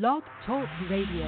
Blog 0.00 0.22
Talk 0.46 0.68
Radio. 0.88 1.26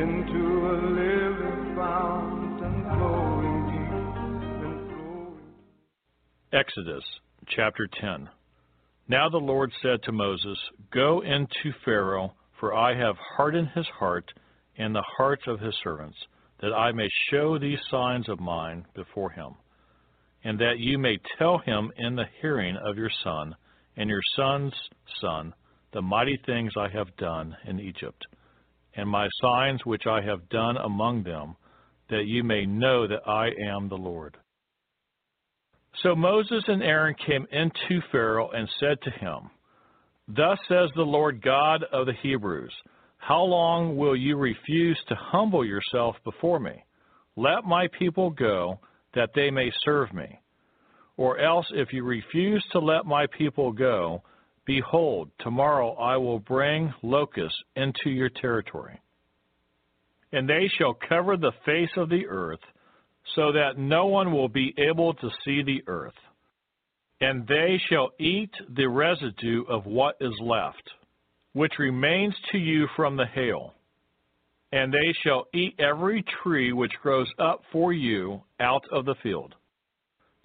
into 0.00 0.70
a 0.70 0.76
living 0.88 1.76
fountain 1.76 2.84
flowing 2.84 3.66
deep 3.66 4.64
and 4.64 4.88
flowing. 4.88 5.40
Exodus 6.50 7.04
chapter 7.48 7.86
10. 8.00 8.30
Now 9.08 9.28
the 9.28 9.36
Lord 9.36 9.70
said 9.82 10.02
to 10.04 10.12
Moses, 10.12 10.56
Go 10.94 11.20
into 11.20 11.76
Pharaoh, 11.84 12.32
for 12.58 12.74
I 12.74 12.96
have 12.96 13.16
hardened 13.36 13.68
his 13.74 13.86
heart 13.98 14.32
and 14.78 14.94
the 14.94 15.04
hearts 15.18 15.42
of 15.46 15.60
his 15.60 15.74
servants, 15.84 16.16
that 16.62 16.72
I 16.72 16.90
may 16.92 17.10
show 17.30 17.58
these 17.58 17.80
signs 17.90 18.30
of 18.30 18.40
mine 18.40 18.86
before 18.94 19.32
him, 19.32 19.56
and 20.42 20.58
that 20.60 20.78
you 20.78 20.96
may 20.96 21.18
tell 21.36 21.58
him 21.58 21.92
in 21.98 22.16
the 22.16 22.28
hearing 22.40 22.78
of 22.82 22.96
your 22.96 23.10
son 23.22 23.54
and 23.96 24.08
your 24.08 24.22
son's 24.36 24.74
son 25.20 25.54
the 25.92 26.02
mighty 26.02 26.38
things 26.44 26.72
I 26.76 26.88
have 26.90 27.16
done 27.16 27.56
in 27.66 27.80
Egypt, 27.80 28.26
and 28.96 29.08
my 29.08 29.28
signs 29.40 29.80
which 29.86 30.02
I 30.06 30.20
have 30.20 30.48
done 30.50 30.76
among 30.76 31.22
them, 31.22 31.56
that 32.10 32.26
you 32.26 32.44
may 32.44 32.66
know 32.66 33.06
that 33.06 33.26
I 33.26 33.46
am 33.74 33.88
the 33.88 33.96
Lord. 33.96 34.36
So 36.02 36.14
Moses 36.14 36.64
and 36.66 36.82
Aaron 36.82 37.14
came 37.26 37.46
into 37.50 38.02
Pharaoh 38.12 38.50
and 38.50 38.68
said 38.78 39.00
to 39.02 39.10
him, 39.10 39.50
Thus 40.28 40.58
says 40.68 40.90
the 40.94 41.02
Lord 41.02 41.40
God 41.40 41.84
of 41.92 42.04
the 42.04 42.12
Hebrews, 42.22 42.74
How 43.16 43.40
long 43.40 43.96
will 43.96 44.16
you 44.16 44.36
refuse 44.36 45.00
to 45.08 45.14
humble 45.14 45.64
yourself 45.64 46.16
before 46.24 46.60
me? 46.60 46.84
Let 47.36 47.64
my 47.64 47.86
people 47.98 48.30
go, 48.30 48.80
that 49.14 49.30
they 49.34 49.50
may 49.50 49.70
serve 49.82 50.12
me. 50.12 50.38
Or 51.16 51.38
else, 51.38 51.66
if 51.70 51.92
you 51.92 52.04
refuse 52.04 52.64
to 52.72 52.78
let 52.78 53.06
my 53.06 53.26
people 53.38 53.72
go, 53.72 54.22
behold, 54.66 55.30
tomorrow 55.40 55.94
I 55.94 56.16
will 56.16 56.40
bring 56.40 56.92
locusts 57.02 57.58
into 57.74 58.10
your 58.10 58.28
territory. 58.28 59.00
And 60.32 60.48
they 60.48 60.68
shall 60.76 60.98
cover 61.08 61.36
the 61.36 61.52
face 61.64 61.90
of 61.96 62.10
the 62.10 62.26
earth, 62.26 62.60
so 63.34 63.52
that 63.52 63.78
no 63.78 64.06
one 64.06 64.32
will 64.32 64.48
be 64.48 64.74
able 64.78 65.14
to 65.14 65.30
see 65.44 65.62
the 65.62 65.82
earth. 65.86 66.14
And 67.20 67.46
they 67.46 67.80
shall 67.88 68.10
eat 68.20 68.50
the 68.76 68.86
residue 68.86 69.64
of 69.68 69.86
what 69.86 70.16
is 70.20 70.34
left, 70.40 70.90
which 71.54 71.72
remains 71.78 72.34
to 72.52 72.58
you 72.58 72.86
from 72.94 73.16
the 73.16 73.26
hail. 73.26 73.72
And 74.72 74.92
they 74.92 75.14
shall 75.22 75.46
eat 75.54 75.74
every 75.78 76.24
tree 76.42 76.72
which 76.72 76.92
grows 77.02 77.28
up 77.38 77.62
for 77.72 77.92
you 77.92 78.42
out 78.60 78.84
of 78.92 79.06
the 79.06 79.14
field. 79.22 79.54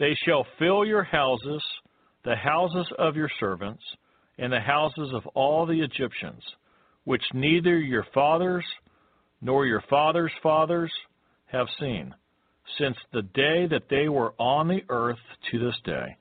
They 0.02 0.16
shall 0.26 0.48
fill 0.58 0.84
your 0.84 1.04
houses, 1.04 1.64
the 2.26 2.36
houses 2.36 2.92
of 2.98 3.16
your 3.16 3.30
servants, 3.40 3.84
and 4.40 4.52
the 4.52 4.60
houses 4.60 5.12
of 5.14 5.28
all 5.36 5.68
the 5.68 5.80
Egyptians, 5.80 6.42
which 7.04 7.22
neither 7.36 7.78
your 7.78 8.08
fathers 8.12 8.66
nor 9.42 9.68
your 9.68 9.84
fathers' 9.92 10.32
fathers 10.42 10.92
have 11.52 11.68
seen 11.80 12.16
since 12.80 12.98
the 13.14 13.22
day 13.22 13.68
that 13.68 13.90
they 13.92 14.10
were 14.10 14.34
on 14.40 14.68
the 14.68 14.82
earth 14.90 15.20
to 15.52 15.60
this 15.60 15.78
day. 15.86 16.18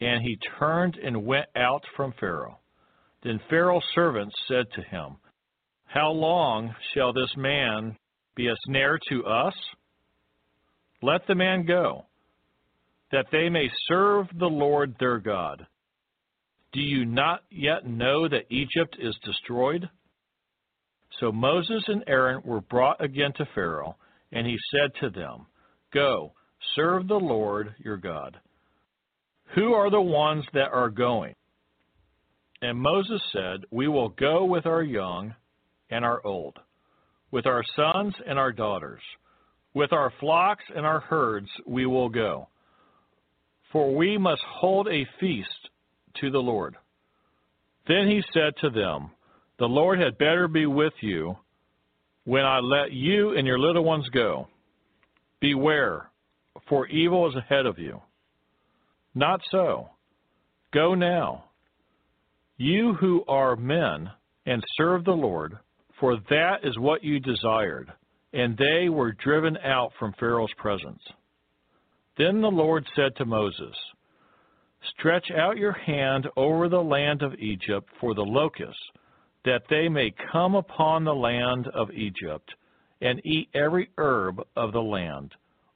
And 0.00 0.22
he 0.22 0.38
turned 0.56 0.94
and 0.94 1.26
went 1.26 1.46
out 1.56 1.82
from 1.96 2.14
Pharaoh. 2.20 2.60
Then 3.24 3.40
Pharaoh's 3.50 3.82
servants 3.96 4.36
said 4.46 4.66
to 4.76 4.82
him, 4.82 5.16
How 5.86 6.12
long 6.12 6.72
shall 6.94 7.12
this 7.12 7.34
man 7.36 7.96
be 8.36 8.46
a 8.46 8.54
snare 8.66 9.00
to 9.08 9.26
us? 9.26 9.54
Let 11.02 11.26
the 11.26 11.34
man 11.34 11.66
go, 11.66 12.04
that 13.12 13.26
they 13.32 13.48
may 13.48 13.70
serve 13.86 14.26
the 14.38 14.46
Lord 14.46 14.94
their 14.98 15.18
God. 15.18 15.66
Do 16.72 16.80
you 16.80 17.04
not 17.04 17.40
yet 17.50 17.86
know 17.86 18.28
that 18.28 18.50
Egypt 18.50 18.96
is 19.00 19.16
destroyed? 19.24 19.88
So 21.20 21.32
Moses 21.32 21.82
and 21.86 22.04
Aaron 22.06 22.42
were 22.44 22.60
brought 22.60 23.02
again 23.02 23.32
to 23.38 23.48
Pharaoh, 23.54 23.96
and 24.32 24.46
he 24.46 24.56
said 24.70 24.90
to 25.00 25.10
them, 25.10 25.46
Go, 25.92 26.32
serve 26.76 27.08
the 27.08 27.14
Lord 27.14 27.74
your 27.78 27.96
God. 27.96 28.36
Who 29.54 29.72
are 29.72 29.90
the 29.90 30.00
ones 30.00 30.44
that 30.52 30.70
are 30.72 30.90
going? 30.90 31.34
And 32.60 32.78
Moses 32.78 33.22
said, 33.32 33.64
We 33.70 33.88
will 33.88 34.10
go 34.10 34.44
with 34.44 34.66
our 34.66 34.82
young 34.82 35.34
and 35.90 36.04
our 36.04 36.24
old, 36.26 36.58
with 37.30 37.46
our 37.46 37.64
sons 37.74 38.14
and 38.26 38.38
our 38.38 38.52
daughters, 38.52 39.00
with 39.74 39.92
our 39.92 40.12
flocks 40.20 40.64
and 40.76 40.84
our 40.84 41.00
herds 41.00 41.48
we 41.66 41.86
will 41.86 42.10
go. 42.10 42.48
For 43.72 43.94
we 43.94 44.16
must 44.18 44.42
hold 44.46 44.88
a 44.88 45.06
feast 45.20 45.68
to 46.20 46.30
the 46.30 46.38
Lord. 46.38 46.76
Then 47.86 48.08
he 48.08 48.22
said 48.32 48.54
to 48.60 48.70
them, 48.70 49.10
The 49.58 49.66
Lord 49.66 50.00
had 50.00 50.18
better 50.18 50.48
be 50.48 50.66
with 50.66 50.92
you 51.00 51.36
when 52.24 52.44
I 52.44 52.58
let 52.60 52.92
you 52.92 53.36
and 53.36 53.46
your 53.46 53.58
little 53.58 53.84
ones 53.84 54.08
go. 54.10 54.48
Beware, 55.40 56.10
for 56.68 56.86
evil 56.88 57.28
is 57.28 57.36
ahead 57.36 57.66
of 57.66 57.78
you. 57.78 58.00
Not 59.14 59.40
so. 59.50 59.88
Go 60.72 60.94
now, 60.94 61.44
you 62.58 62.94
who 62.94 63.24
are 63.28 63.56
men, 63.56 64.10
and 64.44 64.62
serve 64.76 65.04
the 65.04 65.12
Lord, 65.12 65.56
for 66.00 66.18
that 66.28 66.56
is 66.64 66.76
what 66.78 67.04
you 67.04 67.20
desired. 67.20 67.90
And 68.32 68.58
they 68.58 68.88
were 68.88 69.12
driven 69.12 69.56
out 69.58 69.92
from 69.98 70.12
Pharaoh's 70.18 70.52
presence. 70.58 71.00
Then 72.18 72.40
the 72.40 72.50
Lord 72.50 72.84
said 72.96 73.14
to 73.16 73.24
Moses, 73.24 73.74
Stretch 74.90 75.30
out 75.30 75.56
your 75.56 75.72
hand 75.72 76.26
over 76.36 76.68
the 76.68 76.82
land 76.82 77.22
of 77.22 77.34
Egypt 77.34 77.88
for 78.00 78.14
the 78.14 78.22
locusts, 78.22 78.82
that 79.44 79.62
they 79.70 79.88
may 79.88 80.12
come 80.32 80.56
upon 80.56 81.04
the 81.04 81.14
land 81.14 81.68
of 81.68 81.90
Egypt 81.92 82.50
and 83.00 83.24
eat 83.24 83.48
every 83.54 83.90
herb 83.96 84.40
of 84.56 84.72
the 84.72 84.82
land, 84.82 85.32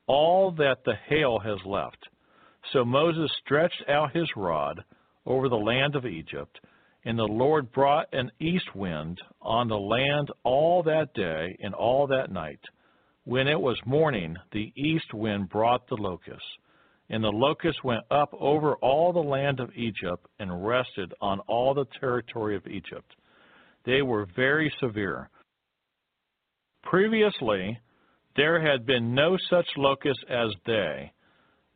all 0.08 0.50
that 0.50 0.78
the 0.84 0.96
hail 1.08 1.38
has 1.38 1.58
left. 1.64 2.08
So 2.72 2.84
Moses 2.84 3.30
stretched 3.44 3.84
out 3.88 4.14
his 4.14 4.28
rod 4.36 4.82
over 5.24 5.48
the 5.48 5.56
land 5.56 5.94
of 5.94 6.06
Egypt, 6.06 6.58
and 7.04 7.18
the 7.18 7.24
Lord 7.24 7.70
brought 7.72 8.12
an 8.12 8.32
east 8.40 8.74
wind 8.74 9.20
on 9.40 9.68
the 9.68 9.78
land 9.78 10.28
all 10.42 10.82
that 10.82 11.14
day 11.14 11.56
and 11.62 11.74
all 11.74 12.06
that 12.08 12.32
night. 12.32 12.60
When 13.24 13.46
it 13.46 13.60
was 13.60 13.80
morning, 13.86 14.36
the 14.50 14.72
east 14.74 15.14
wind 15.14 15.48
brought 15.48 15.86
the 15.86 15.96
locusts, 15.96 16.58
and 17.08 17.22
the 17.22 17.30
locusts 17.30 17.84
went 17.84 18.04
up 18.10 18.30
over 18.32 18.74
all 18.76 19.12
the 19.12 19.20
land 19.20 19.60
of 19.60 19.70
Egypt 19.76 20.26
and 20.40 20.66
rested 20.66 21.14
on 21.20 21.38
all 21.40 21.72
the 21.72 21.86
territory 22.00 22.56
of 22.56 22.66
Egypt. 22.66 23.14
They 23.84 24.02
were 24.02 24.26
very 24.34 24.72
severe. 24.80 25.30
Previously, 26.82 27.78
there 28.34 28.60
had 28.60 28.86
been 28.86 29.14
no 29.14 29.36
such 29.50 29.66
locusts 29.76 30.24
as 30.28 30.50
they, 30.66 31.12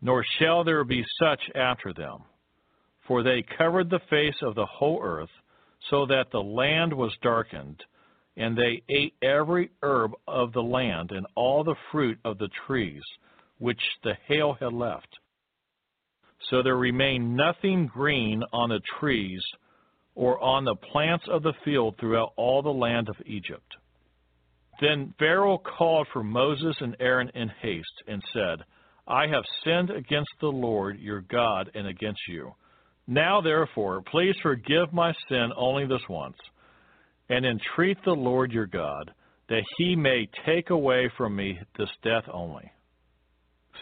nor 0.03 0.25
shall 0.39 0.65
there 0.65 0.85
be 0.85 1.05
such 1.21 1.41
after 1.55 1.93
them. 1.93 2.25
For 3.07 3.23
they 3.23 3.43
covered 3.57 3.89
the 3.89 4.01
face 4.11 4.37
of 4.43 4.57
the 4.57 4.67
whole 4.67 5.01
earth, 5.01 5.31
so 5.91 6.07
that 6.07 6.31
the 6.33 6.43
land 6.43 6.93
was 6.93 7.17
darkened, 7.23 7.85
and 8.37 8.57
they 8.57 8.83
ate 8.89 9.15
every 9.23 9.71
herb 9.83 10.13
of 10.29 10.53
the 10.53 10.63
land 10.63 11.11
and 11.13 11.27
all 11.35 11.65
the 11.65 11.77
fruit 11.91 12.19
of 12.25 12.39
the 12.39 12.51
trees 12.67 13.03
which 13.59 13.81
the 14.05 14.15
hail 14.27 14.57
had 14.61 14.73
left. 14.73 15.09
So 16.51 16.63
there 16.63 16.77
remained 16.77 17.35
nothing 17.35 17.87
green 17.87 18.43
on 18.53 18.69
the 18.69 18.81
trees 19.01 19.43
or 20.15 20.43
on 20.43 20.65
the 20.65 20.77
plants 20.77 21.25
of 21.29 21.43
the 21.43 21.55
field 21.65 21.97
throughout 21.99 22.33
all 22.37 22.63
the 22.63 22.69
land 22.69 23.09
of 23.09 23.17
Egypt. 23.27 23.75
Then 24.81 25.15
Pharaoh 25.19 25.59
called 25.59 26.07
for 26.13 26.23
Moses 26.23 26.77
and 26.81 26.97
Aaron 27.01 27.31
in 27.35 27.49
haste 27.63 28.03
and 28.07 28.23
said, 28.33 28.65
I 29.09 29.27
have 29.29 29.45
sinned 29.65 29.91
against 29.91 30.31
the 30.41 30.49
Lord 30.49 30.99
your 30.99 31.23
God 31.23 31.71
and 31.75 31.87
against 31.87 32.21
you. 32.29 32.55
Now 33.07 33.41
therefore, 33.41 34.03
please 34.11 34.35
forgive 34.43 34.93
my 34.93 35.13
sin 35.29 35.51
only 35.57 35.87
this 35.87 36.03
once, 36.09 36.37
and 37.29 37.45
entreat 37.45 37.99
the 38.05 38.13
Lord 38.13 38.53
your 38.53 38.67
God, 38.67 39.13
that 39.49 39.65
he 39.79 39.97
may 39.97 40.29
take 40.45 40.71
away 40.71 41.11
from 41.17 41.37
me 41.37 41.59
this 41.79 41.89
death 42.03 42.25
only. 42.33 42.71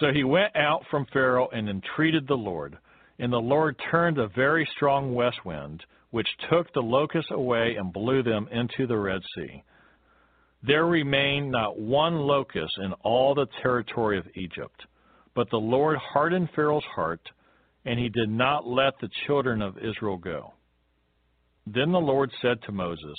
So 0.00 0.06
he 0.12 0.24
went 0.24 0.54
out 0.56 0.82
from 0.90 1.06
Pharaoh 1.12 1.48
and 1.52 1.68
entreated 1.68 2.26
the 2.26 2.34
Lord. 2.34 2.76
And 3.18 3.32
the 3.32 3.36
Lord 3.38 3.80
turned 3.90 4.18
a 4.18 4.28
very 4.28 4.68
strong 4.74 5.14
west 5.14 5.44
wind, 5.44 5.84
which 6.10 6.28
took 6.50 6.72
the 6.72 6.80
locusts 6.80 7.30
away 7.30 7.76
and 7.78 7.92
blew 7.92 8.22
them 8.22 8.48
into 8.50 8.86
the 8.86 8.96
Red 8.96 9.20
Sea. 9.36 9.62
There 10.66 10.86
remained 10.86 11.50
not 11.50 11.78
one 11.78 12.16
locust 12.16 12.72
in 12.82 12.92
all 13.02 13.34
the 13.34 13.46
territory 13.62 14.18
of 14.18 14.26
Egypt. 14.34 14.82
But 15.34 15.50
the 15.50 15.58
Lord 15.58 15.98
hardened 15.98 16.48
Pharaoh's 16.54 16.84
heart, 16.94 17.20
and 17.84 17.98
he 17.98 18.08
did 18.08 18.30
not 18.30 18.66
let 18.66 18.94
the 19.00 19.10
children 19.26 19.60
of 19.60 19.76
Israel 19.78 20.16
go. 20.16 20.53
Then 21.66 21.92
the 21.92 22.00
Lord 22.00 22.30
said 22.42 22.60
to 22.62 22.72
Moses, 22.72 23.18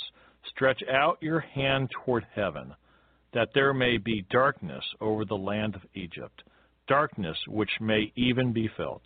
Stretch 0.50 0.82
out 0.92 1.18
your 1.22 1.40
hand 1.40 1.90
toward 1.92 2.26
heaven, 2.36 2.76
that 3.34 3.50
there 3.54 3.74
may 3.74 3.98
be 3.98 4.26
darkness 4.30 4.84
over 5.02 5.26
the 5.26 5.38
land 5.38 5.76
of 5.76 5.86
Egypt, 5.96 6.44
darkness 6.88 7.38
which 7.48 7.72
may 7.82 8.12
even 8.16 8.54
be 8.54 8.68
felt. 8.78 9.02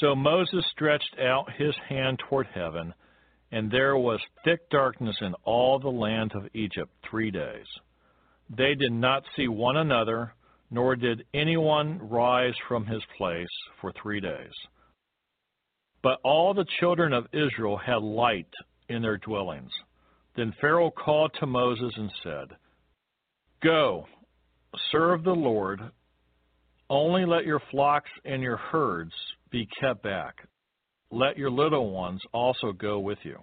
So 0.00 0.14
Moses 0.14 0.64
stretched 0.70 1.18
out 1.18 1.52
his 1.52 1.74
hand 1.88 2.18
toward 2.28 2.46
heaven, 2.46 2.94
and 3.50 3.70
there 3.70 3.96
was 3.96 4.20
thick 4.44 4.68
darkness 4.70 5.16
in 5.20 5.34
all 5.44 5.78
the 5.78 5.88
land 5.88 6.32
of 6.34 6.48
Egypt 6.54 6.92
three 7.08 7.30
days. 7.30 7.66
They 8.48 8.74
did 8.74 8.92
not 8.92 9.24
see 9.34 9.48
one 9.48 9.76
another, 9.76 10.34
nor 10.70 10.94
did 10.94 11.24
anyone 11.34 11.98
rise 12.08 12.54
from 12.68 12.86
his 12.86 13.02
place 13.16 13.48
for 13.80 13.92
three 13.92 14.20
days. 14.20 14.52
But 16.02 16.18
all 16.24 16.54
the 16.54 16.66
children 16.80 17.12
of 17.12 17.26
Israel 17.32 17.76
had 17.76 18.02
light 18.02 18.48
in 18.88 19.02
their 19.02 19.18
dwellings. 19.18 19.70
Then 20.36 20.54
Pharaoh 20.60 20.90
called 20.90 21.34
to 21.40 21.46
Moses 21.46 21.92
and 21.96 22.10
said, 22.22 22.56
Go, 23.62 24.06
serve 24.90 25.24
the 25.24 25.32
Lord. 25.32 25.80
Only 26.88 27.24
let 27.24 27.44
your 27.44 27.60
flocks 27.70 28.10
and 28.24 28.42
your 28.42 28.56
herds 28.56 29.12
be 29.50 29.68
kept 29.80 30.02
back. 30.02 30.36
Let 31.10 31.36
your 31.36 31.50
little 31.50 31.90
ones 31.90 32.20
also 32.32 32.72
go 32.72 32.98
with 33.00 33.18
you. 33.22 33.38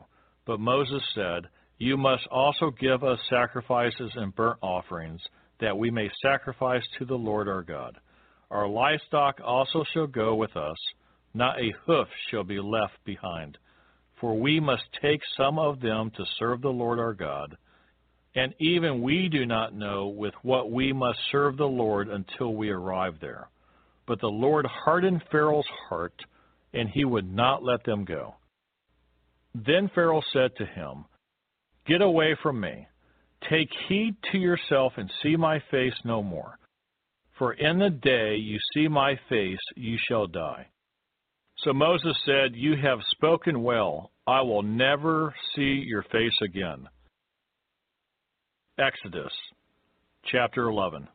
But 0.46 0.60
Moses 0.60 1.04
said, 1.14 1.44
You 1.78 1.98
must 1.98 2.26
also 2.32 2.72
give 2.72 3.04
us 3.04 3.20
sacrifices 3.30 4.12
and 4.16 4.36
burnt 4.36 4.58
offerings, 4.62 5.22
that 5.60 5.78
we 5.78 5.92
may 5.92 6.10
sacrifice 6.22 6.84
to 6.98 7.06
the 7.06 7.16
Lord 7.16 7.48
our 7.48 7.64
God. 7.64 7.98
Our 8.50 8.68
livestock 8.68 9.40
also 9.44 9.84
shall 9.94 10.08
go 10.08 10.36
with 10.36 10.56
us, 10.56 10.78
not 11.38 11.62
a 11.62 11.74
hoof 11.86 12.08
shall 12.30 12.44
be 12.44 12.60
left 12.60 13.04
behind. 13.06 13.58
For 14.20 14.38
we 14.38 14.60
must 14.60 14.84
take 15.02 15.22
some 15.38 15.60
of 15.60 15.80
them 15.80 16.12
to 16.18 16.26
serve 16.40 16.62
the 16.62 16.70
Lord 16.70 17.00
our 17.00 17.14
God. 17.14 17.56
And 18.36 18.54
even 18.60 19.02
we 19.02 19.30
do 19.30 19.46
not 19.46 19.74
know 19.74 20.08
with 20.08 20.34
what 20.42 20.72
we 20.72 20.92
must 20.92 21.20
serve 21.32 21.58
the 21.58 21.66
Lord 21.66 22.10
until 22.10 22.54
we 22.54 22.70
arrive 22.70 23.16
there. 23.22 23.50
But 24.08 24.20
the 24.20 24.28
Lord 24.28 24.66
hardened 24.66 25.24
Pharaoh's 25.32 25.68
heart, 25.90 26.14
and 26.74 26.90
he 26.90 27.06
would 27.06 27.32
not 27.32 27.64
let 27.64 27.84
them 27.84 28.06
go. 28.06 28.36
Then 29.54 29.90
Pharaoh 29.94 30.24
said 30.34 30.56
to 30.58 30.66
him, 30.66 31.06
Get 31.88 32.02
away 32.02 32.36
from 32.42 32.60
me. 32.60 32.88
Take 33.50 33.70
heed 33.88 34.16
to 34.32 34.38
yourself 34.38 34.94
and 34.98 35.12
see 35.22 35.36
my 35.36 35.62
face 35.72 35.94
no 36.04 36.22
more. 36.22 36.58
For 37.38 37.54
in 37.54 37.80
the 37.80 37.90
day 37.90 38.36
you 38.36 38.58
see 38.74 38.88
my 38.88 39.20
face, 39.30 39.60
you 39.76 39.98
shall 40.08 40.28
die. 40.28 40.68
So 41.60 41.74
Moses 41.74 42.16
said, 42.26 42.56
You 42.56 42.76
have 42.78 43.00
spoken 43.12 43.64
well. 43.64 44.12
I 44.28 44.42
will 44.42 44.62
never 44.64 45.34
see 45.56 45.84
your 45.86 46.04
face 46.04 46.38
again. 46.42 46.88
Exodus 48.80 49.32
chapter 50.32 50.68
11. 50.68 51.08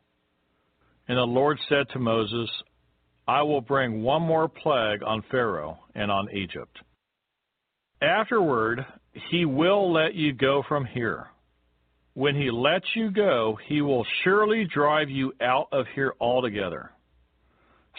And 1.08 1.18
the 1.18 1.22
Lord 1.22 1.58
said 1.68 1.88
to 1.92 1.98
Moses, 1.98 2.50
I 3.28 3.42
will 3.42 3.60
bring 3.60 4.02
one 4.02 4.22
more 4.22 4.48
plague 4.48 5.02
on 5.04 5.22
Pharaoh 5.30 5.78
and 5.94 6.10
on 6.10 6.28
Egypt. 6.34 6.76
Afterward, 8.00 8.84
he 9.30 9.44
will 9.44 9.92
let 9.92 10.14
you 10.14 10.32
go 10.32 10.64
from 10.66 10.84
here. 10.84 11.28
When 12.14 12.34
he 12.34 12.50
lets 12.50 12.86
you 12.94 13.10
go, 13.10 13.58
he 13.68 13.80
will 13.80 14.04
surely 14.24 14.64
drive 14.64 15.08
you 15.08 15.32
out 15.40 15.68
of 15.72 15.86
here 15.94 16.14
altogether. 16.20 16.90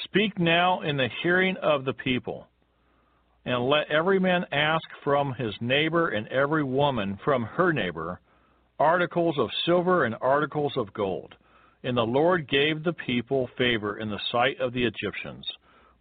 Speak 0.03 0.39
now 0.39 0.81
in 0.81 0.97
the 0.97 1.09
hearing 1.21 1.55
of 1.57 1.85
the 1.85 1.93
people, 1.93 2.47
and 3.45 3.67
let 3.67 3.91
every 3.91 4.19
man 4.19 4.45
ask 4.51 4.83
from 5.03 5.33
his 5.33 5.53
neighbor 5.61 6.09
and 6.09 6.27
every 6.27 6.63
woman 6.63 7.19
from 7.23 7.43
her 7.43 7.71
neighbor 7.73 8.19
articles 8.79 9.37
of 9.37 9.49
silver 9.65 10.05
and 10.05 10.15
articles 10.21 10.73
of 10.77 10.93
gold. 10.93 11.35
And 11.83 11.95
the 11.95 12.01
Lord 12.01 12.49
gave 12.49 12.83
the 12.83 12.93
people 12.93 13.49
favor 13.57 13.97
in 13.97 14.09
the 14.09 14.19
sight 14.31 14.59
of 14.59 14.73
the 14.73 14.83
Egyptians. 14.83 15.45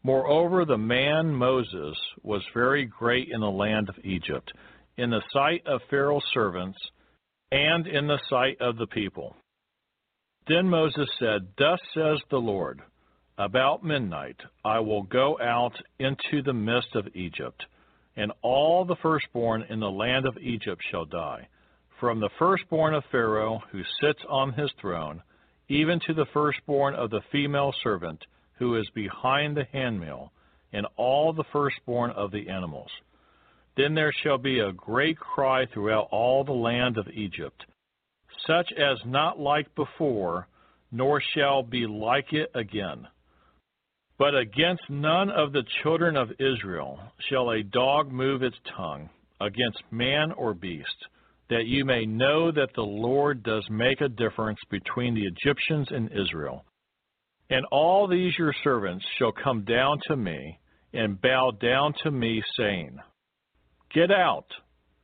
Moreover, 0.05 0.65
the 0.65 0.79
man 0.79 1.33
Moses 1.33 1.97
was 2.23 2.43
very 2.55 2.85
great 2.85 3.29
in 3.31 3.41
the 3.41 3.51
land 3.51 3.89
of 3.89 4.05
Egypt, 4.05 4.53
in 4.97 5.11
the 5.11 5.23
sight 5.33 5.63
of 5.67 5.81
Pharaoh's 5.91 6.25
servants, 6.33 6.79
and 7.51 7.87
in 7.87 8.07
the 8.07 8.21
sight 8.29 8.57
of 8.61 8.77
the 8.77 8.87
people. 8.87 9.37
Then 10.49 10.69
Moses 10.69 11.09
said, 11.19 11.47
Thus 11.59 11.79
says 11.95 12.19
the 12.31 12.39
Lord, 12.39 12.81
About 13.45 13.83
midnight 13.83 14.37
I 14.65 14.79
will 14.79 15.03
go 15.03 15.37
out 15.41 15.75
into 15.99 16.43
the 16.43 16.53
midst 16.53 16.95
of 16.95 17.09
Egypt, 17.17 17.67
and 18.15 18.31
all 18.41 18.85
the 18.85 18.95
firstborn 19.03 19.63
in 19.69 19.81
the 19.81 19.91
land 19.91 20.27
of 20.27 20.39
Egypt 20.39 20.81
shall 20.89 21.07
die, 21.07 21.49
from 21.99 22.21
the 22.21 22.31
firstborn 22.39 22.95
of 22.95 23.03
Pharaoh 23.11 23.61
who 23.73 23.83
sits 24.01 24.21
on 24.29 24.53
his 24.53 24.71
throne, 24.81 25.25
even 25.69 25.99
to 26.07 26.15
the 26.15 26.27
firstborn 26.27 26.95
of 26.95 27.11
the 27.11 27.23
female 27.33 27.75
servant 27.83 28.25
who 28.59 28.77
is 28.77 28.89
behind 28.91 29.57
the 29.57 29.67
handmill, 29.73 30.31
and 30.73 30.87
all 30.97 31.33
the 31.33 31.43
firstborn 31.53 32.13
of 32.13 32.31
the 32.31 32.49
animals. 32.49 32.93
Then 33.77 33.93
there 33.95 34.13
shall 34.23 34.39
be 34.39 34.61
a 34.61 34.71
great 34.71 35.19
cry 35.19 35.67
throughout 35.67 36.07
all 36.13 36.45
the 36.45 36.53
land 36.53 36.97
of 36.97 37.09
Egypt, 37.09 37.65
such 38.47 38.71
as 38.71 39.05
not 39.05 39.41
like 39.41 39.75
before, 39.75 40.47
nor 40.93 41.21
shall 41.35 41.65
be 41.65 41.89
like 41.89 42.33
it 42.33 42.49
again. 42.55 43.09
But 44.23 44.37
against 44.37 44.89
none 44.89 45.31
of 45.31 45.53
the 45.53 45.65
children 45.83 46.17
of 46.17 46.31
Israel 46.39 47.01
shall 47.29 47.51
a 47.51 47.65
dog 47.65 48.13
move 48.13 48.45
its 48.45 48.55
tongue, 48.77 49.11
against 49.41 49.83
man 49.91 50.31
or 50.31 50.55
beast, 50.55 51.09
that 51.51 51.67
you 51.67 51.85
may 51.85 52.07
know 52.07 52.53
that 52.53 52.69
the 52.77 52.85
Lord 52.85 53.43
does 53.43 53.69
make 53.69 54.01
a 54.01 54.09
difference 54.09 54.61
between 54.71 55.17
the 55.17 55.27
Egyptians 55.27 55.89
and 55.91 56.09
Israel. 56.13 56.65
And 57.51 57.67
all 57.73 58.07
these 58.07 58.39
your 58.39 58.55
servants 58.63 59.05
shall 59.19 59.33
come 59.33 59.65
down 59.65 59.99
to 60.07 60.15
me, 60.15 60.61
and 60.93 61.21
bow 61.21 61.51
down 61.61 61.93
to 62.05 62.13
me, 62.13 62.45
saying, 62.57 62.99
Get 63.93 64.13
out, 64.13 64.47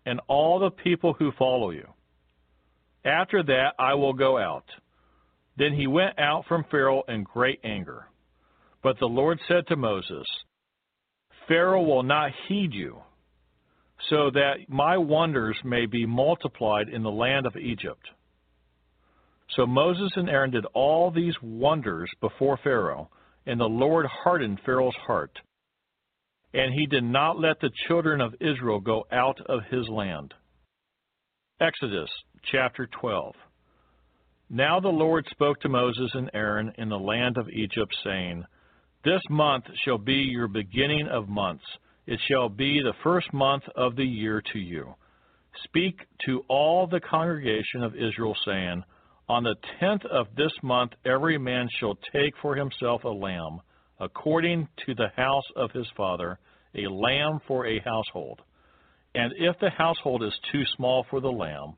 and 0.06 0.20
all 0.28 0.60
the 0.60 0.70
people 0.70 1.12
who 1.14 1.32
follow 1.32 1.70
you. 1.70 1.88
After 3.04 3.42
that 3.42 3.72
I 3.80 3.94
will 3.94 4.12
go 4.12 4.38
out. 4.38 4.66
Then 5.56 5.72
he 5.72 5.88
went 5.88 6.20
out 6.20 6.44
from 6.46 6.66
Pharaoh 6.70 7.02
in 7.08 7.24
great 7.24 7.58
anger. 7.64 8.06
But 8.82 8.98
the 8.98 9.06
Lord 9.06 9.38
said 9.48 9.66
to 9.68 9.76
Moses, 9.76 10.26
Pharaoh 11.48 11.82
will 11.82 12.02
not 12.02 12.30
heed 12.46 12.72
you, 12.72 12.98
so 14.08 14.30
that 14.30 14.68
my 14.68 14.96
wonders 14.96 15.56
may 15.64 15.86
be 15.86 16.06
multiplied 16.06 16.88
in 16.88 17.02
the 17.02 17.10
land 17.10 17.46
of 17.46 17.56
Egypt. 17.56 18.06
So 19.56 19.66
Moses 19.66 20.12
and 20.16 20.28
Aaron 20.28 20.50
did 20.50 20.66
all 20.74 21.10
these 21.10 21.34
wonders 21.42 22.10
before 22.20 22.58
Pharaoh, 22.62 23.10
and 23.46 23.58
the 23.58 23.64
Lord 23.64 24.06
hardened 24.06 24.60
Pharaoh's 24.64 24.94
heart. 25.06 25.32
And 26.54 26.72
he 26.72 26.86
did 26.86 27.04
not 27.04 27.40
let 27.40 27.60
the 27.60 27.70
children 27.88 28.20
of 28.20 28.34
Israel 28.40 28.78
go 28.78 29.06
out 29.10 29.40
of 29.46 29.60
his 29.70 29.88
land. 29.88 30.34
Exodus 31.60 32.10
chapter 32.52 32.88
12. 33.00 33.34
Now 34.50 34.80
the 34.80 34.88
Lord 34.88 35.26
spoke 35.30 35.60
to 35.60 35.68
Moses 35.68 36.10
and 36.14 36.30
Aaron 36.32 36.72
in 36.78 36.88
the 36.88 36.98
land 36.98 37.36
of 37.36 37.48
Egypt, 37.48 37.94
saying, 38.04 38.44
This 39.04 39.22
month 39.30 39.64
shall 39.84 39.98
be 39.98 40.14
your 40.14 40.48
beginning 40.48 41.08
of 41.08 41.28
months. 41.28 41.64
It 42.06 42.18
shall 42.28 42.48
be 42.48 42.80
the 42.80 42.94
first 43.04 43.32
month 43.32 43.62
of 43.76 43.96
the 43.96 44.04
year 44.04 44.42
to 44.52 44.58
you. 44.58 44.94
Speak 45.64 46.00
to 46.26 46.44
all 46.48 46.86
the 46.86 47.00
congregation 47.00 47.82
of 47.82 47.94
Israel, 47.94 48.36
saying, 48.44 48.82
on 49.28 49.44
the 49.44 49.56
tenth 49.78 50.04
of 50.06 50.34
this 50.36 50.52
month 50.62 50.92
every 51.04 51.36
man 51.36 51.68
shall 51.78 51.98
take 52.12 52.32
for 52.40 52.56
himself 52.56 53.04
a 53.04 53.08
lamb, 53.08 53.60
according 54.00 54.68
to 54.86 54.94
the 54.94 55.08
house 55.16 55.44
of 55.54 55.70
his 55.72 55.86
father, 55.96 56.38
a 56.74 56.88
lamb 56.88 57.40
for 57.46 57.66
a 57.66 57.80
household. 57.80 58.40
And 59.14 59.32
if 59.36 59.58
the 59.60 59.70
household 59.70 60.22
is 60.24 60.32
too 60.50 60.64
small 60.76 61.04
for 61.10 61.20
the 61.20 61.30
lamb, 61.30 61.76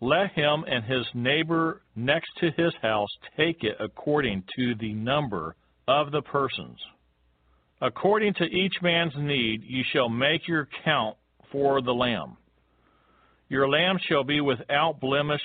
let 0.00 0.32
him 0.32 0.64
and 0.66 0.84
his 0.84 1.06
neighbor 1.14 1.82
next 1.94 2.30
to 2.38 2.50
his 2.56 2.74
house 2.80 3.10
take 3.36 3.62
it 3.62 3.76
according 3.78 4.44
to 4.56 4.74
the 4.80 4.94
number 4.94 5.54
of 5.88 6.10
the 6.12 6.22
persons. 6.22 6.78
According 7.80 8.34
to 8.34 8.44
each 8.44 8.74
man's 8.80 9.14
need, 9.16 9.62
you 9.64 9.82
shall 9.92 10.08
make 10.08 10.46
your 10.46 10.68
count 10.84 11.16
for 11.50 11.82
the 11.82 11.92
lamb. 11.92 12.36
Your 13.48 13.68
lamb 13.68 13.98
shall 14.08 14.24
be 14.24 14.40
without 14.40 15.00
blemish 15.00 15.42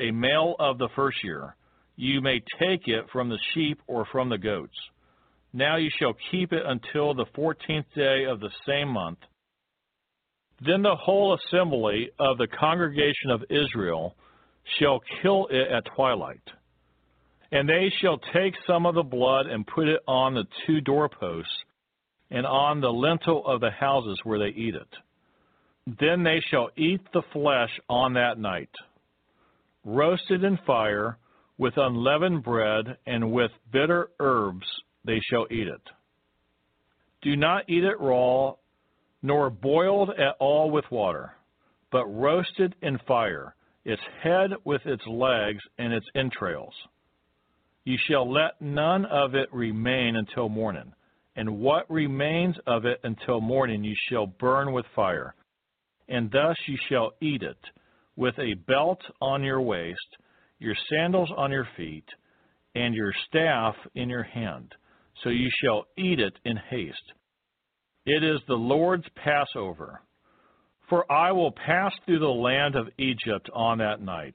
a 0.00 0.10
male 0.10 0.54
of 0.58 0.78
the 0.78 0.88
first 0.96 1.18
year. 1.22 1.56
You 1.96 2.20
may 2.22 2.40
take 2.58 2.86
it 2.86 3.04
from 3.12 3.28
the 3.28 3.38
sheep 3.52 3.80
or 3.86 4.06
from 4.10 4.28
the 4.28 4.38
goats. 4.38 4.76
Now 5.52 5.76
you 5.76 5.90
shall 5.98 6.14
keep 6.30 6.52
it 6.52 6.62
until 6.64 7.12
the 7.12 7.26
fourteenth 7.34 7.86
day 7.94 8.24
of 8.24 8.40
the 8.40 8.50
same 8.66 8.88
month. 8.88 9.18
Then 10.64 10.82
the 10.82 10.96
whole 10.96 11.36
assembly 11.36 12.10
of 12.18 12.38
the 12.38 12.46
congregation 12.46 13.30
of 13.30 13.42
Israel 13.50 14.14
shall 14.78 15.00
kill 15.22 15.48
it 15.50 15.68
at 15.70 15.84
twilight. 15.96 16.42
And 17.52 17.68
they 17.68 17.92
shall 18.00 18.18
take 18.32 18.54
some 18.66 18.86
of 18.86 18.94
the 18.94 19.02
blood 19.02 19.46
and 19.46 19.66
put 19.66 19.88
it 19.88 20.00
on 20.06 20.34
the 20.34 20.44
two 20.66 20.80
doorposts 20.80 21.50
and 22.30 22.46
on 22.46 22.80
the 22.80 22.92
lintel 22.92 23.44
of 23.46 23.60
the 23.60 23.70
houses 23.70 24.20
where 24.22 24.38
they 24.38 24.56
eat 24.56 24.74
it. 24.74 24.88
Then 25.98 26.22
they 26.22 26.40
shall 26.50 26.70
eat 26.76 27.00
the 27.12 27.22
flesh 27.32 27.70
on 27.88 28.14
that 28.14 28.38
night 28.38 28.70
roasted 29.84 30.44
in 30.44 30.58
fire, 30.66 31.16
with 31.58 31.76
unleavened 31.76 32.42
bread, 32.42 32.96
and 33.06 33.32
with 33.32 33.50
bitter 33.72 34.08
herbs 34.18 34.66
they 35.04 35.20
shall 35.30 35.46
eat 35.50 35.68
it. 35.68 35.82
Do 37.22 37.36
not 37.36 37.68
eat 37.68 37.84
it 37.84 38.00
raw, 38.00 38.54
nor 39.22 39.50
boiled 39.50 40.10
at 40.10 40.36
all 40.38 40.70
with 40.70 40.90
water, 40.90 41.34
but 41.92 42.06
roasted 42.06 42.74
in 42.82 42.98
fire, 43.06 43.54
its 43.84 44.00
head 44.22 44.50
with 44.64 44.84
its 44.86 45.06
legs 45.06 45.62
and 45.78 45.92
its 45.92 46.06
entrails. 46.14 46.74
You 47.84 47.96
shall 48.08 48.30
let 48.30 48.60
none 48.60 49.04
of 49.06 49.34
it 49.34 49.52
remain 49.52 50.16
until 50.16 50.48
morning, 50.48 50.92
and 51.36 51.58
what 51.58 51.90
remains 51.90 52.56
of 52.66 52.84
it 52.84 53.00
until 53.04 53.40
morning 53.40 53.82
you 53.82 53.94
shall 54.08 54.26
burn 54.26 54.72
with 54.72 54.84
fire. 54.94 55.34
And 56.08 56.30
thus 56.30 56.56
you 56.66 56.76
shall 56.88 57.12
eat 57.20 57.42
it, 57.42 57.58
with 58.16 58.38
a 58.38 58.54
belt 58.54 59.00
on 59.20 59.42
your 59.42 59.60
waist, 59.60 60.16
your 60.58 60.74
sandals 60.90 61.30
on 61.36 61.50
your 61.50 61.68
feet, 61.76 62.04
and 62.74 62.94
your 62.94 63.12
staff 63.26 63.74
in 63.94 64.08
your 64.08 64.24
hand. 64.24 64.74
So 65.22 65.30
you 65.30 65.48
shall 65.62 65.86
eat 65.96 66.20
it 66.20 66.34
in 66.44 66.56
haste. 66.56 67.12
It 68.06 68.24
is 68.24 68.40
the 68.46 68.54
Lord's 68.54 69.06
Passover. 69.16 70.02
For 70.88 71.10
I 71.10 71.32
will 71.32 71.52
pass 71.52 71.92
through 72.04 72.18
the 72.18 72.26
land 72.26 72.74
of 72.74 72.88
Egypt 72.98 73.48
on 73.54 73.78
that 73.78 74.00
night, 74.00 74.34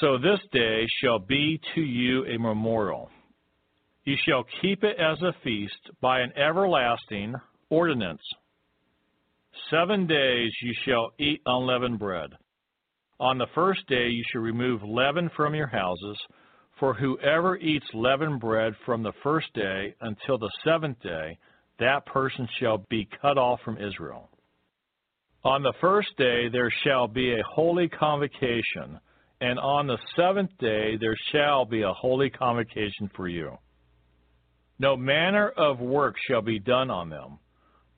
So 0.00 0.18
this 0.18 0.40
day 0.52 0.86
shall 1.00 1.18
be 1.18 1.60
to 1.74 1.80
you 1.80 2.24
a 2.26 2.38
memorial. 2.38 3.10
You 4.04 4.16
shall 4.26 4.44
keep 4.60 4.82
it 4.82 4.96
as 4.98 5.20
a 5.22 5.34
feast 5.44 5.90
by 6.00 6.20
an 6.20 6.32
everlasting 6.36 7.34
ordinance. 7.70 8.22
Seven 9.70 10.06
days 10.06 10.52
you 10.62 10.74
shall 10.84 11.12
eat 11.18 11.40
unleavened 11.46 11.98
bread. 11.98 12.30
On 13.20 13.38
the 13.38 13.46
first 13.54 13.86
day 13.86 14.08
you 14.08 14.24
shall 14.30 14.42
remove 14.42 14.82
leaven 14.82 15.30
from 15.36 15.54
your 15.54 15.68
houses, 15.68 16.18
for 16.80 16.92
whoever 16.92 17.56
eats 17.56 17.86
leavened 17.94 18.40
bread 18.40 18.74
from 18.84 19.02
the 19.02 19.12
first 19.22 19.46
day 19.54 19.94
until 20.00 20.38
the 20.38 20.50
seventh 20.64 21.00
day, 21.02 21.38
that 21.78 22.04
person 22.06 22.48
shall 22.58 22.84
be 22.90 23.08
cut 23.22 23.38
off 23.38 23.60
from 23.64 23.78
Israel. 23.78 24.28
On 25.44 25.62
the 25.62 25.74
first 25.80 26.08
day 26.18 26.48
there 26.48 26.72
shall 26.82 27.06
be 27.06 27.32
a 27.32 27.44
holy 27.48 27.88
convocation, 27.88 28.98
and 29.44 29.58
on 29.58 29.86
the 29.86 29.98
seventh 30.16 30.56
day 30.58 30.96
there 30.98 31.16
shall 31.30 31.66
be 31.66 31.82
a 31.82 31.92
holy 31.92 32.30
convocation 32.30 33.10
for 33.14 33.28
you. 33.28 33.58
No 34.78 34.96
manner 34.96 35.50
of 35.50 35.80
work 35.80 36.14
shall 36.26 36.40
be 36.40 36.58
done 36.58 36.90
on 36.90 37.10
them, 37.10 37.38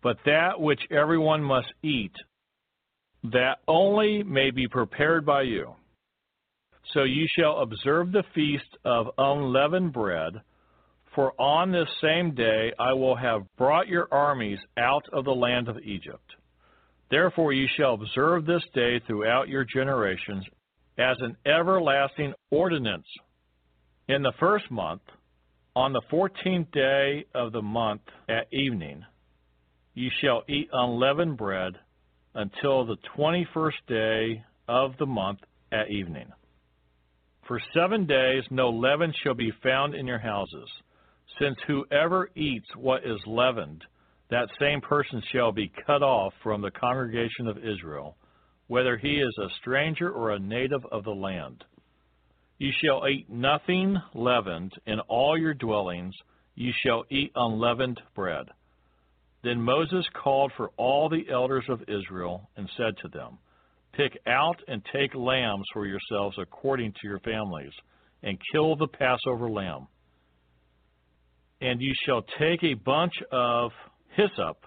but 0.02 0.16
that 0.26 0.60
which 0.60 0.80
everyone 0.90 1.44
must 1.44 1.72
eat 1.84 2.14
that 3.22 3.58
only 3.68 4.24
may 4.24 4.50
be 4.50 4.66
prepared 4.66 5.24
by 5.24 5.42
you. 5.42 5.72
So 6.92 7.04
you 7.04 7.26
shall 7.38 7.60
observe 7.60 8.10
the 8.10 8.24
feast 8.34 8.76
of 8.84 9.10
unleavened 9.16 9.92
bread, 9.92 10.32
for 11.14 11.32
on 11.40 11.70
this 11.70 11.88
same 12.02 12.34
day 12.34 12.72
I 12.76 12.92
will 12.92 13.16
have 13.16 13.46
brought 13.56 13.86
your 13.86 14.08
armies 14.10 14.58
out 14.76 15.04
of 15.12 15.24
the 15.24 15.34
land 15.34 15.68
of 15.68 15.78
Egypt. 15.78 16.28
Therefore 17.08 17.52
you 17.52 17.68
shall 17.76 17.94
observe 17.94 18.46
this 18.46 18.64
day 18.74 19.00
throughout 19.06 19.48
your 19.48 19.64
generations 19.64 20.44
as 20.98 21.16
an 21.20 21.36
everlasting 21.46 22.32
ordinance. 22.50 23.06
In 24.08 24.22
the 24.22 24.32
first 24.38 24.70
month, 24.70 25.02
on 25.74 25.92
the 25.92 26.02
fourteenth 26.08 26.70
day 26.72 27.26
of 27.34 27.52
the 27.52 27.62
month 27.62 28.02
at 28.28 28.46
evening, 28.52 29.04
you 29.94 30.10
shall 30.20 30.42
eat 30.48 30.68
unleavened 30.72 31.36
bread 31.36 31.74
until 32.34 32.84
the 32.84 32.96
21st 33.16 33.72
day 33.88 34.44
of 34.68 34.92
the 34.98 35.06
month 35.06 35.40
at 35.72 35.90
evening. 35.90 36.28
For 37.48 37.60
seven 37.74 38.06
days 38.06 38.44
no 38.50 38.70
leaven 38.70 39.12
shall 39.22 39.34
be 39.34 39.52
found 39.62 39.94
in 39.94 40.06
your 40.06 40.18
houses, 40.18 40.68
since 41.40 41.56
whoever 41.66 42.30
eats 42.34 42.66
what 42.76 43.04
is 43.04 43.20
leavened, 43.26 43.84
that 44.30 44.48
same 44.58 44.80
person 44.80 45.22
shall 45.32 45.52
be 45.52 45.72
cut 45.86 46.02
off 46.02 46.32
from 46.42 46.60
the 46.60 46.70
congregation 46.70 47.46
of 47.46 47.58
Israel, 47.58 48.16
whether 48.68 48.96
he 48.96 49.16
is 49.16 49.36
a 49.38 49.54
stranger 49.60 50.10
or 50.10 50.32
a 50.32 50.38
native 50.38 50.84
of 50.90 51.04
the 51.04 51.10
land. 51.10 51.64
You 52.58 52.70
shall 52.82 53.06
eat 53.06 53.28
nothing 53.30 53.96
leavened 54.14 54.72
in 54.86 55.00
all 55.00 55.38
your 55.38 55.54
dwellings, 55.54 56.14
you 56.54 56.72
shall 56.84 57.04
eat 57.10 57.32
unleavened 57.34 58.00
bread. 58.14 58.46
Then 59.44 59.60
Moses 59.60 60.04
called 60.22 60.52
for 60.56 60.70
all 60.76 61.08
the 61.08 61.26
elders 61.30 61.64
of 61.68 61.82
Israel 61.82 62.48
and 62.56 62.68
said 62.76 62.94
to 63.02 63.08
them, 63.08 63.38
Pick 63.92 64.18
out 64.26 64.60
and 64.68 64.82
take 64.92 65.14
lambs 65.14 65.64
for 65.72 65.86
yourselves 65.86 66.36
according 66.38 66.92
to 66.92 67.08
your 67.08 67.20
families, 67.20 67.72
and 68.22 68.38
kill 68.52 68.76
the 68.76 68.88
Passover 68.88 69.48
lamb. 69.48 69.86
And 71.60 71.80
you 71.80 71.94
shall 72.04 72.22
take 72.38 72.62
a 72.62 72.74
bunch 72.74 73.14
of 73.30 73.70
hyssop, 74.16 74.66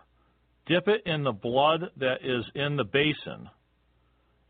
dip 0.67 0.87
it 0.87 1.01
in 1.05 1.23
the 1.23 1.31
blood 1.31 1.81
that 1.97 2.23
is 2.23 2.45
in 2.55 2.75
the 2.75 2.85
basin, 2.85 3.49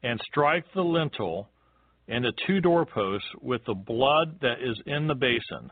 and 0.04 0.20
strike 0.30 0.66
the 0.74 0.82
lintel 0.82 1.50
and 2.08 2.26
the 2.26 2.34
two 2.48 2.60
doorposts 2.60 3.28
with 3.42 3.62
the 3.66 3.74
blood 3.74 4.40
that 4.42 4.62
is 4.62 4.80
in 4.86 5.08
the 5.08 5.16
basin. 5.16 5.72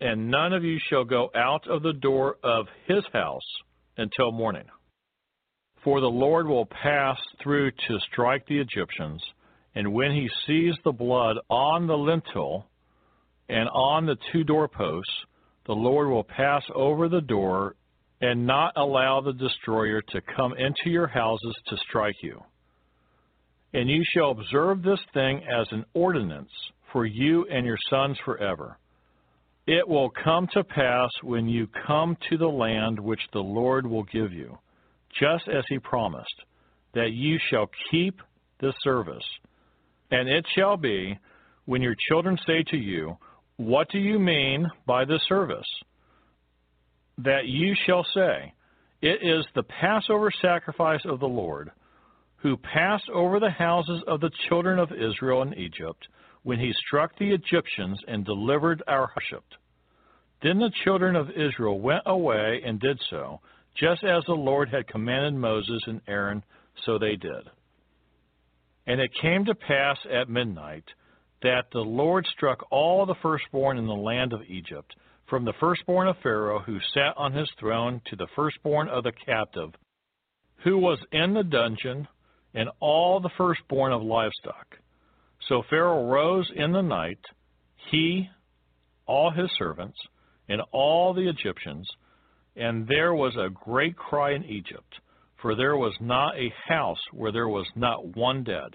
And 0.00 0.30
none 0.30 0.52
of 0.52 0.64
you 0.64 0.78
shall 0.88 1.04
go 1.04 1.30
out 1.34 1.68
of 1.68 1.82
the 1.82 1.92
door 1.92 2.36
of 2.42 2.66
his 2.86 3.04
house 3.12 3.40
until 3.96 4.32
morning. 4.32 4.64
For 5.84 6.00
the 6.00 6.06
Lord 6.06 6.46
will 6.46 6.66
pass 6.66 7.18
through 7.42 7.72
to 7.72 7.98
strike 8.12 8.46
the 8.46 8.58
Egyptians, 8.58 9.22
and 9.74 9.92
when 9.92 10.12
he 10.12 10.28
sees 10.46 10.74
the 10.84 10.92
blood 10.92 11.38
on 11.48 11.86
the 11.86 11.96
lintel 11.96 12.66
and 13.48 13.68
on 13.70 14.06
the 14.06 14.16
two 14.32 14.44
doorposts, 14.44 15.12
the 15.66 15.72
Lord 15.72 16.08
will 16.08 16.24
pass 16.24 16.62
over 16.74 17.08
the 17.08 17.20
door 17.20 17.74
and 18.20 18.46
not 18.46 18.72
allow 18.76 19.20
the 19.20 19.32
destroyer 19.32 20.00
to 20.00 20.20
come 20.36 20.52
into 20.52 20.90
your 20.90 21.08
houses 21.08 21.54
to 21.68 21.76
strike 21.88 22.16
you. 22.22 22.40
And 23.74 23.88
you 23.88 24.04
shall 24.12 24.30
observe 24.32 24.82
this 24.82 25.00
thing 25.14 25.42
as 25.44 25.66
an 25.70 25.84
ordinance 25.94 26.50
for 26.92 27.06
you 27.06 27.46
and 27.50 27.64
your 27.64 27.78
sons 27.88 28.18
forever. 28.24 28.78
It 29.66 29.86
will 29.88 30.10
come 30.10 30.48
to 30.52 30.64
pass 30.64 31.10
when 31.22 31.48
you 31.48 31.68
come 31.86 32.16
to 32.28 32.36
the 32.36 32.48
land 32.48 32.98
which 32.98 33.20
the 33.32 33.40
Lord 33.40 33.86
will 33.86 34.02
give 34.04 34.32
you, 34.32 34.58
just 35.18 35.48
as 35.48 35.64
he 35.68 35.78
promised, 35.78 36.34
that 36.94 37.12
you 37.12 37.38
shall 37.48 37.70
keep 37.90 38.20
this 38.60 38.74
service. 38.82 39.24
And 40.10 40.28
it 40.28 40.44
shall 40.56 40.76
be, 40.76 41.18
when 41.64 41.80
your 41.80 41.94
children 42.08 42.36
say 42.46 42.64
to 42.70 42.76
you, 42.76 43.16
What 43.56 43.88
do 43.90 43.98
you 43.98 44.18
mean 44.18 44.66
by 44.86 45.04
this 45.04 45.22
service? 45.28 45.66
That 47.18 47.46
you 47.46 47.74
shall 47.86 48.04
say, 48.12 48.52
It 49.00 49.20
is 49.22 49.46
the 49.54 49.62
Passover 49.62 50.30
sacrifice 50.42 51.02
of 51.04 51.20
the 51.20 51.26
Lord, 51.26 51.70
who 52.42 52.56
passed 52.56 53.08
over 53.08 53.38
the 53.38 53.50
houses 53.50 54.02
of 54.08 54.20
the 54.20 54.30
children 54.48 54.78
of 54.78 54.90
Israel 54.92 55.42
in 55.42 55.54
Egypt 55.54 56.08
when 56.42 56.58
he 56.58 56.72
struck 56.86 57.16
the 57.16 57.32
Egyptians 57.32 57.98
and 58.08 58.24
delivered 58.24 58.82
our 58.88 59.08
Egypt. 59.16 59.54
Then 60.42 60.58
the 60.58 60.72
children 60.84 61.14
of 61.14 61.30
Israel 61.30 61.78
went 61.78 62.02
away 62.04 62.60
and 62.66 62.80
did 62.80 63.00
so, 63.08 63.40
just 63.76 64.02
as 64.02 64.24
the 64.26 64.32
Lord 64.32 64.68
had 64.68 64.88
commanded 64.88 65.34
Moses 65.34 65.80
and 65.86 66.00
Aaron, 66.08 66.42
so 66.84 66.98
they 66.98 67.14
did. 67.14 67.48
And 68.88 69.00
it 69.00 69.12
came 69.20 69.44
to 69.44 69.54
pass 69.54 69.98
at 70.12 70.28
midnight 70.28 70.84
that 71.42 71.66
the 71.72 71.80
Lord 71.80 72.26
struck 72.26 72.66
all 72.72 73.06
the 73.06 73.14
firstborn 73.22 73.78
in 73.78 73.86
the 73.86 73.92
land 73.92 74.32
of 74.32 74.42
Egypt, 74.48 74.96
from 75.28 75.44
the 75.44 75.54
firstborn 75.60 76.08
of 76.08 76.16
Pharaoh 76.22 76.58
who 76.58 76.78
sat 76.92 77.14
on 77.16 77.32
his 77.32 77.50
throne 77.60 78.00
to 78.06 78.16
the 78.16 78.26
firstborn 78.34 78.88
of 78.88 79.04
the 79.04 79.12
captive, 79.12 79.70
who 80.64 80.78
was 80.78 80.98
in 81.12 81.34
the 81.34 81.44
dungeon, 81.44 82.08
and 82.54 82.68
all 82.80 83.20
the 83.20 83.30
firstborn 83.36 83.92
of 83.92 84.02
livestock. 84.02 84.66
So 85.48 85.62
Pharaoh 85.68 86.06
rose 86.06 86.50
in 86.54 86.72
the 86.72 86.82
night, 86.82 87.18
he, 87.90 88.28
all 89.06 89.30
his 89.30 89.50
servants, 89.58 89.98
and 90.48 90.60
all 90.72 91.14
the 91.14 91.28
Egyptians, 91.28 91.88
and 92.56 92.86
there 92.86 93.14
was 93.14 93.34
a 93.36 93.50
great 93.50 93.96
cry 93.96 94.32
in 94.34 94.44
Egypt, 94.44 94.94
for 95.40 95.54
there 95.54 95.76
was 95.76 95.94
not 96.00 96.36
a 96.36 96.52
house 96.68 97.00
where 97.12 97.32
there 97.32 97.48
was 97.48 97.66
not 97.74 98.16
one 98.16 98.44
dead. 98.44 98.70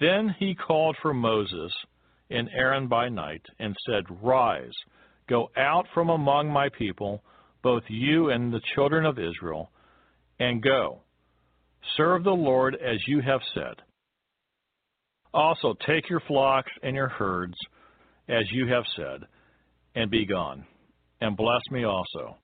Then 0.00 0.34
he 0.38 0.54
called 0.54 0.96
for 1.00 1.14
Moses 1.14 1.72
and 2.30 2.48
Aaron 2.56 2.88
by 2.88 3.08
night, 3.08 3.42
and 3.58 3.74
said, 3.86 4.04
Rise, 4.22 4.74
go 5.28 5.48
out 5.56 5.86
from 5.94 6.10
among 6.10 6.48
my 6.48 6.68
people, 6.76 7.22
both 7.62 7.82
you 7.88 8.30
and 8.30 8.52
the 8.52 8.60
children 8.74 9.06
of 9.06 9.18
Israel, 9.18 9.70
and 10.38 10.62
go. 10.62 11.00
Serve 11.96 12.24
the 12.24 12.30
Lord 12.30 12.74
as 12.74 12.98
you 13.06 13.20
have 13.20 13.40
said. 13.54 13.74
Also 15.32 15.74
take 15.86 16.08
your 16.08 16.20
flocks 16.20 16.72
and 16.82 16.96
your 16.96 17.08
herds, 17.08 17.56
as 18.28 18.44
you 18.50 18.66
have 18.66 18.84
said, 18.96 19.20
and 19.94 20.10
be 20.10 20.24
gone, 20.24 20.64
and 21.20 21.36
bless 21.36 21.60
me 21.70 21.84
also. 21.84 22.36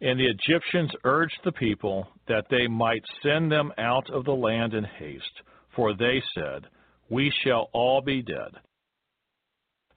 And 0.00 0.18
the 0.18 0.28
Egyptians 0.28 0.90
urged 1.04 1.38
the 1.44 1.52
people 1.52 2.06
that 2.28 2.44
they 2.50 2.68
might 2.68 3.02
send 3.22 3.50
them 3.50 3.72
out 3.78 4.08
of 4.10 4.24
the 4.24 4.32
land 4.32 4.74
in 4.74 4.84
haste, 4.84 5.42
for 5.74 5.94
they 5.94 6.22
said, 6.34 6.66
We 7.10 7.32
shall 7.42 7.68
all 7.72 8.00
be 8.00 8.22
dead. 8.22 8.52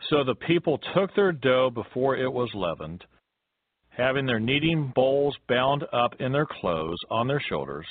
So 0.09 0.23
the 0.23 0.35
people 0.35 0.79
took 0.95 1.13
their 1.13 1.31
dough 1.31 1.69
before 1.69 2.17
it 2.17 2.31
was 2.31 2.49
leavened, 2.55 3.03
having 3.89 4.25
their 4.25 4.39
kneading 4.39 4.91
bowls 4.95 5.37
bound 5.47 5.83
up 5.93 6.15
in 6.19 6.31
their 6.31 6.47
clothes 6.47 6.99
on 7.11 7.27
their 7.27 7.41
shoulders. 7.47 7.85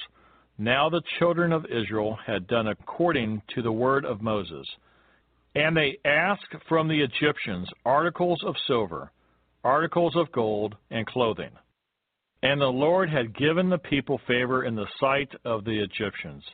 Now 0.62 0.90
the 0.90 1.00
children 1.18 1.54
of 1.54 1.64
Israel 1.64 2.18
had 2.26 2.46
done 2.46 2.68
according 2.68 3.40
to 3.54 3.62
the 3.62 3.72
word 3.72 4.04
of 4.04 4.20
Moses. 4.20 4.66
And 5.54 5.74
they 5.74 5.96
asked 6.04 6.54
from 6.68 6.86
the 6.86 7.00
Egyptians 7.00 7.66
articles 7.86 8.42
of 8.44 8.54
silver, 8.66 9.10
articles 9.64 10.14
of 10.16 10.30
gold, 10.32 10.76
and 10.90 11.06
clothing. 11.06 11.52
And 12.42 12.60
the 12.60 12.66
Lord 12.66 13.08
had 13.08 13.34
given 13.34 13.70
the 13.70 13.78
people 13.78 14.20
favor 14.26 14.64
in 14.66 14.74
the 14.74 14.86
sight 15.00 15.30
of 15.46 15.64
the 15.64 15.82
Egyptians, 15.82 16.44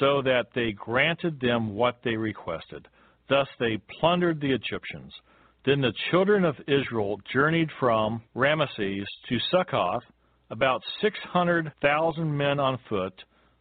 so 0.00 0.20
that 0.20 0.48
they 0.54 0.72
granted 0.72 1.40
them 1.40 1.74
what 1.74 2.00
they 2.04 2.14
requested. 2.14 2.86
Thus 3.30 3.48
they 3.58 3.80
plundered 4.00 4.38
the 4.38 4.52
Egyptians. 4.52 5.14
Then 5.64 5.80
the 5.80 5.94
children 6.10 6.44
of 6.44 6.56
Israel 6.68 7.18
journeyed 7.32 7.70
from 7.80 8.20
Rameses 8.34 9.08
to 9.30 9.38
Succoth, 9.50 10.02
about 10.50 10.82
600,000 11.00 12.36
men 12.36 12.60
on 12.60 12.78
foot, 12.90 13.14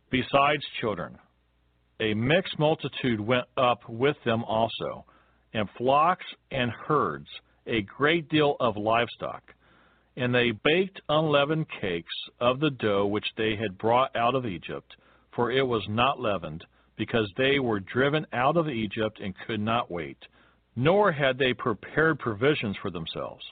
besides 0.09 0.63
children. 0.81 1.17
A 1.99 2.13
mixed 2.13 2.59
multitude 2.59 3.19
went 3.19 3.45
up 3.57 3.87
with 3.87 4.17
them 4.25 4.43
also, 4.43 5.05
and 5.53 5.69
flocks 5.77 6.25
and 6.51 6.71
herds, 6.71 7.27
a 7.67 7.81
great 7.81 8.29
deal 8.29 8.57
of 8.59 8.75
livestock. 8.75 9.43
And 10.17 10.33
they 10.33 10.51
baked 10.51 11.01
unleavened 11.09 11.67
cakes 11.81 12.13
of 12.39 12.59
the 12.59 12.69
dough 12.69 13.05
which 13.05 13.25
they 13.37 13.55
had 13.55 13.77
brought 13.77 14.15
out 14.15 14.35
of 14.35 14.45
Egypt, 14.45 14.95
for 15.35 15.51
it 15.51 15.65
was 15.65 15.85
not 15.89 16.19
leavened, 16.19 16.63
because 16.97 17.29
they 17.37 17.59
were 17.59 17.79
driven 17.79 18.25
out 18.33 18.57
of 18.57 18.69
Egypt 18.69 19.19
and 19.21 19.33
could 19.45 19.59
not 19.59 19.91
wait, 19.91 20.17
nor 20.75 21.11
had 21.11 21.37
they 21.37 21.53
prepared 21.53 22.19
provisions 22.19 22.75
for 22.81 22.91
themselves. 22.91 23.43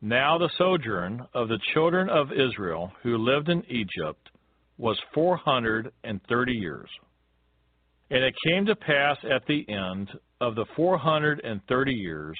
Now 0.00 0.38
the 0.38 0.50
sojourn 0.56 1.26
of 1.34 1.48
the 1.48 1.58
children 1.74 2.08
of 2.08 2.32
Israel 2.32 2.92
who 3.02 3.18
lived 3.18 3.48
in 3.48 3.64
Egypt 3.68 4.30
was 4.78 4.98
four 5.12 5.36
hundred 5.36 5.92
and 6.04 6.20
thirty 6.28 6.52
years. 6.52 6.88
And 8.10 8.24
it 8.24 8.34
came 8.46 8.64
to 8.66 8.76
pass 8.76 9.18
at 9.24 9.42
the 9.46 9.66
end 9.68 10.08
of 10.40 10.54
the 10.54 10.64
four 10.76 10.96
hundred 10.96 11.40
and 11.44 11.60
thirty 11.68 11.92
years, 11.92 12.38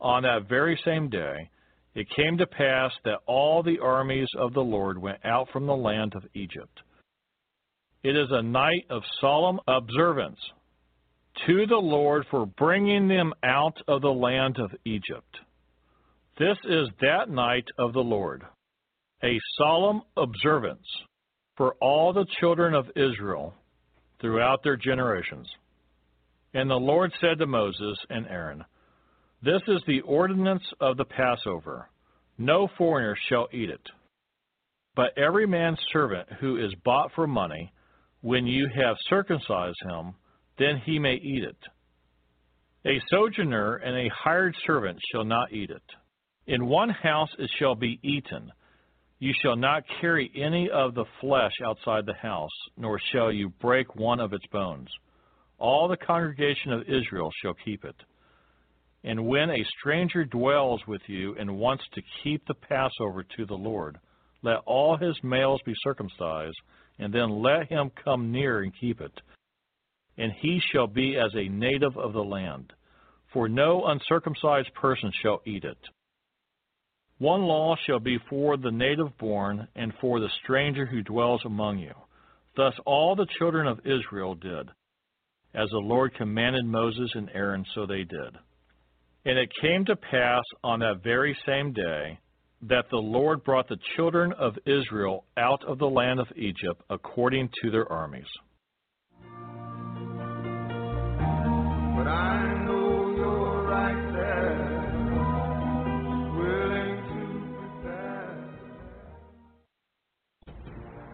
on 0.00 0.22
that 0.22 0.48
very 0.48 0.80
same 0.84 1.08
day, 1.10 1.50
it 1.94 2.06
came 2.16 2.38
to 2.38 2.46
pass 2.46 2.90
that 3.04 3.18
all 3.26 3.62
the 3.62 3.78
armies 3.80 4.28
of 4.38 4.54
the 4.54 4.60
Lord 4.60 4.96
went 4.96 5.18
out 5.24 5.48
from 5.52 5.66
the 5.66 5.76
land 5.76 6.14
of 6.16 6.24
Egypt. 6.34 6.80
It 8.02 8.16
is 8.16 8.28
a 8.30 8.42
night 8.42 8.86
of 8.90 9.02
solemn 9.20 9.60
observance 9.68 10.38
to 11.46 11.66
the 11.66 11.76
Lord 11.76 12.24
for 12.30 12.46
bringing 12.46 13.08
them 13.08 13.32
out 13.44 13.76
of 13.86 14.02
the 14.02 14.08
land 14.08 14.58
of 14.58 14.70
Egypt. 14.84 15.36
This 16.38 16.56
is 16.64 16.88
that 17.00 17.28
night 17.28 17.66
of 17.78 17.92
the 17.92 18.00
Lord, 18.00 18.42
a 19.22 19.38
solemn 19.58 20.02
observance 20.16 20.86
for 21.56 21.74
all 21.80 22.12
the 22.12 22.26
children 22.40 22.74
of 22.74 22.86
Israel 22.96 23.54
throughout 24.20 24.62
their 24.62 24.76
generations. 24.76 25.48
And 26.54 26.70
the 26.70 26.74
Lord 26.74 27.12
said 27.20 27.38
to 27.38 27.46
Moses 27.46 27.98
and 28.10 28.26
Aaron, 28.26 28.64
This 29.42 29.62
is 29.68 29.82
the 29.86 30.00
ordinance 30.02 30.62
of 30.80 30.96
the 30.96 31.04
Passover. 31.04 31.88
No 32.38 32.68
foreigner 32.78 33.16
shall 33.28 33.48
eat 33.52 33.70
it. 33.70 33.86
But 34.94 35.16
every 35.16 35.46
man's 35.46 35.78
servant 35.92 36.28
who 36.40 36.58
is 36.58 36.74
bought 36.84 37.10
for 37.14 37.26
money, 37.26 37.72
when 38.20 38.46
you 38.46 38.68
have 38.74 38.96
circumcised 39.08 39.78
him, 39.82 40.14
then 40.58 40.80
he 40.84 40.98
may 40.98 41.14
eat 41.14 41.42
it. 41.42 41.56
A 42.84 43.00
sojourner 43.10 43.76
and 43.76 43.96
a 43.96 44.14
hired 44.14 44.54
servant 44.66 44.98
shall 45.10 45.24
not 45.24 45.52
eat 45.52 45.70
it. 45.70 45.82
In 46.46 46.66
one 46.66 46.90
house 46.90 47.30
it 47.38 47.50
shall 47.58 47.74
be 47.74 47.98
eaten. 48.02 48.52
You 49.22 49.32
shall 49.40 49.54
not 49.54 49.84
carry 50.00 50.32
any 50.34 50.68
of 50.68 50.94
the 50.94 51.04
flesh 51.20 51.52
outside 51.64 52.06
the 52.06 52.12
house, 52.12 52.50
nor 52.76 52.98
shall 53.12 53.30
you 53.30 53.50
break 53.60 53.94
one 53.94 54.18
of 54.18 54.32
its 54.32 54.44
bones. 54.50 54.88
All 55.58 55.86
the 55.86 55.96
congregation 55.96 56.72
of 56.72 56.88
Israel 56.88 57.30
shall 57.40 57.54
keep 57.64 57.84
it. 57.84 57.94
And 59.04 59.28
when 59.28 59.48
a 59.48 59.64
stranger 59.78 60.24
dwells 60.24 60.80
with 60.88 61.02
you 61.06 61.36
and 61.38 61.56
wants 61.56 61.84
to 61.94 62.02
keep 62.24 62.44
the 62.48 62.54
Passover 62.68 63.24
to 63.36 63.46
the 63.46 63.54
Lord, 63.54 63.96
let 64.42 64.56
all 64.66 64.96
his 64.96 65.14
males 65.22 65.60
be 65.64 65.74
circumcised, 65.84 66.60
and 66.98 67.14
then 67.14 67.30
let 67.30 67.68
him 67.68 67.92
come 68.04 68.32
near 68.32 68.62
and 68.62 68.72
keep 68.80 69.00
it. 69.00 69.20
And 70.18 70.32
he 70.32 70.60
shall 70.72 70.88
be 70.88 71.16
as 71.16 71.30
a 71.36 71.48
native 71.48 71.96
of 71.96 72.12
the 72.12 72.24
land, 72.24 72.72
for 73.32 73.48
no 73.48 73.84
uncircumcised 73.84 74.74
person 74.74 75.12
shall 75.22 75.42
eat 75.46 75.62
it. 75.62 75.78
One 77.22 77.42
law 77.42 77.76
shall 77.86 78.00
be 78.00 78.18
for 78.28 78.56
the 78.56 78.72
native 78.72 79.16
born 79.16 79.68
and 79.76 79.92
for 80.00 80.18
the 80.18 80.28
stranger 80.42 80.84
who 80.84 81.02
dwells 81.02 81.40
among 81.44 81.78
you. 81.78 81.94
Thus 82.56 82.74
all 82.84 83.14
the 83.14 83.28
children 83.38 83.68
of 83.68 83.78
Israel 83.86 84.34
did. 84.34 84.68
As 85.54 85.68
the 85.70 85.78
Lord 85.78 86.16
commanded 86.16 86.64
Moses 86.64 87.12
and 87.14 87.30
Aaron, 87.32 87.64
so 87.76 87.86
they 87.86 88.02
did. 88.02 88.36
And 89.24 89.38
it 89.38 89.52
came 89.60 89.84
to 89.84 89.94
pass 89.94 90.42
on 90.64 90.80
that 90.80 91.04
very 91.04 91.38
same 91.46 91.72
day 91.72 92.18
that 92.62 92.86
the 92.90 92.96
Lord 92.96 93.44
brought 93.44 93.68
the 93.68 93.78
children 93.94 94.32
of 94.32 94.58
Israel 94.66 95.24
out 95.36 95.62
of 95.64 95.78
the 95.78 95.86
land 95.86 96.18
of 96.18 96.26
Egypt 96.34 96.82
according 96.90 97.50
to 97.62 97.70
their 97.70 97.88
armies. 97.88 98.26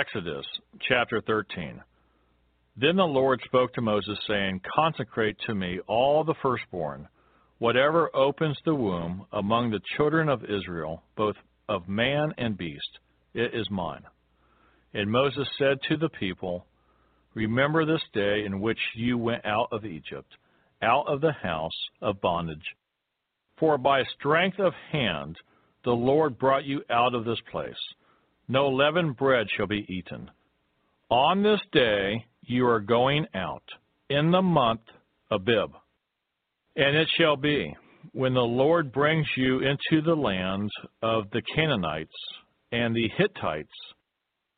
Exodus 0.00 0.46
chapter 0.88 1.20
13. 1.26 1.82
Then 2.76 2.96
the 2.96 3.04
Lord 3.04 3.38
spoke 3.44 3.74
to 3.74 3.82
Moses, 3.82 4.18
saying, 4.26 4.62
Consecrate 4.74 5.36
to 5.46 5.54
me 5.54 5.78
all 5.88 6.24
the 6.24 6.36
firstborn, 6.40 7.06
whatever 7.58 8.08
opens 8.16 8.56
the 8.64 8.74
womb 8.74 9.26
among 9.32 9.70
the 9.70 9.80
children 9.96 10.30
of 10.30 10.44
Israel, 10.44 11.02
both 11.18 11.34
of 11.68 11.86
man 11.86 12.32
and 12.38 12.56
beast, 12.56 12.98
it 13.34 13.52
is 13.52 13.68
mine. 13.70 14.04
And 14.94 15.10
Moses 15.10 15.46
said 15.58 15.76
to 15.90 15.98
the 15.98 16.08
people, 16.08 16.64
Remember 17.34 17.84
this 17.84 18.02
day 18.14 18.44
in 18.46 18.60
which 18.60 18.80
you 18.94 19.18
went 19.18 19.44
out 19.44 19.68
of 19.70 19.84
Egypt, 19.84 20.32
out 20.80 21.08
of 21.08 21.20
the 21.20 21.32
house 21.42 21.78
of 22.00 22.22
bondage. 22.22 22.74
For 23.58 23.76
by 23.76 24.04
strength 24.18 24.60
of 24.60 24.72
hand 24.92 25.36
the 25.84 25.90
Lord 25.90 26.38
brought 26.38 26.64
you 26.64 26.82
out 26.88 27.14
of 27.14 27.26
this 27.26 27.40
place. 27.52 27.74
No 28.50 28.68
leavened 28.68 29.16
bread 29.16 29.46
shall 29.56 29.68
be 29.68 29.86
eaten. 29.88 30.28
On 31.08 31.40
this 31.40 31.60
day 31.70 32.26
you 32.42 32.66
are 32.66 32.80
going 32.80 33.24
out, 33.32 33.62
in 34.08 34.32
the 34.32 34.42
month 34.42 34.80
Abib. 35.30 35.70
And 36.74 36.96
it 36.96 37.08
shall 37.16 37.36
be, 37.36 37.72
when 38.10 38.34
the 38.34 38.40
Lord 38.40 38.90
brings 38.90 39.28
you 39.36 39.60
into 39.60 40.02
the 40.04 40.16
land 40.16 40.68
of 41.00 41.30
the 41.30 41.42
Canaanites, 41.54 42.10
and 42.72 42.92
the 42.92 43.08
Hittites, 43.16 43.68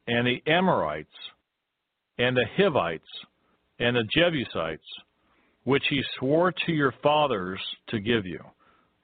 and 0.06 0.26
the 0.26 0.42
Amorites, 0.50 1.10
and 2.16 2.34
the 2.34 2.46
Hivites, 2.56 3.04
and 3.78 3.94
the 3.94 4.08
Jebusites, 4.10 4.88
which 5.64 5.84
he 5.90 6.00
swore 6.18 6.50
to 6.64 6.72
your 6.72 6.94
fathers 7.02 7.60
to 7.88 8.00
give 8.00 8.24
you, 8.24 8.40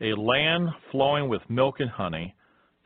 a 0.01 0.19
land 0.19 0.71
flowing 0.91 1.29
with 1.29 1.43
milk 1.51 1.81
and 1.81 1.91
honey, 1.91 2.35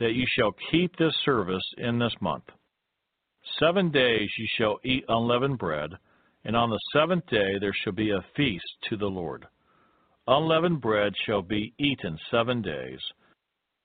that 0.03 0.15
you 0.15 0.27
shall 0.37 0.53
keep 0.73 0.97
this 0.97 1.15
service 1.25 1.63
in 1.79 1.97
this 1.97 2.15
month. 2.21 2.43
Seven 3.61 3.93
days 3.93 4.29
you 4.37 4.49
shall 4.59 4.81
eat 4.85 5.05
unleavened 5.09 5.59
bread, 5.59 5.91
and 6.45 6.57
on 6.57 6.71
the 6.71 6.81
seventh 6.93 7.25
day 7.27 7.57
there 7.61 7.75
shall 7.85 7.93
be 7.93 8.11
a 8.11 8.25
feast 8.37 8.67
to 8.91 8.97
the 8.97 9.07
Lord. 9.07 9.47
Unleavened 10.27 10.81
bread 10.81 11.13
shall 11.25 11.41
be 11.41 11.73
eaten 11.79 12.19
seven 12.33 12.63
days, 12.63 12.99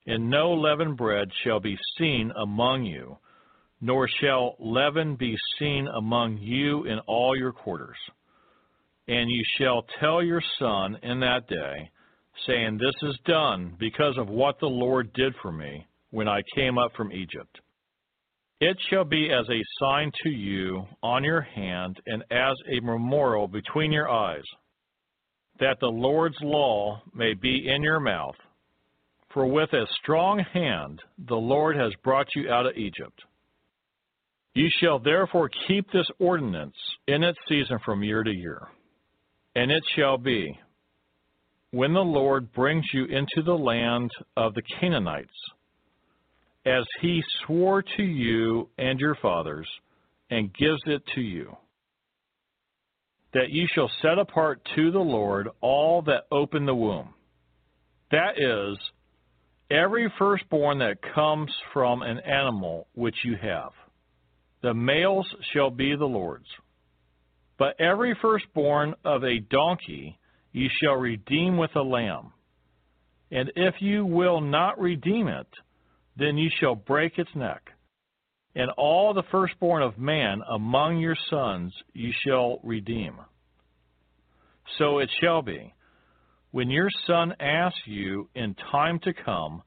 and 0.06 0.28
no 0.28 0.52
leavened 0.54 0.96
bread 0.96 1.28
shall 1.44 1.60
be 1.60 1.78
seen 1.96 2.32
among 2.42 2.84
you, 2.84 3.16
nor 3.80 4.08
shall 4.20 4.56
leaven 4.58 5.14
be 5.14 5.36
seen 5.60 5.86
among 5.86 6.38
you 6.38 6.84
in 6.86 6.98
all 7.06 7.36
your 7.38 7.52
quarters. 7.52 7.98
And 9.06 9.30
you 9.30 9.44
shall 9.56 9.86
tell 10.00 10.20
your 10.20 10.42
son 10.58 10.98
in 11.04 11.20
that 11.20 11.46
day, 11.46 11.92
saying, 12.44 12.78
This 12.78 13.08
is 13.08 13.16
done 13.24 13.76
because 13.78 14.18
of 14.18 14.28
what 14.28 14.58
the 14.58 14.66
Lord 14.66 15.12
did 15.12 15.32
for 15.40 15.52
me 15.52 15.86
when 16.10 16.28
I 16.28 16.40
came 16.54 16.78
up 16.78 16.92
from 16.96 17.12
Egypt. 17.12 17.60
It 18.60 18.76
shall 18.90 19.04
be 19.04 19.30
as 19.30 19.48
a 19.48 19.62
sign 19.78 20.10
to 20.24 20.30
you 20.30 20.84
on 21.02 21.22
your 21.22 21.42
hand 21.42 22.00
and 22.06 22.24
as 22.30 22.56
a 22.72 22.80
memorial 22.80 23.46
between 23.46 23.92
your 23.92 24.10
eyes, 24.10 24.42
that 25.60 25.78
the 25.80 25.86
Lord's 25.86 26.38
law 26.42 27.00
may 27.14 27.34
be 27.34 27.68
in 27.68 27.82
your 27.82 28.00
mouth. 28.00 28.34
For 29.32 29.46
with 29.46 29.72
a 29.72 29.86
strong 30.02 30.40
hand 30.52 31.00
the 31.28 31.36
Lord 31.36 31.76
has 31.76 31.92
brought 32.02 32.26
you 32.34 32.50
out 32.50 32.66
of 32.66 32.76
Egypt. 32.76 33.22
You 34.54 34.68
shall 34.80 34.98
therefore 34.98 35.50
keep 35.68 35.86
this 35.92 36.08
ordinance 36.18 36.74
in 37.06 37.22
its 37.22 37.38
season 37.48 37.78
from 37.84 38.02
year 38.02 38.24
to 38.24 38.32
year. 38.32 38.62
And 39.54 39.70
it 39.70 39.84
shall 39.94 40.18
be, 40.18 40.58
when 41.70 41.92
the 41.92 42.00
Lord 42.00 42.52
brings 42.52 42.84
you 42.92 43.04
into 43.04 43.42
the 43.44 43.52
land 43.56 44.10
of 44.36 44.54
the 44.54 44.62
Canaanites, 44.80 45.30
as 46.68 46.84
he 47.00 47.22
swore 47.46 47.82
to 47.82 48.02
you 48.02 48.68
and 48.76 49.00
your 49.00 49.14
fathers, 49.22 49.68
and 50.30 50.54
gives 50.54 50.80
it 50.86 51.02
to 51.14 51.22
you, 51.22 51.56
that 53.32 53.50
you 53.50 53.66
shall 53.74 53.90
set 54.02 54.18
apart 54.18 54.60
to 54.76 54.90
the 54.90 54.98
Lord 54.98 55.48
all 55.60 56.02
that 56.02 56.24
open 56.30 56.66
the 56.66 56.74
womb. 56.74 57.14
That 58.10 58.38
is, 58.38 58.78
every 59.70 60.12
firstborn 60.18 60.78
that 60.80 60.98
comes 61.14 61.50
from 61.72 62.02
an 62.02 62.18
animal 62.20 62.86
which 62.94 63.16
you 63.24 63.36
have. 63.40 63.72
The 64.62 64.74
males 64.74 65.26
shall 65.52 65.70
be 65.70 65.94
the 65.96 66.04
Lord's. 66.04 66.48
But 67.58 67.80
every 67.80 68.16
firstborn 68.20 68.94
of 69.04 69.24
a 69.24 69.40
donkey 69.40 70.18
you 70.52 70.68
shall 70.80 70.94
redeem 70.94 71.56
with 71.56 71.74
a 71.76 71.82
lamb. 71.82 72.32
And 73.30 73.52
if 73.56 73.74
you 73.80 74.04
will 74.04 74.40
not 74.40 74.80
redeem 74.80 75.28
it, 75.28 75.46
then 76.18 76.36
you 76.36 76.50
shall 76.60 76.74
break 76.74 77.18
its 77.18 77.30
neck. 77.34 77.70
And 78.54 78.70
all 78.76 79.14
the 79.14 79.22
firstborn 79.30 79.82
of 79.82 79.98
man 79.98 80.42
among 80.50 80.98
your 80.98 81.16
sons 81.30 81.72
you 81.92 82.12
shall 82.26 82.58
redeem. 82.62 83.16
So 84.78 84.98
it 84.98 85.10
shall 85.20 85.42
be, 85.42 85.74
when 86.50 86.70
your 86.70 86.88
son 87.06 87.34
asks 87.40 87.80
you 87.86 88.28
in 88.34 88.54
time 88.72 88.98
to 89.00 89.12
come, 89.12 89.62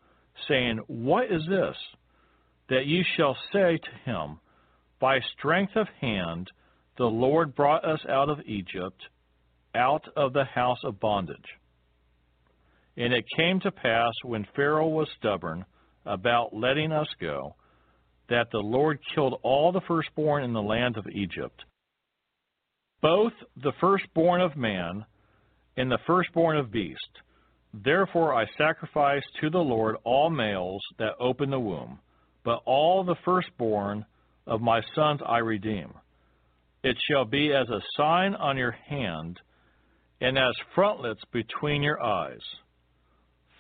saying, 0.48 0.80
What 0.88 1.26
is 1.32 1.42
this? 1.48 1.76
that 2.72 2.86
you 2.86 3.04
shall 3.18 3.38
say 3.52 3.78
to 3.78 4.10
him, 4.10 4.40
By 5.00 5.20
strength 5.38 5.76
of 5.76 5.88
hand 6.00 6.50
the 6.98 7.06
Lord 7.06 7.54
brought 7.54 7.86
us 7.86 8.00
out 8.10 8.30
of 8.30 8.40
Egypt, 8.46 9.02
out 9.76 10.06
of 10.16 10.34
the 10.34 10.46
house 10.46 10.80
of 10.84 11.00
bondage. 11.00 11.38
And 12.98 13.14
it 13.14 13.26
came 13.38 13.60
to 13.62 13.72
pass 13.72 14.14
when 14.24 14.48
Pharaoh 14.56 14.88
was 14.88 15.10
stubborn, 15.20 15.66
about 16.06 16.54
letting 16.54 16.92
us 16.92 17.08
go, 17.20 17.56
that 18.30 18.48
the 18.52 18.60
Lord 18.60 19.00
killed 19.14 19.40
all 19.44 19.72
the 19.72 19.82
firstborn 19.88 20.44
in 20.44 20.54
the 20.54 20.62
land 20.62 20.98
of 20.98 21.08
Egypt, 21.08 21.64
both 23.02 23.34
the 23.62 23.74
firstborn 23.80 24.42
of 24.42 24.56
man 24.56 25.06
and 25.78 25.92
the 25.92 26.00
firstborn 26.06 26.58
of 26.58 26.72
beast. 26.72 27.00
Therefore 27.74 28.34
I 28.34 28.46
sacrifice 28.58 29.24
to 29.40 29.50
the 29.50 29.58
Lord 29.58 29.96
all 30.04 30.30
males 30.30 30.82
that 31.00 31.16
open 31.20 31.50
the 31.50 31.60
womb, 31.60 32.00
but 32.44 32.62
all 32.66 33.04
the 33.04 33.16
firstborn 33.24 34.06
of 34.48 34.62
my 34.62 34.82
sons 34.96 35.22
I 35.26 35.38
redeem. 35.38 35.94
It 36.84 36.98
shall 37.10 37.26
be 37.26 37.54
as 37.54 37.70
a 37.70 37.82
sign 37.96 38.34
on 38.36 38.58
your 38.58 38.72
hand, 38.72 39.40
and 40.20 40.38
as 40.38 40.54
frontlets 40.74 41.22
between 41.32 41.84
your 41.84 42.02
eyes. 42.02 42.42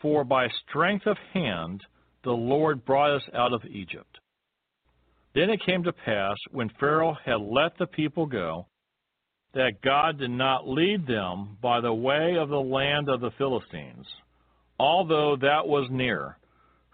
For 0.01 0.23
by 0.23 0.47
strength 0.67 1.05
of 1.05 1.17
hand 1.33 1.81
the 2.23 2.31
Lord 2.31 2.85
brought 2.85 3.15
us 3.15 3.23
out 3.33 3.53
of 3.53 3.65
Egypt. 3.65 4.19
Then 5.33 5.49
it 5.49 5.65
came 5.65 5.83
to 5.83 5.93
pass, 5.93 6.35
when 6.51 6.69
Pharaoh 6.79 7.17
had 7.25 7.41
let 7.41 7.77
the 7.77 7.87
people 7.87 8.25
go, 8.25 8.67
that 9.53 9.81
God 9.83 10.19
did 10.19 10.31
not 10.31 10.67
lead 10.67 11.07
them 11.07 11.57
by 11.61 11.81
the 11.81 11.93
way 11.93 12.35
of 12.39 12.49
the 12.49 12.55
land 12.55 13.09
of 13.09 13.21
the 13.21 13.31
Philistines, 13.37 14.05
although 14.79 15.35
that 15.39 15.67
was 15.67 15.87
near. 15.91 16.37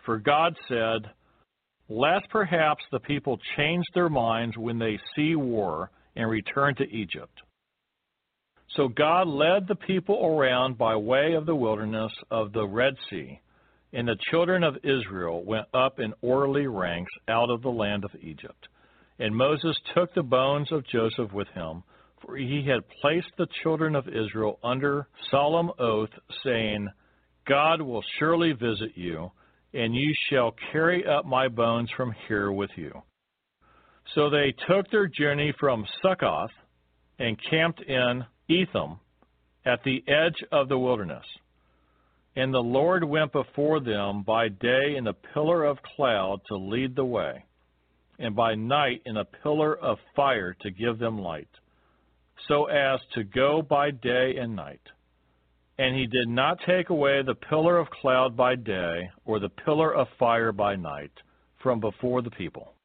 For 0.06 0.18
God 0.18 0.56
said, 0.68 1.12
Lest 1.90 2.30
perhaps 2.30 2.84
the 2.92 3.00
people 3.00 3.40
change 3.56 3.86
their 3.94 4.10
minds 4.10 4.58
when 4.58 4.78
they 4.78 5.00
see 5.16 5.36
war 5.36 5.90
and 6.16 6.30
return 6.30 6.76
to 6.76 6.90
Egypt. 6.90 7.42
So 8.76 8.90
God 8.90 9.28
led 9.28 9.68
the 9.68 9.76
people 9.76 10.26
around 10.26 10.78
by 10.78 10.96
way 10.96 11.34
of 11.34 11.46
the 11.46 11.56
wilderness 11.56 12.12
of 12.30 12.52
the 12.52 12.68
Red 12.68 12.96
Sea 13.10 13.40
and 13.94 14.08
the 14.08 14.18
children 14.32 14.64
of 14.64 14.78
Israel 14.84 15.44
went 15.44 15.68
up 15.74 16.00
in 16.00 16.14
orderly 16.22 16.68
ranks 16.68 17.12
out 17.28 17.50
of 17.50 17.62
the 17.62 17.70
land 17.70 18.04
of 18.04 18.12
Egypt. 18.22 18.68
And 19.20 19.36
Moses 19.36 19.78
took 19.96 20.14
the 20.14 20.24
bones 20.24 20.72
of 20.72 20.86
Joseph 20.88 21.32
with 21.34 21.48
him, 21.50 21.84
for 22.22 22.38
he 22.38 22.66
had 22.68 22.88
placed 23.02 23.32
the 23.38 23.48
children 23.64 23.96
of 23.96 24.08
Israel 24.08 24.60
under 24.64 25.08
solemn 25.32 25.72
oath, 25.80 26.10
saying, 26.44 26.88
God 27.48 27.82
will 27.82 28.04
surely 28.20 28.52
visit 28.52 28.92
you, 28.96 29.32
and 29.74 29.96
you 29.96 30.14
shall 30.30 30.56
carry 30.72 31.06
up 31.06 31.26
my 31.26 31.48
bones 31.48 31.90
from 31.96 32.14
here 32.28 32.52
with 32.52 32.72
you. 32.76 32.92
So 34.16 34.30
they 34.30 34.54
took 34.68 34.90
their 34.90 35.08
journey 35.08 35.54
from 35.60 35.86
Succoth 36.02 36.52
and 37.20 37.38
camped 37.50 37.82
in 37.82 38.26
Etham 38.50 39.00
at 39.66 39.84
the 39.84 40.04
edge 40.08 40.44
of 40.52 40.70
the 40.70 40.78
wilderness. 40.78 41.26
And 42.38 42.54
the 42.54 42.60
Lord 42.60 43.04
went 43.04 43.32
before 43.32 43.80
them 43.80 44.22
by 44.22 44.50
day 44.50 44.96
in 44.96 45.08
a 45.08 45.14
pillar 45.34 45.64
of 45.64 45.82
cloud 45.96 46.40
to 46.50 46.56
lead 46.56 46.96
the 46.96 47.04
way, 47.04 47.44
and 48.20 48.36
by 48.36 48.54
night 48.54 49.02
in 49.08 49.18
a 49.18 49.26
pillar 49.26 49.76
of 49.76 49.98
fire 50.16 50.56
to 50.62 50.70
give 50.70 51.00
them 51.00 51.18
light, 51.18 51.50
so 52.48 52.66
as 52.66 53.00
to 53.16 53.24
go 53.24 53.64
by 53.64 53.90
day 53.90 54.36
and 54.40 54.56
night. 54.56 54.84
And 55.80 55.96
he 55.96 56.06
did 56.06 56.28
not 56.28 56.60
take 56.68 56.92
away 56.92 57.24
the 57.24 57.34
pillar 57.34 57.80
of 57.80 57.90
cloud 57.90 58.38
by 58.38 58.54
day, 58.54 59.10
or 59.26 59.40
the 59.40 59.50
pillar 59.50 59.92
of 59.92 60.06
fire 60.20 60.52
by 60.52 60.76
night, 60.76 61.14
from 61.64 61.80
before 61.80 62.22
the 62.22 62.30
people. 62.30 62.76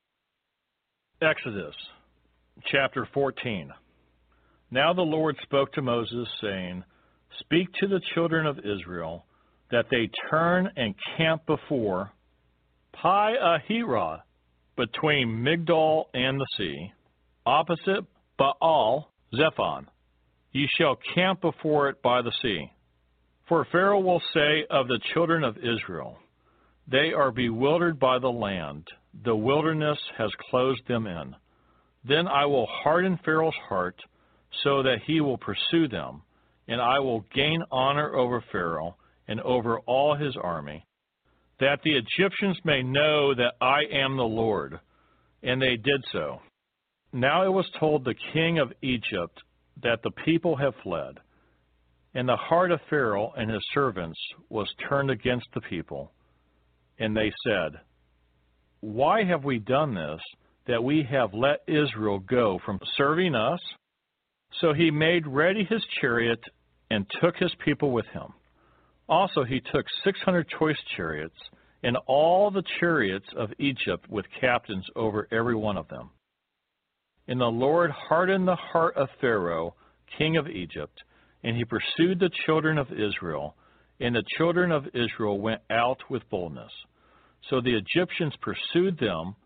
Exodus 1.20 1.74
chapter 2.70 3.06
14. 3.12 3.70
Now 4.70 4.94
the 4.94 5.02
Lord 5.02 5.36
spoke 5.42 5.74
to 5.74 5.82
Moses, 5.82 6.26
saying, 6.40 6.84
Speak 7.40 7.68
to 7.80 7.86
the 7.86 8.00
children 8.14 8.46
of 8.46 8.58
Israel 8.60 9.26
that 9.72 9.86
they 9.90 10.08
turn 10.30 10.70
and 10.76 10.94
camp 11.16 11.44
before 11.46 12.12
Pi 12.92 13.32
Hahiroth, 13.42 14.20
between 14.76 15.28
Migdol 15.28 16.04
and 16.14 16.38
the 16.38 16.46
sea, 16.56 16.92
opposite 17.44 18.04
Baal 18.38 19.10
Zephon. 19.34 19.86
Ye 20.52 20.68
shall 20.78 20.98
camp 21.14 21.40
before 21.40 21.88
it 21.88 22.02
by 22.02 22.20
the 22.22 22.32
sea. 22.42 22.70
For 23.48 23.66
Pharaoh 23.72 24.00
will 24.00 24.22
say 24.34 24.66
of 24.70 24.88
the 24.88 25.00
children 25.14 25.42
of 25.42 25.56
Israel, 25.56 26.18
They 26.86 27.12
are 27.12 27.32
bewildered 27.32 27.98
by 27.98 28.18
the 28.18 28.30
land, 28.30 28.86
the 29.24 29.34
wilderness 29.34 29.98
has 30.18 30.30
closed 30.50 30.86
them 30.86 31.06
in. 31.06 31.34
Then 32.04 32.28
I 32.28 32.44
will 32.44 32.66
harden 32.66 33.18
Pharaoh's 33.24 33.54
heart, 33.68 33.96
so 34.62 34.82
that 34.82 34.98
he 35.06 35.20
will 35.22 35.38
pursue 35.38 35.88
them, 35.88 36.22
and 36.68 36.80
I 36.80 36.98
will 36.98 37.24
gain 37.34 37.62
honor 37.70 38.14
over 38.14 38.44
Pharaoh 38.52 38.96
and 39.28 39.40
over 39.40 39.78
all 39.80 40.14
his 40.14 40.36
army, 40.42 40.86
that 41.60 41.80
the 41.84 41.96
Egyptians 41.96 42.58
may 42.64 42.82
know 42.82 43.34
that 43.34 43.54
I 43.60 43.82
am 43.92 44.16
the 44.16 44.22
Lord. 44.22 44.78
And 45.42 45.60
they 45.60 45.76
did 45.76 46.02
so. 46.12 46.40
Now 47.12 47.44
it 47.44 47.52
was 47.52 47.66
told 47.78 48.04
the 48.04 48.14
king 48.32 48.58
of 48.58 48.72
Egypt 48.82 49.42
that 49.82 50.02
the 50.02 50.10
people 50.24 50.56
have 50.56 50.74
fled. 50.82 51.18
And 52.14 52.28
the 52.28 52.36
heart 52.36 52.70
of 52.70 52.80
Pharaoh 52.90 53.32
and 53.36 53.50
his 53.50 53.64
servants 53.72 54.18
was 54.48 54.68
turned 54.88 55.10
against 55.10 55.46
the 55.54 55.60
people. 55.62 56.12
And 56.98 57.16
they 57.16 57.32
said, 57.46 57.80
Why 58.80 59.24
have 59.24 59.44
we 59.44 59.58
done 59.58 59.94
this, 59.94 60.20
that 60.66 60.84
we 60.84 61.06
have 61.10 61.32
let 61.32 61.62
Israel 61.66 62.18
go 62.18 62.60
from 62.64 62.78
serving 62.96 63.34
us? 63.34 63.60
So 64.60 64.74
he 64.74 64.90
made 64.90 65.26
ready 65.26 65.64
his 65.64 65.82
chariot 66.00 66.40
and 66.90 67.06
took 67.20 67.36
his 67.36 67.52
people 67.64 67.90
with 67.92 68.06
him. 68.06 68.34
Also, 69.12 69.44
he 69.44 69.60
took 69.60 69.84
600 70.04 70.48
choice 70.58 70.78
chariots 70.96 71.36
and 71.82 71.98
all 72.06 72.50
the 72.50 72.62
chariots 72.80 73.26
of 73.36 73.50
Egypt 73.58 74.08
with 74.08 74.24
captains 74.40 74.86
over 74.96 75.28
every 75.30 75.54
one 75.54 75.76
of 75.76 75.86
them. 75.88 76.08
And 77.28 77.38
the 77.38 77.44
Lord 77.44 77.90
hardened 77.90 78.48
the 78.48 78.56
heart 78.56 78.96
of 78.96 79.10
Pharaoh, 79.20 79.74
king 80.16 80.38
of 80.38 80.48
Egypt, 80.48 80.98
and 81.44 81.54
he 81.54 81.64
pursued 81.66 82.20
the 82.20 82.30
children 82.46 82.78
of 82.78 82.90
Israel, 82.90 83.54
and 84.00 84.14
the 84.14 84.24
children 84.38 84.72
of 84.72 84.86
Israel 84.94 85.38
went 85.38 85.60
out 85.68 85.98
with 86.08 86.22
boldness. 86.30 86.72
So 87.50 87.60
the 87.60 87.76
Egyptians 87.76 88.32
pursued 88.40 88.98
them, 88.98 89.36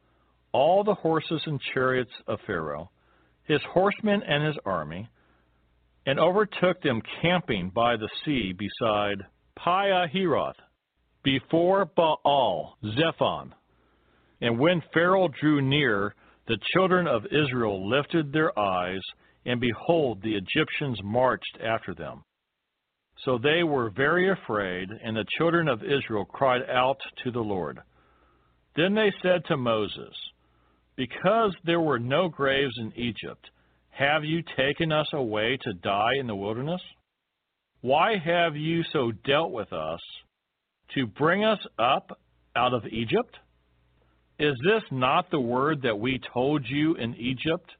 all 0.52 0.84
the 0.84 0.94
horses 0.94 1.42
and 1.44 1.60
chariots 1.74 2.12
of 2.28 2.38
Pharaoh, 2.46 2.88
his 3.42 3.60
horsemen 3.74 4.22
and 4.28 4.46
his 4.46 4.56
army, 4.64 5.08
and 6.06 6.20
overtook 6.20 6.80
them 6.82 7.02
camping 7.20 7.70
by 7.74 7.96
the 7.96 8.08
sea 8.24 8.52
beside 8.52 9.26
Pi-hahiroth, 9.56 10.54
before 11.22 11.86
Baal 11.96 12.76
Zephon. 12.84 13.52
And 14.40 14.58
when 14.58 14.82
Pharaoh 14.92 15.28
drew 15.40 15.60
near, 15.60 16.14
the 16.46 16.58
children 16.72 17.08
of 17.08 17.26
Israel 17.26 17.88
lifted 17.88 18.32
their 18.32 18.56
eyes, 18.58 19.00
and 19.44 19.60
behold, 19.60 20.22
the 20.22 20.36
Egyptians 20.36 21.00
marched 21.02 21.58
after 21.64 21.94
them. 21.94 22.22
So 23.24 23.38
they 23.38 23.64
were 23.64 23.90
very 23.90 24.30
afraid, 24.30 24.90
and 25.02 25.16
the 25.16 25.26
children 25.38 25.68
of 25.68 25.82
Israel 25.82 26.24
cried 26.24 26.62
out 26.70 26.98
to 27.24 27.30
the 27.30 27.40
Lord. 27.40 27.80
Then 28.76 28.94
they 28.94 29.12
said 29.22 29.44
to 29.46 29.56
Moses, 29.56 30.14
Because 30.96 31.54
there 31.64 31.80
were 31.80 31.98
no 31.98 32.28
graves 32.28 32.74
in 32.78 32.92
Egypt, 32.94 33.50
have 33.90 34.24
you 34.24 34.42
taken 34.56 34.92
us 34.92 35.08
away 35.14 35.58
to 35.62 35.72
die 35.72 36.12
in 36.20 36.26
the 36.26 36.36
wilderness? 36.36 36.82
Why 37.86 38.16
have 38.18 38.56
you 38.56 38.82
so 38.92 39.12
dealt 39.24 39.52
with 39.52 39.72
us 39.72 40.00
to 40.96 41.06
bring 41.06 41.44
us 41.44 41.60
up 41.78 42.18
out 42.56 42.74
of 42.74 42.84
Egypt? 42.86 43.36
Is 44.40 44.56
this 44.64 44.82
not 44.90 45.30
the 45.30 45.38
word 45.38 45.82
that 45.82 45.96
we 45.96 46.20
told 46.34 46.66
you 46.68 46.96
in 46.96 47.14
Egypt, 47.14 47.70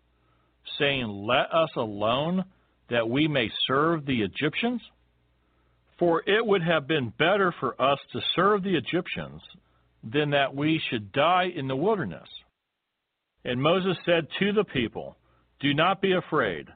saying, 0.78 1.08
Let 1.08 1.52
us 1.52 1.70
alone, 1.74 2.44
that 2.88 3.08
we 3.08 3.26
may 3.26 3.50
serve 3.66 4.06
the 4.06 4.22
Egyptians? 4.22 4.80
For 5.98 6.22
it 6.24 6.46
would 6.46 6.62
have 6.62 6.86
been 6.86 7.12
better 7.18 7.52
for 7.58 7.74
us 7.82 7.98
to 8.12 8.20
serve 8.36 8.62
the 8.62 8.76
Egyptians 8.76 9.42
than 10.04 10.30
that 10.30 10.54
we 10.54 10.80
should 10.88 11.10
die 11.10 11.50
in 11.52 11.66
the 11.66 11.74
wilderness. 11.74 12.28
And 13.44 13.60
Moses 13.60 13.96
said 14.06 14.28
to 14.38 14.52
the 14.52 14.64
people, 14.72 15.16
Do 15.58 15.74
not 15.74 16.00
be 16.00 16.12
afraid. 16.12 16.68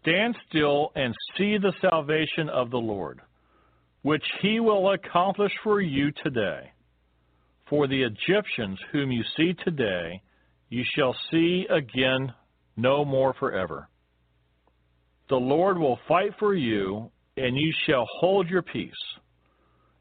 Stand 0.00 0.36
still 0.48 0.92
and 0.94 1.14
see 1.36 1.58
the 1.58 1.72
salvation 1.80 2.48
of 2.48 2.70
the 2.70 2.78
Lord 2.78 3.20
which 4.04 4.24
he 4.42 4.60
will 4.60 4.92
accomplish 4.92 5.52
for 5.62 5.80
you 5.80 6.12
today. 6.22 6.70
For 7.70 7.88
the 7.88 8.02
Egyptians 8.02 8.78
whom 8.92 9.10
you 9.10 9.24
see 9.34 9.54
today, 9.64 10.20
you 10.68 10.84
shall 10.94 11.16
see 11.30 11.66
again 11.70 12.30
no 12.76 13.06
more 13.06 13.32
forever. 13.40 13.88
The 15.30 15.36
Lord 15.36 15.78
will 15.78 15.98
fight 16.06 16.32
for 16.38 16.54
you, 16.54 17.10
and 17.38 17.56
you 17.56 17.72
shall 17.86 18.06
hold 18.20 18.50
your 18.50 18.60
peace. 18.60 18.92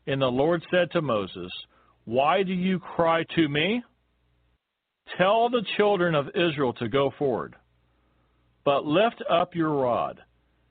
And 0.05 0.21
the 0.21 0.27
Lord 0.27 0.61
said 0.69 0.91
to 0.91 1.01
Moses, 1.01 1.49
Why 2.03 2.43
do 2.43 2.51
you 2.51 2.79
cry 2.79 3.23
to 3.37 3.47
me? 3.47 3.81
Tell 5.17 5.49
the 5.49 5.65
children 5.77 6.13
of 6.13 6.27
Israel 6.35 6.73
to 6.73 6.89
go 6.89 7.13
forward. 7.17 7.55
But 8.65 8.85
lift 8.85 9.21
up 9.29 9.55
your 9.55 9.71
rod, 9.71 10.21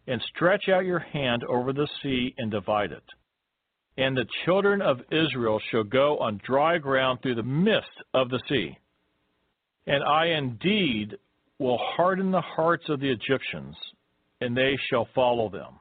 and 0.07 0.21
stretch 0.35 0.69
out 0.69 0.85
your 0.85 0.99
hand 0.99 1.45
over 1.45 1.73
the 1.73 1.89
sea 2.03 2.35
and 2.39 2.51
divide 2.51 2.93
it 2.93 3.05
and 3.97 4.17
the 4.17 4.27
children 4.45 4.81
of 4.81 5.01
Israel 5.11 5.61
shall 5.71 5.85
go 5.85 6.19
on 6.19 6.41
dry 6.45 6.79
ground 6.79 7.19
through 7.23 7.35
the 7.35 7.43
midst 7.43 7.91
of 8.15 8.31
the 8.31 8.41
sea. 8.49 8.79
And 9.87 10.03
I 10.03 10.27
indeed 10.27 11.17
will 11.59 11.79
harden 11.79 12.31
the 12.31 12.41
hearts 12.41 12.85
of 12.89 13.01
the 13.01 13.11
Egyptians, 13.11 13.77
and 14.41 14.57
they 14.57 14.79
shall 14.89 15.09
follow 15.15 15.49
them. 15.49 15.79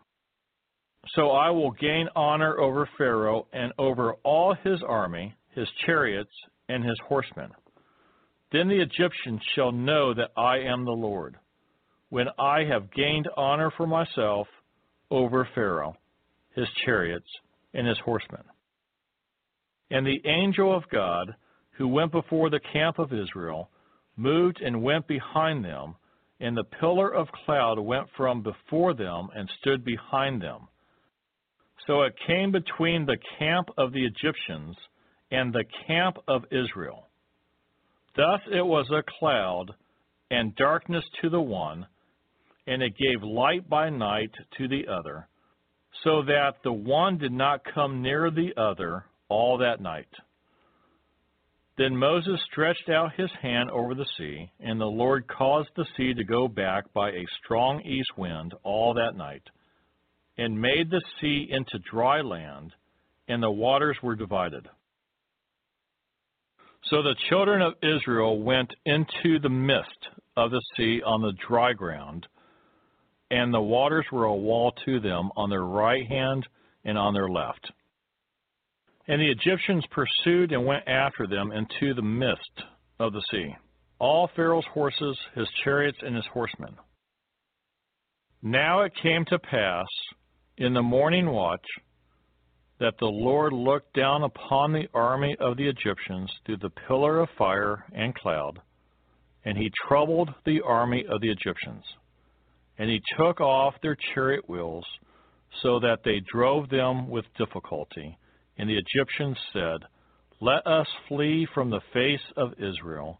So 1.15 1.31
I 1.31 1.49
will 1.49 1.71
gain 1.71 2.09
honor 2.15 2.59
over 2.59 2.87
Pharaoh 2.97 3.47
and 3.53 3.71
over 3.79 4.13
all 4.23 4.55
his 4.63 4.83
army, 4.87 5.33
his 5.55 5.67
chariots, 5.85 6.31
and 6.69 6.83
his 6.83 6.99
horsemen. 7.07 7.49
Then 8.51 8.67
the 8.67 8.81
Egyptians 8.81 9.41
shall 9.55 9.71
know 9.71 10.13
that 10.13 10.31
I 10.37 10.59
am 10.59 10.83
the 10.83 10.91
Lord, 10.91 11.37
when 12.11 12.27
I 12.37 12.65
have 12.65 12.93
gained 12.93 13.29
honor 13.37 13.71
for 13.77 13.87
myself 13.87 14.45
over 15.09 15.47
Pharaoh, 15.55 15.95
his 16.53 16.67
chariots, 16.83 17.29
and 17.73 17.87
his 17.87 17.97
horsemen. 18.03 18.43
And 19.89 20.05
the 20.05 20.21
angel 20.25 20.75
of 20.75 20.83
God, 20.91 21.33
who 21.77 21.87
went 21.87 22.11
before 22.11 22.49
the 22.49 22.59
camp 22.73 22.99
of 22.99 23.13
Israel, 23.13 23.69
moved 24.17 24.59
and 24.61 24.83
went 24.83 25.07
behind 25.07 25.63
them, 25.63 25.95
and 26.41 26.55
the 26.55 26.65
pillar 26.81 27.09
of 27.13 27.29
cloud 27.45 27.79
went 27.79 28.07
from 28.17 28.43
before 28.43 28.93
them 28.93 29.29
and 29.33 29.49
stood 29.61 29.85
behind 29.85 30.41
them. 30.41 30.67
So 31.87 32.01
it 32.01 32.13
came 32.27 32.51
between 32.51 33.05
the 33.05 33.17
camp 33.39 33.69
of 33.77 33.93
the 33.93 34.05
Egyptians 34.05 34.75
and 35.31 35.53
the 35.53 35.63
camp 35.87 36.17
of 36.27 36.43
Israel. 36.51 37.07
Thus 38.17 38.41
it 38.51 38.65
was 38.65 38.89
a 38.91 39.01
cloud 39.17 39.71
and 40.29 40.53
darkness 40.57 41.05
to 41.21 41.29
the 41.29 41.39
one, 41.39 41.87
and 42.67 42.81
it 42.81 42.97
gave 42.97 43.23
light 43.23 43.67
by 43.69 43.89
night 43.89 44.31
to 44.57 44.67
the 44.67 44.87
other, 44.87 45.27
so 46.03 46.23
that 46.23 46.55
the 46.63 46.71
one 46.71 47.17
did 47.17 47.31
not 47.31 47.61
come 47.73 48.01
near 48.01 48.29
the 48.29 48.53
other 48.57 49.05
all 49.29 49.57
that 49.57 49.81
night. 49.81 50.07
Then 51.77 51.95
Moses 51.95 52.39
stretched 52.51 52.89
out 52.89 53.15
his 53.15 53.31
hand 53.41 53.71
over 53.71 53.95
the 53.95 54.05
sea, 54.17 54.51
and 54.59 54.79
the 54.79 54.85
Lord 54.85 55.27
caused 55.27 55.69
the 55.75 55.85
sea 55.97 56.13
to 56.13 56.23
go 56.23 56.47
back 56.47 56.91
by 56.93 57.09
a 57.09 57.25
strong 57.43 57.81
east 57.81 58.11
wind 58.17 58.53
all 58.63 58.93
that 58.93 59.15
night, 59.15 59.43
and 60.37 60.61
made 60.61 60.89
the 60.89 61.01
sea 61.19 61.47
into 61.49 61.79
dry 61.89 62.21
land, 62.21 62.73
and 63.27 63.41
the 63.41 63.49
waters 63.49 63.97
were 64.03 64.15
divided. 64.15 64.67
So 66.83 67.01
the 67.01 67.15
children 67.29 67.61
of 67.61 67.73
Israel 67.81 68.41
went 68.41 68.73
into 68.85 69.39
the 69.39 69.49
midst 69.49 70.09
of 70.35 70.51
the 70.51 70.61
sea 70.75 71.01
on 71.05 71.21
the 71.21 71.33
dry 71.47 71.73
ground, 71.73 72.27
and 73.31 73.53
the 73.53 73.61
waters 73.61 74.05
were 74.11 74.25
a 74.25 74.35
wall 74.35 74.73
to 74.85 74.99
them 74.99 75.31
on 75.37 75.49
their 75.49 75.63
right 75.63 76.05
hand 76.05 76.45
and 76.83 76.97
on 76.97 77.13
their 77.13 77.29
left. 77.29 77.71
And 79.07 79.21
the 79.21 79.31
Egyptians 79.31 79.85
pursued 79.89 80.51
and 80.51 80.65
went 80.65 80.87
after 80.87 81.25
them 81.25 81.51
into 81.51 81.93
the 81.93 82.01
midst 82.01 82.51
of 82.99 83.13
the 83.13 83.23
sea, 83.31 83.55
all 83.99 84.29
Pharaoh's 84.35 84.65
horses, 84.73 85.17
his 85.33 85.47
chariots, 85.63 85.97
and 86.01 86.15
his 86.15 86.25
horsemen. 86.33 86.75
Now 88.43 88.81
it 88.81 88.91
came 89.01 89.23
to 89.25 89.39
pass 89.39 89.87
in 90.57 90.73
the 90.73 90.81
morning 90.81 91.29
watch 91.31 91.65
that 92.79 92.95
the 92.99 93.05
Lord 93.05 93.53
looked 93.53 93.93
down 93.93 94.23
upon 94.23 94.73
the 94.73 94.87
army 94.93 95.37
of 95.39 95.55
the 95.55 95.69
Egyptians 95.69 96.29
through 96.45 96.57
the 96.57 96.71
pillar 96.87 97.19
of 97.19 97.29
fire 97.37 97.85
and 97.93 98.13
cloud, 98.13 98.59
and 99.45 99.57
he 99.57 99.71
troubled 99.87 100.29
the 100.45 100.61
army 100.65 101.05
of 101.09 101.21
the 101.21 101.31
Egyptians. 101.31 101.83
And 102.81 102.89
he 102.89 102.99
took 103.15 103.39
off 103.39 103.75
their 103.83 103.95
chariot 104.15 104.49
wheels, 104.49 104.87
so 105.61 105.79
that 105.81 105.99
they 106.03 106.19
drove 106.33 106.67
them 106.67 107.09
with 107.09 107.25
difficulty. 107.37 108.17
And 108.57 108.67
the 108.67 108.75
Egyptians 108.75 109.37
said, 109.53 109.81
Let 110.39 110.65
us 110.65 110.87
flee 111.07 111.47
from 111.53 111.69
the 111.69 111.81
face 111.93 112.25
of 112.37 112.53
Israel, 112.53 113.19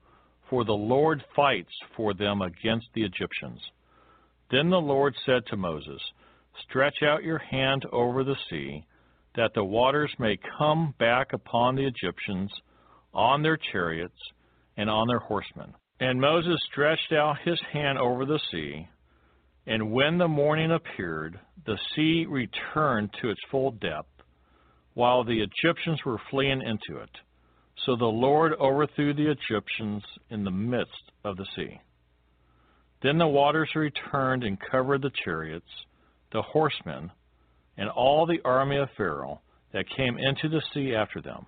for 0.49 0.65
the 0.65 0.71
Lord 0.73 1.23
fights 1.35 1.69
for 1.95 2.15
them 2.15 2.41
against 2.41 2.87
the 2.95 3.03
Egyptians. 3.03 3.59
Then 4.49 4.71
the 4.71 4.81
Lord 4.81 5.13
said 5.27 5.45
to 5.51 5.57
Moses, 5.57 6.01
Stretch 6.67 7.03
out 7.03 7.23
your 7.23 7.37
hand 7.37 7.85
over 7.91 8.23
the 8.23 8.37
sea, 8.49 8.83
that 9.35 9.51
the 9.53 9.63
waters 9.63 10.11
may 10.17 10.39
come 10.57 10.95
back 10.97 11.33
upon 11.33 11.75
the 11.75 11.85
Egyptians, 11.85 12.49
on 13.13 13.43
their 13.43 13.59
chariots, 13.71 14.17
and 14.75 14.89
on 14.89 15.07
their 15.07 15.19
horsemen. 15.19 15.75
And 15.99 16.19
Moses 16.19 16.59
stretched 16.71 17.13
out 17.13 17.37
his 17.45 17.61
hand 17.71 17.99
over 17.99 18.25
the 18.25 18.39
sea, 18.51 18.87
and 19.67 19.91
when 19.91 20.17
the 20.17 20.27
morning 20.27 20.71
appeared, 20.71 21.39
the 21.65 21.77
sea 21.95 22.25
returned 22.27 23.13
to 23.21 23.29
its 23.29 23.39
full 23.51 23.71
depth, 23.71 24.09
while 24.93 25.23
the 25.23 25.41
Egyptians 25.41 25.99
were 26.05 26.21
fleeing 26.29 26.61
into 26.61 27.01
it. 27.01 27.09
So 27.85 27.95
the 27.95 28.05
Lord 28.05 28.53
overthrew 28.59 29.13
the 29.13 29.31
Egyptians 29.31 30.03
in 30.29 30.43
the 30.43 30.51
midst 30.51 31.11
of 31.23 31.37
the 31.37 31.45
sea. 31.55 31.79
Then 33.01 33.17
the 33.17 33.27
waters 33.27 33.69
returned 33.75 34.43
and 34.43 34.57
covered 34.71 35.01
the 35.01 35.11
chariots, 35.23 35.69
the 36.31 36.41
horsemen, 36.41 37.11
and 37.77 37.89
all 37.89 38.25
the 38.25 38.41
army 38.45 38.77
of 38.77 38.89
Pharaoh 38.97 39.41
that 39.73 39.89
came 39.95 40.17
into 40.17 40.49
the 40.49 40.61
sea 40.73 40.93
after 40.95 41.21
them. 41.21 41.45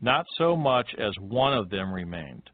not 0.00 0.26
so 0.36 0.54
much 0.54 0.94
as 0.98 1.12
one 1.18 1.54
of 1.54 1.70
them 1.70 1.92
remained. 1.92 2.50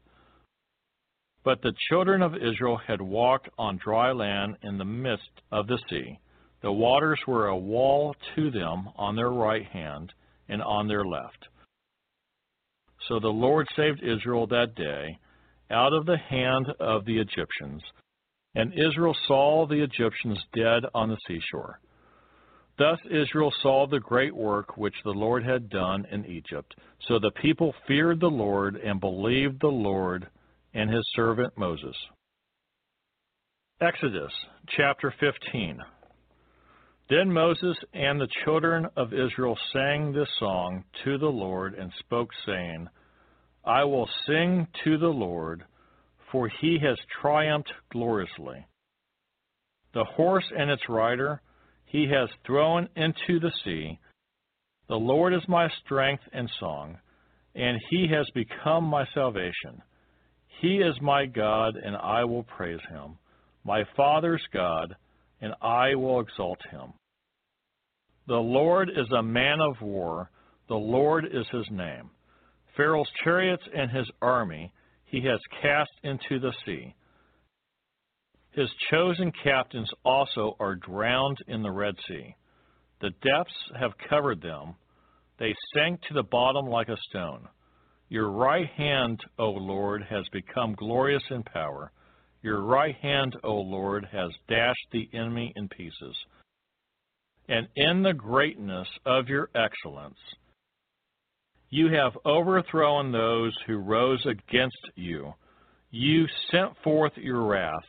But 1.43 1.61
the 1.61 1.73
children 1.89 2.21
of 2.21 2.35
Israel 2.35 2.77
had 2.77 3.01
walked 3.01 3.49
on 3.57 3.77
dry 3.77 4.11
land 4.11 4.57
in 4.61 4.77
the 4.77 4.85
midst 4.85 5.41
of 5.51 5.67
the 5.67 5.79
sea. 5.89 6.19
The 6.61 6.71
waters 6.71 7.19
were 7.27 7.47
a 7.47 7.57
wall 7.57 8.15
to 8.35 8.51
them 8.51 8.89
on 8.95 9.15
their 9.15 9.31
right 9.31 9.65
hand 9.65 10.13
and 10.47 10.61
on 10.61 10.87
their 10.87 11.03
left. 11.03 11.47
So 13.07 13.19
the 13.19 13.27
Lord 13.27 13.67
saved 13.75 14.03
Israel 14.03 14.45
that 14.47 14.75
day 14.75 15.17
out 15.71 15.93
of 15.93 16.05
the 16.05 16.17
hand 16.17 16.67
of 16.79 17.05
the 17.05 17.17
Egyptians, 17.17 17.81
and 18.53 18.73
Israel 18.73 19.15
saw 19.27 19.65
the 19.65 19.81
Egyptians 19.81 20.39
dead 20.53 20.83
on 20.93 21.09
the 21.09 21.17
seashore. 21.27 21.79
Thus 22.77 22.99
Israel 23.09 23.53
saw 23.61 23.87
the 23.87 23.99
great 23.99 24.35
work 24.35 24.77
which 24.77 24.95
the 25.03 25.11
Lord 25.11 25.43
had 25.43 25.69
done 25.69 26.05
in 26.11 26.25
Egypt. 26.25 26.75
So 27.07 27.19
the 27.19 27.31
people 27.31 27.73
feared 27.87 28.19
the 28.19 28.27
Lord 28.27 28.75
and 28.75 28.99
believed 28.99 29.61
the 29.61 29.67
Lord 29.67 30.27
and 30.73 30.89
his 30.89 31.03
servant 31.15 31.57
Moses. 31.57 31.95
Exodus 33.81 34.31
chapter 34.77 35.13
15. 35.19 35.79
Then 37.09 37.33
Moses 37.33 37.75
and 37.93 38.21
the 38.21 38.27
children 38.45 38.87
of 38.95 39.13
Israel 39.13 39.57
sang 39.73 40.13
this 40.13 40.29
song 40.39 40.83
to 41.03 41.17
the 41.17 41.25
Lord 41.25 41.73
and 41.73 41.91
spoke, 41.99 42.29
saying, 42.45 42.87
I 43.65 43.83
will 43.83 44.09
sing 44.25 44.67
to 44.83 44.97
the 44.97 45.07
Lord, 45.07 45.65
for 46.31 46.47
he 46.61 46.79
has 46.81 46.97
triumphed 47.21 47.71
gloriously. 47.91 48.65
The 49.93 50.05
horse 50.05 50.45
and 50.57 50.71
its 50.71 50.87
rider 50.87 51.41
he 51.85 52.07
has 52.09 52.29
thrown 52.45 52.87
into 52.95 53.39
the 53.41 53.51
sea. 53.65 53.99
The 54.87 54.95
Lord 54.95 55.33
is 55.33 55.41
my 55.49 55.67
strength 55.83 56.23
and 56.31 56.49
song, 56.59 56.97
and 57.53 57.77
he 57.89 58.07
has 58.13 58.29
become 58.33 58.85
my 58.85 59.05
salvation. 59.13 59.81
He 60.61 60.75
is 60.75 60.93
my 61.01 61.25
God, 61.25 61.75
and 61.75 61.95
I 61.95 62.23
will 62.23 62.43
praise 62.43 62.79
him, 62.87 63.17
my 63.63 63.83
Father's 63.97 64.43
God, 64.53 64.95
and 65.41 65.55
I 65.59 65.95
will 65.95 66.19
exalt 66.19 66.59
him. 66.69 66.93
The 68.27 68.35
Lord 68.35 68.89
is 68.89 69.11
a 69.11 69.23
man 69.23 69.59
of 69.59 69.81
war, 69.81 70.29
the 70.69 70.75
Lord 70.75 71.25
is 71.25 71.47
his 71.51 71.65
name. 71.71 72.11
Pharaoh's 72.77 73.09
chariots 73.23 73.63
and 73.75 73.89
his 73.89 74.07
army 74.21 74.71
he 75.05 75.25
has 75.25 75.39
cast 75.63 75.91
into 76.03 76.39
the 76.39 76.53
sea. 76.63 76.93
His 78.51 78.69
chosen 78.91 79.31
captains 79.43 79.89
also 80.05 80.55
are 80.59 80.75
drowned 80.75 81.39
in 81.47 81.63
the 81.63 81.71
Red 81.71 81.95
Sea. 82.07 82.35
The 83.01 83.09
depths 83.09 83.71
have 83.79 83.91
covered 84.09 84.41
them. 84.41 84.75
They 85.39 85.55
sank 85.73 86.01
to 86.03 86.13
the 86.13 86.23
bottom 86.23 86.67
like 86.67 86.89
a 86.89 86.97
stone. 87.09 87.47
Your 88.11 88.29
right 88.29 88.67
hand, 88.75 89.21
O 89.39 89.51
Lord, 89.51 90.03
has 90.09 90.25
become 90.33 90.75
glorious 90.75 91.23
in 91.29 91.43
power. 91.43 91.93
Your 92.41 92.59
right 92.59 92.93
hand, 92.97 93.37
O 93.41 93.53
Lord, 93.53 94.05
has 94.11 94.29
dashed 94.49 94.87
the 94.91 95.09
enemy 95.13 95.53
in 95.55 95.69
pieces. 95.69 96.13
And 97.47 97.69
in 97.77 98.03
the 98.03 98.11
greatness 98.11 98.89
of 99.05 99.29
your 99.29 99.49
excellence, 99.55 100.17
you 101.69 101.87
have 101.93 102.17
overthrown 102.25 103.13
those 103.13 103.53
who 103.65 103.77
rose 103.77 104.25
against 104.25 104.89
you. 104.95 105.33
You 105.91 106.25
sent 106.51 106.73
forth 106.83 107.13
your 107.15 107.43
wrath. 107.43 107.87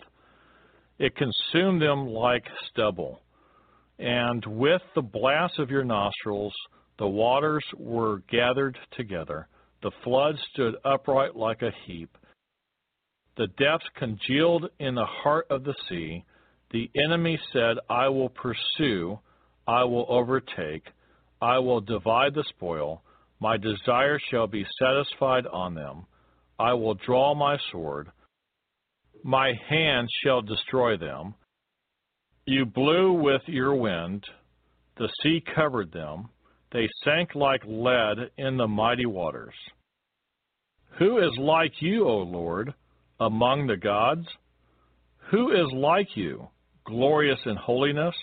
It 1.00 1.16
consumed 1.16 1.82
them 1.82 2.06
like 2.06 2.44
stubble. 2.70 3.22
And 3.98 4.46
with 4.46 4.82
the 4.94 5.02
blast 5.02 5.58
of 5.58 5.68
your 5.72 5.84
nostrils, 5.84 6.54
the 7.00 7.08
waters 7.08 7.64
were 7.76 8.22
gathered 8.30 8.78
together. 8.96 9.48
The 9.82 9.90
flood 10.04 10.36
stood 10.52 10.76
upright 10.84 11.36
like 11.36 11.62
a 11.62 11.72
heap. 11.84 12.16
The 13.36 13.48
depths 13.58 13.86
congealed 13.96 14.70
in 14.78 14.94
the 14.94 15.06
heart 15.06 15.46
of 15.50 15.64
the 15.64 15.74
sea. 15.88 16.24
The 16.70 16.90
enemy 16.94 17.38
said, 17.52 17.76
I 17.90 18.08
will 18.08 18.28
pursue, 18.28 19.18
I 19.66 19.84
will 19.84 20.06
overtake, 20.08 20.84
I 21.40 21.58
will 21.58 21.80
divide 21.80 22.34
the 22.34 22.44
spoil. 22.50 23.02
My 23.40 23.56
desire 23.56 24.20
shall 24.30 24.46
be 24.46 24.64
satisfied 24.78 25.46
on 25.46 25.74
them. 25.74 26.06
I 26.58 26.74
will 26.74 26.94
draw 26.94 27.34
my 27.34 27.58
sword. 27.72 28.12
My 29.24 29.52
hand 29.68 30.08
shall 30.22 30.42
destroy 30.42 30.96
them. 30.96 31.34
You 32.46 32.66
blew 32.66 33.12
with 33.12 33.42
your 33.46 33.74
wind. 33.74 34.24
The 34.96 35.08
sea 35.22 35.42
covered 35.54 35.92
them. 35.92 36.28
They 36.72 36.88
sank 37.04 37.34
like 37.34 37.62
lead 37.66 38.30
in 38.38 38.56
the 38.56 38.66
mighty 38.66 39.06
waters. 39.06 39.54
Who 40.98 41.18
is 41.18 41.32
like 41.38 41.72
you, 41.80 42.08
O 42.08 42.18
Lord, 42.18 42.72
among 43.20 43.66
the 43.66 43.76
gods? 43.76 44.26
Who 45.30 45.50
is 45.50 45.70
like 45.72 46.08
you, 46.16 46.48
glorious 46.84 47.38
in 47.46 47.56
holiness, 47.56 48.14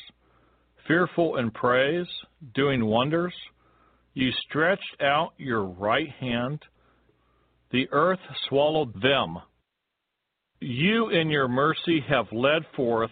fearful 0.88 1.38
in 1.38 1.52
praise, 1.52 2.08
doing 2.56 2.86
wonders? 2.86 3.34
You 4.14 4.32
stretched 4.48 5.02
out 5.02 5.34
your 5.38 5.64
right 5.64 6.10
hand. 6.20 6.62
The 7.72 7.88
earth 7.92 8.20
swallowed 8.48 9.00
them. 9.02 9.38
You 10.60 11.10
in 11.10 11.30
your 11.30 11.48
mercy 11.48 12.04
have 12.10 12.26
led 12.32 12.64
forth 12.76 13.12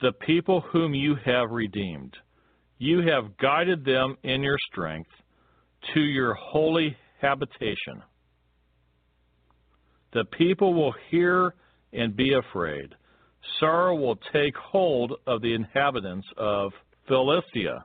the 0.00 0.12
people 0.26 0.62
whom 0.72 0.94
you 0.94 1.16
have 1.24 1.50
redeemed. 1.50 2.16
You 2.78 3.00
have 3.02 3.36
guided 3.36 3.84
them 3.84 4.16
in 4.22 4.42
your 4.42 4.58
strength 4.70 5.10
to 5.94 6.00
your 6.00 6.34
holy 6.34 6.96
habitation. 7.20 8.02
The 10.12 10.24
people 10.24 10.74
will 10.74 10.94
hear 11.10 11.54
and 11.92 12.16
be 12.16 12.34
afraid. 12.34 12.94
Sorrow 13.60 13.94
will 13.94 14.16
take 14.32 14.56
hold 14.56 15.12
of 15.26 15.42
the 15.42 15.54
inhabitants 15.54 16.26
of 16.36 16.72
Philistia. 17.08 17.84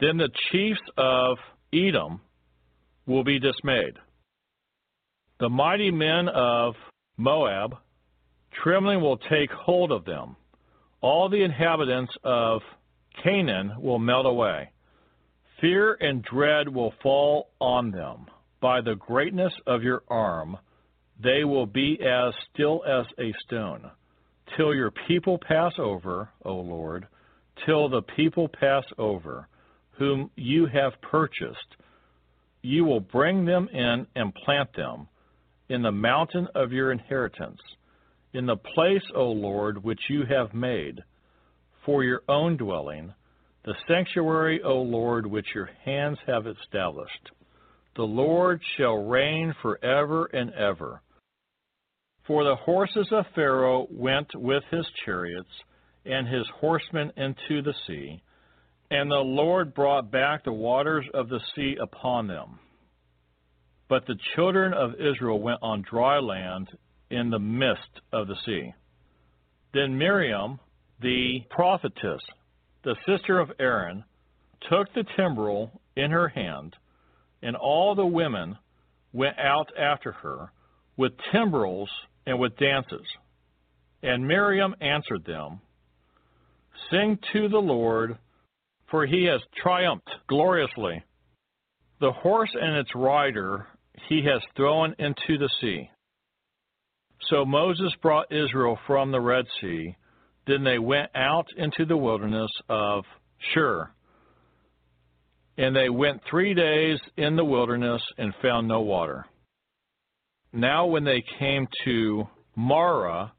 Then 0.00 0.16
the 0.16 0.30
chiefs 0.50 0.80
of 0.96 1.38
Edom 1.72 2.20
will 3.06 3.24
be 3.24 3.38
dismayed. 3.38 3.94
The 5.40 5.48
mighty 5.48 5.90
men 5.90 6.28
of 6.28 6.74
Moab, 7.16 7.76
trembling 8.62 9.00
will 9.00 9.18
take 9.18 9.50
hold 9.50 9.92
of 9.92 10.04
them. 10.04 10.36
All 11.00 11.28
the 11.28 11.42
inhabitants 11.42 12.12
of 12.24 12.60
Canaan 13.22 13.72
will 13.78 13.98
melt 13.98 14.26
away. 14.26 14.70
Fear 15.60 15.94
and 16.00 16.22
dread 16.22 16.68
will 16.68 16.92
fall 17.02 17.50
on 17.60 17.90
them. 17.90 18.26
By 18.60 18.80
the 18.80 18.94
greatness 18.94 19.52
of 19.66 19.82
your 19.82 20.02
arm, 20.08 20.56
they 21.22 21.44
will 21.44 21.66
be 21.66 21.98
as 22.00 22.32
still 22.52 22.82
as 22.86 23.06
a 23.18 23.32
stone. 23.46 23.90
Till 24.56 24.74
your 24.74 24.92
people 25.06 25.38
pass 25.38 25.72
over, 25.78 26.30
O 26.44 26.54
Lord, 26.54 27.06
till 27.66 27.88
the 27.88 28.02
people 28.02 28.48
pass 28.48 28.84
over 28.98 29.48
whom 29.98 30.30
you 30.36 30.66
have 30.66 31.00
purchased. 31.02 31.76
You 32.62 32.84
will 32.84 33.00
bring 33.00 33.44
them 33.44 33.68
in 33.72 34.06
and 34.14 34.34
plant 34.34 34.72
them 34.74 35.08
in 35.68 35.82
the 35.82 35.92
mountain 35.92 36.48
of 36.54 36.72
your 36.72 36.92
inheritance, 36.92 37.60
in 38.32 38.46
the 38.46 38.56
place, 38.56 39.02
O 39.14 39.24
Lord, 39.24 39.82
which 39.82 40.00
you 40.08 40.24
have 40.24 40.54
made 40.54 41.02
for 41.88 42.04
your 42.04 42.20
own 42.28 42.58
dwelling, 42.58 43.14
the 43.64 43.74
sanctuary, 43.88 44.60
O 44.62 44.82
Lord, 44.82 45.26
which 45.26 45.46
your 45.54 45.70
hands 45.86 46.18
have 46.26 46.46
established. 46.46 47.30
The 47.96 48.02
Lord 48.02 48.60
shall 48.76 49.06
reign 49.06 49.54
forever 49.62 50.26
and 50.26 50.52
ever. 50.52 51.00
For 52.26 52.44
the 52.44 52.56
horses 52.56 53.08
of 53.10 53.24
Pharaoh 53.34 53.86
went 53.90 54.28
with 54.34 54.62
his 54.70 54.86
chariots 55.06 55.48
and 56.04 56.28
his 56.28 56.46
horsemen 56.60 57.10
into 57.16 57.62
the 57.62 57.74
sea 57.86 58.22
and 58.90 59.10
the 59.10 59.16
Lord 59.16 59.74
brought 59.74 60.10
back 60.10 60.44
the 60.44 60.52
waters 60.52 61.04
of 61.12 61.28
the 61.28 61.40
sea 61.54 61.76
upon 61.80 62.26
them. 62.26 62.58
But 63.88 64.06
the 64.06 64.18
children 64.34 64.72
of 64.72 64.94
Israel 64.94 65.40
went 65.40 65.58
on 65.62 65.84
dry 65.88 66.18
land 66.18 66.68
in 67.10 67.30
the 67.30 67.38
midst 67.38 68.00
of 68.12 68.28
the 68.28 68.36
sea. 68.46 68.72
Then 69.72 69.96
Miriam, 69.98 70.58
the 71.00 71.40
prophetess, 71.50 72.20
the 72.84 72.96
sister 73.06 73.38
of 73.38 73.50
Aaron, 73.58 74.04
took 74.68 74.92
the 74.94 75.04
timbrel 75.16 75.80
in 75.96 76.10
her 76.10 76.28
hand, 76.28 76.74
and 77.42 77.56
all 77.56 77.94
the 77.94 78.06
women 78.06 78.56
went 79.12 79.38
out 79.38 79.68
after 79.78 80.12
her 80.12 80.50
with 80.96 81.12
timbrels 81.32 81.90
and 82.26 82.38
with 82.38 82.56
dances. 82.56 83.06
And 84.02 84.26
Miriam 84.26 84.74
answered 84.80 85.24
them, 85.24 85.60
Sing 86.90 87.18
to 87.32 87.48
the 87.48 87.58
Lord 87.58 88.18
for 88.90 89.06
he 89.06 89.24
has 89.24 89.40
triumphed 89.62 90.10
gloriously. 90.28 91.02
The 92.00 92.12
horse 92.12 92.50
and 92.54 92.76
its 92.76 92.94
rider 92.94 93.66
he 94.08 94.24
has 94.24 94.40
thrown 94.56 94.94
into 94.98 95.38
the 95.38 95.50
sea. 95.60 95.90
So 97.28 97.44
Moses 97.44 97.92
brought 98.00 98.32
Israel 98.32 98.78
from 98.86 99.10
the 99.10 99.20
Red 99.20 99.44
Sea. 99.60 99.96
Then 100.48 100.64
they 100.64 100.78
went 100.78 101.10
out 101.14 101.46
into 101.58 101.84
the 101.84 101.96
wilderness 101.96 102.50
of 102.70 103.04
Shur. 103.52 103.90
And 105.58 105.76
they 105.76 105.90
went 105.90 106.22
three 106.30 106.54
days 106.54 106.98
in 107.18 107.36
the 107.36 107.44
wilderness 107.44 108.00
and 108.16 108.32
found 108.40 108.66
no 108.66 108.80
water. 108.80 109.26
Now, 110.52 110.86
when 110.86 111.04
they 111.04 111.22
came 111.38 111.68
to 111.84 112.24
Marah, 112.56 113.32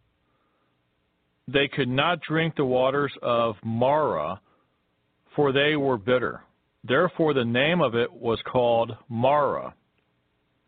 they 1.47 1.67
could 1.67 1.89
not 1.89 2.21
drink 2.21 2.55
the 2.55 2.65
waters 2.65 3.11
of 3.23 3.55
Marah, 3.63 4.39
for 5.35 5.51
they 5.51 5.75
were 5.75 5.97
bitter. 5.97 6.43
Therefore, 6.83 7.33
the 7.33 7.43
name 7.43 7.81
of 7.81 7.95
it 7.95 8.13
was 8.13 8.39
called 8.45 8.91
Marah. 9.09 9.73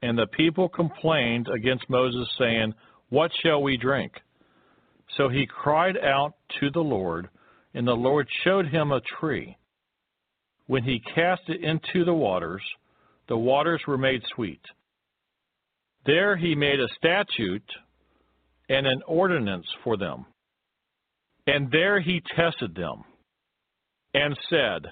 And 0.01 0.17
the 0.17 0.25
people 0.25 0.69
complained 0.69 1.47
against 1.53 1.87
Moses, 1.87 2.27
saying, 2.39 2.73
What 3.09 3.29
shall 3.43 3.61
we 3.61 3.77
drink? 3.77 4.13
So 5.17 5.29
he 5.29 5.45
cried 5.45 5.97
out 5.97 6.33
to 6.59 6.69
the 6.71 6.81
Lord, 6.81 7.29
and 7.73 7.87
the 7.87 7.93
Lord 7.93 8.27
showed 8.43 8.67
him 8.67 8.91
a 8.91 9.01
tree. 9.19 9.57
When 10.67 10.83
he 10.83 11.01
cast 11.13 11.41
it 11.47 11.63
into 11.63 12.05
the 12.05 12.13
waters, 12.13 12.61
the 13.27 13.37
waters 13.37 13.81
were 13.87 13.97
made 13.97 14.21
sweet. 14.35 14.61
There 16.05 16.35
he 16.35 16.55
made 16.55 16.79
a 16.79 16.87
statute 16.97 17.69
and 18.69 18.87
an 18.87 19.01
ordinance 19.07 19.67
for 19.83 19.97
them. 19.97 20.25
And 21.45 21.69
there 21.71 21.99
he 21.99 22.21
tested 22.35 22.75
them 22.75 23.03
and 24.13 24.37
said, 24.49 24.85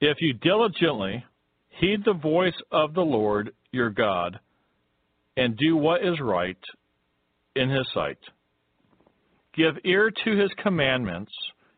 If 0.00 0.18
you 0.20 0.34
diligently 0.34 1.24
heed 1.68 2.04
the 2.04 2.14
voice 2.14 2.60
of 2.72 2.94
the 2.94 3.02
Lord 3.02 3.52
your 3.72 3.90
God 3.90 4.38
and 5.36 5.56
do 5.56 5.76
what 5.76 6.04
is 6.04 6.20
right 6.20 6.58
in 7.54 7.70
his 7.70 7.86
sight, 7.94 8.18
give 9.60 9.84
ear 9.84 10.10
to 10.24 10.36
his 10.36 10.50
commandments 10.62 11.32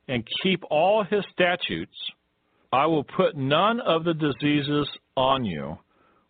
and 0.09 0.27
keep 0.43 0.63
all 0.71 1.05
his 1.05 1.25
statutes, 1.33 1.97
I 2.73 2.87
will 2.87 3.05
put 3.05 3.37
none 3.37 3.81
of 3.81 4.05
the 4.05 4.15
diseases 4.15 4.89
on 5.17 5.45
you 5.45 5.79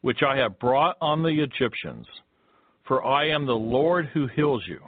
which 0.02 0.18
I 0.28 0.36
have 0.36 0.58
brought 0.58 0.96
on 1.00 1.22
the 1.22 1.42
Egyptians, 1.42 2.06
for 2.86 3.04
I 3.04 3.28
am 3.28 3.46
the 3.46 3.52
Lord 3.52 4.10
who 4.12 4.26
heals 4.26 4.62
you. 4.68 4.80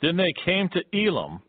Then 0.00 0.16
they 0.16 0.32
came 0.44 0.68
to 0.70 0.98
Elim, 0.98 1.40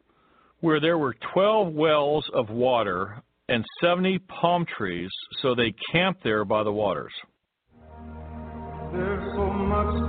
where 0.59 0.81
there 0.81 0.97
were 0.97 1.15
twelve 1.33 1.73
wells 1.73 2.29
of 2.33 2.49
water 2.49 3.21
and 3.47 3.63
seventy 3.81 4.19
palm 4.19 4.65
trees, 4.77 5.09
so 5.41 5.55
they 5.55 5.73
camped 5.91 6.23
there 6.23 6.43
by 6.43 6.63
the 6.63 6.71
waters. 6.71 7.13
There's 8.91 9.33
so 9.35 9.47
much 9.47 10.08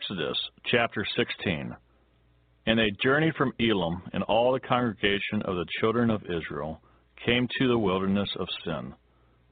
Exodus 0.00 0.38
chapter 0.64 1.04
16. 1.14 1.76
And 2.66 2.78
they 2.78 2.90
journeyed 3.02 3.34
from 3.34 3.52
Elim, 3.58 4.02
and 4.14 4.22
all 4.22 4.52
the 4.52 4.60
congregation 4.60 5.42
of 5.44 5.56
the 5.56 5.66
children 5.78 6.08
of 6.10 6.22
Israel 6.24 6.80
came 7.26 7.46
to 7.58 7.68
the 7.68 7.78
wilderness 7.78 8.28
of 8.38 8.48
Sin, 8.64 8.94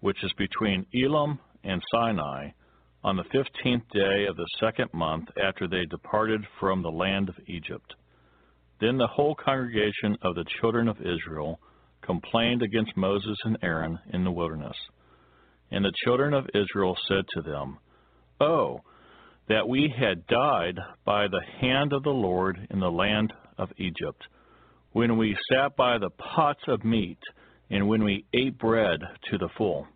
which 0.01 0.16
is 0.24 0.32
between 0.38 0.86
Elim 0.94 1.38
and 1.64 1.82
Sinai, 1.92 2.49
on 3.05 3.16
the 3.16 3.24
fifteenth 3.24 3.82
day 3.92 4.24
of 4.26 4.36
the 4.36 4.46
second 4.59 4.88
month 4.94 5.28
after 5.42 5.68
they 5.68 5.84
departed 5.84 6.40
from 6.59 6.82
the 6.82 6.88
land 6.88 7.28
of 7.28 7.36
Egypt. 7.46 7.94
Then 8.80 8.96
the 8.96 9.07
whole 9.07 9.34
congregation 9.34 10.16
of 10.22 10.34
the 10.34 10.46
children 10.61 10.88
of 10.88 10.96
Israel 11.01 11.61
complained 12.01 12.62
against 12.62 12.96
Moses 12.96 13.36
and 13.44 13.59
Aaron 13.62 13.99
in 14.14 14.24
the 14.24 14.32
wilderness. 14.32 14.76
And 15.70 15.84
the 15.84 15.92
children 16.05 16.32
of 16.32 16.46
Israel 16.55 16.96
said 17.07 17.24
to 17.34 17.42
them, 17.42 17.78
Oh, 18.40 18.80
that 19.49 19.68
we 19.68 19.92
had 19.99 20.26
died 20.26 20.78
by 21.05 21.26
the 21.26 21.42
hand 21.61 21.92
of 21.92 22.03
the 22.03 22.11
Lord 22.11 22.59
in 22.70 22.80
the 22.80 22.90
land 22.90 23.32
of 23.57 23.70
Egypt, 23.78 24.22
when 24.92 25.16
we 25.16 25.36
sat 25.51 25.76
by 25.76 25.99
the 25.99 26.11
pots 26.11 26.62
of 26.68 26.84
meat, 26.84 27.18
and 27.70 27.88
when 27.88 28.05
we 28.05 28.24
ate 28.32 28.59
bread 28.59 29.01
to 29.30 29.38
the 29.38 29.49
full. 29.57 29.86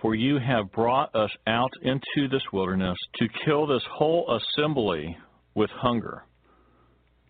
For 0.00 0.14
you 0.14 0.38
have 0.38 0.72
brought 0.72 1.14
us 1.14 1.30
out 1.46 1.72
into 1.82 2.28
this 2.28 2.42
wilderness 2.52 2.96
to 3.16 3.28
kill 3.44 3.66
this 3.66 3.82
whole 3.90 4.38
assembly 4.38 5.16
with 5.54 5.70
hunger. 5.70 6.24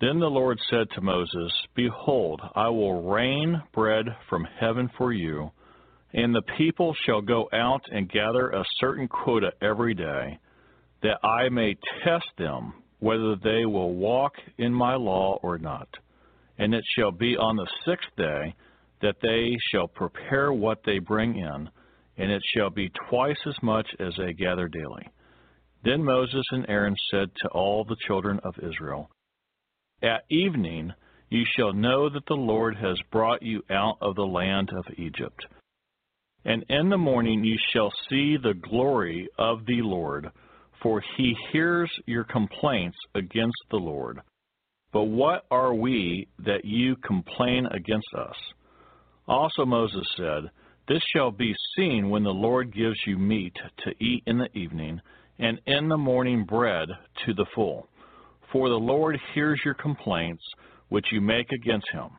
Then 0.01 0.19
the 0.19 0.27
Lord 0.27 0.59
said 0.71 0.87
to 0.95 1.01
Moses, 1.01 1.53
Behold, 1.75 2.41
I 2.55 2.69
will 2.69 3.03
rain 3.03 3.63
bread 3.73 4.05
from 4.29 4.47
heaven 4.61 4.91
for 4.97 5.13
you, 5.13 5.51
and 6.13 6.35
the 6.35 6.43
people 6.57 6.95
shall 7.05 7.21
go 7.21 7.49
out 7.53 7.83
and 7.91 8.09
gather 8.09 8.51
a 8.51 8.65
certain 8.81 9.09
quota 9.09 9.51
every 9.61 9.95
day, 9.95 10.39
that 11.03 11.19
I 11.25 11.49
may 11.49 11.77
test 12.05 12.27
them 12.37 12.75
whether 13.01 13.37
they 13.37 13.65
will 13.65 13.95
walk 13.95 14.33
in 14.59 14.73
my 14.73 14.95
law 14.97 15.39
or 15.43 15.59
not. 15.59 15.89
And 16.59 16.75
it 16.75 16.85
shall 16.97 17.13
be 17.13 17.37
on 17.37 17.57
the 17.57 17.69
sixth 17.87 18.09
day 18.17 18.55
that 19.01 19.17
they 19.23 19.57
shall 19.71 19.87
prepare 19.87 20.53
what 20.53 20.81
they 20.85 20.99
bring 20.99 21.37
in, 21.37 21.71
and 22.17 22.33
it 22.33 22.43
shall 22.55 22.71
be 22.71 22.91
twice 23.09 23.39
as 23.47 23.55
much 23.63 23.87
as 24.01 24.13
they 24.19 24.33
gather 24.33 24.67
daily. 24.67 25.09
Then 25.85 26.03
Moses 26.03 26.45
and 26.51 26.67
Aaron 26.69 26.97
said 27.11 27.31
to 27.43 27.49
all 27.51 27.85
the 27.85 27.97
children 28.07 28.41
of 28.43 28.55
Israel, 28.59 29.11
At 30.03 30.25
evening 30.29 30.93
you 31.31 31.45
shall 31.57 31.73
know 31.73 32.09
that 32.09 32.27
the 32.27 32.35
Lord 32.35 32.77
has 32.77 32.99
brought 33.13 33.43
you 33.43 33.63
out 33.71 33.99
of 34.01 34.17
the 34.17 34.27
land 34.27 34.71
of 34.77 34.85
Egypt. 34.97 35.47
And 36.45 36.65
in 36.69 36.89
the 36.89 36.99
morning 36.99 37.45
you 37.45 37.57
shall 37.73 37.93
see 38.09 38.37
the 38.37 38.55
glory 38.55 39.29
of 39.39 39.67
the 39.67 39.83
Lord, 39.83 40.31
for 40.83 41.03
he 41.17 41.35
hears 41.53 41.91
your 42.07 42.25
complaints 42.25 42.97
against 43.15 43.59
the 43.71 43.77
Lord. 43.77 44.21
But 44.93 45.05
what 45.05 45.45
are 45.51 45.75
we 45.75 46.29
that 46.45 46.65
you 46.65 46.97
complain 46.97 47.67
against 47.67 48.09
us? 48.17 48.37
Also 49.27 49.67
Moses 49.67 50.07
said, 50.17 50.51
This 50.89 51.03
shall 51.15 51.31
be 51.31 51.55
seen 51.77 52.09
when 52.09 52.23
the 52.23 52.31
Lord 52.31 52.75
gives 52.75 52.99
you 53.07 53.19
meat 53.19 53.55
to 53.85 53.91
eat 54.03 54.23
in 54.27 54.39
the 54.39 54.49
evening, 54.57 55.01
and 55.39 55.61
in 55.67 55.89
the 55.89 55.97
morning 55.97 56.45
bread 56.45 56.89
to 57.27 57.35
the 57.35 57.47
full. 57.55 57.89
For 58.53 58.69
the 58.69 58.77
Lord 58.77 59.19
hears 59.35 59.61
your 59.65 59.75
complaints 59.75 60.43
which 60.89 61.07
you 61.13 61.21
make 61.21 61.53
against 61.53 61.87
him. 61.93 62.11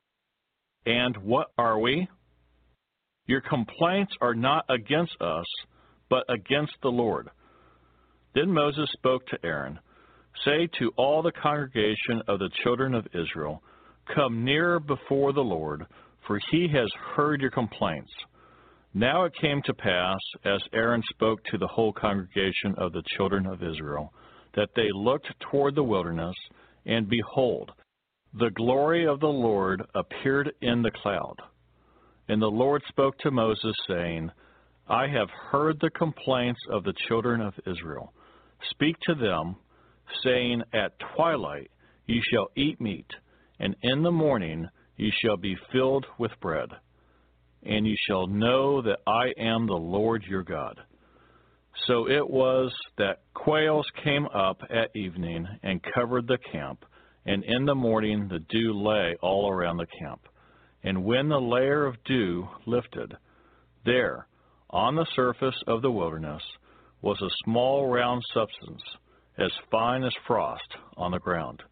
And 0.86 1.18
what 1.18 1.48
are 1.58 1.80
we? 1.80 2.08
Your 3.26 3.42
complaints 3.42 4.14
are 4.22 4.36
not 4.36 4.66
against 4.70 5.20
us, 5.22 5.46
but 6.10 6.24
against 6.30 6.74
the 6.82 6.90
Lord. 6.90 7.30
Then 8.34 8.52
Moses 8.52 8.90
spoke 8.94 9.26
to 9.28 9.40
Aaron, 9.44 9.80
Say 10.46 10.70
to 10.80 10.92
all 10.98 11.22
the 11.22 11.32
congregation 11.32 12.22
of 12.28 12.40
the 12.40 12.50
children 12.64 12.94
of 12.94 13.08
Israel, 13.08 13.62
Come 14.16 14.44
near 14.44 14.80
before 14.80 15.34
the 15.34 15.42
Lord, 15.42 15.86
for 16.26 16.40
he 16.52 16.68
has 16.74 16.90
heard 17.16 17.42
your 17.42 17.52
complaints. 17.52 18.12
Now 18.94 19.24
it 19.26 19.34
came 19.40 19.62
to 19.64 19.74
pass, 19.74 20.20
as 20.46 20.62
Aaron 20.74 21.04
spoke 21.10 21.44
to 21.46 21.58
the 21.58 21.68
whole 21.68 21.94
congregation 21.94 22.76
of 22.78 22.92
the 22.92 23.04
children 23.18 23.46
of 23.46 23.64
Israel, 23.64 24.14
that 24.56 24.70
they 24.76 24.90
looked 24.94 25.28
toward 25.52 25.76
the 25.76 25.84
wilderness, 25.84 26.36
and 26.86 27.10
behold, 27.10 27.72
the 28.34 28.52
glory 28.52 29.08
of 29.08 29.20
the 29.20 29.28
Lord 29.28 29.84
appeared 29.96 30.52
in 30.62 30.82
the 30.82 30.92
cloud. 30.92 31.36
And 32.28 32.42
the 32.42 32.48
Lord 32.48 32.84
spoke 32.88 33.18
to 33.20 33.32
Moses, 33.32 33.76
saying, 33.88 34.32
I 34.88 35.08
have 35.08 35.30
heard 35.52 35.80
the 35.80 35.92
complaints 35.92 36.60
of 36.72 36.84
the 36.84 36.94
children 37.08 37.42
of 37.42 37.54
Israel. 37.68 38.14
Speak 38.72 38.96
to 39.02 39.16
them, 39.16 39.56
saying, 40.24 40.64
At 40.74 41.00
twilight 41.16 41.72
ye 42.08 42.22
shall 42.32 42.50
eat 42.56 42.80
meat, 42.82 43.10
and 43.60 43.76
in 43.82 44.04
the 44.04 44.12
morning 44.12 44.68
ye 44.98 45.12
shall 45.24 45.38
be 45.38 45.56
filled 45.72 46.06
with 46.18 46.32
bread. 46.42 46.70
and 47.64 47.86
you 47.86 47.96
shall 48.08 48.28
know 48.28 48.82
that 48.82 49.00
I 49.06 49.34
am 49.38 49.68
the 49.68 49.74
Lord 49.74 50.24
your 50.24 50.44
God. 50.44 50.80
So 51.88 52.10
it 52.10 52.30
was 52.30 52.74
that 52.98 53.22
quails 53.34 53.86
came 54.04 54.26
up 54.28 54.62
at 54.70 54.96
evening 54.96 55.48
and 55.64 55.82
covered 55.94 56.28
the 56.28 56.38
camp, 56.52 56.86
and 57.26 57.44
in 57.44 57.66
the 57.66 57.76
morning 57.76 58.28
the 58.28 58.40
dew 58.40 58.74
lay 58.74 59.16
all 59.22 59.50
around 59.50 59.78
the 59.78 59.88
camp. 60.00 60.22
And 60.84 61.04
when 61.04 61.30
the 61.30 61.40
layer 61.40 61.86
of 61.86 62.04
dew 62.06 62.48
lifted, 62.66 63.16
there, 63.86 64.28
on 64.70 64.96
the 64.96 65.08
surface 65.16 65.56
of 65.68 65.82
the 65.82 65.92
wilderness, 65.92 66.42
was 67.02 67.22
a 67.22 67.36
small 67.46 67.88
round 67.88 68.22
substance, 68.34 68.82
as 69.38 69.52
fine 69.72 70.04
as 70.04 70.14
frost, 70.28 70.76
on 70.98 71.12
the 71.12 71.20
ground. 71.20 71.64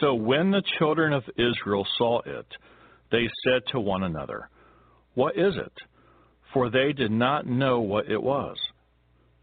So 0.00 0.14
when 0.14 0.50
the 0.50 0.62
children 0.78 1.12
of 1.12 1.24
Israel 1.36 1.86
saw 1.98 2.20
it, 2.24 2.46
they 3.10 3.28
said 3.44 3.62
to 3.68 3.80
one 3.80 4.02
another, 4.02 4.48
What 5.14 5.36
is 5.36 5.54
it? 5.56 5.72
For 6.52 6.70
they 6.70 6.92
did 6.92 7.10
not 7.10 7.46
know 7.46 7.80
what 7.80 8.10
it 8.10 8.22
was. 8.22 8.56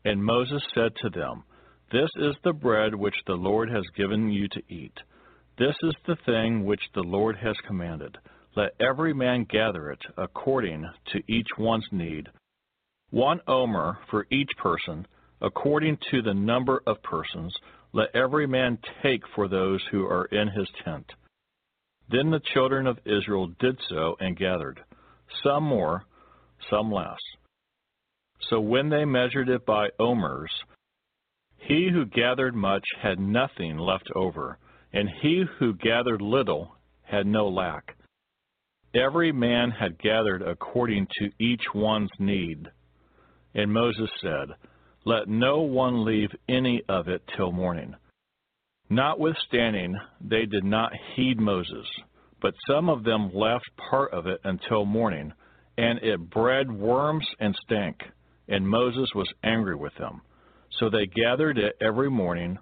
And 0.04 0.24
Moses 0.24 0.64
said 0.74 0.96
to 1.02 1.10
them, 1.10 1.44
This 1.92 2.10
is 2.18 2.36
the 2.44 2.54
bread 2.54 2.96
which 2.96 3.16
the 3.28 3.34
Lord 3.34 3.70
has 3.70 3.84
given 3.96 4.30
you 4.30 4.48
to 4.50 4.62
eat. 4.70 4.98
This 5.58 5.76
is 5.84 5.94
the 6.08 6.18
thing 6.26 6.66
which 6.66 6.82
the 6.96 7.04
Lord 7.04 7.38
has 7.38 7.56
commanded. 7.68 8.18
Let 8.56 8.72
every 8.80 9.14
man 9.14 9.46
gather 9.50 9.92
it 9.92 10.02
according 10.18 10.90
to 11.14 11.20
each 11.30 11.48
one's 11.58 11.88
need. 11.92 12.28
One 13.12 13.42
omer 13.48 14.00
for 14.10 14.26
each 14.32 14.50
person, 14.58 15.06
according 15.42 15.98
to 16.12 16.22
the 16.22 16.34
number 16.34 16.82
of 16.88 17.04
persons, 17.04 17.54
let 17.94 18.16
every 18.16 18.48
man 18.48 18.80
take 19.04 19.22
for 19.36 19.48
those 19.48 19.82
who 19.92 20.06
are 20.06 20.26
in 20.26 20.48
his 20.48 20.68
tent. 20.84 21.06
Then 22.10 22.32
the 22.32 22.42
children 22.54 22.88
of 22.88 23.00
Israel 23.06 23.48
did 23.60 23.78
so 23.90 24.16
and 24.20 24.38
gathered, 24.38 24.80
some 25.44 25.64
more, 25.64 26.06
some 26.70 26.92
less. 26.92 27.20
So 28.50 28.60
when 28.60 28.90
they 28.90 29.06
measured 29.06 29.50
it 29.50 29.66
by 29.66 29.90
omers, 30.00 30.52
he 31.58 31.90
who 31.92 32.06
gathered 32.06 32.56
much 32.56 32.86
had 33.02 33.20
nothing 33.20 33.78
left 33.78 34.10
over, 34.16 34.58
and 34.94 35.10
he 35.22 35.44
who 35.60 35.74
gathered 35.74 36.22
little 36.22 36.76
had 37.04 37.28
no 37.28 37.48
lack. 37.50 37.96
Every 38.94 39.32
man 39.32 39.72
had 39.72 40.00
gathered 40.00 40.42
according 40.42 41.08
to 41.20 41.32
each 41.40 41.64
one's 41.74 42.12
need. 42.20 42.68
And 43.54 43.72
Moses 43.72 44.10
said, 44.22 44.50
Let 45.06 45.28
no 45.28 45.62
one 45.62 46.06
leave 46.06 46.30
any 46.48 46.82
of 46.88 47.08
it 47.08 47.22
till 47.36 47.52
morning. 47.52 47.96
Notwithstanding, 48.90 49.96
they 50.22 50.46
did 50.46 50.64
not 50.64 50.92
heed 51.16 51.40
Moses, 51.40 51.88
but 52.42 52.54
some 52.68 52.90
of 52.90 53.04
them 53.04 53.32
left 53.34 53.70
part 53.90 54.14
of 54.14 54.28
it 54.28 54.42
until 54.44 54.86
morning, 54.86 55.32
and 55.78 56.00
it 56.04 56.30
bred 56.30 56.72
worms 56.72 57.26
and 57.40 57.56
stank 57.64 58.02
and 58.52 58.68
Moses 58.68 59.10
was 59.16 59.32
angry 59.44 59.76
with 59.76 59.94
them. 59.98 60.22
So 60.80 60.90
they 60.90 61.06
gathered 61.06 61.58
it 61.58 61.74
every 61.82 62.10
morning, 62.10 62.58